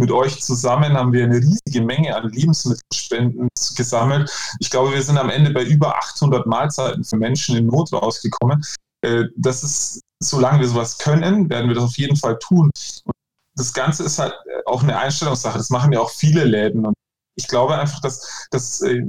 Mit 0.00 0.12
euch 0.12 0.40
zusammen 0.40 0.94
haben 0.94 1.12
wir 1.12 1.24
eine 1.24 1.36
riesige 1.36 1.84
Menge 1.84 2.16
an 2.16 2.30
Lebensmittelspenden 2.30 3.48
gesammelt. 3.76 4.30
Ich 4.58 4.70
glaube, 4.70 4.94
wir 4.94 5.02
sind 5.02 5.18
am 5.18 5.28
Ende 5.28 5.50
bei 5.50 5.62
über 5.62 5.94
800 5.96 6.46
Mahlzeiten 6.46 7.04
für 7.04 7.16
Menschen 7.16 7.56
in 7.56 7.66
Not 7.66 7.92
rausgekommen. 7.92 8.64
Äh, 9.02 9.24
das 9.36 9.62
ist, 9.62 10.00
solange 10.22 10.60
wir 10.60 10.68
sowas 10.68 10.96
können, 10.96 11.50
werden 11.50 11.68
wir 11.68 11.74
das 11.74 11.84
auf 11.84 11.98
jeden 11.98 12.16
Fall 12.16 12.38
tun. 12.38 12.70
Und 13.04 13.14
das 13.56 13.74
Ganze 13.74 14.04
ist 14.04 14.18
halt 14.18 14.34
auch 14.64 14.82
eine 14.82 14.96
Einstellungssache. 14.96 15.58
Das 15.58 15.68
machen 15.68 15.92
ja 15.92 16.00
auch 16.00 16.10
viele 16.10 16.44
Läden. 16.44 16.86
Und 16.86 16.94
ich 17.40 17.48
glaube 17.48 17.76
einfach, 17.76 18.00
dass, 18.00 18.46
dass 18.50 18.80
äh, 18.82 19.02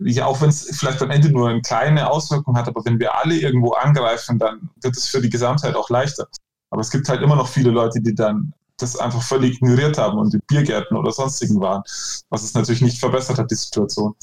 ja, 0.00 0.26
auch 0.26 0.40
wenn 0.40 0.48
es 0.48 0.76
vielleicht 0.76 1.02
am 1.02 1.10
Ende 1.10 1.30
nur 1.30 1.48
eine 1.48 1.60
kleine 1.60 2.10
Auswirkung 2.10 2.56
hat, 2.56 2.68
aber 2.68 2.84
wenn 2.84 3.00
wir 3.00 3.16
alle 3.16 3.34
irgendwo 3.34 3.72
angreifen, 3.72 4.38
dann 4.38 4.70
wird 4.80 4.96
es 4.96 5.06
für 5.06 5.20
die 5.20 5.30
Gesamtheit 5.30 5.74
auch 5.74 5.90
leichter. 5.90 6.28
Aber 6.70 6.82
es 6.82 6.90
gibt 6.90 7.08
halt 7.08 7.22
immer 7.22 7.36
noch 7.36 7.48
viele 7.48 7.70
Leute, 7.70 8.00
die 8.00 8.14
dann 8.14 8.52
das 8.76 8.96
einfach 8.96 9.22
völlig 9.22 9.56
ignoriert 9.56 9.98
haben 9.98 10.18
und 10.18 10.34
in 10.34 10.40
Biergärten 10.46 10.96
oder 10.96 11.10
sonstigen 11.10 11.60
waren, 11.60 11.82
was 12.30 12.44
es 12.44 12.54
natürlich 12.54 12.82
nicht 12.82 13.00
verbessert 13.00 13.38
hat, 13.38 13.50
die 13.50 13.56
Situation. 13.56 14.14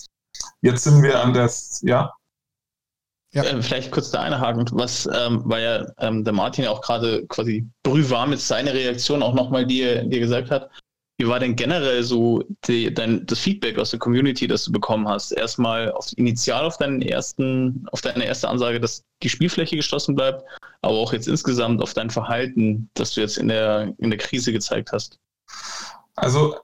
Jetzt 0.61 0.85
sind 0.85 1.03
wir 1.03 1.21
an 1.21 1.33
das, 1.33 1.81
ja. 1.83 2.13
Ja. 3.33 3.43
Äh, 3.43 3.61
vielleicht 3.61 3.91
kurz 3.91 4.11
da 4.11 4.21
einhaken, 4.21 4.65
was, 4.71 5.09
ähm, 5.13 5.41
weil 5.43 5.63
ja 5.63 5.85
ähm, 5.97 6.23
der 6.23 6.31
Martin 6.31 6.67
auch 6.67 6.81
gerade 6.81 7.25
quasi 7.27 7.67
brühwarm 7.83 8.29
mit 8.29 8.39
seiner 8.39 8.73
Reaktion 8.73 9.21
auch 9.21 9.33
nochmal 9.33 9.65
dir, 9.65 10.05
dir 10.05 10.21
gesagt 10.21 10.51
hat, 10.51 10.69
wie 11.17 11.27
war 11.27 11.39
denn 11.39 11.55
generell 11.55 12.03
so 12.03 12.43
die, 12.67 12.93
dein, 12.93 13.25
das 13.25 13.39
Feedback 13.39 13.79
aus 13.79 13.91
der 13.91 13.99
Community, 13.99 14.47
das 14.47 14.65
du 14.65 14.71
bekommen 14.71 15.07
hast? 15.07 15.31
Erstmal 15.31 15.91
auf, 15.91 16.07
initial 16.17 16.65
auf 16.65 16.77
deinen 16.77 17.01
ersten, 17.01 17.85
auf 17.91 18.01
deine 18.01 18.25
erste 18.25 18.49
Ansage, 18.49 18.79
dass 18.79 19.03
die 19.23 19.29
Spielfläche 19.29 19.77
geschlossen 19.77 20.15
bleibt, 20.15 20.43
aber 20.81 20.95
auch 20.95 21.13
jetzt 21.13 21.27
insgesamt 21.27 21.81
auf 21.81 21.93
dein 21.93 22.09
Verhalten, 22.09 22.89
das 22.95 23.13
du 23.13 23.21
jetzt 23.21 23.37
in 23.37 23.47
der, 23.47 23.93
in 23.97 24.09
der 24.09 24.19
Krise 24.19 24.51
gezeigt 24.51 24.91
hast. 24.91 25.17
Also 26.15 26.57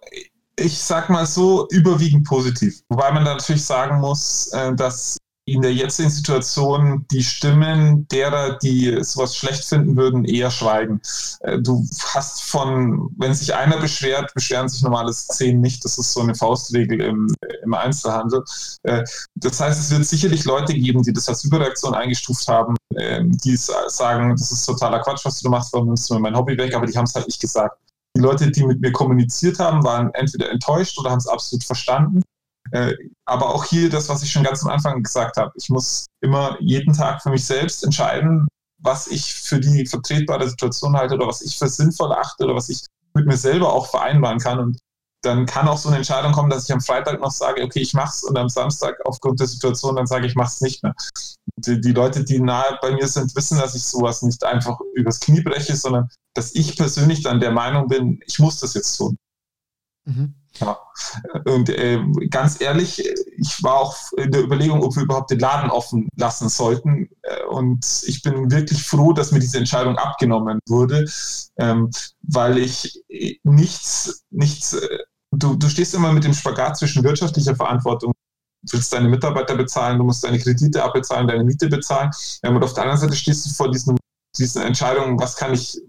ich 0.57 0.77
sag 0.77 1.09
mal 1.09 1.25
so, 1.25 1.67
überwiegend 1.69 2.27
positiv. 2.27 2.81
Wobei 2.89 3.11
man 3.11 3.23
natürlich 3.23 3.63
sagen 3.63 3.99
muss, 3.99 4.51
äh, 4.53 4.75
dass 4.75 5.17
in 5.45 5.61
der 5.61 5.73
jetzigen 5.73 6.09
Situation 6.09 7.05
die 7.11 7.23
Stimmen 7.23 8.07
derer, 8.09 8.57
die 8.59 9.03
sowas 9.03 9.35
schlecht 9.35 9.65
finden 9.65 9.97
würden, 9.97 10.23
eher 10.23 10.51
schweigen. 10.51 11.01
Äh, 11.41 11.59
du 11.59 11.85
hast 12.13 12.43
von, 12.43 13.09
wenn 13.17 13.33
sich 13.33 13.53
einer 13.53 13.77
beschwert, 13.77 14.33
beschweren 14.33 14.69
sich 14.69 14.83
normales 14.83 15.27
zehn 15.27 15.59
nicht. 15.59 15.83
Das 15.83 15.97
ist 15.97 16.13
so 16.13 16.21
eine 16.21 16.35
Faustregel 16.35 17.01
im, 17.01 17.27
im 17.63 17.73
Einzelhandel. 17.73 18.43
Äh, 18.83 19.03
das 19.35 19.59
heißt, 19.59 19.79
es 19.79 19.91
wird 19.91 20.05
sicherlich 20.05 20.45
Leute 20.45 20.73
geben, 20.73 21.01
die 21.01 21.13
das 21.13 21.27
als 21.27 21.43
Überreaktion 21.43 21.95
eingestuft 21.95 22.47
haben, 22.47 22.75
ähm, 22.97 23.35
die 23.43 23.55
sagen, 23.55 24.35
das 24.35 24.51
ist 24.51 24.65
totaler 24.65 24.99
Quatsch, 24.99 25.25
was 25.25 25.39
du 25.39 25.49
machst, 25.49 25.73
warum 25.73 25.87
nimmst 25.87 26.09
du 26.09 26.13
mir 26.13 26.19
mein 26.19 26.35
Hobby 26.35 26.57
weg, 26.57 26.75
aber 26.75 26.85
die 26.85 26.95
haben 26.95 27.05
es 27.05 27.15
halt 27.15 27.27
nicht 27.27 27.41
gesagt. 27.41 27.77
Die 28.15 28.21
Leute, 28.21 28.51
die 28.51 28.65
mit 28.65 28.81
mir 28.81 28.91
kommuniziert 28.91 29.57
haben, 29.59 29.83
waren 29.83 30.13
entweder 30.13 30.51
enttäuscht 30.51 30.99
oder 30.99 31.11
haben 31.11 31.19
es 31.19 31.27
absolut 31.27 31.63
verstanden. 31.63 32.21
Äh, 32.71 32.93
aber 33.25 33.53
auch 33.53 33.65
hier 33.65 33.89
das, 33.89 34.09
was 34.09 34.23
ich 34.23 34.31
schon 34.31 34.43
ganz 34.43 34.63
am 34.63 34.69
Anfang 34.69 35.03
gesagt 35.03 35.37
habe. 35.37 35.51
Ich 35.55 35.69
muss 35.69 36.05
immer 36.21 36.57
jeden 36.59 36.93
Tag 36.93 37.21
für 37.21 37.29
mich 37.29 37.45
selbst 37.45 37.83
entscheiden, 37.83 38.47
was 38.79 39.07
ich 39.07 39.33
für 39.33 39.59
die 39.59 39.85
vertretbare 39.85 40.49
Situation 40.49 40.95
halte 40.95 41.15
oder 41.15 41.27
was 41.27 41.41
ich 41.41 41.57
für 41.57 41.67
sinnvoll 41.67 42.11
achte 42.13 42.45
oder 42.45 42.55
was 42.55 42.69
ich 42.69 42.85
mit 43.13 43.27
mir 43.27 43.37
selber 43.37 43.73
auch 43.73 43.89
vereinbaren 43.89 44.39
kann. 44.39 44.59
Und 44.59 44.79
dann 45.21 45.45
kann 45.45 45.67
auch 45.67 45.77
so 45.77 45.89
eine 45.89 45.97
Entscheidung 45.97 46.31
kommen, 46.31 46.49
dass 46.49 46.65
ich 46.67 46.73
am 46.73 46.81
Freitag 46.81 47.19
noch 47.19 47.31
sage, 47.31 47.61
okay, 47.63 47.79
ich 47.79 47.93
mach's 47.93 48.23
und 48.23 48.37
am 48.37 48.49
Samstag 48.49 48.97
aufgrund 49.05 49.39
der 49.39 49.47
Situation 49.47 49.95
dann 49.95 50.07
sage 50.07 50.25
ich, 50.25 50.35
mach's 50.35 50.61
nicht 50.61 50.81
mehr. 50.81 50.95
Die, 51.57 51.79
die, 51.79 51.91
Leute, 51.91 52.23
die 52.23 52.39
nahe 52.39 52.79
bei 52.81 52.91
mir 52.91 53.07
sind, 53.07 53.35
wissen, 53.35 53.59
dass 53.59 53.75
ich 53.75 53.83
sowas 53.83 54.23
nicht 54.23 54.43
einfach 54.43 54.79
übers 54.95 55.19
Knie 55.19 55.41
breche, 55.41 55.75
sondern 55.75 56.09
dass 56.33 56.55
ich 56.55 56.75
persönlich 56.75 57.21
dann 57.21 57.39
der 57.39 57.51
Meinung 57.51 57.87
bin, 57.87 58.19
ich 58.25 58.39
muss 58.39 58.59
das 58.59 58.73
jetzt 58.73 58.97
tun. 58.97 59.17
Mhm. 60.05 60.40
Ja. 60.59 60.77
Und 61.45 61.69
äh, 61.69 61.99
ganz 62.29 62.61
ehrlich, 62.61 62.99
ich 63.37 63.63
war 63.63 63.75
auch 63.75 63.95
in 64.17 64.31
der 64.31 64.43
Überlegung, 64.43 64.83
ob 64.83 64.95
wir 64.95 65.03
überhaupt 65.03 65.31
den 65.31 65.39
Laden 65.39 65.71
offen 65.71 66.09
lassen 66.15 66.49
sollten. 66.49 67.09
Äh, 67.21 67.43
und 67.45 68.03
ich 68.05 68.21
bin 68.21 68.51
wirklich 68.51 68.83
froh, 68.83 69.13
dass 69.13 69.31
mir 69.31 69.39
diese 69.39 69.57
Entscheidung 69.57 69.97
abgenommen 69.97 70.59
wurde, 70.67 71.05
ähm, 71.57 71.89
weil 72.21 72.57
ich 72.57 73.01
nichts, 73.43 74.23
nichts, 74.29 74.73
äh, 74.73 74.97
du, 75.31 75.55
du 75.55 75.69
stehst 75.69 75.95
immer 75.95 76.11
mit 76.11 76.23
dem 76.23 76.33
Spagat 76.33 76.77
zwischen 76.77 77.03
wirtschaftlicher 77.03 77.55
Verantwortung 77.55 78.13
du 78.63 78.73
willst 78.73 78.93
deine 78.93 79.09
Mitarbeiter 79.09 79.55
bezahlen, 79.55 79.97
du 79.97 80.03
musst 80.03 80.23
deine 80.23 80.39
Kredite 80.39 80.83
abbezahlen, 80.83 81.27
deine 81.27 81.43
Miete 81.43 81.67
bezahlen. 81.67 82.11
Und 82.43 82.63
auf 82.63 82.73
der 82.73 82.83
anderen 82.83 82.99
Seite 82.99 83.15
stehst 83.15 83.45
du 83.45 83.49
vor 83.49 83.71
diesen, 83.71 83.97
diesen 84.37 84.61
Entscheidungen, 84.61 85.19
was 85.19 85.35
kann 85.35 85.53
ich, 85.53 85.79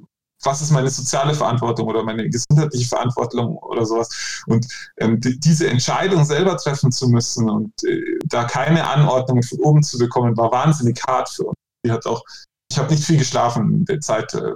was 0.43 0.61
ist 0.61 0.71
meine 0.71 0.91
soziale 0.91 1.35
Verantwortung 1.35 1.89
oder 1.89 2.03
meine 2.03 2.29
gesundheitliche 2.29 2.89
Verantwortung 2.89 3.57
oder 3.59 3.87
sowas. 3.87 4.43
Und 4.47 4.67
ähm, 4.99 5.21
die, 5.21 5.39
diese 5.39 5.69
Entscheidung 5.69 6.25
selber 6.25 6.57
treffen 6.57 6.91
zu 6.91 7.09
müssen 7.09 7.49
und 7.49 7.73
äh, 7.85 8.19
da 8.27 8.45
keine 8.45 8.89
Anordnungen 8.89 9.43
von 9.43 9.59
oben 9.61 9.83
zu 9.83 9.99
bekommen, 9.99 10.37
war 10.37 10.51
wahnsinnig 10.51 11.01
hart 11.07 11.29
für 11.31 11.45
uns. 11.45 11.57
Die 11.85 11.93
hat 11.93 12.07
auch, 12.07 12.23
ich 12.71 12.79
habe 12.79 12.93
nicht 12.93 13.05
viel 13.05 13.19
geschlafen 13.19 13.75
in 13.75 13.85
der 13.85 14.01
Zeit 14.01 14.35
äh, 14.35 14.53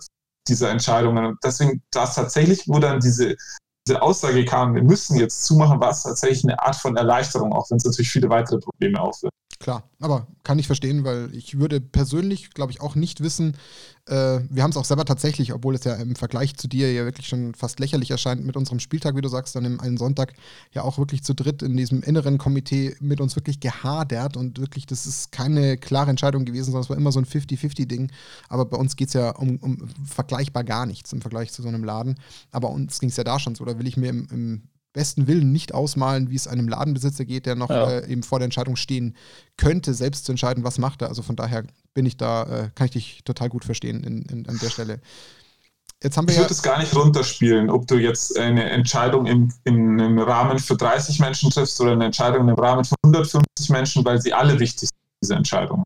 dieser 0.49 0.71
Entscheidungen. 0.71 1.25
Und 1.25 1.39
deswegen, 1.45 1.83
das 1.91 2.15
tatsächlich, 2.15 2.65
wo 2.67 2.79
dann 2.79 3.01
diese, 3.01 3.37
diese 3.87 4.03
Aussage 4.03 4.45
kam, 4.45 4.75
wir 4.75 4.83
müssen 4.83 5.19
jetzt 5.19 5.45
zumachen, 5.45 5.81
war 5.81 5.91
es 5.91 6.03
tatsächlich 6.03 6.45
eine 6.45 6.61
Art 6.61 6.77
von 6.77 6.97
Erleichterung, 6.97 7.53
auch 7.53 7.71
wenn 7.71 7.79
es 7.79 7.85
natürlich 7.85 8.11
viele 8.11 8.29
weitere 8.29 8.59
Probleme 8.59 9.01
aufwirft. 9.01 9.35
Klar, 9.59 9.89
aber 10.01 10.27
kann 10.43 10.59
ich 10.59 10.67
verstehen, 10.67 11.05
weil 11.05 11.35
ich 11.35 11.59
würde 11.59 11.81
persönlich, 11.81 12.51
glaube 12.51 12.73
ich, 12.73 12.81
auch 12.83 12.95
nicht 12.95 13.23
wissen, 13.23 13.57
äh, 14.07 14.41
wir 14.49 14.63
haben 14.63 14.71
es 14.71 14.77
auch 14.77 14.85
selber 14.85 15.05
tatsächlich, 15.05 15.53
obwohl 15.53 15.75
es 15.75 15.85
ja 15.85 15.95
im 15.95 16.15
Vergleich 16.15 16.57
zu 16.57 16.69
dir 16.69 16.93
ja 16.93 17.05
wirklich 17.05 17.27
schon 17.27 17.55
fast 17.55 17.81
lächerlich 17.81 18.11
erscheint, 18.11 18.45
mit 18.45 18.57
unserem 18.57 18.79
Spieltag, 18.79 19.17
wie 19.17 19.21
du 19.21 19.29
sagst, 19.29 19.57
dann 19.57 19.81
einen 19.81 19.97
Sonntag 19.97 20.35
ja 20.73 20.83
auch 20.83 20.99
wirklich 20.99 21.25
zu 21.25 21.35
dritt 21.35 21.63
in 21.63 21.77
diesem 21.77 22.03
inneren 22.03 22.39
Komitee 22.39 22.97
mit 23.01 23.21
uns 23.21 23.35
wirklich 23.35 23.59
gehadert 23.59 24.37
und 24.37 24.61
wirklich, 24.61 24.87
das 24.87 25.07
ist 25.07 25.33
keine 25.33 25.77
klare 25.77 26.11
Entscheidung 26.11 26.45
gewesen, 26.45 26.67
sondern 26.67 26.83
es 26.83 26.91
war 26.91 26.97
immer 26.97 27.13
so 27.13 27.21
ein 27.21 27.27
50-50-Ding. 27.27 28.13
Aber 28.49 28.65
bei 28.65 28.77
uns 28.77 28.97
geht 28.97 29.09
es 29.09 29.15
ja 29.15 29.31
um, 29.31 29.57
um, 29.57 29.89
vergleichbar 30.05 30.63
gar 30.63 30.87
nichts 30.87 31.13
im 31.13 31.21
Vergleich 31.21 31.53
zu 31.53 31.63
so 31.63 31.69
einem 31.69 31.83
Laden. 31.83 32.17
Aber 32.53 32.71
uns 32.71 33.01
ging 33.01 33.09
es 33.09 33.17
ja 33.17 33.25
da 33.25 33.41
schon 33.41 33.57
so, 33.57 33.65
da 33.65 33.79
will 33.79 33.89
ich 33.89 33.97
mir 33.97 34.11
im, 34.11 34.29
im 34.31 34.63
besten 34.97 35.27
Willen 35.27 35.53
nicht 35.53 35.75
ausmalen, 35.75 36.31
wie 36.31 36.37
es 36.37 36.49
einem 36.49 36.69
Ladenbesitzer 36.69 37.27
geht, 37.27 37.45
der 37.45 37.55
noch 37.55 37.69
ja. 37.69 37.91
äh, 37.91 38.11
eben 38.11 38.23
vor 38.23 38.39
der 38.39 38.47
Entscheidung 38.47 38.77
stehen 38.77 39.15
könnte, 39.59 39.93
selbst 39.93 40.25
zu 40.25 40.33
entscheiden, 40.33 40.65
was 40.65 40.79
macht 40.79 41.03
er. 41.03 41.09
Also 41.09 41.23
von 41.23 41.37
daher 41.37 41.65
bin 41.93 42.07
ich 42.07 42.17
da, 42.17 42.43
äh, 42.45 42.71
kann 42.75 42.87
ich 42.87 42.93
dich 42.93 43.21
total 43.25 43.51
gut 43.51 43.65
verstehen 43.65 44.03
in, 44.03 44.23
in, 44.23 44.49
an 44.49 44.59
der 44.59 44.71
Stelle. 44.71 45.01
Jetzt 46.03 46.17
haben 46.17 46.27
wir 46.27 46.33
ich 46.33 46.41
würde 46.41 46.53
es 46.53 46.63
gar 46.63 46.79
nicht 46.79 46.97
runterspielen, 46.97 47.69
ob 47.69 47.87
du 47.87 47.97
jetzt 47.97 48.39
eine 48.39 48.71
Entscheidung 48.71 49.27
im, 49.27 49.53
in 49.65 50.01
einem 50.01 50.19
Rahmen 50.19 50.59
für 50.59 50.77
30 50.77 51.21
Menschen 51.21 51.51
triffst 51.51 51.79
oder 51.81 51.93
eine 51.93 52.07
Entscheidung 52.07 52.49
im 52.49 52.55
Rahmen 52.55 52.85
von 52.85 52.97
150 53.05 53.69
Menschen, 53.69 54.03
weil 54.03 54.21
sie 54.21 54.33
alle 54.33 54.59
wichtig 54.59 54.89
sind, 54.89 54.99
diese 55.23 55.35
Entscheidungen. 55.35 55.85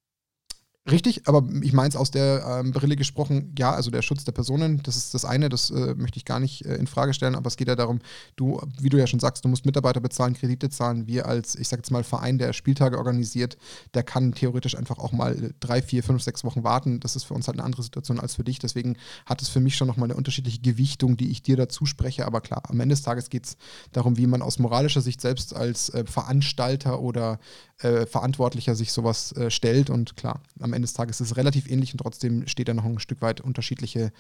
Richtig, 0.89 1.28
aber 1.28 1.47
ich 1.62 1.74
meine 1.74 1.91
es 1.91 1.97
aus 1.97 2.11
der 2.11 2.62
ähm, 2.64 2.72
Brille 2.72 2.97
gesprochen, 2.97 3.55
ja, 3.59 3.70
also 3.72 3.91
der 3.91 4.01
Schutz 4.01 4.24
der 4.24 4.33
Personen, 4.33 4.83
das 4.83 4.97
ist 4.97 5.12
das 5.12 5.26
eine, 5.26 5.51
das 5.51 5.70
äh, 5.70 5.95
möchte 5.95 6.16
ich 6.16 6.24
gar 6.24 6.41
nicht 6.41 6.64
äh, 6.64 6.76
in 6.76 6.87
Frage 6.87 7.12
stellen, 7.12 7.35
aber 7.35 7.49
es 7.49 7.59
geht 7.59 7.68
ja 7.68 7.76
darum, 7.76 7.99
du, 8.37 8.62
wie 8.81 8.89
du 8.89 8.97
ja 8.97 9.07
schon 9.07 9.20
sagst, 9.20 9.45
du 9.45 9.49
musst 9.51 9.66
Mitarbeiter 9.66 10.01
bezahlen, 10.01 10.33
Kredite 10.33 10.70
zahlen. 10.70 11.07
Wir 11.07 11.26
als, 11.26 11.55
ich 11.55 11.68
sag 11.68 11.81
jetzt 11.81 11.91
mal, 11.91 12.03
Verein, 12.03 12.39
der 12.39 12.55
Spieltage 12.55 12.97
organisiert, 12.97 13.59
der 13.93 14.03
kann 14.05 14.33
theoretisch 14.33 14.74
einfach 14.74 14.99
auch 14.99 15.12
mal 15.12 15.53
drei, 15.61 15.83
vier, 15.83 16.03
fünf, 16.03 16.22
sechs 16.22 16.45
Wochen 16.45 16.64
warten. 16.64 16.99
Das 16.99 17.14
ist 17.14 17.24
für 17.24 17.35
uns 17.35 17.47
halt 17.47 17.59
eine 17.59 17.64
andere 17.66 17.83
Situation 17.83 18.18
als 18.18 18.35
für 18.35 18.45
dich. 18.45 18.59
Deswegen 18.59 18.97
hat 19.26 19.43
es 19.43 19.51
für 19.51 19.61
mich 19.61 19.76
schon 19.76 19.87
nochmal 19.87 20.09
eine 20.09 20.16
unterschiedliche 20.16 20.61
Gewichtung, 20.61 21.18
die 21.18 21.31
ich 21.31 21.43
dir 21.43 21.59
dazu 21.59 21.85
spreche. 21.85 22.24
Aber 22.26 22.41
klar, 22.41 22.62
am 22.68 22.81
Ende 22.81 22.95
des 22.95 23.03
Tages 23.03 23.28
geht 23.28 23.45
es 23.45 23.57
darum, 23.93 24.16
wie 24.16 24.26
man 24.26 24.41
aus 24.41 24.59
moralischer 24.59 25.03
Sicht 25.03 25.20
selbst 25.20 25.55
als 25.55 25.91
äh, 25.91 26.07
Veranstalter 26.07 27.01
oder 27.01 27.39
äh, 27.83 28.07
Verantwortlicher 28.07 28.74
sich 28.74 28.93
sowas 28.93 29.33
äh, 29.33 29.51
stellt. 29.51 29.91
Und 29.91 30.16
klar, 30.16 30.41
am 30.61 30.72
Ende 30.72 30.87
des 30.87 30.95
Tages 30.95 31.20
ist 31.20 31.31
es 31.31 31.37
relativ 31.37 31.70
ähnlich 31.70 31.93
und 31.93 31.99
trotzdem 31.99 32.47
steht 32.47 32.68
da 32.68 32.74
noch 32.74 32.85
ein 32.85 32.99
Stück 32.99 33.22
weit 33.22 33.41
unterschiedliche 33.41 34.12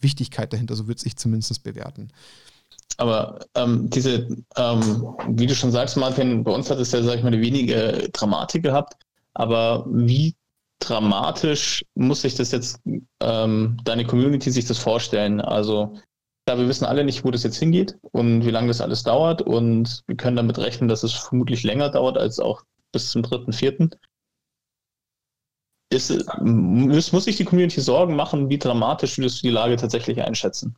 Wichtigkeit 0.00 0.52
dahinter. 0.52 0.76
So 0.76 0.86
würde 0.86 1.02
ich 1.04 1.16
zumindest 1.16 1.62
bewerten. 1.62 2.08
Aber 2.98 3.40
ähm, 3.54 3.90
diese, 3.90 4.26
ähm, 4.56 5.14
wie 5.28 5.46
du 5.46 5.54
schon 5.54 5.72
sagst, 5.72 5.96
Martin, 5.96 6.44
bei 6.44 6.52
uns 6.52 6.70
hat 6.70 6.78
es 6.78 6.92
ja, 6.92 7.02
sag 7.02 7.16
ich 7.16 7.22
mal, 7.22 7.28
eine 7.28 7.40
wenige 7.40 8.08
Dramatik 8.12 8.62
gehabt. 8.62 8.94
Aber 9.34 9.86
wie 9.90 10.34
dramatisch 10.78 11.84
muss 11.94 12.22
sich 12.22 12.34
das 12.36 12.52
jetzt, 12.52 12.80
ähm, 13.20 13.76
deine 13.84 14.06
Community 14.06 14.50
sich 14.50 14.64
das 14.66 14.78
vorstellen? 14.78 15.40
Also, 15.40 15.98
ja, 16.48 16.58
wir 16.58 16.68
wissen 16.68 16.84
alle 16.84 17.04
nicht, 17.04 17.24
wo 17.24 17.30
das 17.30 17.42
jetzt 17.42 17.58
hingeht 17.58 17.98
und 18.12 18.46
wie 18.46 18.50
lange 18.50 18.68
das 18.68 18.80
alles 18.80 19.02
dauert. 19.02 19.42
Und 19.42 20.02
wir 20.06 20.16
können 20.16 20.36
damit 20.36 20.58
rechnen, 20.58 20.88
dass 20.88 21.02
es 21.02 21.12
vermutlich 21.12 21.64
länger 21.64 21.90
dauert 21.90 22.16
als 22.16 22.40
auch 22.40 22.62
bis 22.92 23.10
zum 23.10 23.22
3.4. 23.22 23.96
Ist, 25.92 26.12
muss, 26.40 27.12
muss 27.12 27.24
sich 27.24 27.36
die 27.36 27.44
Community 27.44 27.80
Sorgen 27.80 28.16
machen, 28.16 28.48
wie 28.48 28.58
dramatisch 28.58 29.18
würdest 29.18 29.38
du 29.38 29.48
die 29.48 29.52
Lage 29.52 29.76
tatsächlich 29.76 30.20
einschätzen? 30.20 30.76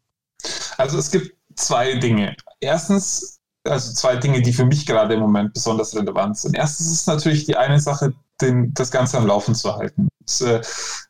Also 0.77 0.99
es 0.99 1.11
gibt 1.11 1.35
zwei 1.57 1.95
Dinge. 1.95 2.37
Erstens, 2.61 3.39
also 3.65 3.93
zwei 3.95 4.17
Dinge, 4.17 4.43
die 4.43 4.53
für 4.53 4.67
mich 4.67 4.87
gerade 4.87 5.15
im 5.15 5.21
Moment 5.21 5.55
besonders 5.55 5.95
relevant 5.95 6.39
sind. 6.39 6.55
Erstens 6.55 6.93
ist 6.93 7.07
natürlich 7.07 7.47
die 7.47 7.57
eine 7.57 7.81
Sache, 7.81 8.13
den, 8.41 8.73
das 8.75 8.91
Ganze 8.91 9.19
am 9.19 9.27
Laufen 9.27 9.55
zu 9.55 9.75
halten. 9.75 10.09
Und, 10.21 10.41
äh, 10.47 10.61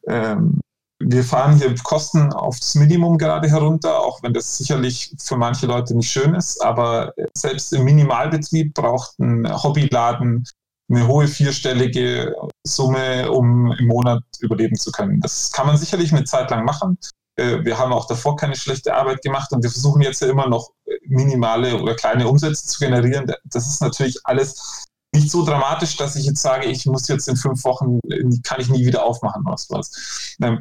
ähm, 0.06 0.60
wir 1.00 1.22
fahren 1.22 1.56
hier 1.56 1.72
Kosten 1.84 2.32
aufs 2.32 2.74
Minimum 2.74 3.18
gerade 3.18 3.48
herunter, 3.48 4.00
auch 4.00 4.20
wenn 4.22 4.32
das 4.32 4.56
sicherlich 4.56 5.14
für 5.18 5.36
manche 5.36 5.66
Leute 5.66 5.96
nicht 5.96 6.10
schön 6.10 6.34
ist. 6.34 6.60
Aber 6.60 7.12
selbst 7.34 7.72
im 7.72 7.84
Minimalbetrieb 7.84 8.74
braucht 8.74 9.16
ein 9.20 9.46
Hobbyladen 9.62 10.44
eine 10.90 11.06
hohe 11.06 11.28
vierstellige 11.28 12.34
Summe, 12.66 13.30
um 13.30 13.72
im 13.72 13.86
Monat 13.86 14.22
überleben 14.40 14.76
zu 14.76 14.90
können. 14.90 15.20
Das 15.20 15.50
kann 15.52 15.66
man 15.66 15.76
sicherlich 15.76 16.12
eine 16.12 16.24
Zeit 16.24 16.50
lang 16.50 16.64
machen. 16.64 16.98
Äh, 17.36 17.64
wir 17.64 17.78
haben 17.78 17.92
auch 17.92 18.06
davor 18.06 18.36
keine 18.36 18.56
schlechte 18.56 18.94
Arbeit 18.94 19.22
gemacht 19.22 19.52
und 19.52 19.62
wir 19.62 19.70
versuchen 19.70 20.02
jetzt 20.02 20.20
ja 20.22 20.28
immer 20.28 20.48
noch 20.48 20.70
minimale 21.06 21.80
oder 21.80 21.94
kleine 21.94 22.26
Umsätze 22.28 22.66
zu 22.66 22.78
generieren. 22.78 23.32
Das 23.44 23.66
ist 23.66 23.80
natürlich 23.80 24.18
alles 24.24 24.86
nicht 25.14 25.30
so 25.30 25.44
dramatisch, 25.44 25.96
dass 25.96 26.16
ich 26.16 26.26
jetzt 26.26 26.42
sage, 26.42 26.66
ich 26.66 26.86
muss 26.86 27.08
jetzt 27.08 27.28
in 27.28 27.36
fünf 27.36 27.64
Wochen, 27.64 28.00
kann 28.42 28.60
ich 28.60 28.68
nie 28.68 28.84
wieder 28.84 29.04
aufmachen 29.04 29.42
oder 29.46 29.56
sowas. 29.56 30.36
Ähm, 30.42 30.60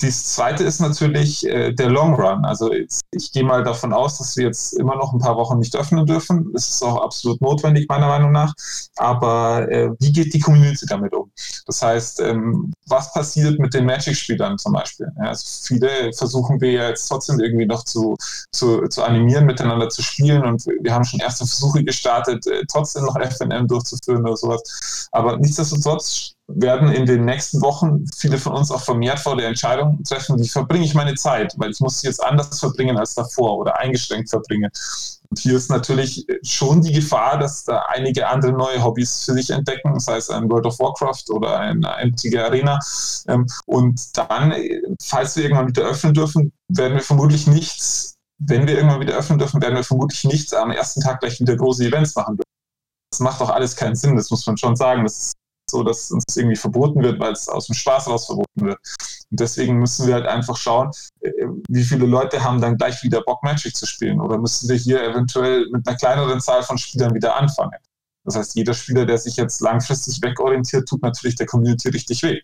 das 0.00 0.34
zweite 0.34 0.62
ist 0.62 0.80
natürlich 0.80 1.44
äh, 1.46 1.72
der 1.72 1.90
Long 1.90 2.14
Run. 2.14 2.44
Also 2.44 2.70
ich 3.10 3.32
gehe 3.32 3.44
mal 3.44 3.64
davon 3.64 3.92
aus, 3.92 4.18
dass 4.18 4.36
wir 4.36 4.46
jetzt 4.46 4.74
immer 4.74 4.96
noch 4.96 5.12
ein 5.12 5.18
paar 5.18 5.36
Wochen 5.36 5.58
nicht 5.58 5.74
öffnen 5.76 6.04
dürfen. 6.04 6.50
Das 6.52 6.68
ist 6.68 6.82
auch 6.82 7.02
absolut 7.02 7.40
notwendig, 7.40 7.88
meiner 7.88 8.08
Meinung 8.08 8.32
nach. 8.32 8.52
Aber 8.96 9.70
äh, 9.70 9.90
wie 9.98 10.12
geht 10.12 10.34
die 10.34 10.40
Community 10.40 10.84
damit 10.86 11.14
um? 11.14 11.30
Das 11.66 11.80
heißt, 11.80 12.20
ähm, 12.20 12.72
was 12.86 13.12
passiert 13.12 13.58
mit 13.58 13.72
den 13.72 13.86
Magic-Spielern 13.86 14.58
zum 14.58 14.74
Beispiel? 14.74 15.08
Ja, 15.16 15.28
also 15.28 15.44
viele 15.66 16.12
versuchen 16.12 16.60
wir 16.60 16.72
ja 16.72 16.88
jetzt 16.88 17.08
trotzdem 17.08 17.40
irgendwie 17.40 17.66
noch 17.66 17.84
zu, 17.84 18.16
zu, 18.52 18.86
zu 18.88 19.02
animieren, 19.02 19.46
miteinander 19.46 19.88
zu 19.88 20.02
spielen. 20.02 20.44
Und 20.44 20.66
wir 20.66 20.92
haben 20.92 21.04
schon 21.04 21.20
erste 21.20 21.46
Versuche 21.46 21.82
gestartet, 21.84 22.46
äh, 22.46 22.64
trotzdem 22.70 23.04
noch 23.04 23.16
FNM 23.16 23.68
durchzuführen 23.68 24.22
oder 24.22 24.36
sowas. 24.36 25.08
Aber 25.12 25.38
nichtsdestotrotz 25.38 26.34
werden 26.48 26.90
in 26.90 27.04
den 27.04 27.24
nächsten 27.26 27.60
Wochen 27.60 28.06
viele 28.16 28.38
von 28.38 28.54
uns 28.54 28.70
auch 28.70 28.80
vermehrt 28.80 29.20
vor 29.20 29.36
der 29.36 29.48
Entscheidung 29.48 30.02
treffen, 30.02 30.38
wie 30.40 30.48
verbringe 30.48 30.84
ich 30.84 30.94
meine 30.94 31.14
Zeit, 31.14 31.54
weil 31.58 31.70
ich 31.70 31.80
muss 31.80 32.00
sie 32.00 32.06
jetzt 32.06 32.24
anders 32.24 32.58
verbringen 32.58 32.97
als 32.98 33.14
davor 33.14 33.58
oder 33.58 33.78
eingeschränkt 33.78 34.30
verbringen. 34.30 34.70
Und 35.30 35.38
hier 35.38 35.56
ist 35.56 35.70
natürlich 35.70 36.26
schon 36.42 36.80
die 36.80 36.92
Gefahr, 36.92 37.38
dass 37.38 37.64
da 37.64 37.82
einige 37.88 38.28
andere 38.28 38.52
neue 38.52 38.82
Hobbys 38.82 39.24
für 39.24 39.34
sich 39.34 39.50
entdecken, 39.50 39.98
sei 40.00 40.16
es 40.16 40.30
ein 40.30 40.50
World 40.50 40.66
of 40.66 40.78
Warcraft 40.78 41.24
oder 41.30 41.58
eine 41.58 41.94
einzige 41.94 42.44
Arena. 42.44 42.78
Ähm, 43.28 43.46
und 43.66 44.16
dann, 44.16 44.54
falls 45.02 45.36
wir 45.36 45.44
irgendwann 45.44 45.68
wieder 45.68 45.82
öffnen 45.82 46.14
dürfen, 46.14 46.52
werden 46.68 46.94
wir 46.94 47.02
vermutlich 47.02 47.46
nichts, 47.46 48.14
wenn 48.38 48.66
wir 48.66 48.76
irgendwann 48.76 49.00
wieder 49.00 49.16
öffnen 49.16 49.38
dürfen, 49.38 49.60
werden 49.60 49.74
wir 49.76 49.84
vermutlich 49.84 50.24
nichts 50.24 50.54
am 50.54 50.70
ersten 50.70 51.00
Tag 51.00 51.20
gleich 51.20 51.40
wieder 51.40 51.56
große 51.56 51.84
Events 51.84 52.14
machen 52.14 52.36
dürfen. 52.36 52.48
Das 53.10 53.20
macht 53.20 53.40
doch 53.40 53.50
alles 53.50 53.74
keinen 53.74 53.96
Sinn, 53.96 54.16
das 54.16 54.30
muss 54.30 54.46
man 54.46 54.56
schon 54.56 54.76
sagen. 54.76 55.02
Das 55.02 55.32
so, 55.70 55.82
dass 55.82 56.10
uns 56.10 56.24
irgendwie 56.36 56.56
verboten 56.56 57.02
wird, 57.02 57.20
weil 57.20 57.32
es 57.32 57.48
aus 57.48 57.66
dem 57.66 57.74
Spaß 57.74 58.08
raus 58.08 58.26
verboten 58.26 58.66
wird. 58.66 58.78
Und 59.30 59.40
deswegen 59.40 59.78
müssen 59.78 60.06
wir 60.06 60.14
halt 60.14 60.26
einfach 60.26 60.56
schauen, 60.56 60.90
äh, 61.20 61.30
wie 61.68 61.84
viele 61.84 62.06
Leute 62.06 62.42
haben 62.42 62.60
dann 62.60 62.76
gleich 62.76 63.02
wieder 63.02 63.22
Bock, 63.22 63.42
Magic 63.42 63.76
zu 63.76 63.86
spielen. 63.86 64.20
Oder 64.20 64.38
müssen 64.38 64.68
wir 64.68 64.76
hier 64.76 65.02
eventuell 65.02 65.66
mit 65.70 65.86
einer 65.86 65.96
kleineren 65.96 66.40
Zahl 66.40 66.62
von 66.62 66.78
Spielern 66.78 67.14
wieder 67.14 67.36
anfangen. 67.36 67.78
Das 68.24 68.36
heißt, 68.36 68.56
jeder 68.56 68.74
Spieler, 68.74 69.06
der 69.06 69.18
sich 69.18 69.36
jetzt 69.36 69.60
langfristig 69.60 70.20
wegorientiert, 70.22 70.88
tut 70.88 71.02
natürlich 71.02 71.36
der 71.36 71.46
Community 71.46 71.88
richtig 71.88 72.22
weh. 72.22 72.40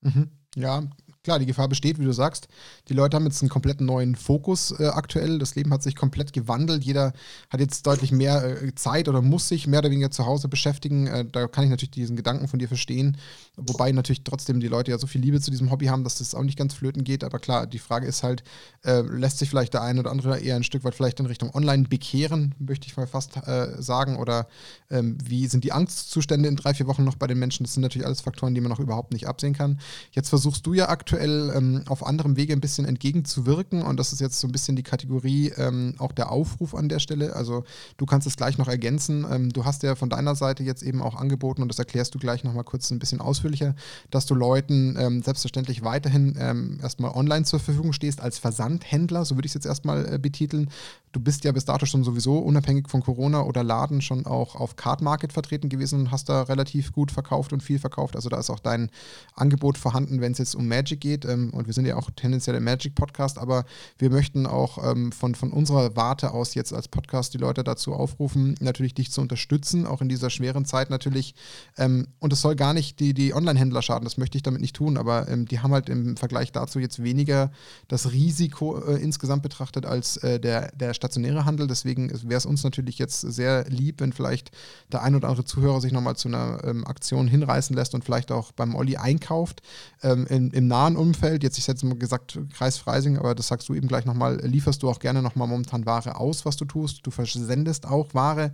Mhm. 0.00 0.30
Ja, 0.56 0.82
klar, 1.22 1.38
die 1.38 1.46
Gefahr 1.46 1.68
besteht, 1.68 1.98
wie 1.98 2.04
du 2.04 2.12
sagst. 2.12 2.48
Die 2.88 2.94
Leute 2.94 3.16
haben 3.16 3.24
jetzt 3.24 3.42
einen 3.42 3.48
komplett 3.48 3.80
neuen 3.80 4.14
Fokus 4.14 4.72
äh, 4.78 4.86
aktuell. 4.86 5.38
Das 5.38 5.54
Leben 5.54 5.72
hat 5.72 5.82
sich 5.82 5.96
komplett 5.96 6.32
gewandelt. 6.32 6.84
Jeder 6.84 7.12
hat 7.50 7.60
jetzt 7.60 7.86
deutlich 7.86 8.12
mehr 8.12 8.62
äh, 8.62 8.74
Zeit 8.74 9.08
oder 9.08 9.20
muss 9.20 9.48
sich 9.48 9.66
mehr 9.66 9.80
oder 9.80 9.90
weniger 9.90 10.10
zu 10.10 10.26
Hause 10.26 10.48
beschäftigen. 10.48 11.06
Äh, 11.06 11.24
da 11.30 11.46
kann 11.46 11.64
ich 11.64 11.70
natürlich 11.70 11.90
diesen 11.90 12.16
Gedanken 12.16 12.48
von 12.48 12.58
dir 12.58 12.68
verstehen. 12.68 13.16
Wobei 13.56 13.92
natürlich 13.92 14.24
trotzdem 14.24 14.60
die 14.60 14.68
Leute 14.68 14.90
ja 14.90 14.98
so 14.98 15.06
viel 15.06 15.20
Liebe 15.20 15.40
zu 15.40 15.50
diesem 15.50 15.70
Hobby 15.70 15.86
haben, 15.86 16.04
dass 16.04 16.18
das 16.18 16.34
auch 16.34 16.42
nicht 16.42 16.58
ganz 16.58 16.74
flöten 16.74 17.04
geht. 17.04 17.24
Aber 17.24 17.38
klar, 17.38 17.66
die 17.66 17.78
Frage 17.78 18.06
ist 18.06 18.22
halt, 18.22 18.42
äh, 18.84 19.00
lässt 19.00 19.38
sich 19.38 19.50
vielleicht 19.50 19.74
der 19.74 19.82
eine 19.82 20.00
oder 20.00 20.10
andere 20.10 20.38
eher 20.38 20.56
ein 20.56 20.64
Stück 20.64 20.84
weit 20.84 20.94
vielleicht 20.94 21.20
in 21.20 21.26
Richtung 21.26 21.54
Online 21.54 21.84
bekehren, 21.84 22.54
möchte 22.58 22.86
ich 22.86 22.96
mal 22.96 23.06
fast 23.06 23.36
äh, 23.46 23.82
sagen. 23.82 24.16
Oder 24.16 24.46
ähm, 24.90 25.18
wie 25.22 25.46
sind 25.46 25.64
die 25.64 25.72
Angstzustände 25.72 26.48
in 26.48 26.56
drei, 26.56 26.72
vier 26.72 26.86
Wochen 26.86 27.04
noch 27.04 27.16
bei 27.16 27.26
den 27.26 27.38
Menschen? 27.38 27.64
Das 27.64 27.74
sind 27.74 27.82
natürlich 27.82 28.06
alles 28.06 28.22
Faktoren, 28.22 28.54
die 28.54 28.60
man 28.60 28.70
noch 28.70 28.80
überhaupt 28.80 29.12
nicht 29.12 29.26
absehen 29.28 29.52
kann. 29.52 29.78
Jetzt 30.12 30.30
versuchst 30.30 30.64
du 30.64 30.72
ja 30.72 30.88
aktuell 30.88 31.07
ähm, 31.12 31.82
auf 31.88 32.06
anderem 32.06 32.36
Wege 32.36 32.52
ein 32.52 32.60
bisschen 32.60 32.84
entgegenzuwirken 32.84 33.82
und 33.82 33.98
das 33.98 34.12
ist 34.12 34.20
jetzt 34.20 34.40
so 34.40 34.48
ein 34.48 34.52
bisschen 34.52 34.76
die 34.76 34.82
Kategorie 34.82 35.52
ähm, 35.56 35.94
auch 35.98 36.12
der 36.12 36.30
Aufruf 36.30 36.74
an 36.74 36.88
der 36.88 36.98
Stelle. 36.98 37.34
Also 37.34 37.64
du 37.96 38.06
kannst 38.06 38.26
es 38.26 38.36
gleich 38.36 38.58
noch 38.58 38.68
ergänzen. 38.68 39.26
Ähm, 39.30 39.52
du 39.52 39.64
hast 39.64 39.82
ja 39.82 39.94
von 39.94 40.10
deiner 40.10 40.34
Seite 40.34 40.62
jetzt 40.62 40.82
eben 40.82 41.02
auch 41.02 41.14
angeboten 41.14 41.62
und 41.62 41.68
das 41.68 41.78
erklärst 41.78 42.14
du 42.14 42.18
gleich 42.18 42.44
nochmal 42.44 42.64
kurz 42.64 42.90
ein 42.90 42.98
bisschen 42.98 43.20
ausführlicher, 43.20 43.74
dass 44.10 44.26
du 44.26 44.34
Leuten 44.34 44.96
ähm, 44.98 45.22
selbstverständlich 45.22 45.82
weiterhin 45.82 46.36
ähm, 46.38 46.78
erstmal 46.82 47.12
online 47.12 47.44
zur 47.44 47.60
Verfügung 47.60 47.92
stehst 47.92 48.20
als 48.20 48.38
Versandhändler, 48.38 49.24
so 49.24 49.36
würde 49.36 49.46
ich 49.46 49.50
es 49.50 49.54
jetzt 49.54 49.66
erstmal 49.66 50.14
äh, 50.14 50.18
betiteln. 50.18 50.70
Du 51.12 51.20
bist 51.20 51.44
ja 51.44 51.52
bis 51.52 51.64
dato 51.64 51.86
schon 51.86 52.04
sowieso 52.04 52.38
unabhängig 52.38 52.88
von 52.88 53.02
Corona 53.02 53.42
oder 53.42 53.64
Laden 53.64 54.02
schon 54.02 54.26
auch 54.26 54.54
auf 54.56 54.76
Card 54.76 55.00
Market 55.00 55.32
vertreten 55.32 55.68
gewesen 55.68 56.00
und 56.00 56.10
hast 56.10 56.28
da 56.28 56.42
relativ 56.42 56.92
gut 56.92 57.10
verkauft 57.10 57.52
und 57.52 57.62
viel 57.62 57.78
verkauft. 57.78 58.14
Also 58.14 58.28
da 58.28 58.38
ist 58.38 58.50
auch 58.50 58.60
dein 58.60 58.90
Angebot 59.34 59.78
vorhanden, 59.78 60.20
wenn 60.20 60.32
es 60.32 60.38
jetzt 60.38 60.54
um 60.54 60.68
Magic 60.68 60.97
geht. 61.00 61.24
Ähm, 61.24 61.50
und 61.50 61.66
wir 61.66 61.74
sind 61.74 61.86
ja 61.86 61.96
auch 61.96 62.10
tendenziell 62.14 62.54
der 62.54 62.62
Magic 62.62 62.94
Podcast, 62.94 63.38
aber 63.38 63.64
wir 63.98 64.10
möchten 64.10 64.46
auch 64.46 64.78
ähm, 64.90 65.12
von, 65.12 65.34
von 65.34 65.52
unserer 65.52 65.96
Warte 65.96 66.32
aus 66.32 66.54
jetzt 66.54 66.72
als 66.72 66.88
Podcast 66.88 67.34
die 67.34 67.38
Leute 67.38 67.64
dazu 67.64 67.94
aufrufen, 67.94 68.54
natürlich 68.60 68.94
dich 68.94 69.10
zu 69.10 69.20
unterstützen, 69.20 69.86
auch 69.86 70.00
in 70.00 70.08
dieser 70.08 70.30
schweren 70.30 70.64
Zeit 70.64 70.90
natürlich. 70.90 71.34
Ähm, 71.76 72.08
und 72.18 72.32
es 72.32 72.40
soll 72.40 72.56
gar 72.56 72.74
nicht 72.74 73.00
die, 73.00 73.14
die 73.14 73.34
Online-Händler 73.34 73.82
schaden, 73.82 74.04
das 74.04 74.18
möchte 74.18 74.36
ich 74.36 74.42
damit 74.42 74.60
nicht 74.60 74.76
tun, 74.76 74.96
aber 74.96 75.26
die 75.28 75.60
haben 75.60 75.72
halt 75.72 75.88
im 75.88 76.16
Vergleich 76.16 76.52
dazu 76.52 76.78
jetzt 76.78 77.02
weniger 77.02 77.50
das 77.88 78.12
Risiko 78.12 78.78
äh, 78.78 79.02
insgesamt 79.02 79.42
betrachtet 79.42 79.86
als 79.86 80.16
äh, 80.18 80.40
der, 80.40 80.72
der 80.72 80.94
stationäre 80.94 81.44
Handel. 81.44 81.66
Deswegen 81.66 82.10
wäre 82.10 82.38
es 82.38 82.46
uns 82.46 82.64
natürlich 82.64 82.98
jetzt 82.98 83.20
sehr 83.20 83.64
lieb, 83.68 84.00
wenn 84.00 84.12
vielleicht 84.12 84.50
der 84.92 85.02
ein 85.02 85.14
oder 85.14 85.28
andere 85.28 85.44
Zuhörer 85.44 85.80
sich 85.80 85.92
nochmal 85.92 86.16
zu 86.16 86.28
einer 86.28 86.62
ähm, 86.64 86.86
Aktion 86.86 87.28
hinreißen 87.28 87.74
lässt 87.74 87.94
und 87.94 88.04
vielleicht 88.04 88.32
auch 88.32 88.52
beim 88.52 88.74
Olli 88.74 88.96
einkauft. 88.96 89.62
Ähm, 90.02 90.26
in, 90.26 90.50
Im 90.50 90.66
nahen 90.66 90.87
Umfeld, 90.96 91.42
jetzt 91.42 91.58
ich 91.58 91.68
hätte 91.68 91.86
mal 91.86 91.96
gesagt 91.96 92.38
Kreis 92.52 92.78
Freising, 92.78 93.18
aber 93.18 93.34
das 93.34 93.48
sagst 93.48 93.68
du 93.68 93.74
eben 93.74 93.88
gleich 93.88 94.04
nochmal, 94.04 94.40
lieferst 94.44 94.82
du 94.82 94.88
auch 94.88 94.98
gerne 94.98 95.22
nochmal 95.22 95.48
momentan 95.48 95.86
Ware 95.86 96.16
aus, 96.16 96.44
was 96.44 96.56
du 96.56 96.64
tust. 96.64 97.06
Du 97.06 97.10
versendest 97.10 97.86
auch 97.86 98.14
Ware. 98.14 98.52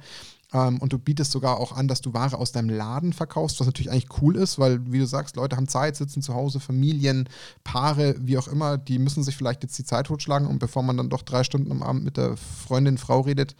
Ähm, 0.53 0.78
und 0.78 0.93
du 0.93 0.99
bietest 0.99 1.32
sogar 1.32 1.59
auch 1.59 1.72
an, 1.72 1.89
dass 1.89 2.01
du 2.01 2.14
Ware 2.14 2.39
aus 2.39 2.53
deinem 2.53 2.70
Laden 2.70 3.12
verkaufst, 3.12 3.59
was 3.59 3.66
natürlich 3.66 3.91
eigentlich 3.91 4.22
cool 4.22 4.37
ist, 4.37 4.59
weil, 4.59 4.80
wie 4.91 5.01
du 5.01 5.07
sagst, 5.07 5.37
Leute 5.37 5.57
haben 5.57 5.68
Zeit, 5.68 5.97
sitzen 5.97 6.22
zu 6.22 6.35
Hause, 6.35 6.61
Familien, 6.61 7.28
Paare, 7.64 8.14
wie 8.20 8.39
auch 8.39 8.47
immer, 8.47 8.78
die 8.78 9.01
müssen 9.01 9.24
sich 9.24 9.37
vielleicht 9.37 9.64
jetzt 9.64 9.76
die 9.78 9.85
Zeit 9.85 10.07
totschlagen 10.07 10.47
und 10.47 10.61
bevor 10.61 10.82
man 10.82 10.97
dann 10.97 11.11
doch 11.11 11.22
drei 11.22 11.43
Stunden 11.43 11.72
am 11.72 11.82
Abend 11.82 12.05
mit 12.05 12.16
der 12.16 12.37
Freundin, 12.37 12.99
Frau 12.99 13.22
redet, 13.22 13.57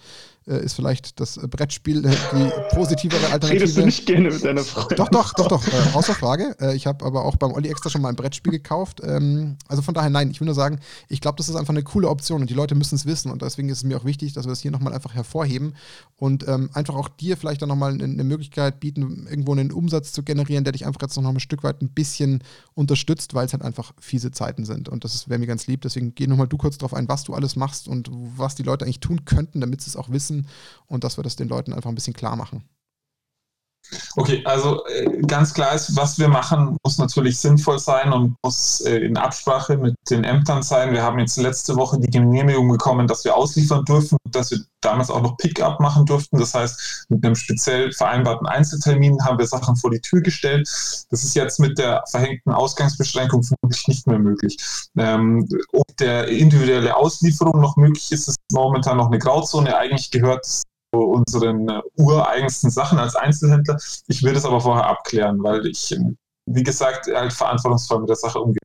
ist 0.47 0.75
vielleicht 0.75 1.21
das 1.21 1.39
Brettspiel 1.39 2.05
äh, 2.05 2.11
die 2.11 2.75
positivere 2.75 3.33
Alternative. 3.33 3.53
Redest 3.63 3.77
du 3.79 3.85
nicht 3.85 4.07
gerne 4.07 4.31
mit 4.31 4.45
deiner 4.45 4.63
Freundin? 4.63 4.99
Doch, 4.99 5.09
doch, 5.09 5.33
doch, 5.35 5.49
doch, 5.49 5.67
äh, 5.69 5.95
außer 5.95 6.15
Frage. 6.15 6.55
Äh, 6.61 6.77
ich 6.77 6.87
habe 6.87 7.05
aber 7.05 7.25
auch 7.25 7.37
beim 7.37 7.53
Olli 7.53 7.71
extra 7.71 7.89
schon 7.89 8.03
mal 8.03 8.11
ein 8.11 8.17
Brettspiel 8.17 8.53
gekauft. 8.53 9.01
Ähm, 9.03 9.57
also 9.69 9.81
von 9.81 9.95
daher, 9.95 10.11
nein, 10.11 10.31
ich 10.31 10.41
will 10.41 10.47
nur 10.47 10.55
sagen, 10.55 10.81
ich 11.09 11.23
glaube, 11.23 11.37
das 11.37 11.49
ist 11.49 11.57
einfach 11.57 11.73
eine 11.73 11.83
coole 11.83 12.09
Option 12.09 12.43
und 12.43 12.51
die 12.51 12.55
Leute 12.55 12.75
müssen 12.75 12.97
es 12.97 13.07
wissen 13.07 13.31
und 13.31 13.41
deswegen 13.41 13.71
ist 13.71 13.79
es 13.79 13.85
mir 13.85 13.97
auch 13.97 14.05
wichtig, 14.05 14.35
dass 14.35 14.45
wir 14.45 14.51
das 14.51 14.61
hier 14.61 14.71
nochmal 14.71 14.93
einfach 14.93 15.15
hervorheben 15.15 15.75
und 16.17 16.47
ähm, 16.47 16.69
einfach 16.75 16.95
auch 16.95 17.09
dir 17.09 17.37
vielleicht 17.39 17.63
dann 17.63 17.71
nochmal 17.71 17.95
eine, 17.95 18.05
eine 18.05 18.25
Möglichkeit 18.25 18.81
bieten, 18.81 19.27
irgendwo 19.29 19.53
einen 19.53 19.73
Umsatz 19.73 20.13
zu 20.13 20.23
generieren, 20.23 20.65
der 20.65 20.73
dich 20.73 20.85
einfach 20.85 21.01
jetzt 21.01 21.17
noch 21.17 21.29
ein 21.29 21.41
Stück 21.41 21.63
weit 21.63 21.81
ein 21.81 21.89
bisschen 21.89 22.43
unterstützt, 22.75 23.33
weil 23.33 23.47
es 23.47 23.53
halt 23.55 23.63
einfach 23.63 23.93
fiese 23.99 24.31
Zeiten 24.31 24.67
sind 24.67 24.91
und 24.91 25.05
das 25.05 25.29
wäre 25.29 25.39
mir 25.39 25.47
ganz 25.47 25.67
lieb. 25.67 25.81
Deswegen 25.81 26.15
geh 26.15 26.27
nochmal 26.27 26.49
du 26.49 26.59
kurz 26.59 26.77
darauf 26.77 26.93
ein, 26.93 27.09
was 27.09 27.25
du 27.25 27.33
alles 27.33 27.57
machst 27.57 27.89
und 27.89 28.11
was 28.13 28.55
die 28.55 28.63
Leute 28.63 28.85
eigentlich 28.85 29.01
tun 29.01 29.25
könnten, 29.25 29.61
damit 29.61 29.81
sie 29.81 29.89
es 29.89 29.97
auch 29.97 30.11
wissen 30.11 30.34
nutzen 30.35 30.49
und 30.87 31.05
dass 31.05 31.17
wir 31.17 31.25
das 31.25 31.37
den 31.37 31.49
Leuten 31.49 31.73
einfach 31.73 31.91
ein 31.91 31.95
bisschen 31.95 32.15
klar 32.15 32.37
machen. 32.37 32.63
Okay, 34.17 34.43
also 34.45 34.85
äh, 34.87 35.21
ganz 35.27 35.55
klar 35.55 35.75
ist, 35.75 35.97
was 35.97 36.19
wir 36.19 36.29
machen, 36.29 36.77
muss 36.85 36.99
natürlich 36.99 37.39
sinnvoll 37.39 37.79
sein 37.79 38.13
und 38.13 38.37
muss 38.43 38.81
äh, 38.81 38.99
in 38.99 39.17
Absprache 39.17 39.77
mit 39.77 39.95
den 40.11 40.25
Ämtern 40.25 40.63
sein. 40.63 40.93
Wir 40.93 41.03
haben 41.03 41.19
jetzt 41.19 41.37
letzte 41.37 41.77
Woche 41.77 41.99
die 41.99 42.11
Genehmigung 42.11 42.69
bekommen, 42.69 43.07
dass 43.07 43.25
wir 43.25 43.37
ausliefern 43.37 43.85
dürfen 43.85 44.19
dass 44.35 44.51
wir 44.51 44.59
damals 44.81 45.11
auch 45.11 45.23
noch 45.23 45.37
Pickup 45.37 45.81
machen 45.81 46.07
durften. 46.07 46.39
Das 46.39 46.55
heißt, 46.55 47.07
mit 47.09 47.25
einem 47.25 47.35
speziell 47.35 47.93
vereinbarten 47.93 48.47
Einzeltermin 48.47 49.25
haben 49.25 49.39
wir 49.39 49.47
Sachen 49.47 49.77
vor 49.77 49.91
die 49.91 50.01
Tür 50.01 50.21
gestellt. 50.21 50.69
Das 51.11 51.25
ist 51.25 51.35
jetzt 51.35 51.61
mit 51.61 51.79
der 51.79 52.03
verhängten 52.11 52.53
Ausgangsbeschränkung 52.53 53.43
vermutlich 53.43 53.89
nicht 53.89 54.07
mehr 54.07 54.19
möglich. 54.19 54.57
Ähm, 54.97 55.49
ob 55.73 55.97
der 55.99 56.29
individuelle 56.29 56.97
Auslieferung 56.97 57.61
noch 57.61 57.77
möglich 57.77 58.13
ist, 58.13 58.29
ist 58.29 58.39
momentan 58.53 58.97
noch 58.97 59.07
eine 59.07 59.19
Grauzone. 59.19 59.77
Eigentlich 59.77 60.11
gehört 60.11 60.47
unseren 60.97 61.69
äh, 61.69 61.81
ureigensten 61.97 62.71
Sachen 62.71 62.99
als 62.99 63.17
Einzelhändler. 63.17 63.77
Ich 64.09 64.23
will 64.23 64.35
das 64.35 64.45
aber 64.45 64.61
vorher 64.61 64.87
abklären, 64.87 65.43
weil 65.43 65.67
ich, 65.67 65.97
wie 66.47 66.63
gesagt, 66.63 67.07
halt 67.07 67.33
verantwortungsvoll 67.33 68.01
mit 68.01 68.09
der 68.09 68.17
Sache 68.17 68.41
umgehe. 68.41 68.59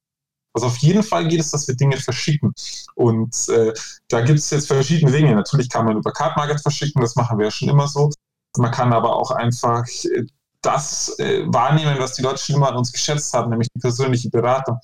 Also 0.54 0.68
auf 0.68 0.78
jeden 0.78 1.04
Fall 1.04 1.28
geht 1.28 1.40
es, 1.40 1.52
dass 1.52 1.68
wir 1.68 1.76
Dinge 1.76 1.98
verschicken. 1.98 2.54
Und 2.96 3.48
äh, 3.50 3.74
da 4.08 4.22
gibt 4.22 4.40
es 4.40 4.50
jetzt 4.50 4.68
verschiedene 4.68 5.12
Dinge. 5.12 5.36
Natürlich 5.36 5.70
kann 5.70 5.86
man 5.86 5.98
über 5.98 6.12
Card 6.12 6.36
Market 6.38 6.62
verschicken, 6.62 7.02
das 7.02 7.16
machen 7.16 7.38
wir 7.38 7.46
ja 7.46 7.52
schon 7.52 7.70
immer 7.70 7.88
so. 7.88 8.10
Man 8.58 8.72
kann 8.72 8.94
aber 8.94 9.16
auch 9.16 9.32
einfach 9.32 9.86
äh, 10.06 10.26
das 10.62 11.18
äh, 11.20 11.46
wahrnehmen, 11.48 11.96
was 12.00 12.14
die 12.14 12.22
Leute 12.22 12.40
schon 12.44 12.56
immer 12.56 12.70
an 12.70 12.78
uns 12.78 12.92
geschätzt 12.92 13.34
haben, 13.34 13.50
nämlich 13.50 13.70
die 13.74 13.80
persönliche 13.80 14.30
Beratung. 14.30 14.80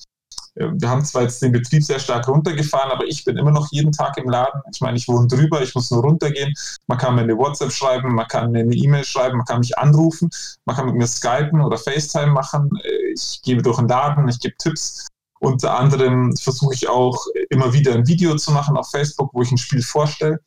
Äh, 0.56 0.70
wir 0.74 0.90
haben 0.90 1.04
zwar 1.06 1.24
jetzt 1.24 1.42
den 1.42 1.52
Betrieb 1.52 1.84
sehr 1.84 2.00
stark 2.00 2.28
runtergefahren, 2.28 2.92
aber 2.92 3.06
ich 3.06 3.24
bin 3.24 3.38
immer 3.38 3.52
noch 3.52 3.68
jeden 3.72 3.92
Tag 3.92 4.18
im 4.18 4.30
Laden. 4.30 4.62
Ich 4.74 4.82
meine, 4.82 4.98
ich 4.98 5.08
wohne 5.08 5.28
drüber, 5.28 5.62
ich 5.62 5.76
muss 5.76 5.92
nur 5.92 6.02
runtergehen. 6.02 6.54
Man 6.88 6.98
kann 6.98 7.16
mir 7.16 7.22
eine 7.22 7.38
WhatsApp 7.38 7.72
schreiben, 7.72 8.16
man 8.16 8.28
kann 8.28 8.52
mir 8.52 8.60
eine 8.60 8.76
E-Mail 8.76 9.04
schreiben, 9.04 9.38
man 9.38 9.46
kann 9.46 9.60
mich 9.60 9.78
anrufen, 9.78 10.30
man 10.66 10.76
kann 10.76 10.88
mit 10.88 10.96
mir 10.96 11.08
Skypen 11.08 11.62
oder 11.62 11.78
FaceTime 11.78 12.32
machen. 12.32 12.70
Äh, 12.84 13.14
ich 13.14 13.42
gebe 13.44 13.62
durch 13.62 13.78
den 13.78 13.88
Laden, 13.88 14.28
ich 14.28 14.40
gebe 14.40 14.56
Tipps. 14.58 15.08
Unter 15.40 15.78
anderem 15.78 16.36
versuche 16.36 16.74
ich 16.74 16.88
auch 16.90 17.26
immer 17.50 17.74
wieder 17.74 17.94
ein 17.94 18.08
Video 18.08 18.36
zu 18.36 18.52
machen 18.52 18.78
auf 18.78 18.90
Facebook, 18.90 19.32
wo 19.34 19.42
ich 19.42 19.52
ein 19.52 19.58
Spiel 19.58 19.82
vorstelle. 19.82 20.40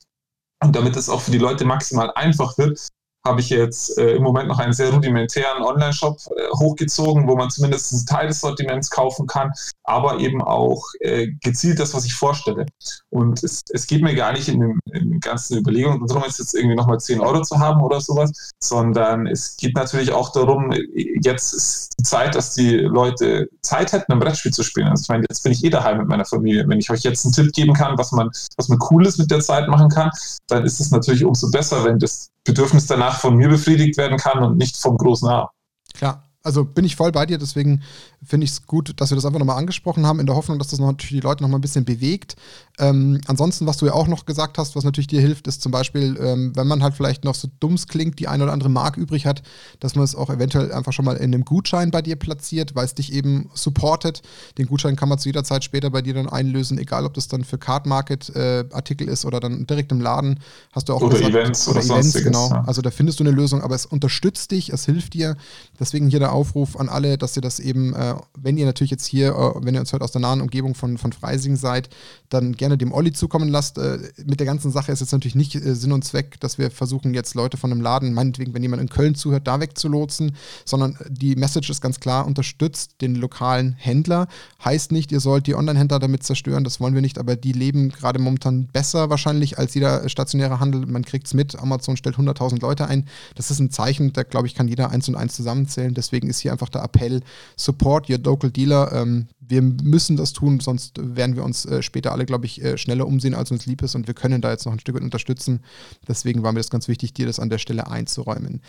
Und 0.61 0.75
damit 0.75 0.97
es 0.97 1.09
auch 1.09 1.21
für 1.21 1.31
die 1.31 1.39
Leute 1.39 1.65
maximal 1.65 2.11
einfach 2.15 2.59
wird, 2.59 2.89
habe 3.27 3.41
ich 3.41 3.51
jetzt 3.51 3.99
äh, 3.99 4.17
im 4.17 4.23
Moment 4.23 4.49
noch 4.49 4.59
einen 4.59 4.73
sehr 4.73 4.91
rudimentären 4.93 5.63
Online-Shop 5.63 6.19
äh, 6.37 6.49
hochgezogen, 6.57 7.27
wo 7.29 7.37
man 7.37 7.51
zumindest 7.51 7.93
einen 7.93 8.07
Teil 8.07 8.29
des 8.29 8.41
Sortiments 8.41 8.91
kaufen 8.91 9.27
kann, 9.27 9.53
aber 9.85 10.19
eben 10.21 10.43
auch 10.43 10.83
äh, 11.01 11.29
gezielt 11.43 11.81
das, 11.81 11.95
was 11.95 12.05
ich 12.05 12.15
vorstelle. 12.15 12.67
Und 13.11 13.43
es, 13.43 13.63
es 13.73 13.87
geht 13.87 14.03
mir 14.03 14.15
gar 14.15 14.33
nicht 14.33 14.49
in 14.49 14.61
den, 14.61 14.79
in 14.93 15.11
den 15.11 15.21
ganzen 15.21 15.59
Überlegungen 15.59 16.07
darum, 16.07 16.23
jetzt 16.25 16.55
irgendwie 16.55 16.77
nochmal 16.77 17.01
10 17.01 17.21
Euro 17.21 17.43
zu 17.43 17.59
haben 17.59 17.83
oder 17.83 18.01
sowas, 18.01 18.53
sondern 18.63 19.27
es 19.27 19.57
geht 19.57 19.75
natürlich 19.75 20.13
auch 20.13 20.33
darum, 20.33 20.73
jetzt 21.21 21.53
ist 21.53 21.91
die 21.99 22.05
Zeit, 22.05 22.35
dass 22.35 22.55
die 22.55 22.77
Leute 22.77 23.49
Zeit 23.63 23.93
hätten, 23.93 24.13
ein 24.13 24.19
Brettspiel 24.19 24.53
zu 24.53 24.63
spielen. 24.63 24.89
Also 24.89 25.03
ich 25.03 25.09
meine, 25.09 25.25
jetzt 25.29 25.43
bin 25.43 25.53
ich 25.53 25.65
eh 25.65 25.71
daheim 25.71 25.99
mit 25.99 26.09
meiner 26.09 26.25
Familie. 26.25 26.65
Wenn 26.69 26.79
ich 26.79 26.91
euch 26.91 27.03
jetzt 27.03 27.25
einen 27.25 27.33
Tipp 27.33 27.53
geben 27.53 27.75
kann, 27.75 27.99
was 27.99 28.13
man, 28.13 28.31
was 28.57 28.69
man 28.69 28.79
Cooles 28.79 29.19
mit 29.19 29.31
der 29.31 29.41
Zeit 29.41 29.69
machen 29.69 29.89
kann, 29.89 30.11
dann 30.49 30.65
ist 30.65 30.81
es 30.81 30.91
natürlich 30.91 31.25
umso 31.25 31.51
besser, 31.51 31.85
wenn 31.85 31.99
das 31.99 32.31
Bedürfnis 32.49 32.87
danach 32.87 33.21
von 33.21 33.37
mir 33.37 33.49
befriedigt 33.49 33.97
werden 33.97 34.19
kann 34.19 34.43
und 34.43 34.57
nicht 34.57 34.77
vom 34.77 34.97
großen 34.97 35.29
A. 35.29 35.51
Klar, 35.95 36.28
also 36.49 36.65
bin 36.65 36.87
ich 36.87 36.97
voll 36.97 37.13
bei 37.13 37.27
dir, 37.27 37.37
deswegen 37.37 37.83
finde 38.25 38.45
ich 38.45 38.53
es 38.53 38.67
gut, 38.67 38.99
dass 39.01 39.11
wir 39.11 39.17
das 39.17 39.27
einfach 39.27 39.39
nochmal 39.39 39.59
angesprochen 39.59 40.07
haben, 40.07 40.19
in 40.19 40.25
der 40.25 40.35
Hoffnung, 40.35 40.59
dass 40.59 40.69
das 40.69 40.79
natürlich 40.81 41.21
die 41.21 41.21
Leute 41.21 41.43
nochmal 41.43 41.59
ein 41.59 41.63
bisschen 41.63 41.85
bewegt. 41.85 42.37
Ähm, 42.79 43.21
ansonsten, 43.27 43.67
was 43.67 43.77
du 43.77 43.87
ja 43.87 43.93
auch 43.93 44.07
noch 44.07 44.25
gesagt 44.25 44.57
hast, 44.57 44.75
was 44.77 44.85
natürlich 44.85 45.09
dir 45.09 45.21
hilft, 45.21 45.47
ist 45.47 45.61
zum 45.61 45.73
Beispiel, 45.73 46.19
ähm, 46.21 46.53
wenn 46.55 46.67
man 46.67 46.83
halt 46.83 46.95
vielleicht 46.95 47.25
noch 47.25 47.35
so 47.35 47.49
dumms 47.61 47.87
klingt, 47.87 48.19
die 48.19 48.29
eine 48.29 48.45
oder 48.45 48.53
andere 48.53 48.71
Mark 48.71 48.97
übrig 48.97 49.27
hat, 49.27 49.43
dass 49.81 49.95
man 49.95 50.05
es 50.05 50.15
auch 50.15 50.31
eventuell 50.31 50.73
einfach 50.73 50.93
schon 50.93 51.05
mal 51.05 51.17
in 51.17 51.35
einem 51.35 51.45
Gutschein 51.45 51.91
bei 51.91 52.01
dir 52.01 52.17
platziert, 52.17 52.75
weil 52.75 52.87
es 52.87 52.95
dich 52.95 53.13
eben 53.13 53.51
supportet. 53.53 54.23
Den 54.57 54.67
Gutschein 54.67 54.97
kann 54.97 55.09
man 55.09 55.19
zu 55.19 55.29
jeder 55.29 55.45
Zeit 55.45 55.65
später 55.65 55.91
bei 55.91 56.01
dir 56.01 56.15
dann 56.15 56.29
einlösen, 56.29 56.79
egal 56.79 57.05
ob 57.05 57.15
das 57.15 57.29
dann 57.29 57.45
für 57.45 57.59
Card 57.59 57.87
Market 57.87 58.35
äh, 58.35 58.65
Artikel 58.73 59.09
ist 59.09 59.25
oder 59.27 59.41
dann 59.41 59.67
direkt 59.67 59.93
im 59.93 60.01
Laden. 60.01 60.41
Hast 60.73 60.89
du 60.89 60.95
auch 60.95 61.03
oder 61.03 61.19
gesagt, 61.19 61.35
Events 61.35 61.69
oder, 61.69 61.85
oder 61.85 61.95
Events, 61.95 62.15
genau. 62.15 62.49
Ja. 62.51 62.65
Also 62.65 62.81
da 62.81 62.91
findest 62.91 63.21
du 63.21 63.25
eine 63.25 63.33
Lösung, 63.33 63.61
aber 63.63 63.75
es 63.75 63.87
unterstützt 63.87 64.53
dich, 64.53 64.73
es 64.73 64.85
hilft 64.85 65.15
dir. 65.15 65.37
Deswegen 65.79 66.09
hier 66.09 66.21
der 66.21 66.33
Aufruf 66.39 66.79
an 66.79 66.89
alle, 66.89 67.19
dass 67.19 67.35
ihr 67.35 67.43
das 67.43 67.59
eben, 67.59 67.95
äh, 67.95 68.15
wenn 68.39 68.57
ihr 68.57 68.65
natürlich 68.65 68.93
jetzt 68.93 69.07
hier, 69.07 69.31
äh, 69.31 69.65
wenn 69.65 69.75
ihr 69.75 69.81
uns 69.81 69.93
hört 69.93 70.03
aus 70.03 70.13
der 70.13 70.21
nahen 70.21 70.41
Umgebung 70.41 70.77
von, 70.77 70.97
von 70.97 71.13
Freising 71.13 71.57
seid, 71.57 71.91
dann 72.29 72.53
gerne 72.53 72.79
dem 72.79 72.93
Olli 72.93 73.13
zukommen 73.13 73.49
lasst. 73.49 73.77
Äh, 73.77 73.99
mit 74.25 74.39
der 74.39 74.47
ganzen 74.47 74.71
Sache 74.71 74.93
ist 74.93 75.01
jetzt 75.01 75.11
natürlich 75.11 75.35
nicht 75.35 75.57
äh, 75.57 75.75
Sinn 75.75 75.91
und 75.91 76.05
Zweck, 76.05 76.39
dass 76.39 76.59
wir 76.59 76.71
versuchen, 76.71 77.13
jetzt 77.13 77.35
Leute 77.35 77.57
von 77.57 77.73
einem 77.73 77.81
Laden, 77.81 78.15
meinetwegen, 78.15 78.55
wenn 78.55 78.63
jemand 78.63 78.83
in 78.83 78.89
Köln 78.89 79.17
zuhört, 79.17 79.49
da 79.49 79.59
wegzulotsen, 79.59 80.37
sondern 80.65 80.97
die 81.09 81.35
Message 81.35 81.71
ist 81.71 81.81
ganz 81.81 81.99
klar, 81.99 82.25
unterstützt 82.25 83.01
den 83.01 83.17
lokalen 83.17 83.73
Händler. 83.73 84.29
Heißt 84.65 84.93
nicht, 84.93 85.11
ihr 85.11 85.21
sollt 85.21 85.49
die 85.49 85.57
Online-Händler 85.57 85.99
damit 85.99 86.23
zerstören, 86.23 86.63
das 86.63 86.79
wollen 86.79 86.95
wir 86.95 87.03
nicht, 87.03 87.19
aber 87.19 87.35
die 87.35 87.53
leben 87.53 87.89
gerade 87.89 88.21
momentan 88.21 88.67
besser 88.67 89.11
wahrscheinlich 89.11 89.59
als 89.59 89.75
jeder 89.75 90.09
stationäre 90.09 90.61
Handel. 90.61 90.87
Man 90.87 91.05
kriegt 91.05 91.27
es 91.27 91.35
mit, 91.35 91.59
Amazon 91.59 91.97
stellt 91.97 92.17
100.000 92.17 92.61
Leute 92.61 92.87
ein. 92.87 93.09
Das 93.35 93.51
ist 93.51 93.59
ein 93.59 93.71
Zeichen, 93.71 94.13
da 94.13 94.23
glaube 94.23 94.47
ich, 94.47 94.55
kann 94.55 94.69
jeder 94.69 94.91
eins 94.91 95.09
und 95.09 95.17
eins 95.17 95.35
zusammenzählen. 95.35 95.95
Deswegen 95.95 96.28
ist 96.29 96.41
hier 96.41 96.53
einfach 96.53 96.69
der 96.69 96.83
Appell, 96.83 97.21
support 97.57 98.09
your 98.09 98.19
local 98.19 98.51
dealer. 98.51 98.93
Ähm, 98.93 99.29
wir 99.49 99.63
müssen 99.63 100.17
das 100.17 100.33
tun, 100.33 100.61
sonst 100.61 100.99
werden 100.99 101.35
wir 101.35 101.45
uns 101.45 101.65
äh, 101.65 101.83
später 101.83 102.13
alle, 102.13 102.27
glaube 102.27 102.47
ich, 102.47 102.63
äh, 102.63 102.77
schneller 102.77 103.07
umsehen, 103.07 103.35
als 103.35 103.51
uns 103.51 103.67
lieb 103.67 103.83
ist 103.83 103.95
und 103.95 104.07
wir 104.07 104.15
können 104.15 104.41
da 104.41 104.51
jetzt 104.51 104.67
noch 104.67 104.73
ein 104.73 104.81
Stück 104.81 104.95
weit 104.95 105.03
unterstützen. 105.03 105.61
Deswegen 106.07 106.43
war 106.43 106.53
mir 106.53 106.61
das 106.61 106.71
ganz 106.71 106.89
wichtig, 106.89 107.15
dir 107.15 107.27
das 107.27 107.41
an 107.41 107.49
der 107.49 107.59
Stelle 107.59 107.91
einzuräumen. 107.91 108.61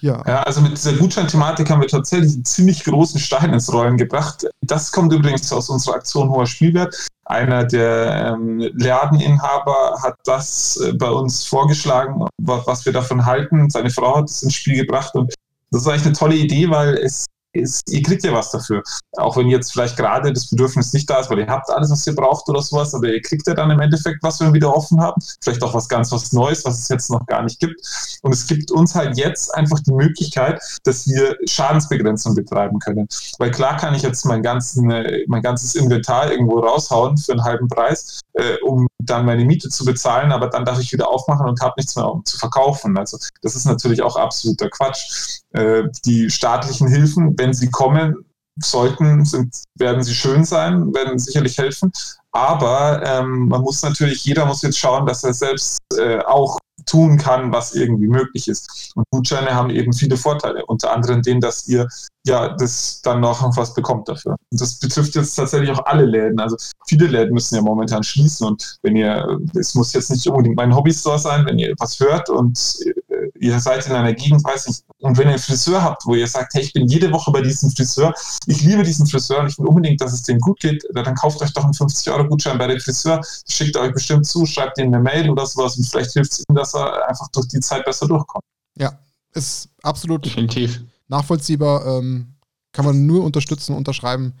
Ja, 0.00 0.22
ja 0.26 0.42
also 0.42 0.60
mit 0.60 0.72
dieser 0.72 0.92
Gutscheinthematik 0.94 1.68
haben 1.70 1.80
wir 1.80 1.88
tatsächlich 1.88 2.34
einen 2.34 2.44
ziemlich 2.44 2.84
großen 2.84 3.18
Stein 3.18 3.52
ins 3.52 3.72
Rollen 3.72 3.96
gebracht. 3.96 4.46
Das 4.62 4.92
kommt 4.92 5.12
übrigens 5.12 5.52
aus 5.52 5.68
unserer 5.68 5.96
Aktion 5.96 6.30
Hoher 6.30 6.46
Spielwert. 6.46 7.08
Einer 7.24 7.64
der 7.64 8.34
ähm, 8.34 8.58
Ladeninhaber 8.74 9.96
hat 10.02 10.16
das 10.24 10.76
äh, 10.76 10.92
bei 10.92 11.08
uns 11.08 11.44
vorgeschlagen, 11.44 12.26
was 12.38 12.84
wir 12.84 12.92
davon 12.92 13.24
halten. 13.24 13.70
Seine 13.70 13.90
Frau 13.90 14.16
hat 14.16 14.28
es 14.28 14.42
ins 14.42 14.54
Spiel 14.54 14.76
gebracht 14.76 15.14
und 15.14 15.32
das 15.72 15.82
ist 15.82 15.88
eigentlich 15.88 16.06
eine 16.06 16.14
tolle 16.14 16.36
Idee, 16.36 16.70
weil 16.70 16.94
es 16.98 17.26
ist, 17.54 17.90
ihr 17.90 18.02
kriegt 18.02 18.24
ja 18.24 18.32
was 18.32 18.50
dafür. 18.50 18.82
Auch 19.16 19.36
wenn 19.36 19.48
jetzt 19.48 19.72
vielleicht 19.72 19.96
gerade 19.96 20.32
das 20.32 20.48
Bedürfnis 20.48 20.92
nicht 20.92 21.08
da 21.08 21.20
ist, 21.20 21.30
weil 21.30 21.40
ihr 21.40 21.46
habt 21.46 21.70
alles, 21.70 21.90
was 21.90 22.06
ihr 22.06 22.14
braucht 22.14 22.48
oder 22.48 22.62
sowas, 22.62 22.94
aber 22.94 23.08
ihr 23.08 23.20
kriegt 23.20 23.46
ja 23.46 23.54
dann 23.54 23.70
im 23.70 23.80
Endeffekt 23.80 24.22
was, 24.22 24.40
wenn 24.40 24.48
wir 24.48 24.54
wieder 24.54 24.74
offen 24.74 25.00
haben. 25.00 25.20
Vielleicht 25.42 25.62
auch 25.62 25.74
was 25.74 25.88
ganz 25.88 26.10
was 26.12 26.32
Neues, 26.32 26.64
was 26.64 26.78
es 26.78 26.88
jetzt 26.88 27.10
noch 27.10 27.26
gar 27.26 27.42
nicht 27.42 27.60
gibt. 27.60 27.80
Und 28.22 28.32
es 28.32 28.46
gibt 28.46 28.70
uns 28.70 28.94
halt 28.94 29.18
jetzt 29.18 29.54
einfach 29.54 29.78
die 29.80 29.92
Möglichkeit, 29.92 30.60
dass 30.84 31.06
wir 31.06 31.36
Schadensbegrenzung 31.46 32.34
betreiben 32.34 32.78
können. 32.78 33.06
Weil 33.38 33.50
klar 33.50 33.76
kann 33.76 33.94
ich 33.94 34.02
jetzt 34.02 34.24
mein, 34.24 34.42
ganzen, 34.42 34.90
äh, 34.90 35.24
mein 35.26 35.42
ganzes 35.42 35.74
Inventar 35.74 36.30
irgendwo 36.30 36.60
raushauen 36.60 37.18
für 37.18 37.32
einen 37.32 37.44
halben 37.44 37.68
Preis, 37.68 38.20
äh, 38.34 38.56
um 38.62 38.86
dann 38.98 39.26
meine 39.26 39.44
Miete 39.44 39.68
zu 39.68 39.84
bezahlen, 39.84 40.32
aber 40.32 40.48
dann 40.48 40.64
darf 40.64 40.80
ich 40.80 40.92
wieder 40.92 41.08
aufmachen 41.08 41.46
und 41.46 41.60
habe 41.60 41.74
nichts 41.76 41.96
mehr 41.96 42.10
um 42.10 42.24
zu 42.24 42.38
verkaufen. 42.38 42.96
Also 42.96 43.18
das 43.42 43.56
ist 43.56 43.64
natürlich 43.64 44.02
auch 44.02 44.16
absoluter 44.16 44.68
Quatsch. 44.70 45.40
Äh, 45.52 45.84
die 46.04 46.30
staatlichen 46.30 46.88
Hilfen, 46.88 47.38
wenn 47.38 47.52
sie 47.52 47.70
kommen 47.70 48.24
sollten, 48.56 49.24
sind, 49.24 49.62
werden 49.78 50.02
sie 50.02 50.14
schön 50.14 50.44
sein, 50.44 50.94
werden 50.94 51.18
sicherlich 51.18 51.58
helfen. 51.58 51.90
Aber 52.32 53.02
ähm, 53.04 53.48
man 53.48 53.60
muss 53.62 53.82
natürlich, 53.82 54.24
jeder 54.24 54.46
muss 54.46 54.62
jetzt 54.62 54.78
schauen, 54.78 55.06
dass 55.06 55.24
er 55.24 55.34
selbst 55.34 55.78
äh, 55.98 56.18
auch 56.20 56.58
tun 56.86 57.18
kann, 57.18 57.52
was 57.52 57.74
irgendwie 57.74 58.08
möglich 58.08 58.48
ist. 58.48 58.92
Und 58.94 59.04
Gutscheine 59.10 59.54
haben 59.54 59.70
eben 59.70 59.92
viele 59.92 60.16
Vorteile, 60.16 60.64
unter 60.66 60.92
anderem 60.92 61.22
den, 61.22 61.40
dass 61.40 61.68
ihr 61.68 61.88
ja 62.26 62.54
das 62.56 63.00
dann 63.02 63.20
noch 63.20 63.56
was 63.56 63.74
bekommt 63.74 64.08
dafür. 64.08 64.36
Und 64.50 64.60
das 64.60 64.78
betrifft 64.78 65.14
jetzt 65.14 65.34
tatsächlich 65.34 65.70
auch 65.70 65.84
alle 65.86 66.04
Läden. 66.04 66.38
Also 66.40 66.56
viele 66.86 67.06
Läden 67.06 67.34
müssen 67.34 67.56
ja 67.56 67.62
momentan 67.62 68.02
schließen 68.02 68.46
und 68.46 68.78
wenn 68.82 68.96
ihr, 68.96 69.40
es 69.54 69.74
muss 69.74 69.92
jetzt 69.92 70.10
nicht 70.10 70.26
unbedingt 70.26 70.56
mein 70.56 70.74
Hobbystore 70.74 71.18
sein, 71.18 71.44
wenn 71.46 71.58
ihr 71.58 71.74
was 71.78 71.98
hört 71.98 72.30
und 72.30 72.58
äh, 72.86 73.28
ihr 73.40 73.58
seid 73.58 73.86
in 73.86 73.92
einer 73.92 74.12
Gegend, 74.12 74.44
weiß 74.44 74.68
nicht, 74.68 74.84
und 75.00 75.18
wenn 75.18 75.26
ihr 75.26 75.30
einen 75.30 75.38
Friseur 75.38 75.82
habt, 75.82 76.06
wo 76.06 76.14
ihr 76.14 76.28
sagt, 76.28 76.54
hey, 76.54 76.62
ich 76.62 76.72
bin 76.72 76.86
jede 76.86 77.12
Woche 77.12 77.32
bei 77.32 77.42
diesem 77.42 77.70
Friseur, 77.70 78.14
ich 78.46 78.62
liebe 78.62 78.84
diesen 78.84 79.06
Friseur 79.06 79.40
und 79.40 79.48
ich 79.48 79.58
will 79.58 79.66
unbedingt, 79.66 80.00
dass 80.00 80.12
es 80.12 80.22
dem 80.22 80.38
gut 80.38 80.60
geht, 80.60 80.84
dann 80.94 81.14
kauft 81.16 81.42
euch 81.42 81.52
doch 81.52 81.64
einen 81.64 81.72
50-Euro-Gutschein 81.72 82.58
bei 82.58 82.68
dem 82.68 82.78
Friseur, 82.78 83.20
schickt 83.48 83.74
er 83.74 83.82
euch 83.82 83.92
bestimmt 83.92 84.26
zu, 84.26 84.46
schreibt 84.46 84.78
ihm 84.78 84.94
eine 84.94 85.00
Mail 85.00 85.28
oder 85.28 85.44
sowas 85.44 85.76
und 85.76 85.84
vielleicht 85.84 86.12
hilft 86.12 86.32
es 86.32 86.44
ihm, 86.48 86.54
dass 86.54 86.74
er 86.74 87.08
einfach 87.08 87.28
durch 87.32 87.48
die 87.48 87.60
Zeit 87.60 87.84
besser 87.84 88.06
durchkommt. 88.06 88.44
Ja, 88.78 88.92
ist 89.34 89.68
absolut 89.82 90.24
Definitiv. 90.24 90.82
Nachvollziehbar. 91.12 91.86
Ähm, 91.86 92.34
kann 92.72 92.84
man 92.84 93.06
nur 93.06 93.22
unterstützen, 93.22 93.76
unterschreiben. 93.76 94.34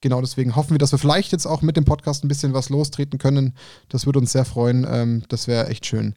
Genau 0.00 0.20
deswegen 0.20 0.56
hoffen 0.56 0.72
wir, 0.72 0.78
dass 0.78 0.92
wir 0.92 0.98
vielleicht 0.98 1.32
jetzt 1.32 1.46
auch 1.46 1.62
mit 1.62 1.76
dem 1.76 1.84
Podcast 1.84 2.24
ein 2.24 2.28
bisschen 2.28 2.52
was 2.52 2.68
lostreten 2.68 3.18
können. 3.18 3.54
Das 3.88 4.04
würde 4.04 4.18
uns 4.18 4.32
sehr 4.32 4.44
freuen. 4.44 4.86
Ähm, 4.88 5.22
das 5.28 5.48
wäre 5.48 5.68
echt 5.68 5.86
schön. 5.86 6.14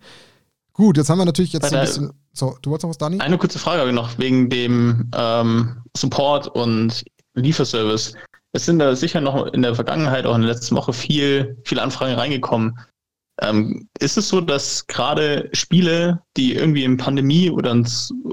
Gut, 0.74 0.98
jetzt 0.98 1.10
haben 1.10 1.18
wir 1.18 1.26
natürlich 1.26 1.54
jetzt 1.54 1.70
so 1.70 1.76
ein 1.76 1.86
bisschen. 1.86 2.12
So, 2.34 2.58
du 2.62 2.70
wolltest 2.70 2.84
noch 2.84 2.90
was, 2.90 2.98
Dani? 2.98 3.20
Eine 3.20 3.38
kurze 3.38 3.60
Frage 3.60 3.92
noch 3.94 4.18
wegen 4.18 4.50
dem 4.50 5.10
ähm, 5.16 5.78
Support 5.96 6.48
und 6.48 7.04
Lieferservice. 7.36 8.14
Es 8.52 8.66
sind 8.66 8.80
da 8.80 8.96
sicher 8.96 9.22
noch 9.22 9.48
in 9.48 9.62
der 9.62 9.76
Vergangenheit, 9.76 10.26
auch 10.26 10.36
in 10.36 10.42
der 10.42 10.54
letzten 10.54 10.76
Woche, 10.76 10.94
viel, 10.94 11.62
viele 11.66 11.82
Anfragen 11.82 12.16
reingekommen. 12.16 12.80
Ähm, 13.42 13.88
ist 14.00 14.18
es 14.18 14.30
so, 14.30 14.42
dass 14.42 14.86
gerade 14.88 15.50
Spiele, 15.54 16.22
die 16.36 16.56
irgendwie 16.56 16.84
im 16.84 16.98
Pandemie- 16.98 17.50
oder, 17.50 17.76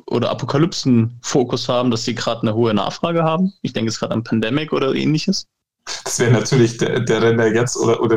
oder 0.07 0.31
Apokalypsen-Fokus 0.31 1.69
haben, 1.69 1.91
dass 1.91 2.05
sie 2.05 2.15
gerade 2.15 2.43
eine 2.43 2.55
hohe 2.55 2.75
Nachfrage 2.75 3.23
haben? 3.23 3.53
Ich 3.63 3.73
denke 3.73 3.91
jetzt 3.91 4.01
gerade 4.01 4.15
an 4.15 4.25
Pandemic 4.25 4.73
oder 4.73 4.95
ähnliches. 4.95 5.47
Das 6.05 6.19
wäre 6.19 6.33
natürlich 6.33 6.79
der, 6.79 7.01
der 7.01 7.23
Renner 7.23 7.47
jetzt 7.47 7.77
oder, 7.77 8.01
oder 8.03 8.17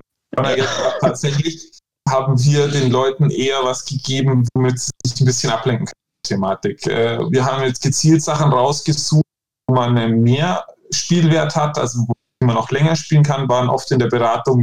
jetzt 0.56 0.70
tatsächlich 1.02 1.72
haben 2.10 2.44
wir 2.44 2.68
den 2.68 2.92
Leuten 2.92 3.30
eher 3.30 3.64
was 3.64 3.86
gegeben, 3.86 4.48
womit 4.54 4.80
sie 4.80 4.92
sich 5.06 5.22
ein 5.22 5.26
bisschen 5.26 5.52
ablenken 5.52 5.86
können. 5.86 5.94
Thematik. 6.26 6.86
Äh, 6.88 7.20
wir 7.30 7.46
haben 7.46 7.64
jetzt 7.64 7.82
gezielt 7.82 8.22
Sachen 8.22 8.52
rausgesucht, 8.52 9.24
wo 9.68 9.76
man 9.76 10.22
mehr 10.22 10.66
Spielwert 10.92 11.56
hat, 11.56 11.78
also 11.78 12.06
wo 12.08 12.14
man 12.46 12.58
auch 12.58 12.70
länger 12.72 12.96
spielen 12.96 13.24
kann, 13.24 13.48
waren 13.48 13.70
oft 13.70 13.92
in 13.92 14.00
der 14.00 14.08
Beratung, 14.08 14.62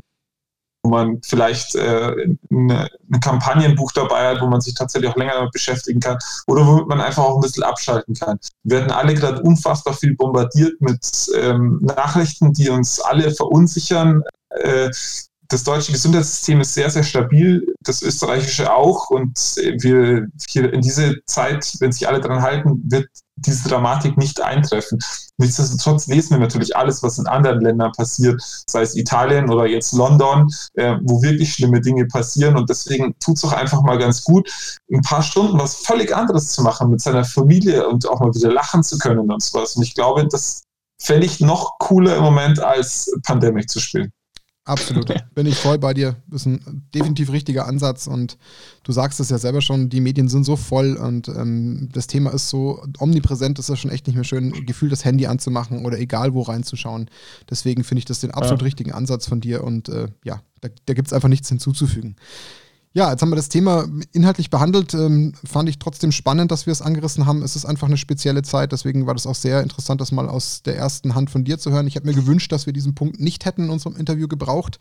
wo 0.86 0.90
man 0.90 1.20
vielleicht 1.24 1.74
äh, 1.74 2.14
eine, 2.50 2.88
ein 3.12 3.20
Kampagnenbuch 3.20 3.92
dabei 3.92 4.28
hat, 4.28 4.40
wo 4.40 4.46
man 4.46 4.60
sich 4.60 4.74
tatsächlich 4.74 5.10
auch 5.10 5.16
länger 5.16 5.34
damit 5.34 5.52
beschäftigen 5.52 6.00
kann 6.00 6.16
oder 6.46 6.66
womit 6.66 6.86
man 6.86 7.00
einfach 7.00 7.24
auch 7.24 7.36
ein 7.36 7.40
bisschen 7.40 7.64
abschalten 7.64 8.14
kann. 8.14 8.38
Wir 8.62 8.78
werden 8.78 8.92
alle 8.92 9.14
gerade 9.14 9.42
unfassbar 9.42 9.94
viel 9.94 10.14
bombardiert 10.14 10.80
mit 10.80 11.28
ähm, 11.36 11.80
Nachrichten, 11.82 12.52
die 12.52 12.70
uns 12.70 13.00
alle 13.00 13.32
verunsichern. 13.32 14.22
Äh, 14.50 14.90
das 15.48 15.64
deutsche 15.64 15.92
Gesundheitssystem 15.92 16.60
ist 16.60 16.74
sehr, 16.74 16.90
sehr 16.90 17.04
stabil, 17.04 17.74
das 17.80 18.02
österreichische 18.02 18.72
auch. 18.72 19.10
Und 19.10 19.38
wir 19.56 20.26
hier 20.48 20.72
in 20.72 20.80
diese 20.80 21.16
Zeit, 21.26 21.72
wenn 21.78 21.92
sich 21.92 22.08
alle 22.08 22.20
daran 22.20 22.42
halten, 22.42 22.82
wird 22.88 23.08
diese 23.36 23.68
Dramatik 23.68 24.16
nicht 24.16 24.40
eintreffen. 24.40 24.98
Nichtsdestotrotz 25.36 26.06
lesen 26.06 26.30
wir 26.30 26.38
natürlich 26.38 26.76
alles, 26.76 27.02
was 27.02 27.18
in 27.18 27.26
anderen 27.26 27.60
Ländern 27.60 27.92
passiert, 27.92 28.40
sei 28.66 28.82
es 28.82 28.96
Italien 28.96 29.50
oder 29.50 29.66
jetzt 29.66 29.92
London, 29.92 30.50
äh, 30.74 30.96
wo 31.02 31.22
wirklich 31.22 31.52
schlimme 31.52 31.80
Dinge 31.80 32.06
passieren. 32.06 32.56
Und 32.56 32.70
deswegen 32.70 33.14
tut 33.20 33.36
es 33.36 33.44
auch 33.44 33.52
einfach 33.52 33.82
mal 33.82 33.98
ganz 33.98 34.24
gut, 34.24 34.50
ein 34.90 35.02
paar 35.02 35.22
Stunden 35.22 35.58
was 35.58 35.76
völlig 35.76 36.14
anderes 36.14 36.48
zu 36.48 36.62
machen 36.62 36.90
mit 36.90 37.00
seiner 37.00 37.24
Familie 37.24 37.86
und 37.86 38.08
auch 38.08 38.20
mal 38.20 38.34
wieder 38.34 38.52
lachen 38.52 38.82
zu 38.82 38.98
können 38.98 39.30
und 39.30 39.42
sowas. 39.42 39.76
Und 39.76 39.82
ich 39.82 39.94
glaube, 39.94 40.26
das 40.26 40.62
fände 40.98 41.26
ich 41.26 41.40
noch 41.40 41.78
cooler 41.78 42.16
im 42.16 42.22
Moment 42.22 42.60
als 42.60 43.12
Pandemic 43.22 43.68
zu 43.68 43.80
spielen. 43.80 44.10
Absolut. 44.66 45.14
Bin 45.34 45.46
ich 45.46 45.56
voll 45.56 45.78
bei 45.78 45.94
dir. 45.94 46.16
Das 46.26 46.42
ist 46.42 46.46
ein 46.46 46.86
definitiv 46.92 47.30
richtiger 47.30 47.66
Ansatz 47.66 48.08
und 48.08 48.36
du 48.82 48.90
sagst 48.90 49.20
es 49.20 49.30
ja 49.30 49.38
selber 49.38 49.62
schon, 49.62 49.88
die 49.88 50.00
Medien 50.00 50.28
sind 50.28 50.44
so 50.44 50.56
voll 50.56 50.96
und 50.96 51.28
ähm, 51.28 51.88
das 51.92 52.08
Thema 52.08 52.30
ist 52.30 52.48
so 52.48 52.84
omnipräsent, 52.98 53.60
ist 53.60 53.70
das 53.70 53.78
schon 53.78 53.92
echt 53.92 54.08
nicht 54.08 54.16
mehr 54.16 54.24
schön, 54.24 54.66
Gefühl 54.66 54.90
das 54.90 55.04
Handy 55.04 55.26
anzumachen 55.26 55.86
oder 55.86 55.98
egal 55.98 56.34
wo 56.34 56.42
reinzuschauen. 56.42 57.08
Deswegen 57.48 57.84
finde 57.84 58.00
ich 58.00 58.06
das 58.06 58.20
den 58.20 58.32
absolut 58.32 58.60
ja. 58.62 58.64
richtigen 58.64 58.92
Ansatz 58.92 59.28
von 59.28 59.40
dir 59.40 59.62
und 59.62 59.88
äh, 59.88 60.08
ja, 60.24 60.42
da, 60.60 60.68
da 60.84 60.94
gibt 60.94 61.06
es 61.06 61.12
einfach 61.12 61.28
nichts 61.28 61.48
hinzuzufügen. 61.48 62.16
Ja, 62.96 63.10
jetzt 63.10 63.20
haben 63.20 63.28
wir 63.28 63.36
das 63.36 63.50
Thema 63.50 63.86
inhaltlich 64.12 64.48
behandelt. 64.48 64.94
Ähm, 64.94 65.34
fand 65.44 65.68
ich 65.68 65.78
trotzdem 65.78 66.12
spannend, 66.12 66.50
dass 66.50 66.64
wir 66.64 66.72
es 66.72 66.80
angerissen 66.80 67.26
haben. 67.26 67.42
Es 67.42 67.54
ist 67.54 67.66
einfach 67.66 67.88
eine 67.88 67.98
spezielle 67.98 68.40
Zeit, 68.40 68.72
deswegen 68.72 69.06
war 69.06 69.12
das 69.12 69.26
auch 69.26 69.34
sehr 69.34 69.62
interessant, 69.62 70.00
das 70.00 70.12
mal 70.12 70.30
aus 70.30 70.62
der 70.62 70.78
ersten 70.78 71.14
Hand 71.14 71.28
von 71.28 71.44
dir 71.44 71.58
zu 71.58 71.70
hören. 71.70 71.86
Ich 71.86 71.94
hätte 71.94 72.06
mir 72.06 72.14
gewünscht, 72.14 72.52
dass 72.52 72.64
wir 72.64 72.72
diesen 72.72 72.94
Punkt 72.94 73.20
nicht 73.20 73.44
hätten 73.44 73.64
in 73.64 73.68
unserem 73.68 73.96
Interview 73.96 74.28
gebraucht 74.28 74.78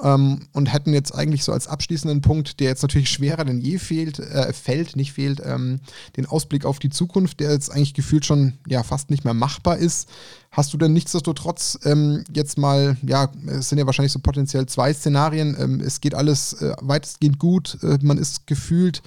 ähm, 0.00 0.46
und 0.52 0.72
hätten 0.72 0.94
jetzt 0.94 1.12
eigentlich 1.12 1.42
so 1.42 1.50
als 1.50 1.66
abschließenden 1.66 2.20
Punkt, 2.20 2.60
der 2.60 2.68
jetzt 2.68 2.82
natürlich 2.82 3.10
schwerer 3.10 3.44
denn 3.44 3.58
je 3.58 3.78
fehlt, 3.78 4.20
äh, 4.20 4.52
fällt, 4.52 4.94
nicht 4.94 5.12
fehlt, 5.12 5.42
ähm, 5.44 5.80
den 6.16 6.26
Ausblick 6.26 6.64
auf 6.64 6.78
die 6.78 6.90
Zukunft, 6.90 7.40
der 7.40 7.50
jetzt 7.50 7.72
eigentlich 7.72 7.94
gefühlt 7.94 8.24
schon 8.24 8.52
ja 8.68 8.84
fast 8.84 9.10
nicht 9.10 9.24
mehr 9.24 9.34
machbar 9.34 9.78
ist. 9.78 10.08
Hast 10.56 10.72
du 10.72 10.78
denn 10.78 10.94
nichtsdestotrotz 10.94 11.78
ähm, 11.84 12.24
jetzt 12.32 12.56
mal, 12.56 12.96
ja, 13.02 13.30
es 13.46 13.68
sind 13.68 13.76
ja 13.76 13.84
wahrscheinlich 13.84 14.12
so 14.12 14.20
potenziell 14.20 14.64
zwei 14.64 14.90
Szenarien. 14.94 15.54
Ähm, 15.60 15.80
es 15.80 16.00
geht 16.00 16.14
alles 16.14 16.54
äh, 16.54 16.72
weitestgehend 16.80 17.38
gut. 17.38 17.76
Äh, 17.82 17.98
man 18.00 18.16
ist 18.16 18.46
gefühlt 18.46 19.02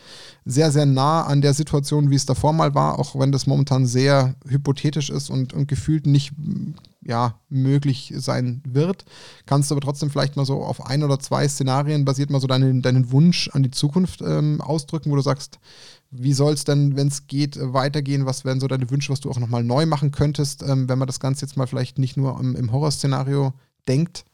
sehr, 0.45 0.72
sehr 0.72 0.86
nah 0.86 1.24
an 1.24 1.41
der 1.41 1.56
Situation, 1.56 2.12
wie 2.12 2.16
es 2.16 2.28
davor 2.28 2.54
mal 2.54 2.76
war, 2.76 3.00
auch 3.00 3.18
wenn 3.20 3.32
das 3.32 3.47
momentan 3.47 3.88
sehr 3.88 4.36
hypothetisch 4.47 5.10
ist 5.10 5.32
und, 5.32 5.54
und 5.54 5.68
gefühlt 5.68 6.06
nicht 6.06 6.34
ja, 7.02 7.39
möglich 7.50 8.14
sein 8.18 8.62
wird. 8.64 9.06
Kannst 9.47 9.72
du 9.72 9.74
aber 9.74 9.82
trotzdem 9.82 10.12
vielleicht 10.12 10.36
mal 10.36 10.45
so 10.45 10.62
auf 10.62 10.86
ein 10.86 11.02
oder 11.02 11.18
zwei 11.18 11.47
Szenarien 11.47 12.06
basiert 12.06 12.30
mal 12.30 12.41
so 12.41 12.45
deinen, 12.45 12.84
deinen 12.84 13.12
Wunsch 13.12 13.50
an 13.54 13.64
die 13.64 13.72
Zukunft 13.72 14.22
ähm, 14.22 14.62
ausdrücken, 14.62 15.10
wo 15.10 15.16
du 15.16 15.24
sagst, 15.24 15.58
wie 16.12 16.33
soll 16.33 16.54
es 16.54 16.63
denn, 16.63 16.96
wenn 16.96 17.08
es 17.08 17.28
geht, 17.28 17.58
weitergehen? 17.59 18.25
Was 18.25 18.46
wären 18.46 18.59
so 18.59 18.67
deine 18.67 18.89
Wünsche, 18.89 19.12
was 19.12 19.20
du 19.20 19.29
auch 19.29 19.39
nochmal 19.39 19.63
neu 19.63 19.86
machen 19.86 20.12
könntest, 20.12 20.63
ähm, 20.63 20.89
wenn 20.89 21.00
man 21.00 21.08
das 21.08 21.20
Ganze 21.20 21.46
jetzt 21.46 21.55
mal 21.55 21.67
vielleicht 21.67 22.00
nicht 22.00 22.17
nur 22.17 22.39
im, 22.39 22.55
im 22.55 22.71
Horrorszenario 22.71 23.54
denkt? 23.88 24.25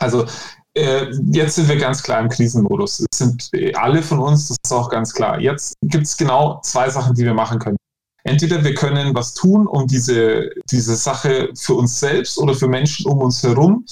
Also 0.00 0.26
äh, 0.74 1.10
jetzt 1.32 1.54
sind 1.54 1.68
wir 1.68 1.76
ganz 1.76 2.02
klar 2.02 2.20
im 2.20 2.28
Krisenmodus. 2.28 3.06
Es 3.10 3.18
sind 3.18 3.50
alle 3.74 4.02
von 4.02 4.18
uns, 4.18 4.48
das 4.48 4.56
ist 4.64 4.72
auch 4.72 4.90
ganz 4.90 5.12
klar. 5.12 5.40
Jetzt 5.40 5.74
gibt 5.82 6.04
es 6.04 6.16
genau 6.16 6.60
zwei 6.62 6.90
Sachen, 6.90 7.14
die 7.14 7.24
wir 7.24 7.34
machen 7.34 7.58
können. 7.58 7.76
Entweder 8.24 8.62
wir 8.64 8.74
können 8.74 9.14
was 9.14 9.34
tun, 9.34 9.68
um 9.68 9.86
diese, 9.86 10.50
diese 10.70 10.96
Sache 10.96 11.50
für 11.54 11.74
uns 11.74 12.00
selbst 12.00 12.38
oder 12.38 12.54
für 12.54 12.66
Menschen 12.66 13.06
um 13.06 13.18
uns 13.18 13.42
herum 13.42 13.84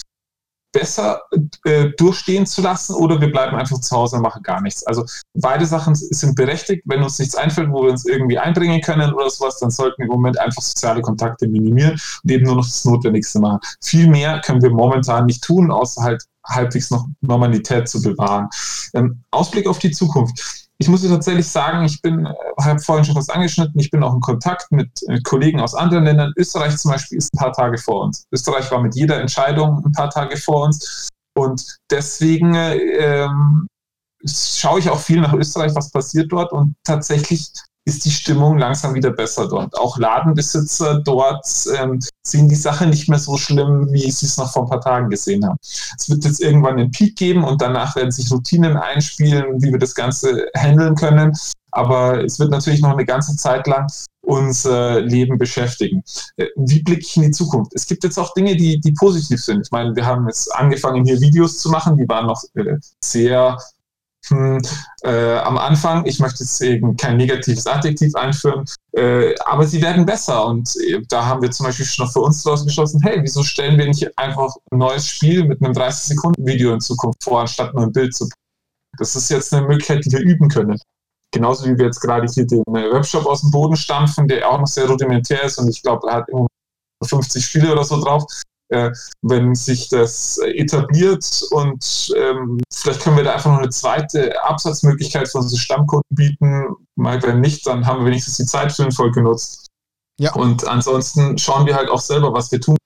besser 0.75 1.23
äh, 1.65 1.91
durchstehen 1.97 2.45
zu 2.45 2.61
lassen 2.61 2.95
oder 2.95 3.21
wir 3.21 3.31
bleiben 3.31 3.57
einfach 3.57 3.81
zu 3.81 3.97
Hause 3.97 4.17
und 4.17 4.23
machen 4.23 4.43
gar 4.43 4.61
nichts. 4.61 4.85
Also 4.87 5.05
beide 5.35 5.65
Sachen 5.65 5.95
sind 5.95 6.35
berechtigt. 6.35 6.83
Wenn 6.85 7.03
uns 7.03 7.19
nichts 7.19 7.37
einfällt, 7.37 7.71
wo 7.71 7.85
wir 7.85 7.93
uns 7.93 8.05
irgendwie 8.05 8.39
einbringen 8.39 8.81
können 8.81 9.15
oder 9.15 9.31
sowas, 9.31 9.59
dann 9.61 9.71
sollten 9.71 9.99
wir 9.99 10.07
im 10.07 10.13
Moment 10.13 10.39
einfach 10.39 10.61
soziale 10.61 11.01
Kontakte 11.01 11.47
minimieren 11.47 11.93
und 12.25 12.31
eben 12.31 12.45
nur 12.45 12.57
noch 12.57 12.67
das 12.67 12.85
Notwendigste 12.85 13.39
machen. 13.39 13.61
Viel 13.83 14.09
mehr 14.09 14.41
können 14.41 14.61
wir 14.61 14.71
momentan 14.71 15.27
nicht 15.27 15.45
tun, 15.45 15.71
außer 15.71 16.03
halt 16.03 16.25
halbwegs 16.45 16.91
noch 16.91 17.07
Normalität 17.21 17.89
zu 17.89 18.03
bewahren. 18.03 18.49
Ähm, 18.95 19.23
Ausblick 19.31 19.67
auf 19.67 19.79
die 19.79 19.93
Zukunft 19.93 20.64
ich 20.85 20.91
muss 20.91 21.03
tatsächlich 21.03 21.49
sagen, 21.49 21.83
ich 21.87 22.03
bin, 22.03 22.27
äh, 22.27 22.35
habe 22.61 22.79
vorhin 22.79 23.07
schon 23.07 23.15
was 23.17 23.31
angeschnitten, 23.31 23.81
ich 23.81 23.91
bin 23.91 24.03
auch 24.03 24.13
in 24.13 24.21
Kontakt 24.21 24.71
mit, 24.71 24.91
mit, 25.09 25.25
Kollegen 25.25 25.61
aus 25.61 25.75
anderen 25.75 26.05
Ländern. 26.05 26.35
Österreich 26.37 26.77
zum 26.77 26.91
Beispiel 26.91 27.17
ist 27.17 27.33
ein 27.33 27.39
paar 27.39 27.55
Tage 27.55 27.79
vor 27.79 28.03
uns. 28.03 28.27
Österreich 28.31 28.71
war 28.71 28.83
mit 28.83 28.95
jeder 28.95 29.19
Entscheidung 29.19 29.83
ein 29.83 29.93
paar 29.93 30.11
Tage 30.11 30.37
vor 30.37 30.67
uns. 30.67 31.09
Und 31.35 31.79
deswegen 31.91 32.55
ähm, 32.55 33.67
schaue 34.27 34.79
ich 34.79 34.91
auch 34.91 35.01
viel 35.01 35.23
nach 35.23 35.33
Österreich, 35.33 35.75
was 35.75 35.91
passiert 35.91 36.31
dort. 36.31 36.53
Und 36.53 36.75
tatsächlich 36.85 37.51
ist 37.87 38.05
die 38.05 38.11
Stimmung 38.11 38.59
langsam 38.59 38.95
wieder 38.95 39.11
besser 39.11 39.49
dort. 39.49 39.77
Auch 39.77 39.99
Ladenbesitzer 39.99 41.01
dort 41.01 41.47
ähm, 41.79 42.01
sehen 42.27 42.49
die 42.49 42.55
Sache 42.55 42.87
nicht 42.87 43.09
mehr 43.09 43.19
so 43.19 43.37
schlimm, 43.37 43.89
wie 43.93 44.11
sie 44.11 44.27
es 44.27 44.39
noch 44.39 44.53
vor 44.53 44.63
ein 44.63 44.71
paar 44.71 44.81
Tagen 44.81 45.11
gesehen 45.11 45.45
haben. 45.45 45.59
Es 45.61 46.09
wird 46.09 46.25
jetzt 46.25 46.41
irgendwann 46.41 46.79
einen 46.79 46.91
Peak 46.91 47.17
geben 47.17 47.45
und 47.45 47.61
danach 47.61 47.95
werden 47.97 48.11
sich 48.11 48.31
Routinen 48.31 48.77
einspielen, 48.77 49.63
wie 49.63 49.71
wir 49.71 49.79
das 49.79 49.95
Ganze 49.95 50.47
handeln 50.57 50.95
können. 50.95 51.33
Aber 51.73 52.25
es 52.25 52.39
wird 52.39 52.51
natürlich 52.51 52.81
noch 52.81 52.93
eine 52.93 53.05
ganze 53.05 53.37
Zeit 53.37 53.67
lang 53.67 53.89
unser 54.23 55.01
Leben 55.03 55.37
beschäftigen. 55.37 56.03
Äh, 56.37 56.47
wie 56.57 56.83
blicke 56.83 57.03
ich 57.03 57.17
in 57.17 57.25
die 57.25 57.31
Zukunft? 57.31 57.73
Es 57.75 57.87
gibt 57.87 58.05
jetzt 58.05 58.19
auch 58.19 58.33
Dinge, 58.33 58.57
die, 58.57 58.81
die 58.81 58.93
positiv 58.93 59.43
sind. 59.43 59.61
Ich 59.67 59.71
meine, 59.71 59.95
wir 59.95 60.07
haben 60.07 60.27
jetzt 60.27 60.55
angefangen, 60.55 61.05
hier 61.05 61.21
Videos 61.21 61.59
zu 61.59 61.69
machen, 61.69 61.97
die 61.99 62.09
waren 62.09 62.27
noch 62.27 62.43
äh, 62.55 62.77
sehr 63.03 63.59
hm, 64.29 64.61
äh, 65.03 65.37
am 65.39 65.59
Anfang, 65.59 66.07
ich 66.07 66.19
möchte 66.19 66.45
jetzt 66.45 66.61
eben 66.63 66.97
kein 66.97 67.19
negatives 67.19 67.67
Adjektiv 67.67 68.15
einführen, 68.15 68.65
äh, 68.93 69.35
aber 69.45 69.67
sie 69.67 69.83
werden 69.83 70.07
besser 70.07 70.47
und 70.47 70.75
äh, 70.77 71.03
da 71.09 71.27
haben 71.27 71.43
wir 71.43 71.51
zum 71.51 71.67
Beispiel 71.67 71.85
schon 71.85 72.09
für 72.09 72.21
uns 72.21 72.43
daraus 72.43 72.65
geschlossen, 72.65 73.01
hey, 73.03 73.19
wieso 73.23 73.43
stellen 73.43 73.79
wir 73.79 73.87
nicht 73.87 74.19
einfach 74.19 74.55
ein 74.71 74.79
neues 74.79 75.07
Spiel 75.07 75.45
mit 75.45 75.63
einem 75.63 75.73
30-Sekunden-Video 75.73 76.73
in 76.73 76.81
Zukunft 76.81 77.23
vor, 77.23 77.43
anstatt 77.43 77.75
nur 77.75 77.85
ein 77.85 77.93
Bild 77.93 78.15
zu 78.15 78.29
Das 78.99 79.15
ist 79.15 79.29
jetzt 79.29 79.53
eine 79.53 79.67
Möglichkeit, 79.67 80.05
die 80.05 80.13
wir 80.13 80.21
üben 80.21 80.49
können. 80.49 80.79
Genauso 81.33 81.67
wie 81.67 81.77
wir 81.77 81.87
jetzt 81.87 82.01
gerade 82.01 82.27
hier 82.33 82.47
den 82.47 82.63
äh, 82.69 82.93
Webshop 82.93 83.27
aus 83.27 83.43
dem 83.43 83.51
Boden 83.51 83.77
stampfen, 83.77 84.27
der 84.29 84.49
auch 84.49 84.59
noch 84.59 84.67
sehr 84.67 84.89
rudimentär 84.89 85.43
ist 85.43 85.59
und 85.59 85.69
ich 85.69 85.83
glaube, 85.83 86.09
er 86.09 86.17
hat 86.17 86.29
immer 86.31 86.47
50 87.03 87.45
Spiele 87.45 87.73
oder 87.73 87.85
so 87.85 88.01
drauf 88.03 88.25
äh, 88.75 88.93
wenn 89.23 89.55
sich 89.55 89.89
das 89.89 90.39
etabliert 90.39 91.43
und 91.51 92.13
ähm, 92.17 92.61
vielleicht 92.73 93.01
können 93.03 93.17
wir 93.17 93.25
da 93.25 93.35
einfach 93.35 93.51
noch 93.51 93.59
eine 93.59 93.71
zweite 93.71 94.43
Absatzmöglichkeit 94.45 95.29
für 95.29 95.39
unsere 95.39 95.61
Stammkunden 95.61 96.09
bieten. 96.11 96.75
Mal 96.97 97.23
wenn 97.23 97.41
nicht, 97.41 97.67
dann 97.67 97.87
haben 97.87 98.01
wir 98.01 98.07
wenigstens 98.07 98.37
die 98.37 98.47
Zeit 98.47 98.73
sinnvoll 98.73 99.13
genutzt. 99.13 99.69
Ja. 100.19 100.33
Und 100.35 100.67
ansonsten 100.67 101.39
schauen 101.39 101.67
wir 101.67 101.75
halt 101.75 101.89
auch 101.89 102.01
selber, 102.01 102.33
was 102.33 102.51
wir 102.53 102.61
tun. 102.61 102.77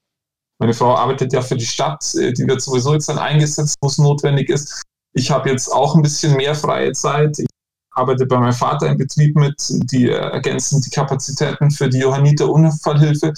Meine 0.61 0.75
Frau 0.75 0.95
arbeitet 0.97 1.33
ja 1.33 1.43
für 1.43 1.57
die 1.57 1.67
Stadt, 1.67 2.15
äh, 2.15 2.33
die 2.33 2.47
wird 2.47 2.61
sowieso 2.61 2.95
jetzt 2.95 3.09
dann 3.09 3.19
eingesetzt, 3.19 3.77
wo 3.81 3.89
es 3.89 3.99
notwendig 3.99 4.49
ist. 4.49 4.83
Ich 5.15 5.31
habe 5.31 5.51
jetzt 5.51 5.73
auch 5.73 5.95
ein 5.95 6.03
bisschen 6.03 6.37
mehr 6.37 6.55
freie 6.55 6.93
Zeit. 6.93 7.39
Ich 7.39 7.47
arbeite 7.93 8.27
bei 8.27 8.39
meinem 8.39 8.53
Vater 8.53 8.89
im 8.89 8.99
Betrieb 8.99 9.37
mit, 9.37 9.57
die 9.91 10.09
ergänzen 10.11 10.81
die 10.81 10.91
Kapazitäten 10.91 11.71
für 11.71 11.89
die 11.89 11.99
Johanniter 11.99 12.49
Unfallhilfe. 12.49 13.33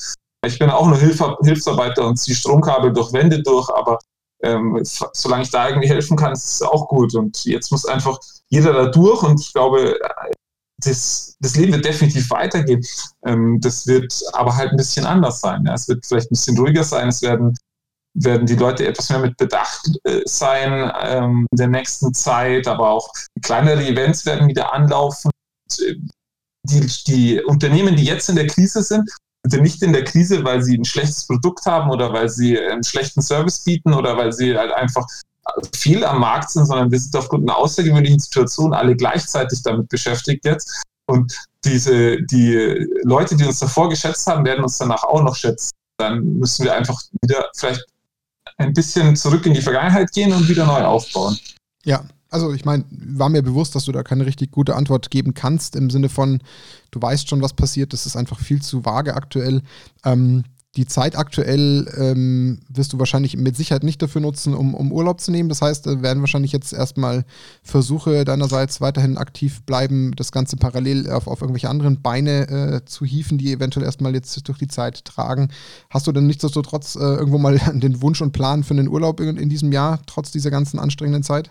Ich 0.46 0.58
bin 0.58 0.70
auch 0.70 0.86
nur 0.86 0.96
Hilf 0.96 1.22
Hilfsarbeiter 1.42 2.06
und 2.06 2.16
ziehe 2.16 2.36
Stromkabel 2.36 2.92
durch 2.92 3.12
Wände 3.12 3.42
durch, 3.42 3.68
aber 3.70 3.98
ähm, 4.42 4.78
solange 4.82 5.42
ich 5.42 5.50
da 5.50 5.68
irgendwie 5.68 5.88
helfen 5.88 6.16
kann, 6.16 6.32
ist 6.32 6.44
es 6.44 6.62
auch 6.62 6.88
gut. 6.88 7.14
Und 7.14 7.44
jetzt 7.44 7.70
muss 7.70 7.84
einfach 7.84 8.18
jeder 8.48 8.72
da 8.72 8.86
durch 8.86 9.22
und 9.22 9.40
ich 9.40 9.52
glaube, 9.52 9.98
das, 10.78 11.36
das 11.40 11.56
Leben 11.56 11.72
wird 11.72 11.84
definitiv 11.84 12.30
weitergehen. 12.30 12.84
Ähm, 13.26 13.60
das 13.60 13.86
wird 13.86 14.18
aber 14.32 14.56
halt 14.56 14.70
ein 14.70 14.76
bisschen 14.76 15.06
anders 15.06 15.40
sein. 15.40 15.64
Ja. 15.66 15.74
Es 15.74 15.88
wird 15.88 16.06
vielleicht 16.06 16.28
ein 16.28 16.34
bisschen 16.34 16.58
ruhiger 16.58 16.84
sein. 16.84 17.08
Es 17.08 17.22
werden, 17.22 17.54
werden 18.14 18.46
die 18.46 18.56
Leute 18.56 18.86
etwas 18.86 19.10
mehr 19.10 19.18
mit 19.18 19.36
Bedacht 19.36 19.90
äh, 20.04 20.22
sein 20.24 20.90
ähm, 21.02 21.46
in 21.50 21.56
der 21.56 21.68
nächsten 21.68 22.14
Zeit, 22.14 22.66
aber 22.66 22.90
auch 22.90 23.12
kleinere 23.42 23.84
Events 23.86 24.24
werden 24.26 24.48
wieder 24.48 24.72
anlaufen. 24.72 25.30
Äh, 25.80 25.96
die, 26.62 26.86
die 27.06 27.42
Unternehmen, 27.42 27.96
die 27.96 28.04
jetzt 28.04 28.28
in 28.28 28.36
der 28.36 28.46
Krise 28.46 28.82
sind, 28.82 29.10
sind 29.46 29.62
nicht 29.62 29.82
in 29.82 29.92
der 29.92 30.04
Krise, 30.04 30.44
weil 30.44 30.62
sie 30.62 30.76
ein 30.76 30.84
schlechtes 30.84 31.26
Produkt 31.26 31.64
haben 31.66 31.90
oder 31.90 32.12
weil 32.12 32.28
sie 32.28 32.58
einen 32.58 32.84
schlechten 32.84 33.22
Service 33.22 33.60
bieten 33.64 33.94
oder 33.94 34.16
weil 34.16 34.32
sie 34.32 34.56
halt 34.56 34.72
einfach 34.72 35.06
viel 35.74 36.04
am 36.04 36.20
Markt 36.20 36.50
sind, 36.50 36.66
sondern 36.66 36.90
wir 36.90 37.00
sind 37.00 37.16
aufgrund 37.16 37.48
einer 37.48 37.58
außergewöhnlichen 37.58 38.20
Situation 38.20 38.74
alle 38.74 38.94
gleichzeitig 38.94 39.62
damit 39.62 39.88
beschäftigt 39.88 40.44
jetzt. 40.44 40.82
Und 41.06 41.36
diese, 41.64 42.22
die 42.22 42.86
Leute, 43.02 43.36
die 43.36 43.44
uns 43.44 43.58
davor 43.58 43.88
geschätzt 43.88 44.26
haben, 44.26 44.44
werden 44.44 44.62
uns 44.62 44.78
danach 44.78 45.02
auch 45.02 45.22
noch 45.22 45.34
schätzen. 45.34 45.70
Dann 45.98 46.22
müssen 46.38 46.64
wir 46.64 46.74
einfach 46.74 47.00
wieder 47.22 47.48
vielleicht 47.56 47.84
ein 48.58 48.72
bisschen 48.72 49.16
zurück 49.16 49.44
in 49.46 49.54
die 49.54 49.62
Vergangenheit 49.62 50.12
gehen 50.12 50.32
und 50.32 50.48
wieder 50.48 50.66
neu 50.66 50.82
aufbauen. 50.84 51.38
Ja, 51.84 52.04
also 52.28 52.52
ich 52.52 52.64
meine, 52.64 52.84
war 52.90 53.28
mir 53.28 53.42
bewusst, 53.42 53.74
dass 53.74 53.86
du 53.86 53.92
da 53.92 54.02
keine 54.02 54.26
richtig 54.26 54.52
gute 54.52 54.76
Antwort 54.76 55.10
geben 55.10 55.34
kannst, 55.34 55.74
im 55.74 55.90
Sinne 55.90 56.08
von, 56.08 56.42
du 56.90 57.02
weißt 57.02 57.28
schon, 57.28 57.42
was 57.42 57.52
passiert, 57.52 57.92
das 57.92 58.06
ist 58.06 58.16
einfach 58.16 58.38
viel 58.38 58.62
zu 58.62 58.84
vage 58.84 59.14
aktuell. 59.14 59.62
Ähm, 60.04 60.44
die 60.76 60.86
Zeit 60.86 61.18
aktuell 61.18 61.92
ähm, 61.96 62.60
wirst 62.68 62.92
du 62.92 63.00
wahrscheinlich 63.00 63.36
mit 63.36 63.56
Sicherheit 63.56 63.82
nicht 63.82 64.00
dafür 64.00 64.20
nutzen, 64.20 64.54
um, 64.54 64.74
um 64.74 64.92
Urlaub 64.92 65.20
zu 65.20 65.32
nehmen. 65.32 65.48
Das 65.48 65.62
heißt, 65.62 65.84
da 65.84 66.00
werden 66.00 66.20
wahrscheinlich 66.20 66.52
jetzt 66.52 66.72
erstmal 66.72 67.24
Versuche 67.64 68.24
deinerseits 68.24 68.80
weiterhin 68.80 69.18
aktiv 69.18 69.62
bleiben, 69.62 70.12
das 70.14 70.30
Ganze 70.30 70.56
parallel 70.56 71.10
auf, 71.10 71.26
auf 71.26 71.40
irgendwelche 71.40 71.68
anderen 71.68 72.02
Beine 72.02 72.48
äh, 72.48 72.84
zu 72.84 73.04
hieven, 73.04 73.36
die 73.36 73.52
eventuell 73.52 73.84
erstmal 73.84 74.14
jetzt 74.14 74.46
durch 74.46 74.58
die 74.58 74.68
Zeit 74.68 75.04
tragen. 75.04 75.48
Hast 75.90 76.06
du 76.06 76.12
denn 76.12 76.28
nichtsdestotrotz 76.28 76.94
äh, 76.94 77.00
irgendwo 77.00 77.38
mal 77.38 77.58
den 77.74 78.00
Wunsch 78.00 78.22
und 78.22 78.30
Plan 78.30 78.62
für 78.62 78.74
einen 78.74 78.88
Urlaub 78.88 79.18
in, 79.18 79.38
in 79.38 79.48
diesem 79.48 79.72
Jahr, 79.72 80.00
trotz 80.06 80.30
dieser 80.30 80.52
ganzen 80.52 80.78
anstrengenden 80.78 81.24
Zeit? 81.24 81.50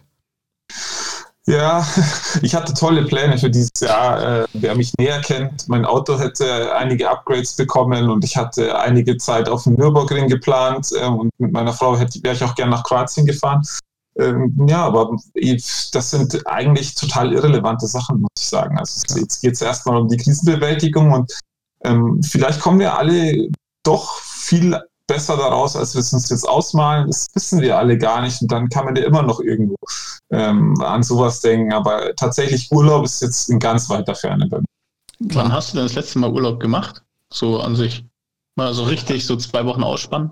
Ja, 1.50 1.84
ich 2.44 2.54
hatte 2.54 2.76
tolle 2.76 3.06
Pläne 3.06 3.40
für 3.40 3.50
dieses 3.50 3.72
Jahr. 3.82 4.44
Äh, 4.44 4.46
wer 4.54 4.76
mich 4.76 4.94
näher 5.00 5.20
kennt, 5.22 5.68
mein 5.68 5.84
Auto 5.84 6.20
hätte 6.20 6.76
einige 6.76 7.10
Upgrades 7.10 7.56
bekommen 7.56 8.08
und 8.12 8.24
ich 8.24 8.38
hatte 8.38 8.78
einige 8.78 9.18
Zeit 9.18 9.50
auf 9.50 9.64
dem 9.64 9.74
Nürburgring 9.74 10.28
geplant 10.28 10.92
äh, 10.96 11.08
und 11.08 11.32
mit 11.40 11.52
meiner 11.52 11.74
Frau 11.74 11.98
hätte, 11.98 12.22
wäre 12.22 12.36
ich 12.36 12.44
auch 12.44 12.54
gern 12.54 12.70
nach 12.70 12.84
Kroatien 12.84 13.26
gefahren. 13.26 13.64
Ähm, 14.20 14.68
ja, 14.70 14.86
aber 14.86 15.18
das 15.34 16.12
sind 16.12 16.40
eigentlich 16.46 16.94
total 16.94 17.34
irrelevante 17.34 17.88
Sachen, 17.88 18.22
muss 18.22 18.30
ich 18.38 18.48
sagen. 18.48 18.78
Also 18.78 19.18
jetzt 19.18 19.42
geht 19.42 19.54
es 19.54 19.62
erstmal 19.64 20.02
um 20.02 20.08
die 20.08 20.18
Krisenbewältigung 20.18 21.12
und 21.14 21.34
ähm, 21.84 22.22
vielleicht 22.22 22.60
kommen 22.60 22.80
wir 22.80 22.96
alle 22.96 23.50
doch 23.84 24.20
viel 24.20 24.80
besser 25.10 25.36
daraus, 25.36 25.76
als 25.76 25.94
wir 25.96 26.00
es 26.00 26.14
uns 26.14 26.30
jetzt 26.30 26.48
ausmalen. 26.48 27.08
Das 27.08 27.28
wissen 27.34 27.60
wir 27.60 27.78
alle 27.78 27.98
gar 27.98 28.22
nicht. 28.22 28.42
Und 28.42 28.52
dann 28.52 28.70
kann 28.70 28.86
man 28.86 28.96
ja 28.96 29.04
immer 29.04 29.24
noch 29.24 29.42
irgendwo 29.42 29.76
ähm, 30.32 30.80
an 30.82 31.04
sowas 31.04 31.42
denken. 31.42 31.74
Aber 31.74 32.16
tatsächlich 32.16 32.72
Urlaub 32.72 33.04
ist 33.04 33.22
jetzt 33.22 33.50
in 33.50 33.60
ganz 33.60 33.90
weiter 33.90 34.16
Ferne 34.16 34.48
bei 34.48 34.60
mir. 34.60 34.66
Wann 35.34 35.52
hast 35.52 35.74
du 35.74 35.78
denn 35.78 35.86
das 35.86 35.96
letzte 35.96 36.20
Mal 36.20 36.32
Urlaub 36.32 36.60
gemacht? 36.60 37.04
So 37.34 37.60
an 37.60 37.76
sich. 37.76 38.06
Mal 38.56 38.74
so 38.74 38.84
richtig, 38.84 39.26
so 39.26 39.36
zwei 39.36 39.66
Wochen 39.66 39.84
ausspannen? 39.84 40.32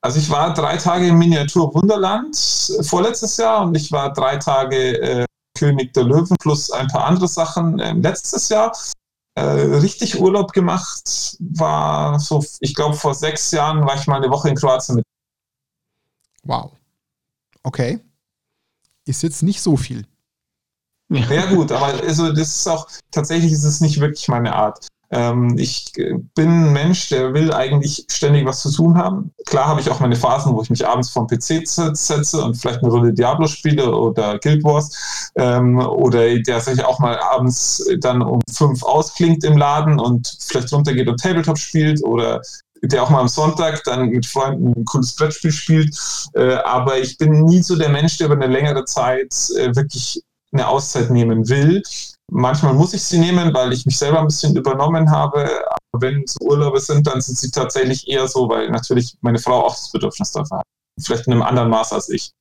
Also 0.00 0.18
ich 0.18 0.30
war 0.30 0.54
drei 0.54 0.76
Tage 0.76 1.08
im 1.08 1.18
Miniatur 1.18 1.74
Wunderland 1.74 2.36
vorletztes 2.82 3.36
Jahr 3.36 3.62
und 3.62 3.74
ich 3.76 3.92
war 3.92 4.12
drei 4.12 4.36
Tage 4.36 5.00
äh, 5.00 5.26
König 5.58 5.92
der 5.92 6.04
Löwen 6.04 6.36
plus 6.40 6.70
ein 6.70 6.86
paar 6.88 7.04
andere 7.04 7.28
Sachen 7.28 7.78
äh, 7.80 7.92
letztes 7.92 8.48
Jahr 8.48 8.70
äh, 8.70 8.72
richtig 9.38 10.20
Urlaub 10.20 10.52
gemacht 10.52 11.36
war 11.40 12.18
so, 12.20 12.44
ich 12.60 12.74
glaube, 12.74 12.96
vor 12.96 13.14
sechs 13.14 13.50
Jahren 13.50 13.86
war 13.86 13.96
ich 13.96 14.06
mal 14.06 14.16
eine 14.16 14.30
Woche 14.30 14.48
in 14.48 14.54
Kroatien 14.54 14.96
mit. 14.96 15.04
Wow. 16.44 16.72
Okay. 17.62 18.00
Ist 19.04 19.22
jetzt 19.22 19.42
nicht 19.42 19.60
so 19.60 19.76
viel. 19.76 20.06
Ja, 21.10 21.46
gut, 21.46 21.72
aber 21.72 21.86
also 22.02 22.32
das 22.32 22.56
ist 22.56 22.68
auch, 22.68 22.86
tatsächlich 23.10 23.52
ist 23.52 23.64
es 23.64 23.80
nicht 23.80 23.98
wirklich 24.00 24.28
meine 24.28 24.54
Art. 24.54 24.86
Ähm, 25.10 25.56
ich 25.58 25.92
bin 25.94 26.48
ein 26.48 26.72
Mensch, 26.72 27.08
der 27.08 27.32
will 27.32 27.52
eigentlich 27.52 28.04
ständig 28.10 28.44
was 28.44 28.60
zu 28.60 28.70
tun 28.70 28.98
haben. 28.98 29.32
Klar 29.46 29.66
habe 29.66 29.80
ich 29.80 29.90
auch 29.90 30.00
meine 30.00 30.16
Phasen, 30.16 30.54
wo 30.54 30.62
ich 30.62 30.70
mich 30.70 30.86
abends 30.86 31.10
vom 31.10 31.26
PC 31.26 31.66
setze 31.66 32.42
und 32.42 32.56
vielleicht 32.56 32.82
eine 32.82 32.92
Runde 32.92 33.14
Diablo 33.14 33.46
spiele 33.46 33.94
oder 33.94 34.38
Guild 34.38 34.62
Wars 34.64 35.30
ähm, 35.36 35.78
oder 35.78 36.38
der 36.38 36.60
sich 36.60 36.84
auch 36.84 36.98
mal 36.98 37.18
abends 37.18 37.84
dann 38.00 38.22
um 38.22 38.40
fünf 38.52 38.82
ausklingt 38.82 39.44
im 39.44 39.56
Laden 39.56 39.98
und 39.98 40.36
vielleicht 40.40 40.72
runtergeht 40.72 41.08
und 41.08 41.20
Tabletop 41.20 41.58
spielt 41.58 42.04
oder 42.04 42.42
der 42.82 43.02
auch 43.02 43.10
mal 43.10 43.20
am 43.20 43.28
Sonntag 43.28 43.82
dann 43.84 44.10
mit 44.10 44.26
Freunden 44.26 44.72
ein 44.76 44.84
cooles 44.84 45.14
Brettspiel 45.16 45.52
spielt. 45.52 45.96
Äh, 46.34 46.54
aber 46.54 46.98
ich 46.98 47.18
bin 47.18 47.44
nie 47.44 47.62
so 47.62 47.76
der 47.76 47.88
Mensch, 47.88 48.18
der 48.18 48.26
über 48.26 48.36
eine 48.36 48.52
längere 48.52 48.84
Zeit 48.84 49.34
äh, 49.56 49.74
wirklich 49.74 50.22
eine 50.52 50.68
Auszeit 50.68 51.10
nehmen 51.10 51.48
will. 51.48 51.82
Manchmal 52.30 52.74
muss 52.74 52.92
ich 52.92 53.02
sie 53.02 53.18
nehmen, 53.18 53.54
weil 53.54 53.72
ich 53.72 53.86
mich 53.86 53.98
selber 53.98 54.20
ein 54.20 54.26
bisschen 54.26 54.54
übernommen 54.54 55.10
habe. 55.10 55.48
Aber 55.70 56.02
wenn 56.02 56.22
es 56.22 56.36
Urlaube 56.40 56.80
sind, 56.80 57.06
dann 57.06 57.20
sind 57.20 57.38
sie 57.38 57.50
tatsächlich 57.50 58.06
eher 58.08 58.28
so, 58.28 58.48
weil 58.48 58.70
natürlich 58.70 59.16
meine 59.22 59.38
Frau 59.38 59.64
auch 59.64 59.74
das 59.74 59.90
Bedürfnis 59.90 60.32
dafür 60.32 60.58
hat. 60.58 60.66
Vielleicht 61.00 61.26
in 61.26 61.32
einem 61.32 61.42
anderen 61.42 61.70
Maß 61.70 61.92
als 61.92 62.08
ich. 62.10 62.32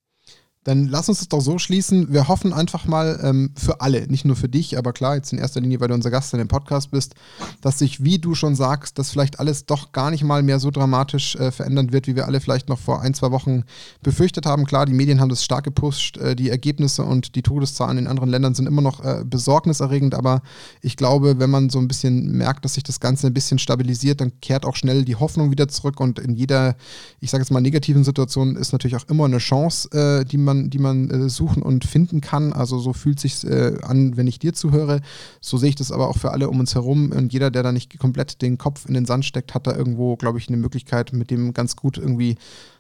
Dann 0.68 0.86
lass 0.90 1.08
uns 1.08 1.20
das 1.20 1.30
doch 1.30 1.40
so 1.40 1.60
schließen. 1.60 2.12
Wir 2.12 2.28
hoffen 2.28 2.52
einfach 2.52 2.86
mal 2.88 3.22
ähm, 3.24 3.52
für 3.58 3.80
alle, 3.80 4.06
nicht 4.08 4.26
nur 4.26 4.36
für 4.36 4.50
dich, 4.50 4.78
aber 4.78 4.92
klar, 4.92 5.16
jetzt 5.16 5.32
in 5.32 5.40
erster 5.40 5.62
Linie, 5.62 5.80
weil 5.80 5.88
du 5.88 5.94
unser 5.94 6.12
Gast 6.12 6.34
in 6.34 6.40
dem 6.40 6.50
Podcast 6.50 6.92
bist, 6.92 7.16
dass 7.62 7.80
sich, 7.80 8.04
wie 8.04 8.20
du 8.20 8.36
schon 8.36 8.54
sagst, 8.54 9.00
dass 9.00 9.12
vielleicht 9.12 9.40
alles 9.40 9.66
doch 9.66 9.94
gar 9.94 10.12
nicht 10.12 10.26
mal 10.26 10.44
mehr 10.44 10.60
so 10.60 10.70
dramatisch 10.70 11.38
äh, 11.38 11.52
verändern 11.52 11.94
wird, 11.94 12.08
wie 12.08 12.18
wir 12.18 12.26
alle 12.26 12.42
vielleicht 12.42 12.68
noch 12.68 12.80
vor 12.80 13.02
ein, 13.02 13.14
zwei 13.14 13.32
Wochen 13.32 13.64
befürchtet 14.04 14.46
haben. 14.46 14.66
Klar, 14.66 14.86
die 14.86 14.92
Medien 14.92 15.22
haben 15.22 15.30
das 15.30 15.42
stark 15.42 15.64
gepusht, 15.64 16.18
äh, 16.18 16.36
die 16.36 16.50
Ergebnisse 16.50 17.04
und 17.04 17.36
die 17.36 17.44
Todeszahlen 17.44 17.98
in 17.98 18.08
anderen 18.08 18.28
Ländern 18.28 18.54
sind 18.54 18.68
immer 18.68 18.82
noch 18.82 19.06
äh, 19.06 19.24
besorgniserregend, 19.24 20.16
aber 20.16 20.42
ich 20.82 20.98
glaube, 20.98 21.40
wenn 21.40 21.50
man 21.50 21.70
so 21.70 21.80
ein 21.80 21.88
bisschen 21.88 22.34
merkt, 22.34 22.66
dass 22.66 22.74
sich 22.74 22.84
das 22.84 23.00
Ganze 23.00 23.28
ein 23.28 23.34
bisschen 23.34 23.58
stabilisiert, 23.58 24.20
dann 24.20 24.34
kehrt 24.42 24.66
auch 24.66 24.76
schnell 24.76 25.06
die 25.06 25.16
Hoffnung 25.16 25.50
wieder 25.50 25.70
zurück 25.70 26.02
und 26.02 26.20
in 26.20 26.36
jeder, 26.36 26.76
ich 27.22 27.32
sage 27.32 27.44
jetzt 27.44 27.52
mal, 27.52 27.62
negativen 27.62 28.04
Situation 28.04 28.58
ist 28.58 28.74
natürlich 28.74 28.98
auch 28.98 29.08
immer 29.08 29.24
eine 29.24 29.38
Chance, 29.38 29.90
äh, 29.92 30.26
die 30.26 30.38
man 30.38 30.57
man, 30.58 30.70
die 30.70 30.80
man 30.80 31.10
äh, 31.10 31.30
suchen 31.30 31.62
und 31.62 31.86
finden 31.86 32.22
kann. 32.22 32.54
Also 32.54 32.80
so 32.80 32.94
fühlt 32.94 33.20
sich 33.20 33.44
äh, 33.44 33.78
an, 33.82 34.18
wenn 34.18 34.28
ich 34.28 34.40
dir 34.40 34.54
zuhöre. 34.54 35.02
So 35.42 35.58
sehe 35.58 35.70
ich 35.70 35.76
das 35.76 35.92
aber 35.92 36.10
auch 36.10 36.18
für 36.18 36.32
alle 36.32 36.50
um 36.50 36.60
uns 36.60 36.76
herum. 36.76 37.12
Und 37.12 37.34
jeder, 37.34 37.52
der 37.52 37.64
da 37.64 37.72
nicht 37.72 37.98
komplett 38.00 38.42
den 38.42 38.58
Kopf 38.58 38.86
in 38.86 38.94
den 38.94 39.06
Sand 39.06 39.26
steckt, 39.26 39.54
hat 39.54 39.68
da 39.68 39.76
irgendwo, 39.76 40.16
glaube 40.16 40.40
ich, 40.40 40.48
eine 40.48 40.58
Möglichkeit, 40.58 41.14
mit 41.14 41.32
dem 41.32 41.54
ganz 41.54 41.76
gut 41.76 41.98
irgendwie 41.98 42.38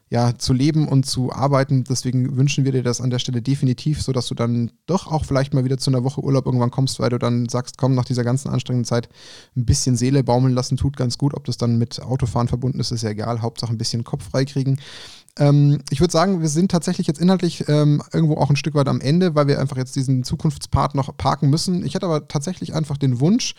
ja, 0.09 0.37
zu 0.37 0.53
leben 0.53 0.87
und 0.87 1.05
zu 1.05 1.33
arbeiten. 1.33 1.83
Deswegen 1.83 2.37
wünschen 2.37 2.63
wir 2.63 2.71
dir 2.71 2.83
das 2.83 3.01
an 3.01 3.09
der 3.09 3.19
Stelle 3.19 3.41
definitiv, 3.41 4.01
sodass 4.01 4.27
du 4.27 4.35
dann 4.35 4.71
doch 4.85 5.07
auch 5.07 5.25
vielleicht 5.25 5.53
mal 5.53 5.65
wieder 5.65 5.77
zu 5.77 5.91
einer 5.91 6.03
Woche 6.03 6.23
Urlaub 6.23 6.45
irgendwann 6.45 6.71
kommst, 6.71 6.99
weil 6.99 7.09
du 7.09 7.17
dann 7.17 7.49
sagst, 7.49 7.77
komm, 7.77 7.93
nach 7.93 8.05
dieser 8.05 8.23
ganzen 8.23 8.49
anstrengenden 8.49 8.85
Zeit 8.85 9.09
ein 9.57 9.65
bisschen 9.65 9.97
Seele 9.97 10.23
baumeln 10.23 10.53
lassen, 10.53 10.77
tut 10.77 10.95
ganz 10.95 11.17
gut. 11.17 11.33
Ob 11.33 11.43
das 11.43 11.57
dann 11.57 11.77
mit 11.77 12.01
Autofahren 12.01 12.47
verbunden 12.47 12.79
ist, 12.79 12.91
ist 12.91 13.03
ja 13.03 13.09
egal. 13.09 13.41
Hauptsache 13.41 13.73
ein 13.73 13.77
bisschen 13.77 14.05
Kopf 14.05 14.29
frei 14.29 14.45
kriegen. 14.45 14.79
Ähm, 15.37 15.79
ich 15.89 15.99
würde 15.99 16.11
sagen, 16.11 16.41
wir 16.41 16.49
sind 16.49 16.71
tatsächlich 16.71 17.07
jetzt 17.07 17.21
inhaltlich 17.21 17.67
ähm, 17.67 18.01
irgendwo 18.13 18.37
auch 18.37 18.49
ein 18.49 18.55
Stück 18.55 18.75
weit 18.75 18.87
am 18.87 19.01
Ende, 19.01 19.35
weil 19.35 19.47
wir 19.47 19.59
einfach 19.59 19.77
jetzt 19.77 19.95
diesen 19.95 20.23
Zukunftspart 20.23 20.95
noch 20.95 21.15
parken 21.15 21.49
müssen. 21.49 21.85
Ich 21.85 21.95
hätte 21.95 22.05
aber 22.05 22.27
tatsächlich 22.27 22.73
einfach 22.73 22.97
den 22.97 23.19
Wunsch, 23.19 23.55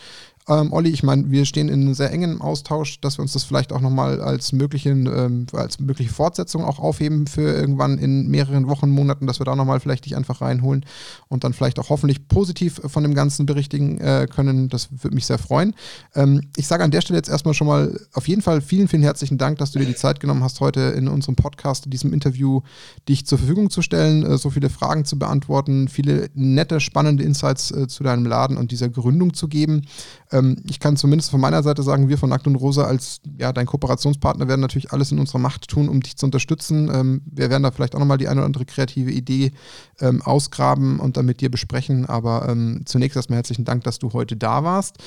ähm, 0.49 0.73
Olli, 0.73 0.89
ich 0.89 1.03
meine, 1.03 1.29
wir 1.29 1.45
stehen 1.45 1.69
in 1.69 1.93
sehr 1.93 2.11
engen 2.11 2.41
Austausch, 2.41 2.99
dass 3.01 3.19
wir 3.19 3.21
uns 3.21 3.33
das 3.33 3.43
vielleicht 3.43 3.71
auch 3.71 3.81
nochmal 3.81 4.19
als, 4.19 4.51
ähm, 4.51 5.45
als 5.53 5.79
mögliche 5.79 6.11
Fortsetzung 6.11 6.65
auch 6.65 6.79
aufheben 6.79 7.27
für 7.27 7.53
irgendwann 7.53 7.99
in 7.99 8.27
mehreren 8.27 8.67
Wochen, 8.67 8.89
Monaten, 8.89 9.27
dass 9.27 9.39
wir 9.39 9.45
da 9.45 9.55
nochmal 9.55 9.79
vielleicht 9.79 10.05
dich 10.05 10.15
einfach 10.15 10.41
reinholen 10.41 10.85
und 11.27 11.43
dann 11.43 11.53
vielleicht 11.53 11.77
auch 11.77 11.89
hoffentlich 11.89 12.27
positiv 12.27 12.81
von 12.85 13.03
dem 13.03 13.13
Ganzen 13.13 13.45
berichtigen 13.45 13.99
äh, 13.99 14.27
können. 14.29 14.69
Das 14.69 14.89
würde 15.03 15.13
mich 15.13 15.27
sehr 15.27 15.37
freuen. 15.37 15.75
Ähm, 16.15 16.41
ich 16.57 16.65
sage 16.65 16.83
an 16.83 16.91
der 16.91 17.01
Stelle 17.01 17.17
jetzt 17.17 17.29
erstmal 17.29 17.53
schon 17.53 17.67
mal 17.67 17.99
auf 18.13 18.27
jeden 18.27 18.41
Fall 18.41 18.61
vielen, 18.61 18.87
vielen 18.87 19.03
herzlichen 19.03 19.37
Dank, 19.37 19.59
dass 19.59 19.71
du 19.71 19.79
dir 19.79 19.85
die 19.85 19.95
Zeit 19.95 20.19
genommen 20.19 20.43
hast, 20.43 20.61
heute 20.61 20.79
in 20.79 21.07
unserem 21.07 21.35
Podcast, 21.35 21.85
in 21.85 21.91
diesem 21.91 22.11
Interview, 22.11 22.61
dich 23.07 23.27
zur 23.27 23.37
Verfügung 23.37 23.69
zu 23.69 23.83
stellen, 23.83 24.23
äh, 24.23 24.37
so 24.39 24.49
viele 24.49 24.71
Fragen 24.71 25.05
zu 25.05 25.19
beantworten, 25.19 25.87
viele 25.89 26.29
nette, 26.33 26.79
spannende 26.79 27.23
Insights 27.23 27.69
äh, 27.69 27.87
zu 27.87 28.03
deinem 28.03 28.25
Laden 28.25 28.57
und 28.57 28.71
dieser 28.71 28.89
Gründung 28.89 29.35
zu 29.35 29.47
geben. 29.47 29.83
Ähm, 30.31 30.57
ich 30.69 30.79
kann 30.79 30.97
zumindest 30.97 31.31
von 31.31 31.41
meiner 31.41 31.63
Seite 31.63 31.83
sagen, 31.83 32.09
wir 32.09 32.17
von 32.17 32.29
Nackt 32.29 32.47
und 32.47 32.55
Rosa 32.55 32.83
als 32.83 33.21
ja, 33.37 33.51
dein 33.51 33.65
Kooperationspartner 33.65 34.47
werden 34.47 34.61
natürlich 34.61 34.91
alles 34.91 35.11
in 35.11 35.19
unserer 35.19 35.39
Macht 35.39 35.67
tun, 35.67 35.89
um 35.89 36.01
dich 36.01 36.17
zu 36.17 36.25
unterstützen. 36.25 36.89
Ähm, 36.93 37.21
wir 37.25 37.49
werden 37.49 37.63
da 37.63 37.71
vielleicht 37.71 37.95
auch 37.95 37.99
nochmal 37.99 38.17
die 38.17 38.27
eine 38.27 38.41
oder 38.41 38.45
andere 38.45 38.65
kreative 38.65 39.11
Idee 39.11 39.51
ähm, 39.99 40.21
ausgraben 40.21 40.99
und 40.99 41.17
dann 41.17 41.25
mit 41.25 41.41
dir 41.41 41.49
besprechen. 41.49 42.05
Aber 42.05 42.55
zunächst 42.85 43.15
erstmal 43.15 43.37
herzlichen 43.37 43.65
Dank, 43.65 43.83
dass 43.83 43.99
du 43.99 44.13
heute 44.13 44.35
da 44.35 44.63
warst. 44.63 44.97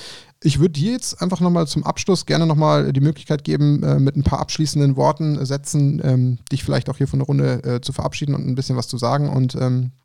Ich 0.43 0.59
würde 0.59 0.73
dir 0.73 0.93
jetzt 0.93 1.21
einfach 1.23 1.41
nochmal 1.41 1.67
zum 1.67 1.85
Abschluss 1.85 2.27
gerne 2.27 2.47
nochmal 2.47 2.93
die 2.93 3.01
Möglichkeit 3.01 3.45
geben, 3.45 3.83
äh, 3.83 3.99
mit 3.99 4.17
ein 4.17 4.25
paar 4.25 4.41
abschließenden 4.41 4.97
Worten, 4.97 5.39
äh, 5.39 5.47
Sätzen, 5.47 6.39
dich 6.51 6.65
vielleicht 6.65 6.89
auch 6.89 6.97
hier 6.97 7.09
von 7.09 7.19
der 7.19 7.27
Runde 7.27 7.63
äh, 7.65 7.81
zu 7.81 7.93
verabschieden 7.93 8.35
und 8.35 8.47
ein 8.47 8.55
bisschen 8.55 8.77
was 8.77 8.89
zu 8.89 8.97
sagen. 8.97 9.29
Und 9.29 9.57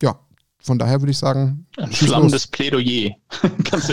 ja, 0.02 0.20
von 0.60 0.78
daher 0.78 1.02
würde 1.02 1.12
ich 1.12 1.18
sagen. 1.18 1.66
Ein 1.78 1.92
flammendes 1.92 2.48
Plädoyer. 2.48 3.12
Ganz 3.72 3.90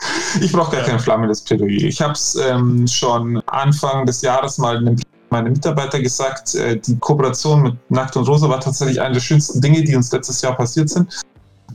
Ich 0.40 0.52
brauche 0.52 0.72
gar 0.72 0.82
ja. 0.82 0.88
kein 0.88 1.00
flammendes 1.00 1.42
Plädoyer. 1.42 1.88
Ich 1.88 2.00
habe 2.00 2.12
es 2.12 2.36
ähm, 2.36 2.86
schon 2.86 3.42
Anfang 3.46 4.06
des 4.06 4.22
Jahres 4.22 4.58
mal 4.58 4.76
einem 4.76 4.96
meine 5.30 5.50
Mitarbeiter 5.50 6.00
gesagt, 6.00 6.54
äh, 6.56 6.76
die 6.76 6.98
Kooperation 6.98 7.62
mit 7.62 7.90
Nackt 7.90 8.16
und 8.16 8.28
Rosa 8.28 8.48
war 8.48 8.60
tatsächlich 8.60 9.00
eine 9.00 9.14
der 9.14 9.20
schönsten 9.20 9.60
Dinge, 9.60 9.82
die 9.82 9.94
uns 9.94 10.10
letztes 10.12 10.42
Jahr 10.42 10.56
passiert 10.56 10.90
sind. 10.90 11.22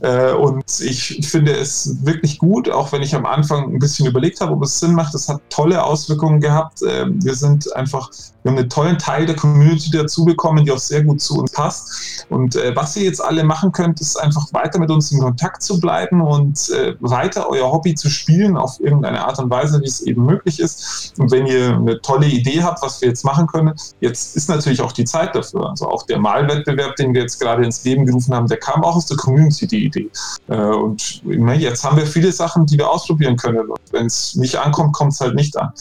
Äh, 0.00 0.32
und 0.32 0.64
ich 0.80 1.26
finde 1.28 1.52
es 1.52 2.04
wirklich 2.04 2.38
gut, 2.38 2.68
auch 2.68 2.92
wenn 2.92 3.02
ich 3.02 3.14
am 3.14 3.26
Anfang 3.26 3.74
ein 3.74 3.78
bisschen 3.78 4.06
überlegt 4.06 4.40
habe, 4.40 4.52
ob 4.52 4.62
es 4.62 4.78
Sinn 4.78 4.94
macht. 4.94 5.14
Es 5.14 5.28
hat 5.28 5.40
tolle 5.50 5.82
Auswirkungen 5.82 6.40
gehabt. 6.40 6.80
Ähm, 6.86 7.22
wir 7.22 7.34
sind 7.34 7.74
einfach 7.74 8.10
wir 8.46 8.52
haben 8.52 8.58
einen 8.58 8.70
tollen 8.70 8.96
Teil 8.96 9.26
der 9.26 9.34
Community 9.34 9.90
dazu 9.90 10.24
bekommen, 10.24 10.64
die 10.64 10.70
auch 10.70 10.78
sehr 10.78 11.02
gut 11.02 11.20
zu 11.20 11.36
uns 11.40 11.50
passt. 11.50 12.24
Und 12.28 12.54
äh, 12.54 12.76
was 12.76 12.96
ihr 12.96 13.02
jetzt 13.02 13.20
alle 13.20 13.42
machen 13.42 13.72
könnt, 13.72 14.00
ist 14.00 14.14
einfach 14.14 14.46
weiter 14.52 14.78
mit 14.78 14.88
uns 14.88 15.10
in 15.10 15.18
Kontakt 15.18 15.64
zu 15.64 15.80
bleiben 15.80 16.20
und 16.20 16.70
äh, 16.70 16.94
weiter 17.00 17.50
euer 17.50 17.72
Hobby 17.72 17.96
zu 17.96 18.08
spielen 18.08 18.56
auf 18.56 18.78
irgendeine 18.78 19.26
Art 19.26 19.40
und 19.40 19.50
Weise, 19.50 19.80
wie 19.80 19.88
es 19.88 20.00
eben 20.02 20.24
möglich 20.24 20.60
ist. 20.60 21.12
Und 21.18 21.32
wenn 21.32 21.46
ihr 21.46 21.74
eine 21.74 22.00
tolle 22.02 22.28
Idee 22.28 22.62
habt, 22.62 22.82
was 22.82 23.00
wir 23.00 23.08
jetzt 23.08 23.24
machen 23.24 23.48
können, 23.48 23.74
jetzt 24.00 24.36
ist 24.36 24.48
natürlich 24.48 24.80
auch 24.80 24.92
die 24.92 25.04
Zeit 25.04 25.34
dafür. 25.34 25.70
Also 25.70 25.88
auch 25.88 26.04
der 26.04 26.20
Malwettbewerb, 26.20 26.94
den 26.94 27.14
wir 27.14 27.22
jetzt 27.22 27.40
gerade 27.40 27.64
ins 27.64 27.82
Leben 27.82 28.06
gerufen 28.06 28.32
haben, 28.32 28.46
der 28.46 28.58
kam 28.58 28.84
auch 28.84 28.94
aus 28.94 29.06
der 29.06 29.16
Community, 29.16 29.66
die 29.66 29.85
Idee. 29.86 30.10
Äh, 30.48 30.56
und 30.56 31.22
jetzt 31.24 31.84
haben 31.84 31.96
wir 31.96 32.06
viele 32.06 32.32
Sachen, 32.32 32.66
die 32.66 32.78
wir 32.78 32.88
ausprobieren 32.88 33.36
können. 33.36 33.68
Und 33.70 33.80
wenn 33.92 34.06
es 34.06 34.34
nicht 34.34 34.56
ankommt, 34.56 34.94
kommt 34.94 35.12
es 35.12 35.20
halt 35.20 35.34
nicht 35.34 35.56
an. 35.56 35.72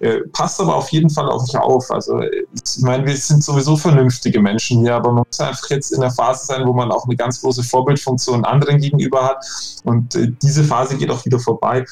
Äh, 0.00 0.20
passt 0.32 0.60
aber 0.60 0.76
auf 0.76 0.90
jeden 0.90 1.08
Fall 1.10 1.28
auf 1.28 1.42
euch 1.42 1.56
auf. 1.56 1.90
Also 1.90 2.20
ich 2.20 2.82
meine, 2.82 3.06
wir 3.06 3.16
sind 3.16 3.42
sowieso 3.42 3.76
vernünftige 3.76 4.40
Menschen 4.40 4.80
hier, 4.80 4.94
aber 4.94 5.10
man 5.12 5.24
muss 5.28 5.40
einfach 5.40 5.70
jetzt 5.70 5.92
in 5.92 6.00
der 6.00 6.10
Phase 6.10 6.46
sein, 6.46 6.66
wo 6.66 6.72
man 6.72 6.90
auch 6.90 7.04
eine 7.06 7.16
ganz 7.16 7.40
große 7.40 7.62
Vorbildfunktion 7.62 8.44
anderen 8.44 8.80
gegenüber 8.80 9.24
hat. 9.24 9.44
Und 9.84 10.14
äh, 10.14 10.32
diese 10.42 10.64
Phase 10.64 10.96
geht 10.96 11.10
auch 11.10 11.24
wieder 11.24 11.38
vorbei. 11.38 11.84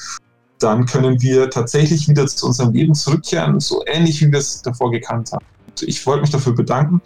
Dann 0.59 0.85
können 0.85 1.21
wir 1.21 1.49
tatsächlich 1.49 2.07
wieder 2.07 2.27
zu 2.27 2.47
unserem 2.47 2.73
Leben 2.73 2.93
zurückkehren, 2.93 3.59
so 3.59 3.83
ähnlich 3.87 4.21
wie 4.21 4.31
wir 4.31 4.39
es 4.39 4.61
davor 4.61 4.91
gekannt 4.91 5.31
haben. 5.33 5.45
Ich 5.81 6.05
wollte 6.07 6.21
mich 6.21 6.29
dafür 6.29 6.53
bedanken 6.53 7.01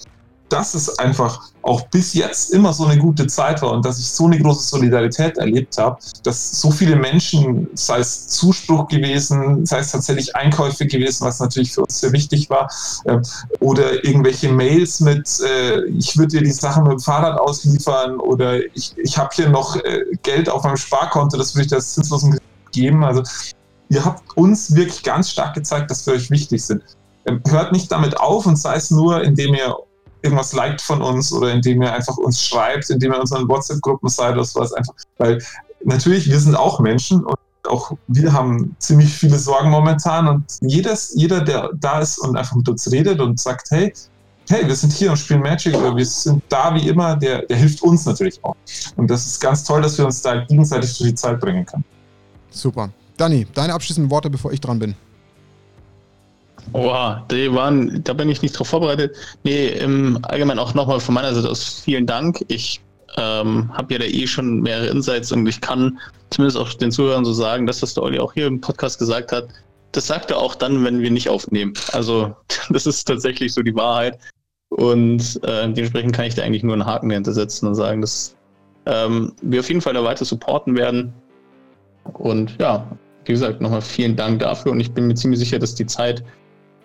dass 0.49 0.73
es 0.73 0.99
einfach 0.99 1.41
auch 1.61 1.88
bis 1.89 2.13
jetzt 2.13 2.51
immer 2.51 2.73
so 2.73 2.85
eine 2.85 2.99
gute 2.99 3.27
Zeit 3.27 3.61
war 3.61 3.71
und 3.71 3.85
dass 3.85 3.99
ich 3.99 4.07
so 4.07 4.26
eine 4.26 4.39
große 4.39 4.67
Solidarität 4.69 5.38
erlebt 5.38 5.77
habe, 5.77 5.97
dass 6.23 6.59
so 6.59 6.71
viele 6.71 6.95
Menschen, 6.95 7.67
sei 7.73 7.99
es 7.99 8.27
Zuspruch 8.27 8.88
gewesen, 8.88 9.65
sei 9.65 9.80
es 9.80 9.91
tatsächlich 9.91 10.35
Einkäufe 10.35 10.88
gewesen, 10.88 11.26
was 11.26 11.39
natürlich 11.39 11.73
für 11.73 11.81
uns 11.81 11.99
sehr 11.99 12.11
wichtig 12.11 12.49
war, 12.49 12.71
äh, 13.05 13.17
oder 13.59 14.03
irgendwelche 14.03 14.51
Mails 14.51 14.99
mit, 14.99 15.39
äh, 15.41 15.85
ich 15.85 16.17
würde 16.17 16.38
dir 16.38 16.43
die 16.43 16.51
Sachen 16.51 16.84
mit 16.84 16.93
dem 16.93 16.99
Fahrrad 16.99 17.39
ausliefern 17.39 18.19
oder 18.19 18.59
ich, 18.76 18.93
ich 18.97 19.17
habe 19.17 19.30
hier 19.34 19.49
noch 19.49 19.76
äh, 19.76 20.03
Geld 20.23 20.49
auf 20.49 20.63
meinem 20.63 20.77
Sparkonto, 20.77 21.38
das 21.38 21.53
würde 21.55 21.65
ich 21.65 21.71
dir 21.71 21.80
zinslosen 21.80 22.39
geben. 22.71 23.03
Also 23.03 23.23
ihr 23.89 24.03
habt 24.03 24.38
uns 24.38 24.73
wirklich 24.73 25.03
ganz 25.03 25.30
stark 25.30 25.55
gezeigt, 25.55 25.91
dass 25.91 26.05
wir 26.07 26.13
euch 26.13 26.30
wichtig 26.31 26.63
sind. 26.63 26.84
Ähm, 27.26 27.41
hört 27.47 27.73
nicht 27.73 27.91
damit 27.91 28.17
auf 28.17 28.45
und 28.45 28.55
sei 28.55 28.76
es 28.76 28.91
nur, 28.91 29.21
indem 29.23 29.53
ihr 29.53 29.76
irgendwas 30.21 30.53
liked 30.53 30.81
von 30.81 31.01
uns 31.01 31.31
oder 31.31 31.51
indem 31.51 31.81
ihr 31.81 31.93
einfach 31.93 32.17
uns 32.17 32.43
schreibt, 32.43 32.89
indem 32.89 33.13
ihr 33.13 33.19
unseren 33.19 33.47
WhatsApp-Gruppen 33.47 34.09
seid 34.09 34.33
oder 34.33 34.43
sowas 34.43 34.73
einfach. 34.73 34.93
Weil 35.17 35.41
natürlich, 35.83 36.29
wir 36.29 36.39
sind 36.39 36.55
auch 36.55 36.79
Menschen 36.79 37.23
und 37.23 37.37
auch 37.67 37.91
wir 38.07 38.33
haben 38.33 38.75
ziemlich 38.79 39.13
viele 39.13 39.37
Sorgen 39.37 39.69
momentan 39.69 40.27
und 40.27 40.43
jedes, 40.61 41.13
jeder, 41.15 41.41
der 41.41 41.69
da 41.73 41.99
ist 41.99 42.17
und 42.17 42.35
einfach 42.35 42.55
mit 42.55 42.67
uns 42.67 42.91
redet 42.91 43.19
und 43.19 43.39
sagt, 43.39 43.69
hey, 43.71 43.93
hey, 44.49 44.67
wir 44.67 44.75
sind 44.75 44.91
hier 44.91 45.11
und 45.11 45.17
spielen 45.17 45.41
Magic 45.41 45.75
oder 45.75 45.95
wir 45.95 46.05
sind 46.05 46.41
da 46.49 46.73
wie 46.73 46.87
immer, 46.87 47.15
der, 47.15 47.43
der 47.43 47.57
hilft 47.57 47.81
uns 47.83 48.05
natürlich 48.05 48.43
auch. 48.43 48.55
Und 48.95 49.09
das 49.09 49.25
ist 49.25 49.39
ganz 49.39 49.63
toll, 49.63 49.81
dass 49.81 49.97
wir 49.97 50.05
uns 50.05 50.21
da 50.21 50.43
gegenseitig 50.43 50.97
durch 50.97 51.09
die 51.11 51.15
Zeit 51.15 51.39
bringen 51.39 51.65
können. 51.65 51.85
Super. 52.49 52.89
Dani, 53.17 53.45
deine 53.53 53.73
abschließenden 53.73 54.09
Worte, 54.09 54.29
bevor 54.29 54.51
ich 54.51 54.61
dran 54.61 54.79
bin. 54.79 54.95
Oha, 56.73 57.25
die 57.31 57.51
waren, 57.53 58.03
da 58.03 58.13
bin 58.13 58.29
ich 58.29 58.41
nicht 58.41 58.57
drauf 58.57 58.67
vorbereitet. 58.67 59.15
Nee, 59.43 59.69
im 59.69 60.19
Allgemeinen 60.23 60.59
auch 60.59 60.73
nochmal 60.73 60.99
von 60.99 61.15
meiner 61.15 61.33
Seite 61.33 61.49
aus 61.49 61.81
vielen 61.83 62.05
Dank. 62.05 62.43
Ich 62.47 62.81
ähm, 63.17 63.71
habe 63.73 63.93
ja 63.93 63.99
da 63.99 64.05
eh 64.05 64.27
schon 64.27 64.61
mehrere 64.61 64.87
Insights 64.87 65.31
und 65.31 65.47
ich 65.47 65.61
kann 65.61 65.99
zumindest 66.29 66.57
auch 66.57 66.71
den 66.73 66.91
Zuhörern 66.91 67.25
so 67.25 67.33
sagen, 67.33 67.65
dass 67.65 67.79
das 67.79 67.95
der 67.95 68.03
Olli 68.03 68.19
auch 68.19 68.33
hier 68.33 68.47
im 68.47 68.61
Podcast 68.61 68.99
gesagt 68.99 69.31
hat. 69.31 69.47
Das 69.91 70.05
sagt 70.05 70.29
er 70.29 70.37
auch 70.37 70.53
dann, 70.53 70.83
wenn 70.85 71.01
wir 71.01 71.09
nicht 71.09 71.29
aufnehmen. 71.29 71.73
Also 71.91 72.35
das 72.69 72.85
ist 72.85 73.05
tatsächlich 73.05 73.53
so 73.53 73.61
die 73.63 73.75
Wahrheit. 73.75 74.19
Und 74.69 75.39
äh, 75.43 75.63
dementsprechend 75.71 76.13
kann 76.13 76.25
ich 76.25 76.35
da 76.35 76.43
eigentlich 76.43 76.63
nur 76.63 76.73
einen 76.73 76.85
Haken 76.85 77.09
dahinter 77.09 77.33
setzen 77.33 77.67
und 77.67 77.73
sagen, 77.73 78.01
dass 78.01 78.35
ähm, 78.85 79.33
wir 79.41 79.61
auf 79.61 79.67
jeden 79.67 79.81
Fall 79.81 79.93
da 79.93 80.03
weiter 80.03 80.25
supporten 80.25 80.75
werden. 80.75 81.11
Und 82.13 82.55
ja, 82.59 82.87
wie 83.25 83.31
gesagt, 83.31 83.61
nochmal 83.61 83.81
vielen 83.81 84.15
Dank 84.15 84.39
dafür. 84.39 84.71
Und 84.71 84.79
ich 84.79 84.91
bin 84.91 85.07
mir 85.07 85.15
ziemlich 85.15 85.39
sicher, 85.39 85.57
dass 85.57 85.73
die 85.73 85.87
Zeit 85.87 86.23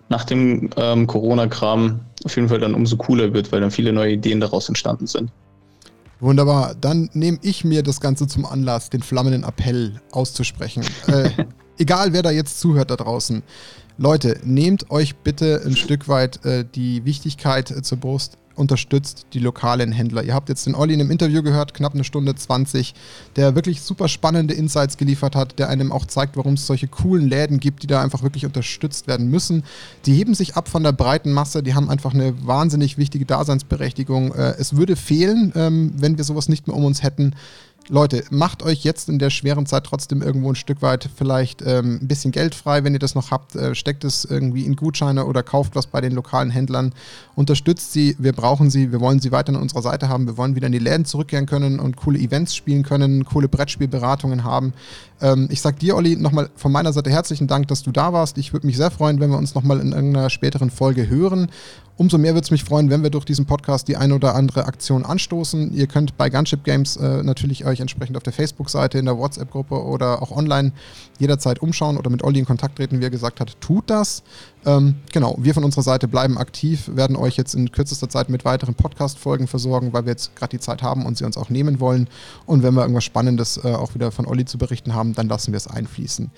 nach 0.08 0.24
dem 0.24 0.70
ähm, 0.76 1.06
Corona-Kram 1.06 2.00
auf 2.24 2.36
jeden 2.36 2.48
Fall 2.48 2.60
dann 2.60 2.74
umso 2.74 2.96
cooler 2.96 3.32
wird, 3.32 3.52
weil 3.52 3.60
dann 3.60 3.70
viele 3.70 3.92
neue 3.92 4.12
Ideen 4.12 4.40
daraus 4.40 4.68
entstanden 4.68 5.06
sind. 5.06 5.30
Wunderbar. 6.20 6.74
Dann 6.80 7.10
nehme 7.12 7.38
ich 7.42 7.64
mir 7.64 7.82
das 7.82 8.00
Ganze 8.00 8.26
zum 8.26 8.46
Anlass, 8.46 8.90
den 8.90 9.02
flammenden 9.02 9.44
Appell 9.44 10.00
auszusprechen. 10.12 10.84
äh, 11.06 11.30
egal, 11.78 12.12
wer 12.12 12.22
da 12.22 12.30
jetzt 12.30 12.60
zuhört 12.60 12.90
da 12.90 12.96
draußen. 12.96 13.42
Leute, 13.98 14.40
nehmt 14.44 14.90
euch 14.90 15.16
bitte 15.16 15.62
ein 15.64 15.76
Stück 15.76 16.08
weit 16.08 16.44
äh, 16.44 16.64
die 16.64 17.04
Wichtigkeit 17.04 17.70
äh, 17.70 17.82
zur 17.82 17.98
Brust 17.98 18.38
unterstützt 18.54 19.26
die 19.32 19.38
lokalen 19.38 19.92
Händler. 19.92 20.22
Ihr 20.22 20.34
habt 20.34 20.48
jetzt 20.48 20.66
den 20.66 20.74
Olli 20.74 20.94
in 20.94 21.00
einem 21.00 21.10
Interview 21.10 21.42
gehört, 21.42 21.74
knapp 21.74 21.94
eine 21.94 22.04
Stunde 22.04 22.34
20, 22.34 22.94
der 23.36 23.54
wirklich 23.54 23.82
super 23.82 24.08
spannende 24.08 24.54
Insights 24.54 24.96
geliefert 24.96 25.36
hat, 25.36 25.58
der 25.58 25.68
einem 25.68 25.92
auch 25.92 26.06
zeigt, 26.06 26.36
warum 26.36 26.54
es 26.54 26.66
solche 26.66 26.88
coolen 26.88 27.28
Läden 27.28 27.60
gibt, 27.60 27.82
die 27.82 27.86
da 27.86 28.02
einfach 28.02 28.22
wirklich 28.22 28.46
unterstützt 28.46 29.06
werden 29.06 29.28
müssen. 29.28 29.64
Die 30.06 30.14
heben 30.14 30.34
sich 30.34 30.56
ab 30.56 30.68
von 30.68 30.82
der 30.82 30.92
breiten 30.92 31.32
Masse, 31.32 31.62
die 31.62 31.74
haben 31.74 31.90
einfach 31.90 32.14
eine 32.14 32.34
wahnsinnig 32.46 32.98
wichtige 32.98 33.24
Daseinsberechtigung. 33.24 34.34
Äh, 34.34 34.54
es 34.58 34.76
würde 34.76 34.96
fehlen, 34.96 35.52
ähm, 35.54 35.92
wenn 35.96 36.16
wir 36.16 36.24
sowas 36.24 36.48
nicht 36.48 36.66
mehr 36.66 36.76
um 36.76 36.84
uns 36.84 37.02
hätten. 37.02 37.34
Leute, 37.88 38.24
macht 38.30 38.62
euch 38.62 38.82
jetzt 38.82 39.10
in 39.10 39.18
der 39.18 39.28
schweren 39.28 39.66
Zeit 39.66 39.84
trotzdem 39.84 40.22
irgendwo 40.22 40.48
ein 40.48 40.54
Stück 40.54 40.80
weit 40.80 41.10
vielleicht 41.14 41.60
ähm, 41.60 41.98
ein 42.00 42.08
bisschen 42.08 42.32
Geld 42.32 42.54
frei, 42.54 42.82
wenn 42.82 42.94
ihr 42.94 42.98
das 42.98 43.14
noch 43.14 43.30
habt. 43.30 43.54
Äh, 43.56 43.74
steckt 43.74 44.04
es 44.04 44.24
irgendwie 44.24 44.64
in 44.64 44.74
Gutscheine 44.74 45.26
oder 45.26 45.42
kauft 45.42 45.76
was 45.76 45.86
bei 45.86 46.00
den 46.00 46.12
lokalen 46.12 46.48
Händlern. 46.48 46.94
Unterstützt 47.36 47.92
sie, 47.92 48.16
wir 48.18 48.32
brauchen 48.32 48.70
sie, 48.70 48.90
wir 48.90 49.00
wollen 49.00 49.20
sie 49.20 49.32
weiter 49.32 49.50
an 49.50 49.60
unserer 49.60 49.82
Seite 49.82 50.08
haben. 50.08 50.26
Wir 50.26 50.38
wollen 50.38 50.56
wieder 50.56 50.66
in 50.66 50.72
die 50.72 50.78
Läden 50.78 51.04
zurückkehren 51.04 51.44
können 51.44 51.78
und 51.78 51.96
coole 51.96 52.18
Events 52.18 52.56
spielen 52.56 52.84
können, 52.84 53.26
coole 53.26 53.48
Brettspielberatungen 53.48 54.44
haben. 54.44 54.72
Ähm, 55.20 55.48
ich 55.50 55.60
sag 55.60 55.78
dir, 55.78 55.94
Olli, 55.94 56.16
nochmal 56.16 56.48
von 56.56 56.72
meiner 56.72 56.92
Seite 56.94 57.10
herzlichen 57.10 57.48
Dank, 57.48 57.68
dass 57.68 57.82
du 57.82 57.92
da 57.92 58.14
warst. 58.14 58.38
Ich 58.38 58.54
würde 58.54 58.66
mich 58.66 58.78
sehr 58.78 58.90
freuen, 58.90 59.20
wenn 59.20 59.30
wir 59.30 59.38
uns 59.38 59.54
nochmal 59.54 59.80
in 59.80 59.92
irgendeiner 59.92 60.30
späteren 60.30 60.70
Folge 60.70 61.08
hören. 61.08 61.48
Umso 61.96 62.18
mehr 62.18 62.34
würde 62.34 62.44
es 62.44 62.50
mich 62.50 62.64
freuen, 62.64 62.90
wenn 62.90 63.04
wir 63.04 63.10
durch 63.10 63.24
diesen 63.24 63.46
Podcast 63.46 63.86
die 63.86 63.96
eine 63.96 64.16
oder 64.16 64.34
andere 64.34 64.66
Aktion 64.66 65.04
anstoßen. 65.04 65.72
Ihr 65.72 65.86
könnt 65.86 66.16
bei 66.16 66.28
Gunship 66.28 66.64
Games 66.64 66.96
äh, 66.96 67.22
natürlich 67.22 67.64
euch 67.64 67.78
entsprechend 67.78 68.16
auf 68.16 68.24
der 68.24 68.32
Facebook-Seite, 68.32 68.98
in 68.98 69.04
der 69.04 69.16
WhatsApp-Gruppe 69.16 69.80
oder 69.80 70.20
auch 70.20 70.32
online 70.32 70.72
jederzeit 71.20 71.60
umschauen 71.60 71.96
oder 71.96 72.10
mit 72.10 72.24
Olli 72.24 72.40
in 72.40 72.46
Kontakt 72.46 72.76
treten, 72.76 72.98
wie 72.98 73.04
er 73.04 73.10
gesagt 73.10 73.38
hat. 73.38 73.60
Tut 73.60 73.90
das. 73.90 74.24
Ähm, 74.66 74.96
genau, 75.12 75.36
wir 75.38 75.54
von 75.54 75.64
unserer 75.64 75.82
Seite 75.82 76.08
bleiben 76.08 76.38
aktiv, 76.38 76.90
werden 76.94 77.16
euch 77.16 77.36
jetzt 77.36 77.54
in 77.54 77.70
kürzester 77.70 78.08
Zeit 78.08 78.28
mit 78.30 78.44
weiteren 78.44 78.74
Podcast-Folgen 78.74 79.46
versorgen, 79.46 79.92
weil 79.92 80.04
wir 80.04 80.12
jetzt 80.12 80.34
gerade 80.36 80.50
die 80.50 80.60
Zeit 80.60 80.82
haben 80.82 81.04
und 81.04 81.18
sie 81.18 81.24
uns 81.24 81.36
auch 81.36 81.50
nehmen 81.50 81.80
wollen. 81.80 82.08
Und 82.46 82.62
wenn 82.62 82.74
wir 82.74 82.82
irgendwas 82.82 83.04
Spannendes 83.04 83.60
äh, 83.62 83.72
auch 83.72 83.94
wieder 83.94 84.10
von 84.10 84.26
Olli 84.26 84.44
zu 84.44 84.58
berichten 84.58 84.94
haben, 84.94 85.14
dann 85.14 85.28
lassen 85.28 85.52
wir 85.52 85.58
es 85.58 85.66
einfließen. 85.66 86.30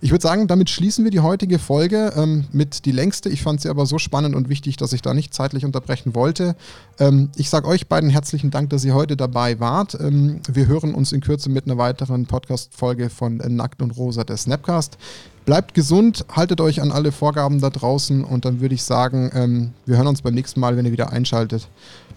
Ich 0.00 0.10
würde 0.10 0.22
sagen, 0.22 0.48
damit 0.48 0.68
schließen 0.68 1.04
wir 1.04 1.10
die 1.10 1.20
heutige 1.20 1.58
Folge 1.58 2.12
ähm, 2.16 2.44
mit 2.52 2.84
die 2.84 2.92
längste. 2.92 3.30
Ich 3.30 3.42
fand 3.42 3.62
sie 3.62 3.70
aber 3.70 3.86
so 3.86 3.98
spannend 3.98 4.34
und 4.34 4.50
wichtig, 4.50 4.76
dass 4.76 4.92
ich 4.92 5.00
da 5.00 5.14
nicht 5.14 5.32
zeitlich 5.32 5.64
unterbrechen 5.64 6.14
wollte. 6.14 6.56
Ähm, 6.98 7.30
ich 7.36 7.48
sage 7.48 7.66
euch 7.68 7.88
beiden 7.88 8.10
herzlichen 8.10 8.50
Dank, 8.50 8.70
dass 8.70 8.84
ihr 8.84 8.94
heute 8.94 9.16
dabei 9.16 9.60
wart. 9.60 9.96
Ähm, 9.98 10.40
wir 10.46 10.66
hören 10.66 10.94
uns 10.94 11.12
in 11.12 11.22
Kürze 11.22 11.48
mit 11.48 11.64
einer 11.64 11.78
weiteren 11.78 12.26
Podcast-Folge 12.26 13.08
von 13.08 13.36
Nackt 13.36 13.80
und 13.80 13.92
Rosa 13.92 14.24
der 14.24 14.36
Snapcast. 14.36 14.98
Bleibt 15.44 15.74
gesund, 15.74 16.24
haltet 16.30 16.62
euch 16.62 16.80
an 16.80 16.90
alle 16.90 17.12
Vorgaben 17.12 17.60
da 17.60 17.68
draußen 17.68 18.24
und 18.24 18.46
dann 18.46 18.60
würde 18.60 18.74
ich 18.74 18.82
sagen, 18.82 19.30
ähm, 19.34 19.72
wir 19.84 19.98
hören 19.98 20.06
uns 20.06 20.22
beim 20.22 20.32
nächsten 20.32 20.58
Mal, 20.58 20.78
wenn 20.78 20.86
ihr 20.86 20.92
wieder 20.92 21.12
einschaltet, 21.12 21.68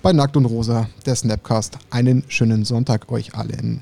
bei 0.01 0.13
Nackt 0.13 0.37
und 0.37 0.45
Rosa, 0.45 0.87
der 1.05 1.15
Snapcast. 1.15 1.77
Einen 1.89 2.23
schönen 2.29 2.63
Sonntag 2.63 3.11
euch 3.11 3.35
allen. 3.35 3.81